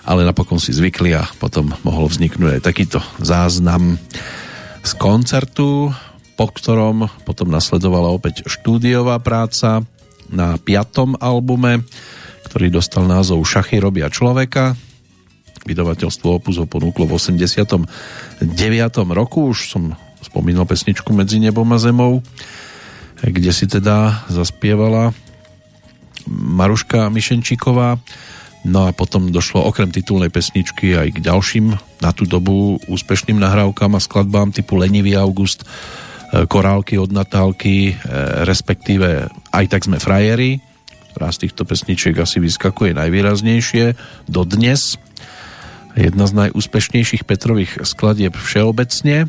Ale 0.06 0.24
napokon 0.24 0.56
si 0.56 0.72
zvykli 0.72 1.12
a 1.12 1.26
potom 1.42 1.74
mohol 1.84 2.06
vzniknúť 2.08 2.56
aj 2.56 2.62
takýto 2.64 3.02
záznam 3.20 4.00
z 4.80 4.92
koncertu, 4.96 5.92
po 6.40 6.48
ktorom 6.48 7.04
potom 7.28 7.52
nasledovala 7.52 8.08
opäť 8.08 8.48
štúdiová 8.48 9.20
práca 9.20 9.84
na 10.32 10.56
piatom 10.56 11.12
albume, 11.20 11.84
ktorý 12.48 12.72
dostal 12.72 13.04
názov 13.04 13.44
Šachy 13.44 13.76
robia 13.76 14.08
človeka. 14.08 14.72
Vydavateľstvo 15.68 16.40
Opus 16.40 16.56
ho 16.56 16.64
ponúklo 16.64 17.04
v 17.04 17.20
89. 17.20 17.84
roku, 19.12 19.52
už 19.52 19.68
som 19.68 19.92
spomínal 20.24 20.64
pesničku 20.64 21.12
Medzi 21.12 21.44
nebom 21.44 21.68
a 21.68 21.76
zemou, 21.76 22.24
kde 23.20 23.52
si 23.52 23.68
teda 23.68 24.24
zaspievala 24.32 25.12
Maruška 26.24 27.12
Mišenčíková. 27.12 28.00
No 28.64 28.88
a 28.88 28.96
potom 28.96 29.28
došlo 29.28 29.60
okrem 29.60 29.92
titulnej 29.92 30.32
pesničky 30.32 30.96
aj 30.96 31.20
k 31.20 31.20
ďalším 31.20 31.76
na 32.00 32.16
tú 32.16 32.24
dobu 32.24 32.80
úspešným 32.88 33.36
nahrávkam 33.36 33.92
a 33.92 34.00
skladbám 34.00 34.56
typu 34.56 34.80
Lenivý 34.80 35.20
august, 35.20 35.68
Korálky 36.30 36.94
od 36.94 37.10
Natálky, 37.10 37.98
respektíve 38.46 39.26
Aj 39.50 39.66
tak 39.66 39.82
sme 39.82 39.98
frajeri, 39.98 40.62
ktorá 41.10 41.34
z 41.34 41.46
týchto 41.46 41.66
pesničiek 41.66 42.14
asi 42.22 42.38
vyskakuje 42.38 42.94
najvýraznejšie 42.94 43.98
dodnes. 44.30 44.94
Jedna 45.98 46.30
z 46.30 46.46
najúspešnejších 46.46 47.26
Petrových 47.26 47.82
skladieb 47.82 48.38
všeobecne 48.38 49.26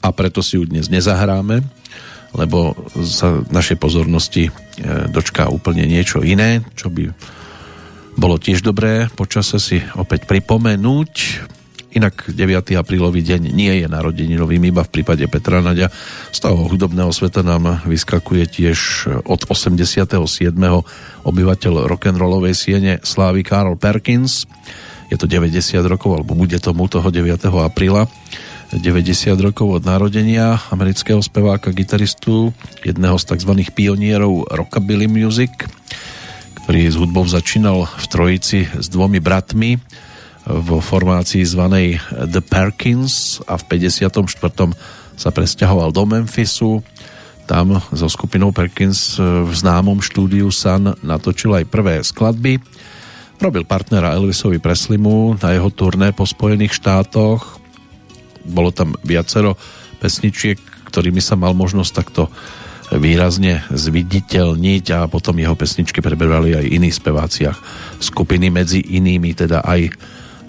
a 0.00 0.08
preto 0.16 0.40
si 0.40 0.56
ju 0.56 0.64
dnes 0.64 0.88
nezahráme, 0.88 1.60
lebo 2.32 2.72
sa 3.04 3.44
našej 3.52 3.76
pozornosti 3.76 4.48
dočká 5.12 5.52
úplne 5.52 5.84
niečo 5.84 6.24
iné, 6.24 6.64
čo 6.72 6.88
by 6.88 7.12
bolo 8.16 8.40
tiež 8.40 8.64
dobré 8.64 9.12
počase 9.12 9.60
si 9.60 9.82
opäť 9.98 10.24
pripomenúť. 10.24 11.12
Inak 11.94 12.26
9. 12.26 12.74
aprílový 12.74 13.22
deň 13.22 13.54
nie 13.54 13.70
je 13.78 13.86
narodeninovým 13.86 14.66
iba 14.66 14.82
v 14.82 14.90
prípade 14.90 15.22
Petra 15.30 15.62
Naďa. 15.62 15.94
Z 16.34 16.42
toho 16.42 16.66
hudobného 16.66 17.14
sveta 17.14 17.46
nám 17.46 17.86
vyskakuje 17.86 18.50
tiež 18.50 18.78
od 19.22 19.46
87. 19.46 20.18
obyvateľ 21.22 21.86
rock'n'rollovej 21.86 22.58
siene 22.58 22.98
Slávy 23.06 23.46
Karl 23.46 23.78
Perkins. 23.78 24.42
Je 25.06 25.14
to 25.14 25.30
90 25.30 25.54
rokov, 25.86 26.18
alebo 26.18 26.34
bude 26.34 26.58
tomu 26.58 26.90
toho 26.90 27.14
9. 27.14 27.30
apríla 27.62 28.10
90 28.74 29.38
rokov 29.38 29.78
od 29.78 29.82
narodenia 29.86 30.58
amerického 30.74 31.22
speváka, 31.22 31.70
gitaristu, 31.70 32.50
jedného 32.82 33.14
z 33.22 33.38
tzv. 33.38 33.54
pionierov 33.70 34.50
rockabilly 34.50 35.06
music, 35.06 35.70
ktorý 36.66 36.90
s 36.90 36.98
hudbou 36.98 37.22
začínal 37.22 37.86
v 37.86 38.06
trojici 38.10 38.66
s 38.66 38.90
dvomi 38.90 39.22
bratmi 39.22 39.78
vo 40.44 40.78
formácii 40.80 41.40
zvanej 41.44 42.00
The 42.28 42.44
Perkins 42.44 43.40
a 43.48 43.56
v 43.56 43.80
54. 43.80 44.20
sa 45.16 45.28
presťahoval 45.32 45.90
do 45.94 46.04
Memphisu. 46.04 46.84
Tam 47.44 47.80
so 47.92 48.08
skupinou 48.08 48.52
Perkins 48.52 49.16
v 49.20 49.52
známom 49.52 50.00
štúdiu 50.00 50.48
Sun 50.48 50.96
natočil 51.04 51.52
aj 51.52 51.68
prvé 51.68 52.00
skladby. 52.04 52.60
Robil 53.40 53.64
partnera 53.68 54.16
Elvisovi 54.16 54.60
Preslimu 54.60 55.36
na 55.40 55.52
jeho 55.52 55.68
turné 55.72 56.12
po 56.12 56.24
Spojených 56.24 56.76
štátoch 56.80 57.64
bolo 58.44 58.70
tam 58.70 58.92
viacero 59.00 59.56
pesničiek, 59.98 60.60
ktorými 60.92 61.20
sa 61.24 61.34
mal 61.34 61.56
možnosť 61.56 61.92
takto 61.96 62.28
výrazne 62.92 63.64
zviditeľniť 63.72 64.84
a 64.92 65.08
potom 65.08 65.40
jeho 65.40 65.56
pesničky 65.56 66.04
preberali 66.04 66.52
aj 66.52 66.68
iní 66.68 66.92
speváciach 66.92 67.56
skupiny, 67.98 68.52
medzi 68.52 68.84
inými 68.84 69.32
teda 69.32 69.64
aj 69.64 69.88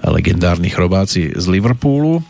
legendárni 0.10 0.70
chrobáci 0.70 1.34
z 1.34 1.46
Liverpoolu. 1.50 2.24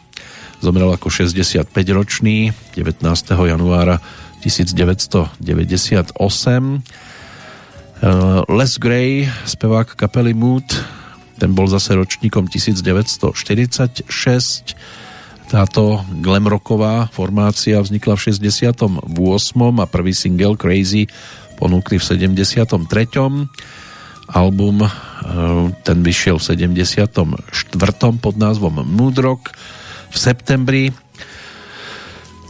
Zomrel 0.63 0.95
ako 0.95 1.11
65-ročný 1.11 2.55
19. 2.73 3.31
januára 3.31 3.99
1998. 4.41 6.83
Les 8.45 8.77
Gray, 8.77 9.29
spevák 9.47 9.95
kapely 9.95 10.33
Mood, 10.35 10.67
ten 11.39 11.51
bol 11.51 11.67
zase 11.67 11.95
ročníkom 11.95 12.47
1946 12.47 14.75
táto 15.45 16.01
glamrocková 16.25 17.05
formácia 17.13 17.77
vznikla 17.77 18.17
v 18.17 18.33
68. 18.33 18.97
a 19.77 19.85
prvý 19.85 20.13
single 20.17 20.57
Crazy 20.57 21.05
ponúkli 21.61 22.01
v 22.01 22.03
73. 22.03 23.45
Album 24.31 24.81
e, 24.81 24.89
ten 25.85 26.01
vyšiel 26.01 26.41
v 26.41 26.43
74. 26.43 27.11
pod 28.21 28.35
názvom 28.37 28.81
Mood 28.85 29.17
Rock 29.21 29.53
v 30.09 30.15
septembri. 30.15 30.83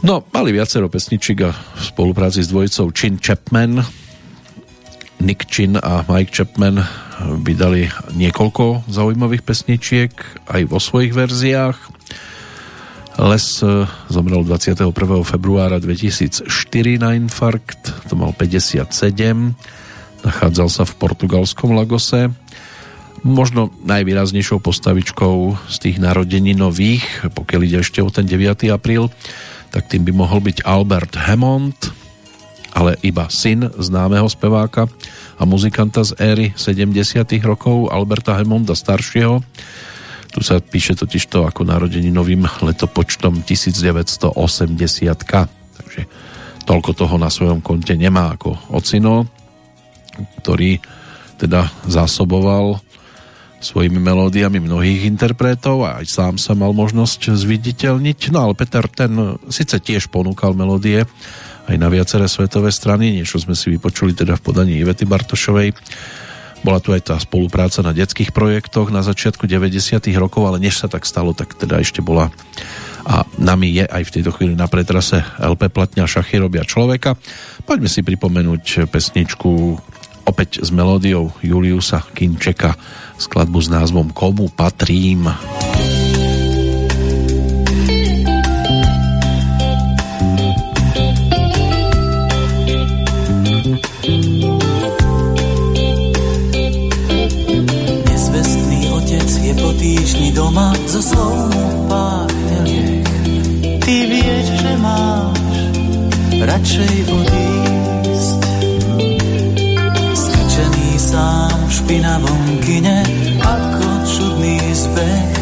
No, 0.04 0.22
mali 0.30 0.52
viacero 0.54 0.86
pesničiek 0.92 1.38
a 1.44 1.50
v 1.52 1.82
spolupráci 1.82 2.44
s 2.44 2.52
dvojicou 2.52 2.92
Chin 2.92 3.16
Chapman 3.16 3.80
Nick 5.16 5.48
Chin 5.48 5.80
a 5.80 6.04
Mike 6.04 6.32
Chapman 6.36 6.84
vydali 7.40 7.88
niekoľko 8.12 8.84
zaujímavých 8.92 9.40
pesničiek 9.40 10.12
aj 10.52 10.68
vo 10.68 10.76
svojich 10.76 11.16
verziách 11.16 11.96
Les 13.16 13.64
e, 13.64 13.88
zomrel 14.12 14.44
21. 14.44 14.92
februára 15.24 15.80
2004 15.80 16.52
na 17.00 17.16
infarkt, 17.16 18.12
to 18.12 18.12
mal 18.12 18.36
57, 18.36 18.92
nachádzal 20.26 20.66
sa 20.66 20.82
v 20.82 20.98
portugalskom 20.98 21.78
Lagose. 21.78 22.34
Možno 23.22 23.70
najvýraznejšou 23.86 24.58
postavičkou 24.58 25.54
z 25.70 25.76
tých 25.78 25.96
narodení 26.02 26.52
nových, 26.52 27.06
pokiaľ 27.30 27.60
ide 27.62 27.78
ešte 27.86 28.02
o 28.02 28.10
ten 28.10 28.26
9. 28.26 28.66
apríl, 28.74 29.06
tak 29.70 29.86
tým 29.86 30.02
by 30.02 30.12
mohol 30.14 30.42
byť 30.42 30.66
Albert 30.66 31.14
Hammond, 31.14 31.78
ale 32.74 32.98
iba 33.06 33.30
syn 33.32 33.72
známeho 33.72 34.28
speváka 34.28 34.90
a 35.38 35.42
muzikanta 35.48 36.04
z 36.04 36.12
éry 36.20 36.46
70 36.58 37.24
rokov 37.46 37.88
Alberta 37.88 38.36
Hemonda 38.36 38.76
staršieho. 38.76 39.40
Tu 40.28 40.40
sa 40.44 40.60
píše 40.60 40.92
totiž 40.92 41.32
to 41.32 41.48
ako 41.48 41.64
novým 41.64 42.44
letopočtom 42.44 43.40
1980. 43.48 44.36
Takže 45.72 46.00
toľko 46.68 46.90
toho 46.92 47.16
na 47.16 47.32
svojom 47.32 47.64
konte 47.64 47.96
nemá 47.96 48.36
ako 48.36 48.58
ocino, 48.76 49.24
ktorý 50.42 50.80
teda 51.36 51.68
zásoboval 51.84 52.80
svojimi 53.60 53.96
melódiami 53.96 54.60
mnohých 54.60 55.08
interpretov 55.08 55.88
a 55.88 56.00
aj 56.00 56.06
sám 56.06 56.34
sa 56.36 56.52
mal 56.52 56.76
možnosť 56.76 57.32
zviditeľniť. 57.34 58.30
No 58.30 58.48
ale 58.48 58.52
Peter 58.54 58.84
ten 58.86 59.12
síce 59.48 59.80
tiež 59.80 60.12
ponúkal 60.12 60.52
melódie 60.52 61.08
aj 61.66 61.76
na 61.80 61.90
viaceré 61.90 62.30
svetové 62.30 62.70
strany, 62.70 63.18
niečo 63.18 63.42
sme 63.42 63.58
si 63.58 63.74
vypočuli 63.74 64.14
teda 64.14 64.38
v 64.38 64.44
podaní 64.44 64.78
Ivety 64.78 65.02
Bartošovej. 65.02 65.74
Bola 66.62 66.78
tu 66.78 66.94
aj 66.94 67.10
tá 67.10 67.16
spolupráca 67.18 67.82
na 67.82 67.90
detských 67.90 68.30
projektoch 68.30 68.94
na 68.94 69.02
začiatku 69.02 69.50
90. 69.50 69.98
rokov, 70.14 70.46
ale 70.46 70.62
než 70.62 70.78
sa 70.78 70.86
tak 70.86 71.02
stalo, 71.02 71.34
tak 71.34 71.58
teda 71.58 71.82
ešte 71.82 72.00
bola 72.00 72.30
a 73.06 73.22
nami 73.38 73.70
je 73.70 73.86
aj 73.86 74.02
v 74.02 74.14
tejto 74.18 74.34
chvíli 74.34 74.58
na 74.58 74.66
pretrase 74.66 75.22
LP 75.38 75.70
platňa 75.70 76.10
Šachy 76.10 76.42
robia 76.42 76.66
človeka. 76.66 77.14
Poďme 77.62 77.86
si 77.86 78.02
pripomenúť 78.02 78.90
pesničku 78.90 79.78
opäť 80.26 80.60
s 80.60 80.74
melódiou 80.74 81.30
Juliusa 81.40 82.02
Kinčeka 82.12 82.74
skladbu 83.16 83.62
s 83.62 83.68
názvom 83.70 84.10
Komu 84.10 84.50
patrím. 84.52 85.30
Nezvestný 98.04 98.80
otec 98.92 99.28
je 99.30 99.52
po 99.56 99.70
týždni 99.78 100.30
doma, 100.34 100.74
zo 100.90 101.00
slov 101.00 101.54
mu 101.54 101.66
páchne. 101.86 103.00
Ty 103.80 103.96
vieš, 104.10 104.46
že 104.58 104.72
máš 104.82 105.38
radšej 106.42 106.94
odísť. 107.06 107.65
Sám 111.16 111.58
v 111.64 111.72
špinavom 111.72 112.42
kine, 112.60 113.00
ako 113.40 113.88
čudný 114.04 114.60
zbeh. 114.76 115.32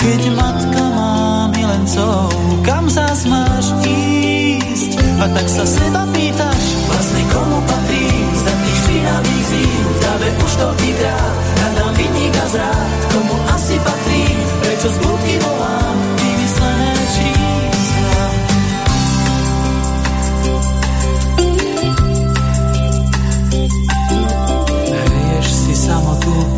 Keď 0.00 0.20
matka 0.32 0.84
má 0.96 1.48
milencov, 1.52 2.32
kam 2.64 2.88
zás 2.88 3.28
máš 3.28 3.68
ísť? 3.84 4.96
A 5.20 5.24
tak 5.28 5.46
sa 5.48 5.64
seba 5.68 6.08
pýtaš, 6.08 6.64
vlastne 6.88 7.22
komu 7.32 7.58
patrí 7.68 8.08
za 8.32 8.52
tých 8.64 8.76
špinavých 8.80 9.44
zím, 9.52 9.84
v 9.92 9.98
už 10.40 10.52
toľkýkrát, 10.56 11.34
hľadám 11.52 11.92
vyníka 12.00 12.44
zrád, 12.48 12.88
komu 12.88 13.03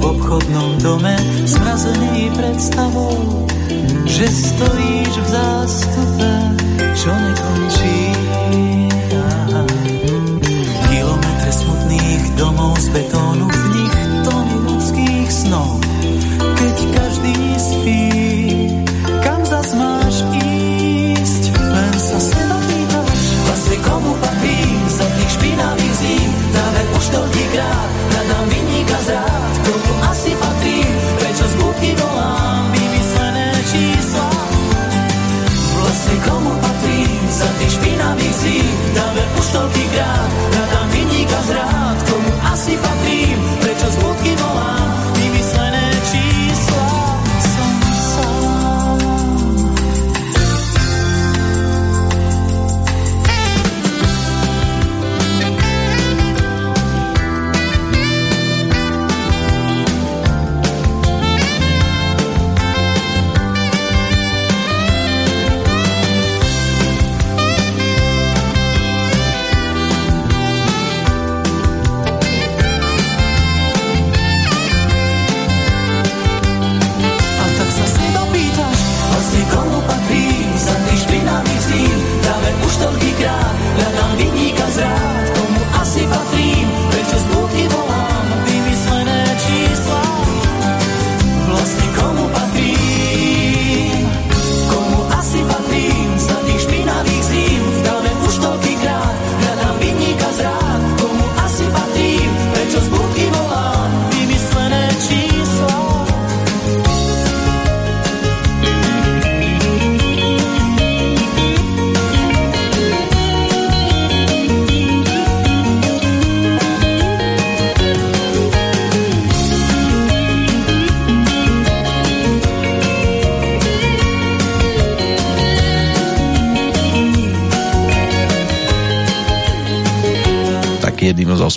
obchodnom 0.06 0.78
dome, 0.78 1.16
zmrazený 1.46 2.30
predstavou, 2.38 3.46
že 4.06 4.26
stojíš 4.30 5.12
v 5.18 5.28
zástupe, 5.28 6.30
čo 6.94 7.10
nekončí. 7.10 7.98
Kilometre 10.86 11.50
smutných 11.50 12.24
domov 12.38 12.78
z 12.78 12.88
betónu, 12.94 13.46
v 13.50 13.75
za 37.36 37.48
tých 37.60 37.73
špinavých 37.76 38.34
zím, 38.40 38.76
dáve 38.97 39.23
už 39.36 39.47
toľkýkrát, 39.52 40.31
hľadám 40.56 40.89
vyníka 40.89 41.39
zrád, 41.44 41.98
komu 42.08 42.32
asi 42.48 42.73
patrí, 42.81 43.15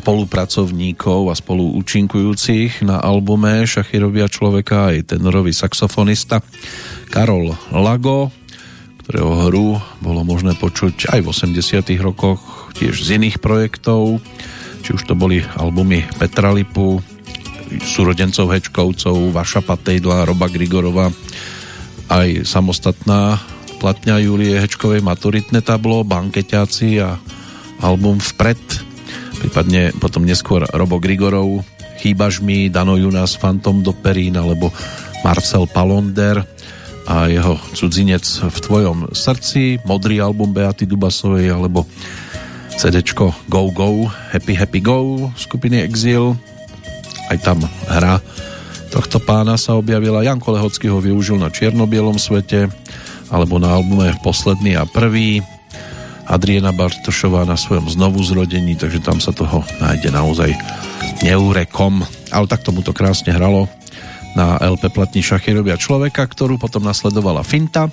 spolupracovníkov 0.09 1.29
a 1.29 1.38
spoluúčinkujúcich 1.38 2.81
na 2.81 2.97
albume 2.97 3.61
Šachy 3.61 4.01
robia 4.01 4.25
človeka 4.25 4.89
aj 4.89 5.13
tenorový 5.13 5.53
saxofonista 5.53 6.41
Karol 7.13 7.53
Lago, 7.69 8.33
ktorého 9.05 9.45
hru 9.45 9.77
bolo 10.01 10.25
možné 10.25 10.57
počuť 10.57 11.13
aj 11.13 11.19
v 11.21 11.29
80 11.29 11.93
rokoch, 12.01 12.73
tiež 12.73 13.05
z 13.05 13.21
iných 13.21 13.38
projektov, 13.38 14.17
či 14.81 14.97
už 14.97 15.05
to 15.05 15.13
boli 15.13 15.45
albumy 15.61 16.01
Petra 16.17 16.49
Lipu, 16.57 17.05
súrodencov 17.85 18.49
Hečkovcov, 18.49 19.13
Vaša 19.29 19.61
Patejdla, 19.61 20.25
Roba 20.25 20.49
Grigorova, 20.49 21.13
aj 22.09 22.49
samostatná 22.49 23.38
platňa 23.77 24.25
Julie 24.25 24.57
Hečkovej 24.57 25.05
Maturitné 25.05 25.61
tablo, 25.61 26.01
Bankeťáci 26.01 26.97
a 26.97 27.21
album 27.85 28.17
Vpred, 28.17 28.89
prípadne 29.40 29.95
potom 29.98 30.27
neskôr 30.27 30.68
Robo 30.76 31.00
Grigorov, 31.00 31.64
Chýbaš 32.00 32.40
mi, 32.40 32.72
Dano 32.72 32.95
Junas, 32.95 33.35
Phantom 33.35 33.84
do 33.84 33.92
Perín, 33.92 34.40
alebo 34.40 34.72
Marcel 35.19 35.68
Palonder 35.68 36.48
a 37.03 37.27
jeho 37.27 37.59
cudzinec 37.76 38.24
v 38.24 38.58
tvojom 38.64 39.11
srdci, 39.11 39.84
modrý 39.84 40.24
album 40.24 40.56
Beaty 40.56 40.88
Dubasovej, 40.88 41.51
alebo 41.51 41.84
CDčko 42.80 43.35
Go 43.51 43.68
Go, 43.76 44.08
Happy 44.08 44.56
Happy 44.56 44.80
Go 44.80 45.27
skupiny 45.35 45.84
Exil. 45.84 46.40
Aj 47.27 47.35
tam 47.43 47.59
hra 47.92 48.24
tohto 48.90 49.19
pána 49.19 49.59
sa 49.59 49.76
objavila. 49.76 50.24
Janko 50.24 50.56
Lehocký 50.56 50.88
ho 50.88 51.03
využil 51.03 51.35
na 51.35 51.51
čiernobielom 51.51 52.16
svete, 52.16 52.72
alebo 53.27 53.59
na 53.59 53.76
albume 53.76 54.16
Posledný 54.24 54.80
a 54.80 54.88
prvý. 54.88 55.43
Adriana 56.30 56.69
Bartošová 56.69 57.41
na 57.49 57.58
svojom 57.58 57.90
znovu 57.90 58.22
zrodení, 58.22 58.77
takže 58.77 59.01
tam 59.01 59.17
sa 59.17 59.33
toho 59.33 59.66
nájde 59.82 60.14
naozaj 60.14 60.53
neúrekom. 61.25 62.06
Ale 62.30 62.45
tak 62.45 62.61
tomu 62.61 62.85
to 62.85 62.93
krásne 62.93 63.33
hralo 63.33 63.66
na 64.38 64.61
LP 64.61 64.93
platní 64.93 65.25
Šachy 65.25 65.58
robia 65.58 65.74
človeka, 65.74 66.22
ktorú 66.30 66.61
potom 66.61 66.85
nasledovala 66.85 67.41
Finta. 67.41 67.90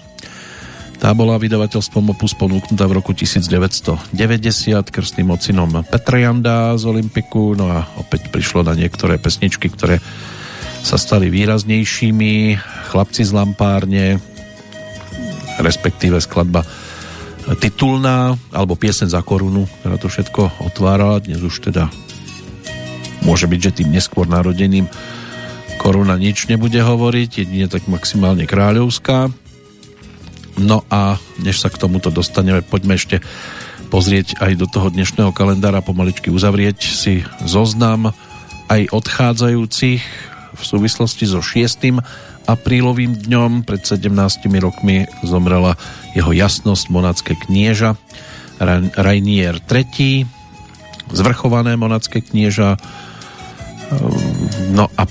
Tá 1.00 1.12
bola 1.12 1.40
vydavateľstvom 1.40 2.12
Opus 2.12 2.32
ponúknutá 2.36 2.88
v 2.88 3.00
roku 3.00 3.12
1990 3.12 4.16
krstným 4.88 5.28
ocinom 5.32 5.84
Petra 5.88 6.20
Janda 6.20 6.72
z 6.76 6.88
Olympiku, 6.88 7.56
no 7.56 7.68
a 7.72 7.88
opäť 8.00 8.28
prišlo 8.32 8.64
na 8.64 8.76
niektoré 8.76 9.16
pesničky, 9.16 9.72
ktoré 9.72 10.00
sa 10.84 10.96
stali 11.00 11.28
výraznejšími. 11.32 12.56
Chlapci 12.92 13.28
z 13.28 13.32
Lampárne, 13.32 14.20
respektíve 15.60 16.20
skladba 16.20 16.64
titulná, 17.54 18.34
alebo 18.50 18.74
piesen 18.74 19.06
za 19.06 19.22
korunu, 19.22 19.70
ktorá 19.80 19.96
to 20.02 20.10
všetko 20.10 20.66
otvárala. 20.66 21.22
Dnes 21.22 21.38
už 21.38 21.70
teda 21.70 21.86
môže 23.22 23.46
byť, 23.46 23.60
že 23.62 23.76
tým 23.82 23.94
neskôr 23.94 24.26
narodeným 24.26 24.90
koruna 25.78 26.18
nič 26.18 26.50
nebude 26.50 26.82
hovoriť, 26.82 27.46
jedine 27.46 27.70
tak 27.70 27.86
maximálne 27.86 28.42
kráľovská. 28.50 29.30
No 30.58 30.82
a 30.90 31.20
než 31.38 31.62
sa 31.62 31.70
k 31.70 31.78
tomuto 31.78 32.10
dostaneme, 32.10 32.66
poďme 32.66 32.98
ešte 32.98 33.22
pozrieť 33.86 34.42
aj 34.42 34.52
do 34.58 34.66
toho 34.66 34.90
dnešného 34.90 35.30
kalendára, 35.30 35.84
pomaličky 35.84 36.32
uzavrieť 36.32 36.82
si 36.82 37.22
zoznam 37.46 38.10
aj 38.66 38.90
odchádzajúcich 38.90 40.02
v 40.56 40.62
súvislosti 40.64 41.24
so 41.28 41.38
6 41.38 42.02
aprílovým 42.46 43.18
dňom. 43.26 43.66
Pred 43.66 43.82
17 43.84 44.08
rokmi 44.62 45.04
zomrela 45.26 45.74
jeho 46.14 46.30
jasnosť 46.30 46.86
monacké 46.88 47.34
knieža. 47.36 47.98
Rainier 48.96 49.60
III, 49.60 50.24
zvrchované 51.12 51.76
monacké 51.76 52.24
knieža. 52.24 52.80
No 54.72 54.88
a 54.96 55.02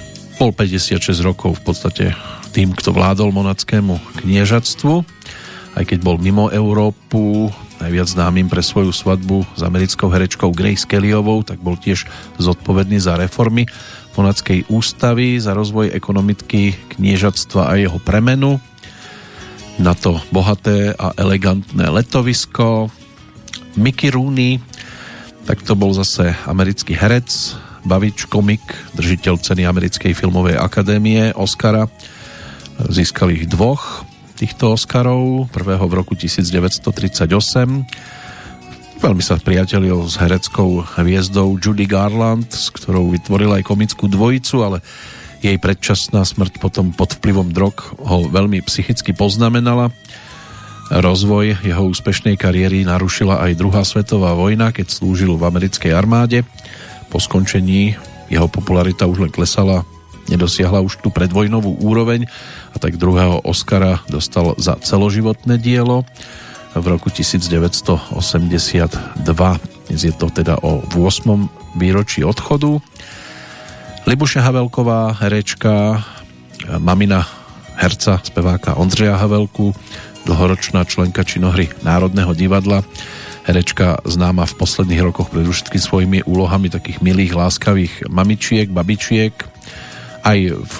pol 0.42 0.52
56 0.52 1.00
rokov 1.22 1.62
v 1.62 1.64
podstate 1.64 2.06
tým, 2.52 2.74
kto 2.74 2.96
vládol 2.96 3.36
monackému 3.36 4.24
kniežatstvu. 4.24 5.06
Aj 5.76 5.84
keď 5.84 6.00
bol 6.02 6.16
mimo 6.16 6.48
Európu 6.50 7.52
najviac 7.84 8.08
známym 8.08 8.48
pre 8.48 8.64
svoju 8.64 8.96
svadbu 8.96 9.44
s 9.60 9.62
americkou 9.62 10.08
herečkou 10.08 10.56
Grace 10.56 10.88
Kellyovou, 10.88 11.44
tak 11.44 11.60
bol 11.60 11.76
tiež 11.76 12.08
zodpovedný 12.40 12.98
za 13.04 13.20
reformy 13.20 13.68
Monackej 14.16 14.72
ústavy 14.72 15.36
za 15.38 15.52
rozvoj 15.52 15.92
ekonomiky 15.92 16.96
kniežatstva 16.96 17.68
a 17.68 17.74
jeho 17.76 18.00
premenu. 18.00 18.64
Na 19.76 19.92
to 19.92 20.24
bohaté 20.32 20.96
a 20.96 21.12
elegantné 21.20 21.92
letovisko. 21.92 22.88
Mickey 23.76 24.08
Rooney, 24.08 24.64
tak 25.44 25.68
to 25.68 25.76
bol 25.76 25.92
zase 25.92 26.32
americký 26.48 26.96
herec, 26.96 27.28
bavič, 27.84 28.32
komik, 28.32 28.64
držiteľ 28.96 29.36
ceny 29.36 29.68
Americkej 29.68 30.16
filmovej 30.16 30.58
akadémie 30.58 31.36
Oscara. 31.36 31.92
Získal 32.88 33.36
ich 33.36 33.52
dvoch 33.52 34.08
týchto 34.36 34.76
Oscarov, 34.76 35.48
prvého 35.52 35.88
v 35.88 35.94
roku 35.96 36.16
1938 36.16 37.88
Veľmi 38.96 39.20
sa 39.20 39.36
priatelil 39.36 40.08
s 40.08 40.16
hereckou 40.16 40.80
hviezdou 40.80 41.60
Judy 41.60 41.84
Garland, 41.84 42.48
s 42.48 42.72
ktorou 42.72 43.12
vytvoril 43.12 43.52
aj 43.52 43.68
komickú 43.68 44.08
dvojicu, 44.08 44.56
ale 44.64 44.78
jej 45.44 45.60
predčasná 45.60 46.24
smrť 46.24 46.64
potom 46.64 46.96
pod 46.96 47.20
vplyvom 47.20 47.52
drog 47.52 47.76
ho 48.00 48.26
veľmi 48.32 48.64
psychicky 48.64 49.12
poznamenala. 49.12 49.92
Rozvoj 50.90 51.66
jeho 51.66 51.84
úspešnej 51.92 52.40
kariéry 52.40 52.88
narušila 52.88 53.44
aj 53.44 53.60
druhá 53.60 53.84
svetová 53.84 54.32
vojna, 54.38 54.72
keď 54.72 54.88
slúžil 54.94 55.36
v 55.36 55.44
americkej 55.44 55.92
armáde. 55.92 56.48
Po 57.12 57.20
skončení 57.20 58.00
jeho 58.32 58.48
popularita 58.48 59.10
už 59.12 59.28
len 59.28 59.34
klesala, 59.34 59.84
nedosiahla 60.32 60.82
už 60.82 61.04
tú 61.04 61.12
predvojnovú 61.12 61.84
úroveň 61.84 62.26
a 62.74 62.78
tak 62.80 62.98
druhého 62.98 63.44
Oscara 63.46 64.02
dostal 64.10 64.56
za 64.58 64.80
celoživotné 64.82 65.62
dielo 65.62 66.08
v 66.76 66.86
roku 66.92 67.08
1982. 67.10 68.12
Dnes 69.88 70.02
je 70.04 70.12
to 70.12 70.28
teda 70.28 70.60
o 70.60 70.84
8. 70.84 71.80
výročí 71.80 72.22
odchodu. 72.28 72.84
Libuša 74.06 74.44
Havelková, 74.44 75.16
herečka, 75.24 76.04
mamina 76.78 77.26
herca, 77.76 78.22
speváka 78.24 78.76
Ondřeja 78.76 79.16
Havelku, 79.16 79.76
dlhoročná 80.26 80.84
členka 80.84 81.24
činohry 81.24 81.70
Národného 81.84 82.34
divadla, 82.34 82.84
herečka 83.48 84.04
známa 84.06 84.46
v 84.46 84.58
posledných 84.58 85.02
rokoch 85.06 85.30
predovšetkým 85.30 85.82
svojimi 85.82 86.20
úlohami 86.28 86.70
takých 86.70 87.00
milých, 87.00 87.36
láskavých 87.36 88.10
mamičiek, 88.10 88.68
babičiek, 88.72 89.34
aj 90.26 90.40
v 90.54 90.76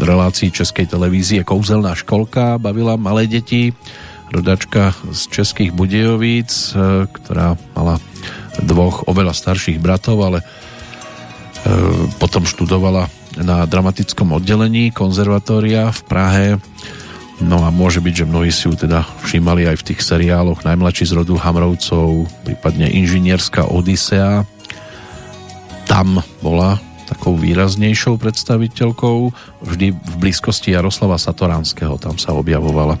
relácii 0.00 0.54
Českej 0.54 0.86
televízie 0.86 1.44
Kouzelná 1.44 1.92
školka 1.92 2.56
bavila 2.56 2.96
malé 2.96 3.26
deti, 3.26 3.74
rodačka 4.32 4.92
z 5.10 5.20
Českých 5.32 5.72
Budejovíc, 5.72 6.72
e, 6.74 7.06
ktorá 7.08 7.56
mala 7.72 8.02
dvoch 8.62 9.06
oveľa 9.06 9.34
starších 9.34 9.78
bratov, 9.78 10.18
ale 10.24 10.38
e, 10.42 10.44
potom 12.18 12.44
študovala 12.44 13.08
na 13.38 13.64
dramatickom 13.64 14.34
oddelení 14.34 14.90
konzervatória 14.90 15.94
v 15.94 16.00
Prahe. 16.06 16.46
No 17.38 17.62
a 17.62 17.70
môže 17.70 18.02
byť, 18.02 18.14
že 18.24 18.28
mnohí 18.28 18.50
si 18.50 18.66
ju 18.66 18.74
teda 18.74 19.06
všímali 19.22 19.70
aj 19.70 19.78
v 19.78 19.86
tých 19.94 20.00
seriáloch 20.02 20.66
Najmladší 20.66 21.06
z 21.06 21.22
rodu 21.22 21.38
Hamrovcov, 21.38 22.26
prípadne 22.42 22.90
Inžinierská 22.90 23.70
Odisea. 23.70 24.42
Tam 25.86 26.18
bola 26.42 26.82
takou 27.08 27.38
výraznejšou 27.38 28.20
predstaviteľkou, 28.20 29.32
vždy 29.64 29.86
v 29.96 30.14
blízkosti 30.20 30.76
Jaroslava 30.76 31.16
Satoránskeho, 31.16 31.96
tam 31.96 32.20
sa 32.20 32.36
objavovala. 32.36 33.00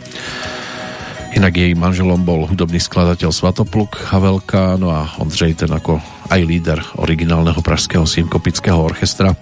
Inak 1.36 1.52
jej 1.56 1.72
manželom 1.76 2.24
bol 2.24 2.48
hudobný 2.48 2.80
skladateľ 2.80 3.28
Svatopluk 3.34 4.00
Havelka, 4.08 4.80
no 4.80 4.88
a 4.88 5.12
Ondřej 5.20 5.64
ten 5.64 5.70
ako 5.72 6.00
aj 6.32 6.40
líder 6.44 6.78
originálneho 6.96 7.60
pražského 7.60 8.08
symkopického 8.08 8.80
orchestra 8.80 9.36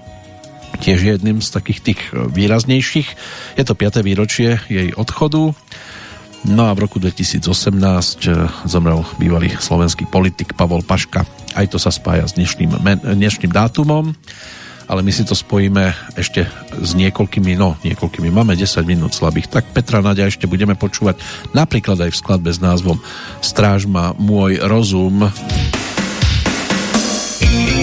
tiež 0.76 1.00
je 1.00 1.10
jedným 1.16 1.40
z 1.40 1.48
takých 1.50 1.81
tých 1.81 2.00
výraznejších. 2.12 3.08
Je 3.56 3.65
to 3.65 3.74
5. 3.74 4.05
výročie 4.05 4.60
jej 4.68 4.92
odchodu. 4.92 5.56
No 6.47 6.62
a 6.70 6.73
v 6.76 6.86
roku 6.86 7.02
2018 7.02 7.42
eh, 7.42 8.47
zomrel 8.68 9.02
bývalý 9.18 9.50
slovenský 9.56 10.06
politik 10.06 10.55
Pavol 10.55 10.84
Paška. 10.84 11.26
Aj 11.56 11.66
to 11.66 11.81
sa 11.81 11.90
spája 11.90 12.28
s 12.28 12.36
dnešným, 12.36 12.76
dnešným 13.02 13.50
dátumom 13.50 14.12
ale 14.86 15.02
my 15.02 15.12
si 15.12 15.26
to 15.26 15.34
spojíme 15.34 15.94
ešte 16.15 16.47
s 16.78 16.90
niekoľkými, 16.94 17.58
no 17.58 17.74
niekoľkými, 17.82 18.31
máme 18.31 18.55
10 18.55 18.86
minút 18.86 19.12
slabých, 19.15 19.50
tak 19.50 19.65
Petra 19.74 20.02
Nadia 20.02 20.31
ešte 20.31 20.47
budeme 20.47 20.78
počúvať 20.78 21.18
napríklad 21.52 21.98
aj 22.06 22.10
v 22.15 22.20
skladbe 22.20 22.50
s 22.50 22.62
názvom 22.62 22.98
Stráž 23.42 23.86
ma 23.86 24.15
môj 24.16 24.62
rozum. 24.62 25.28
to 27.40 27.75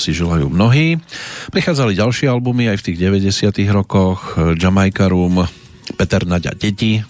si 0.00 0.16
želajú 0.16 0.48
mnohí. 0.48 0.96
Prichádzali 1.52 1.92
ďalšie 1.92 2.32
albumy 2.32 2.72
aj 2.72 2.80
v 2.80 2.84
tých 2.88 2.98
90 3.04 3.52
rokoch, 3.68 4.40
Jamaica 4.56 5.12
Room, 5.12 5.44
Peter 6.00 6.24
Naďa 6.24 6.56
Deti, 6.56 7.04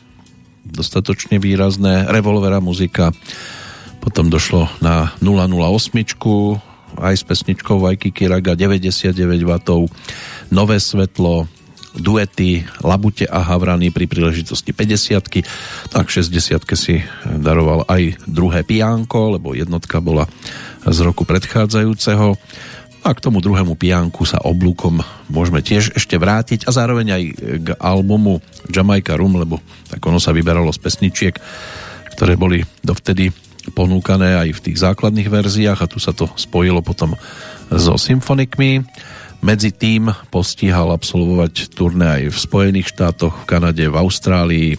dostatočne 0.66 1.38
výrazné, 1.38 2.10
Revolvera 2.10 2.58
muzika, 2.58 3.14
potom 4.02 4.26
došlo 4.26 4.66
na 4.82 5.14
008, 5.22 6.98
aj 6.98 7.14
s 7.14 7.22
pesničkou 7.22 7.78
Vajky 7.78 8.10
Kiraga 8.10 8.58
99 8.58 9.14
W, 9.46 9.52
Nové 10.50 10.82
svetlo, 10.82 11.46
duety 11.94 12.62
Labute 12.86 13.26
a 13.26 13.42
Havrany 13.42 13.90
pri 13.90 14.06
príležitosti 14.06 14.70
50 14.70 15.90
tak 15.90 16.06
60 16.06 16.62
si 16.78 17.02
daroval 17.26 17.82
aj 17.90 18.20
druhé 18.30 18.62
piánko, 18.62 19.38
lebo 19.38 19.58
jednotka 19.58 19.98
bola 19.98 20.30
z 20.86 20.98
roku 21.02 21.26
predchádzajúceho 21.26 22.38
a 23.10 23.18
k 23.18 23.26
tomu 23.26 23.42
druhému 23.42 23.74
piánku 23.74 24.22
sa 24.22 24.38
oblúkom 24.38 25.02
môžeme 25.26 25.58
tiež 25.58 25.98
ešte 25.98 26.14
vrátiť 26.14 26.62
a 26.62 26.70
zároveň 26.70 27.06
aj 27.10 27.22
k 27.58 27.68
albumu 27.82 28.38
Jamaica 28.70 29.18
Room, 29.18 29.34
lebo 29.34 29.58
tak 29.90 29.98
ono 30.06 30.22
sa 30.22 30.30
vyberalo 30.30 30.70
z 30.70 30.78
pesničiek, 30.78 31.34
ktoré 32.14 32.38
boli 32.38 32.62
dovtedy 32.86 33.34
ponúkané 33.74 34.38
aj 34.38 34.48
v 34.54 34.62
tých 34.70 34.78
základných 34.78 35.26
verziách 35.26 35.82
a 35.82 35.90
tu 35.90 35.98
sa 35.98 36.14
to 36.14 36.30
spojilo 36.38 36.86
potom 36.86 37.18
so 37.66 37.98
symfonikmi. 37.98 38.86
Medzi 39.40 39.72
tým 39.72 40.12
postíhal 40.28 40.92
absolvovať 40.92 41.72
turné 41.72 42.06
aj 42.06 42.22
v 42.28 42.38
Spojených 42.38 42.92
štátoch, 42.92 43.42
v 43.42 43.48
Kanade, 43.48 43.84
v 43.88 43.96
Austrálii. 43.96 44.70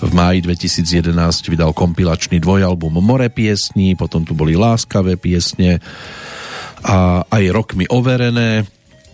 V 0.00 0.10
máji 0.16 0.42
2011 0.48 1.12
vydal 1.52 1.76
kompilačný 1.76 2.40
dvojalbum 2.40 3.04
More 3.04 3.28
piesní, 3.28 3.94
potom 3.94 4.24
tu 4.24 4.32
boli 4.32 4.56
Láskavé 4.56 5.20
piesne 5.20 5.84
a 6.88 7.22
aj 7.28 7.44
rokmi 7.52 7.84
overené. 7.86 8.64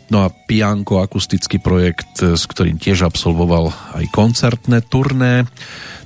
No 0.08 0.22
a 0.22 0.30
Pianko, 0.30 1.02
akustický 1.02 1.58
projekt, 1.58 2.22
s 2.22 2.46
ktorým 2.46 2.78
tiež 2.78 3.08
absolvoval 3.08 3.74
aj 3.98 4.04
koncertné 4.14 4.86
turné 4.86 5.48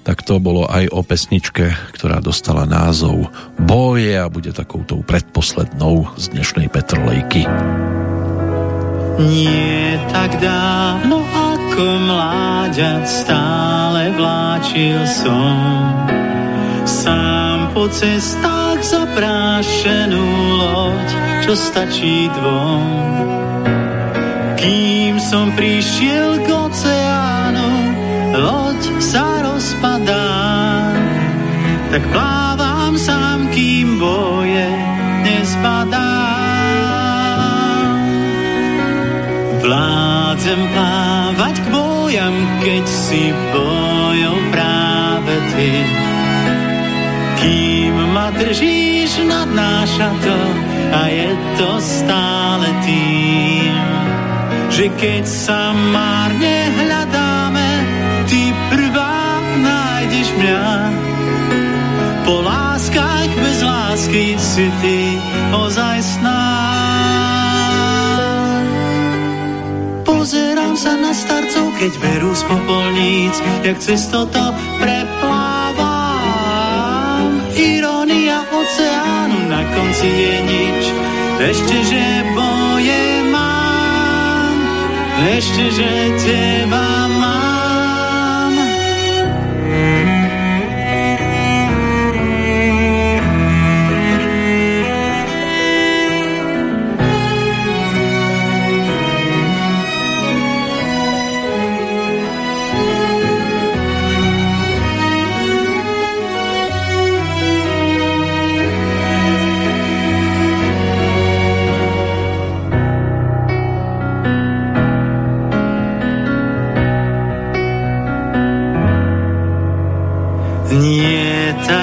tak 0.09 0.25
to 0.25 0.41
bolo 0.41 0.65
aj 0.65 0.89
o 0.89 1.05
pesničke, 1.05 1.69
ktorá 1.93 2.25
dostala 2.25 2.65
názov 2.65 3.29
Boje 3.61 4.17
a 4.17 4.33
bude 4.33 4.57
takoutou 4.57 5.05
predposlednou 5.05 6.17
z 6.17 6.33
dnešnej 6.33 6.73
Petrolejky. 6.73 7.45
Nie 9.21 10.01
tak 10.09 10.41
dávno 10.41 11.21
ako 11.21 11.85
mláďa 12.09 13.05
stále 13.05 14.17
vláčil 14.17 15.05
som 15.05 15.53
sám 16.89 17.38
po 17.79 17.87
cestách 17.95 18.83
zaprášenú 18.83 20.27
loď, 20.59 21.09
čo 21.47 21.55
stačí 21.55 22.27
dvom. 22.27 22.83
Kým 24.59 25.23
som 25.23 25.55
prišiel 25.55 26.43
k 26.43 26.59
oceánu, 26.59 27.71
loď 28.35 28.83
sa 28.99 29.47
rozpadá, 29.47 30.27
tak 31.95 32.03
plávam 32.11 32.99
sám, 32.99 33.47
kým 33.55 34.03
boje 34.03 34.67
nezpadá. 35.23 36.19
Vládzem 39.63 40.61
plávať 40.75 41.55
k 41.63 41.67
bojam, 41.71 42.35
keď 42.59 42.85
si 42.91 43.31
bojov 43.55 44.39
práve 44.51 45.35
ty. 45.55 45.98
Kým 47.49 47.97
ma 48.12 48.28
držíš 48.28 49.25
nad 49.25 49.49
nášato 49.49 50.36
a 50.93 51.09
je 51.09 51.33
to 51.57 51.70
stále 51.81 52.68
tým, 52.85 53.73
že 54.68 54.93
keď 55.01 55.25
sa 55.25 55.73
márne 55.73 56.68
hľadáme, 56.77 57.68
ty 58.28 58.52
prvá 58.68 59.41
nájdeš 59.65 60.28
mňa. 60.36 60.93
Po 62.28 62.44
láskach 62.44 63.33
bez 63.33 63.65
lásky 63.65 64.36
si 64.36 64.68
ty 64.85 65.17
ozaj 65.49 66.05
snáď. 66.05 66.68
Pozerám 70.05 70.77
sa 70.77 71.01
na 71.01 71.17
starcov, 71.17 71.73
keď 71.81 71.97
berú 71.97 72.36
z 72.36 72.44
popolníc, 72.44 73.41
jak 73.65 73.81
cesto 73.81 74.28
to 74.28 74.44
preplávam. 74.77 74.98
Na 79.59 79.67
konci 79.75 80.07
je 80.07 80.35
nič, 80.47 80.85
ešte 81.51 81.77
že 81.91 82.07
boje 82.31 83.27
mám, 83.27 84.55
ešte 85.35 85.65
že 85.75 85.91
teba 86.23 87.08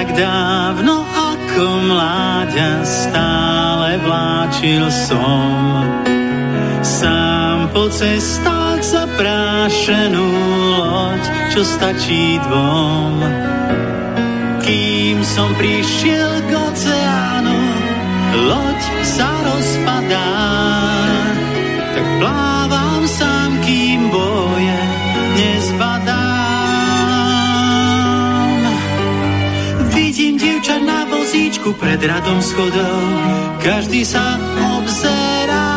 tak 0.06 0.22
dávno 0.22 1.02
ako 1.02 1.66
mláďa 1.90 2.86
stále 2.86 3.98
vláčil 4.06 4.86
som 4.94 5.82
sám 6.86 7.74
po 7.74 7.90
cestách 7.90 8.86
zaprášenú 8.86 10.30
loď, 10.78 11.24
čo 11.50 11.66
stačí 11.66 12.38
dvom. 12.46 13.18
Kým 14.62 15.26
som 15.26 15.50
prišiel 15.58 16.38
k 16.46 16.52
oceánu, 16.54 17.60
loď 18.46 18.82
sa 19.02 19.30
rozpadá, 19.42 20.38
tak 21.98 22.06
plávam 22.22 22.45
vozíčku 31.66 31.82
pred 31.82 31.98
radom 31.98 32.38
schodov, 32.46 33.02
každý 33.58 34.06
sa 34.06 34.38
obzerá. 34.78 35.74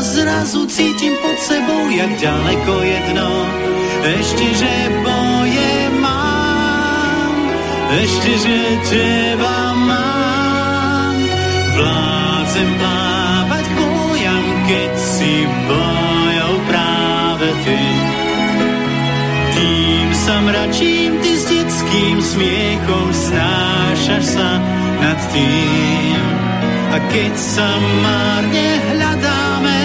Zrazu 0.00 0.68
cítim 0.68 1.16
pod 1.24 1.36
sebou, 1.40 1.88
jak 1.88 2.12
ďaleko 2.20 2.72
jedno, 2.84 3.30
ešte 4.20 4.46
že 4.60 4.74
boje 5.00 5.72
mám, 6.04 7.32
ešte 8.04 8.32
že 8.36 8.58
teba 8.84 9.72
mám. 9.80 11.16
Vládzem 11.80 12.70
plávať 12.76 13.64
k 13.64 13.72
bojam, 13.80 14.44
keď 14.68 14.90
si 15.00 15.34
bojov 15.68 16.52
práve 16.68 17.48
ty. 17.64 18.19
Sa 20.20 20.36
mračím, 20.44 21.16
ty 21.24 21.32
s 21.32 21.48
detským 21.48 22.20
smiechom 22.20 23.08
snášaš 23.08 24.24
sa 24.36 24.50
nad 25.00 25.18
tým. 25.32 26.20
A 26.92 26.96
keď 27.08 27.32
sa 27.40 27.68
márne 28.04 28.68
hľadáme, 28.92 29.80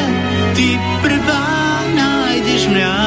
ty 0.60 0.76
prvá 1.00 1.48
nájdeš 1.96 2.68
mňa. 2.68 2.98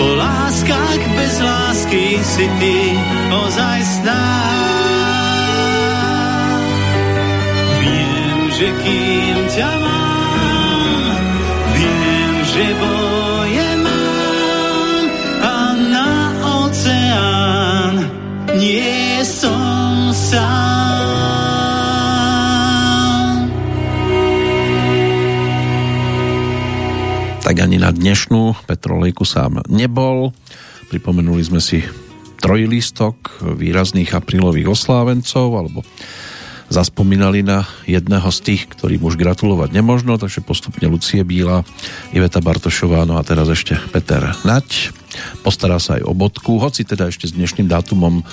Po 0.00 0.08
láskach 0.16 1.02
bez 1.12 1.34
lásky 1.44 2.24
si 2.24 2.46
ty 2.56 2.76
ozaj 3.36 3.80
sná. 4.00 4.26
Viem, 7.84 8.38
že 8.48 8.68
kým 8.80 9.36
ťa 9.52 9.72
mám, 9.84 11.20
viem, 11.76 12.32
že 12.48 12.64
boje 12.80 12.95
nie 18.56 19.22
som 19.22 20.10
sám. 20.16 21.06
Tak 27.46 27.62
ani 27.62 27.78
na 27.78 27.94
dnešnú 27.94 28.58
Petrolejku 28.66 29.22
sám 29.22 29.62
nebol. 29.70 30.34
Pripomenuli 30.90 31.46
sme 31.46 31.62
si 31.62 31.84
trojlistok 32.42 33.44
výrazných 33.54 34.10
aprílových 34.16 34.74
oslávencov 34.74 35.54
alebo 35.54 35.86
zaspomínali 36.66 37.46
na 37.46 37.62
jedného 37.86 38.26
z 38.34 38.38
tých, 38.42 38.62
ktorým 38.66 39.06
už 39.06 39.14
gratulovať 39.14 39.70
nemožno, 39.70 40.18
takže 40.18 40.42
postupne 40.42 40.90
Lucie 40.90 41.22
Bíla, 41.22 41.62
Iveta 42.10 42.42
Bartošová, 42.42 43.06
no 43.06 43.14
a 43.14 43.22
teraz 43.22 43.46
ešte 43.46 43.78
Peter 43.94 44.34
Nať. 44.42 44.95
Postará 45.46 45.78
sa 45.78 45.94
aj 45.94 46.10
o 46.10 46.10
bodku, 46.10 46.58
hoci 46.58 46.82
teda 46.82 47.06
ešte 47.06 47.30
s 47.30 47.38
dnešným 47.38 47.70
dátumom 47.70 48.26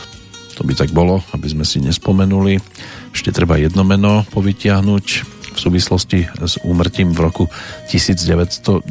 to 0.54 0.62
by 0.62 0.74
tak 0.78 0.94
bolo, 0.94 1.22
aby 1.34 1.50
sme 1.50 1.66
si 1.66 1.82
nespomenuli. 1.82 2.62
Ešte 3.10 3.34
treba 3.34 3.58
jedno 3.58 3.82
meno 3.82 4.22
povytiahnuť 4.30 5.06
v 5.54 5.58
súvislosti 5.58 6.26
s 6.30 6.58
úmrtím 6.66 7.14
v 7.14 7.20
roku 7.22 7.46
1999. 7.90 8.86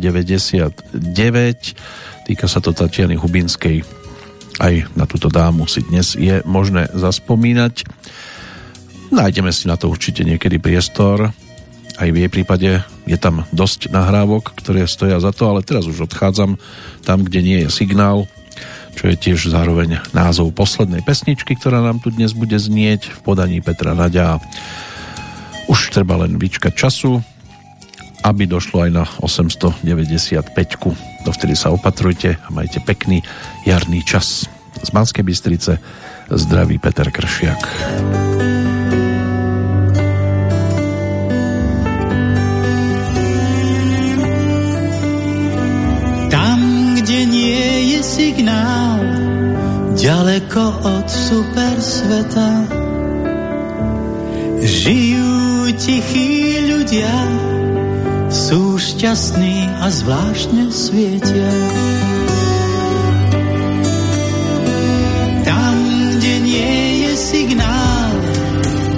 Týka 2.27 2.47
sa 2.47 2.59
to 2.63 2.71
Tatiany 2.75 3.19
Hubinskej. 3.19 3.83
Aj 4.59 4.75
na 4.95 5.05
túto 5.07 5.27
dámu 5.31 5.67
si 5.67 5.83
dnes 5.83 6.15
je 6.15 6.43
možné 6.47 6.91
zaspomínať. 6.95 7.87
Nájdeme 9.11 9.51
si 9.51 9.67
na 9.67 9.75
to 9.75 9.91
určite 9.91 10.23
niekedy 10.23 10.63
priestor. 10.63 11.35
Aj 12.03 12.11
v 12.11 12.27
jej 12.27 12.31
prípade 12.35 12.83
je 13.07 13.15
tam 13.15 13.47
dosť 13.55 13.95
nahrávok, 13.95 14.59
ktoré 14.59 14.91
stoja 14.91 15.23
za 15.23 15.31
to, 15.31 15.47
ale 15.47 15.63
teraz 15.63 15.87
už 15.87 16.11
odchádzam 16.11 16.59
tam, 17.07 17.19
kde 17.23 17.47
nie 17.47 17.59
je 17.63 17.71
signál, 17.71 18.27
čo 18.99 19.07
je 19.07 19.15
tiež 19.15 19.47
zároveň 19.47 20.03
názov 20.11 20.51
poslednej 20.51 21.07
pesničky, 21.07 21.55
ktorá 21.55 21.79
nám 21.79 22.03
tu 22.03 22.11
dnes 22.11 22.35
bude 22.35 22.59
znieť 22.59 23.07
v 23.07 23.19
podaní 23.23 23.63
Petra 23.63 23.95
Nadia. 23.95 24.43
Už 25.71 25.95
treba 25.95 26.19
len 26.19 26.43
vyčkať 26.43 26.75
času, 26.75 27.23
aby 28.27 28.51
došlo 28.51 28.83
aj 28.83 28.91
na 28.91 29.07
895. 29.23 30.51
Dovtedy 31.23 31.55
sa 31.55 31.71
opatrujte 31.71 32.35
a 32.35 32.49
majte 32.51 32.83
pekný 32.83 33.23
jarný 33.63 34.03
čas. 34.03 34.51
Z 34.83 34.91
Banskej 34.91 35.23
Bystrice 35.23 35.79
zdraví 36.35 36.83
Peter 36.83 37.07
Kršiak. 37.15 38.42
Signál 48.13 49.01
ďaleko 49.97 50.63
od 50.85 51.09
super 51.09 51.81
sveta. 51.81 52.69
Žijú 54.61 55.73
tichí 55.81 56.61
ľudia, 56.69 57.17
sú 58.29 58.77
šťastní 58.77 59.65
a 59.81 59.89
zvláštne 59.89 60.69
svietia. 60.69 61.53
Tam, 65.49 65.77
kde 66.21 66.35
nie 66.45 66.77
je 67.09 67.13
signál, 67.17 68.13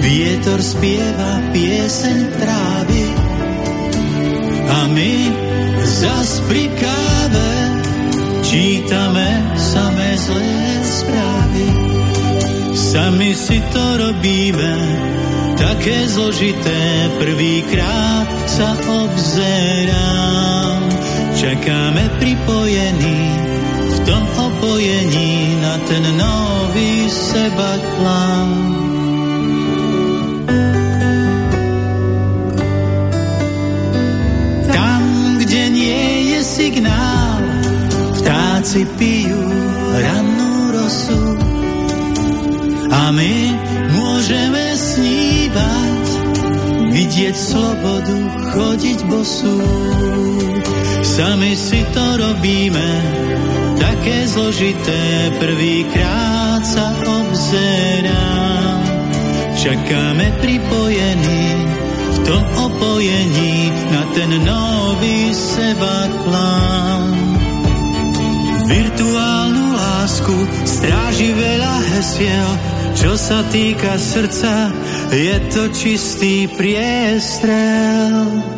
vietor 0.03 0.59
spieva 0.59 1.39
pieseň 1.55 2.19
trávy 2.35 3.03
a 4.75 4.79
my 4.91 5.13
zas 5.87 6.43
pri 6.51 6.67
káve 6.75 7.74
čítame 8.55 9.51
samé 9.59 10.15
zlé 10.15 10.63
správy. 10.79 11.67
Sami 12.71 13.35
si 13.35 13.59
to 13.75 13.83
robíme, 13.99 14.75
také 15.59 16.07
zložité, 16.07 17.11
prvýkrát 17.19 18.23
sa 18.47 18.71
obzerám. 19.03 20.79
Čakáme 21.35 22.03
pripojení, 22.15 23.23
v 23.91 23.97
tom 24.07 24.23
opojení 24.39 25.59
na 25.59 25.75
ten 25.91 26.03
nový 26.15 27.11
seba 27.11 27.75
klám. 27.99 28.51
Tam, 34.71 35.03
kde 35.43 35.61
nie 35.75 36.31
je 36.31 36.39
signál, 36.39 37.24
vtáci 38.65 38.81
pijú 38.97 39.45
rannú 39.93 40.73
rosu 40.73 41.21
a 42.89 43.13
my 43.13 43.35
môžeme 43.93 44.65
snívať, 44.73 46.05
vidieť 46.89 47.35
slobodu, 47.37 48.17
chodiť 48.57 48.99
bosú. 49.05 49.61
Sami 51.05 51.53
si 51.53 51.85
to 51.93 52.05
robíme, 52.17 52.89
také 53.77 54.25
zložité, 54.33 55.29
prvýkrát 55.37 56.65
sa 56.65 56.89
obzerám. 57.05 58.81
Čakáme 59.61 60.41
pripojení, 60.41 61.45
v 62.01 62.17
tom 62.25 62.43
opojení 62.65 63.69
na 63.93 64.03
ten 64.17 64.31
nový 64.41 65.37
seba 65.37 66.09
klám. 66.25 66.94
Virtuálnu 68.65 69.77
lásku 69.77 70.33
stráži 70.65 71.37
veľa 71.37 71.75
hesiel, 71.93 72.49
čo 72.97 73.13
sa 73.13 73.45
týka 73.53 73.93
srdca, 74.01 74.73
je 75.13 75.37
to 75.53 75.69
čistý 75.69 76.49
priestrel. 76.49 78.54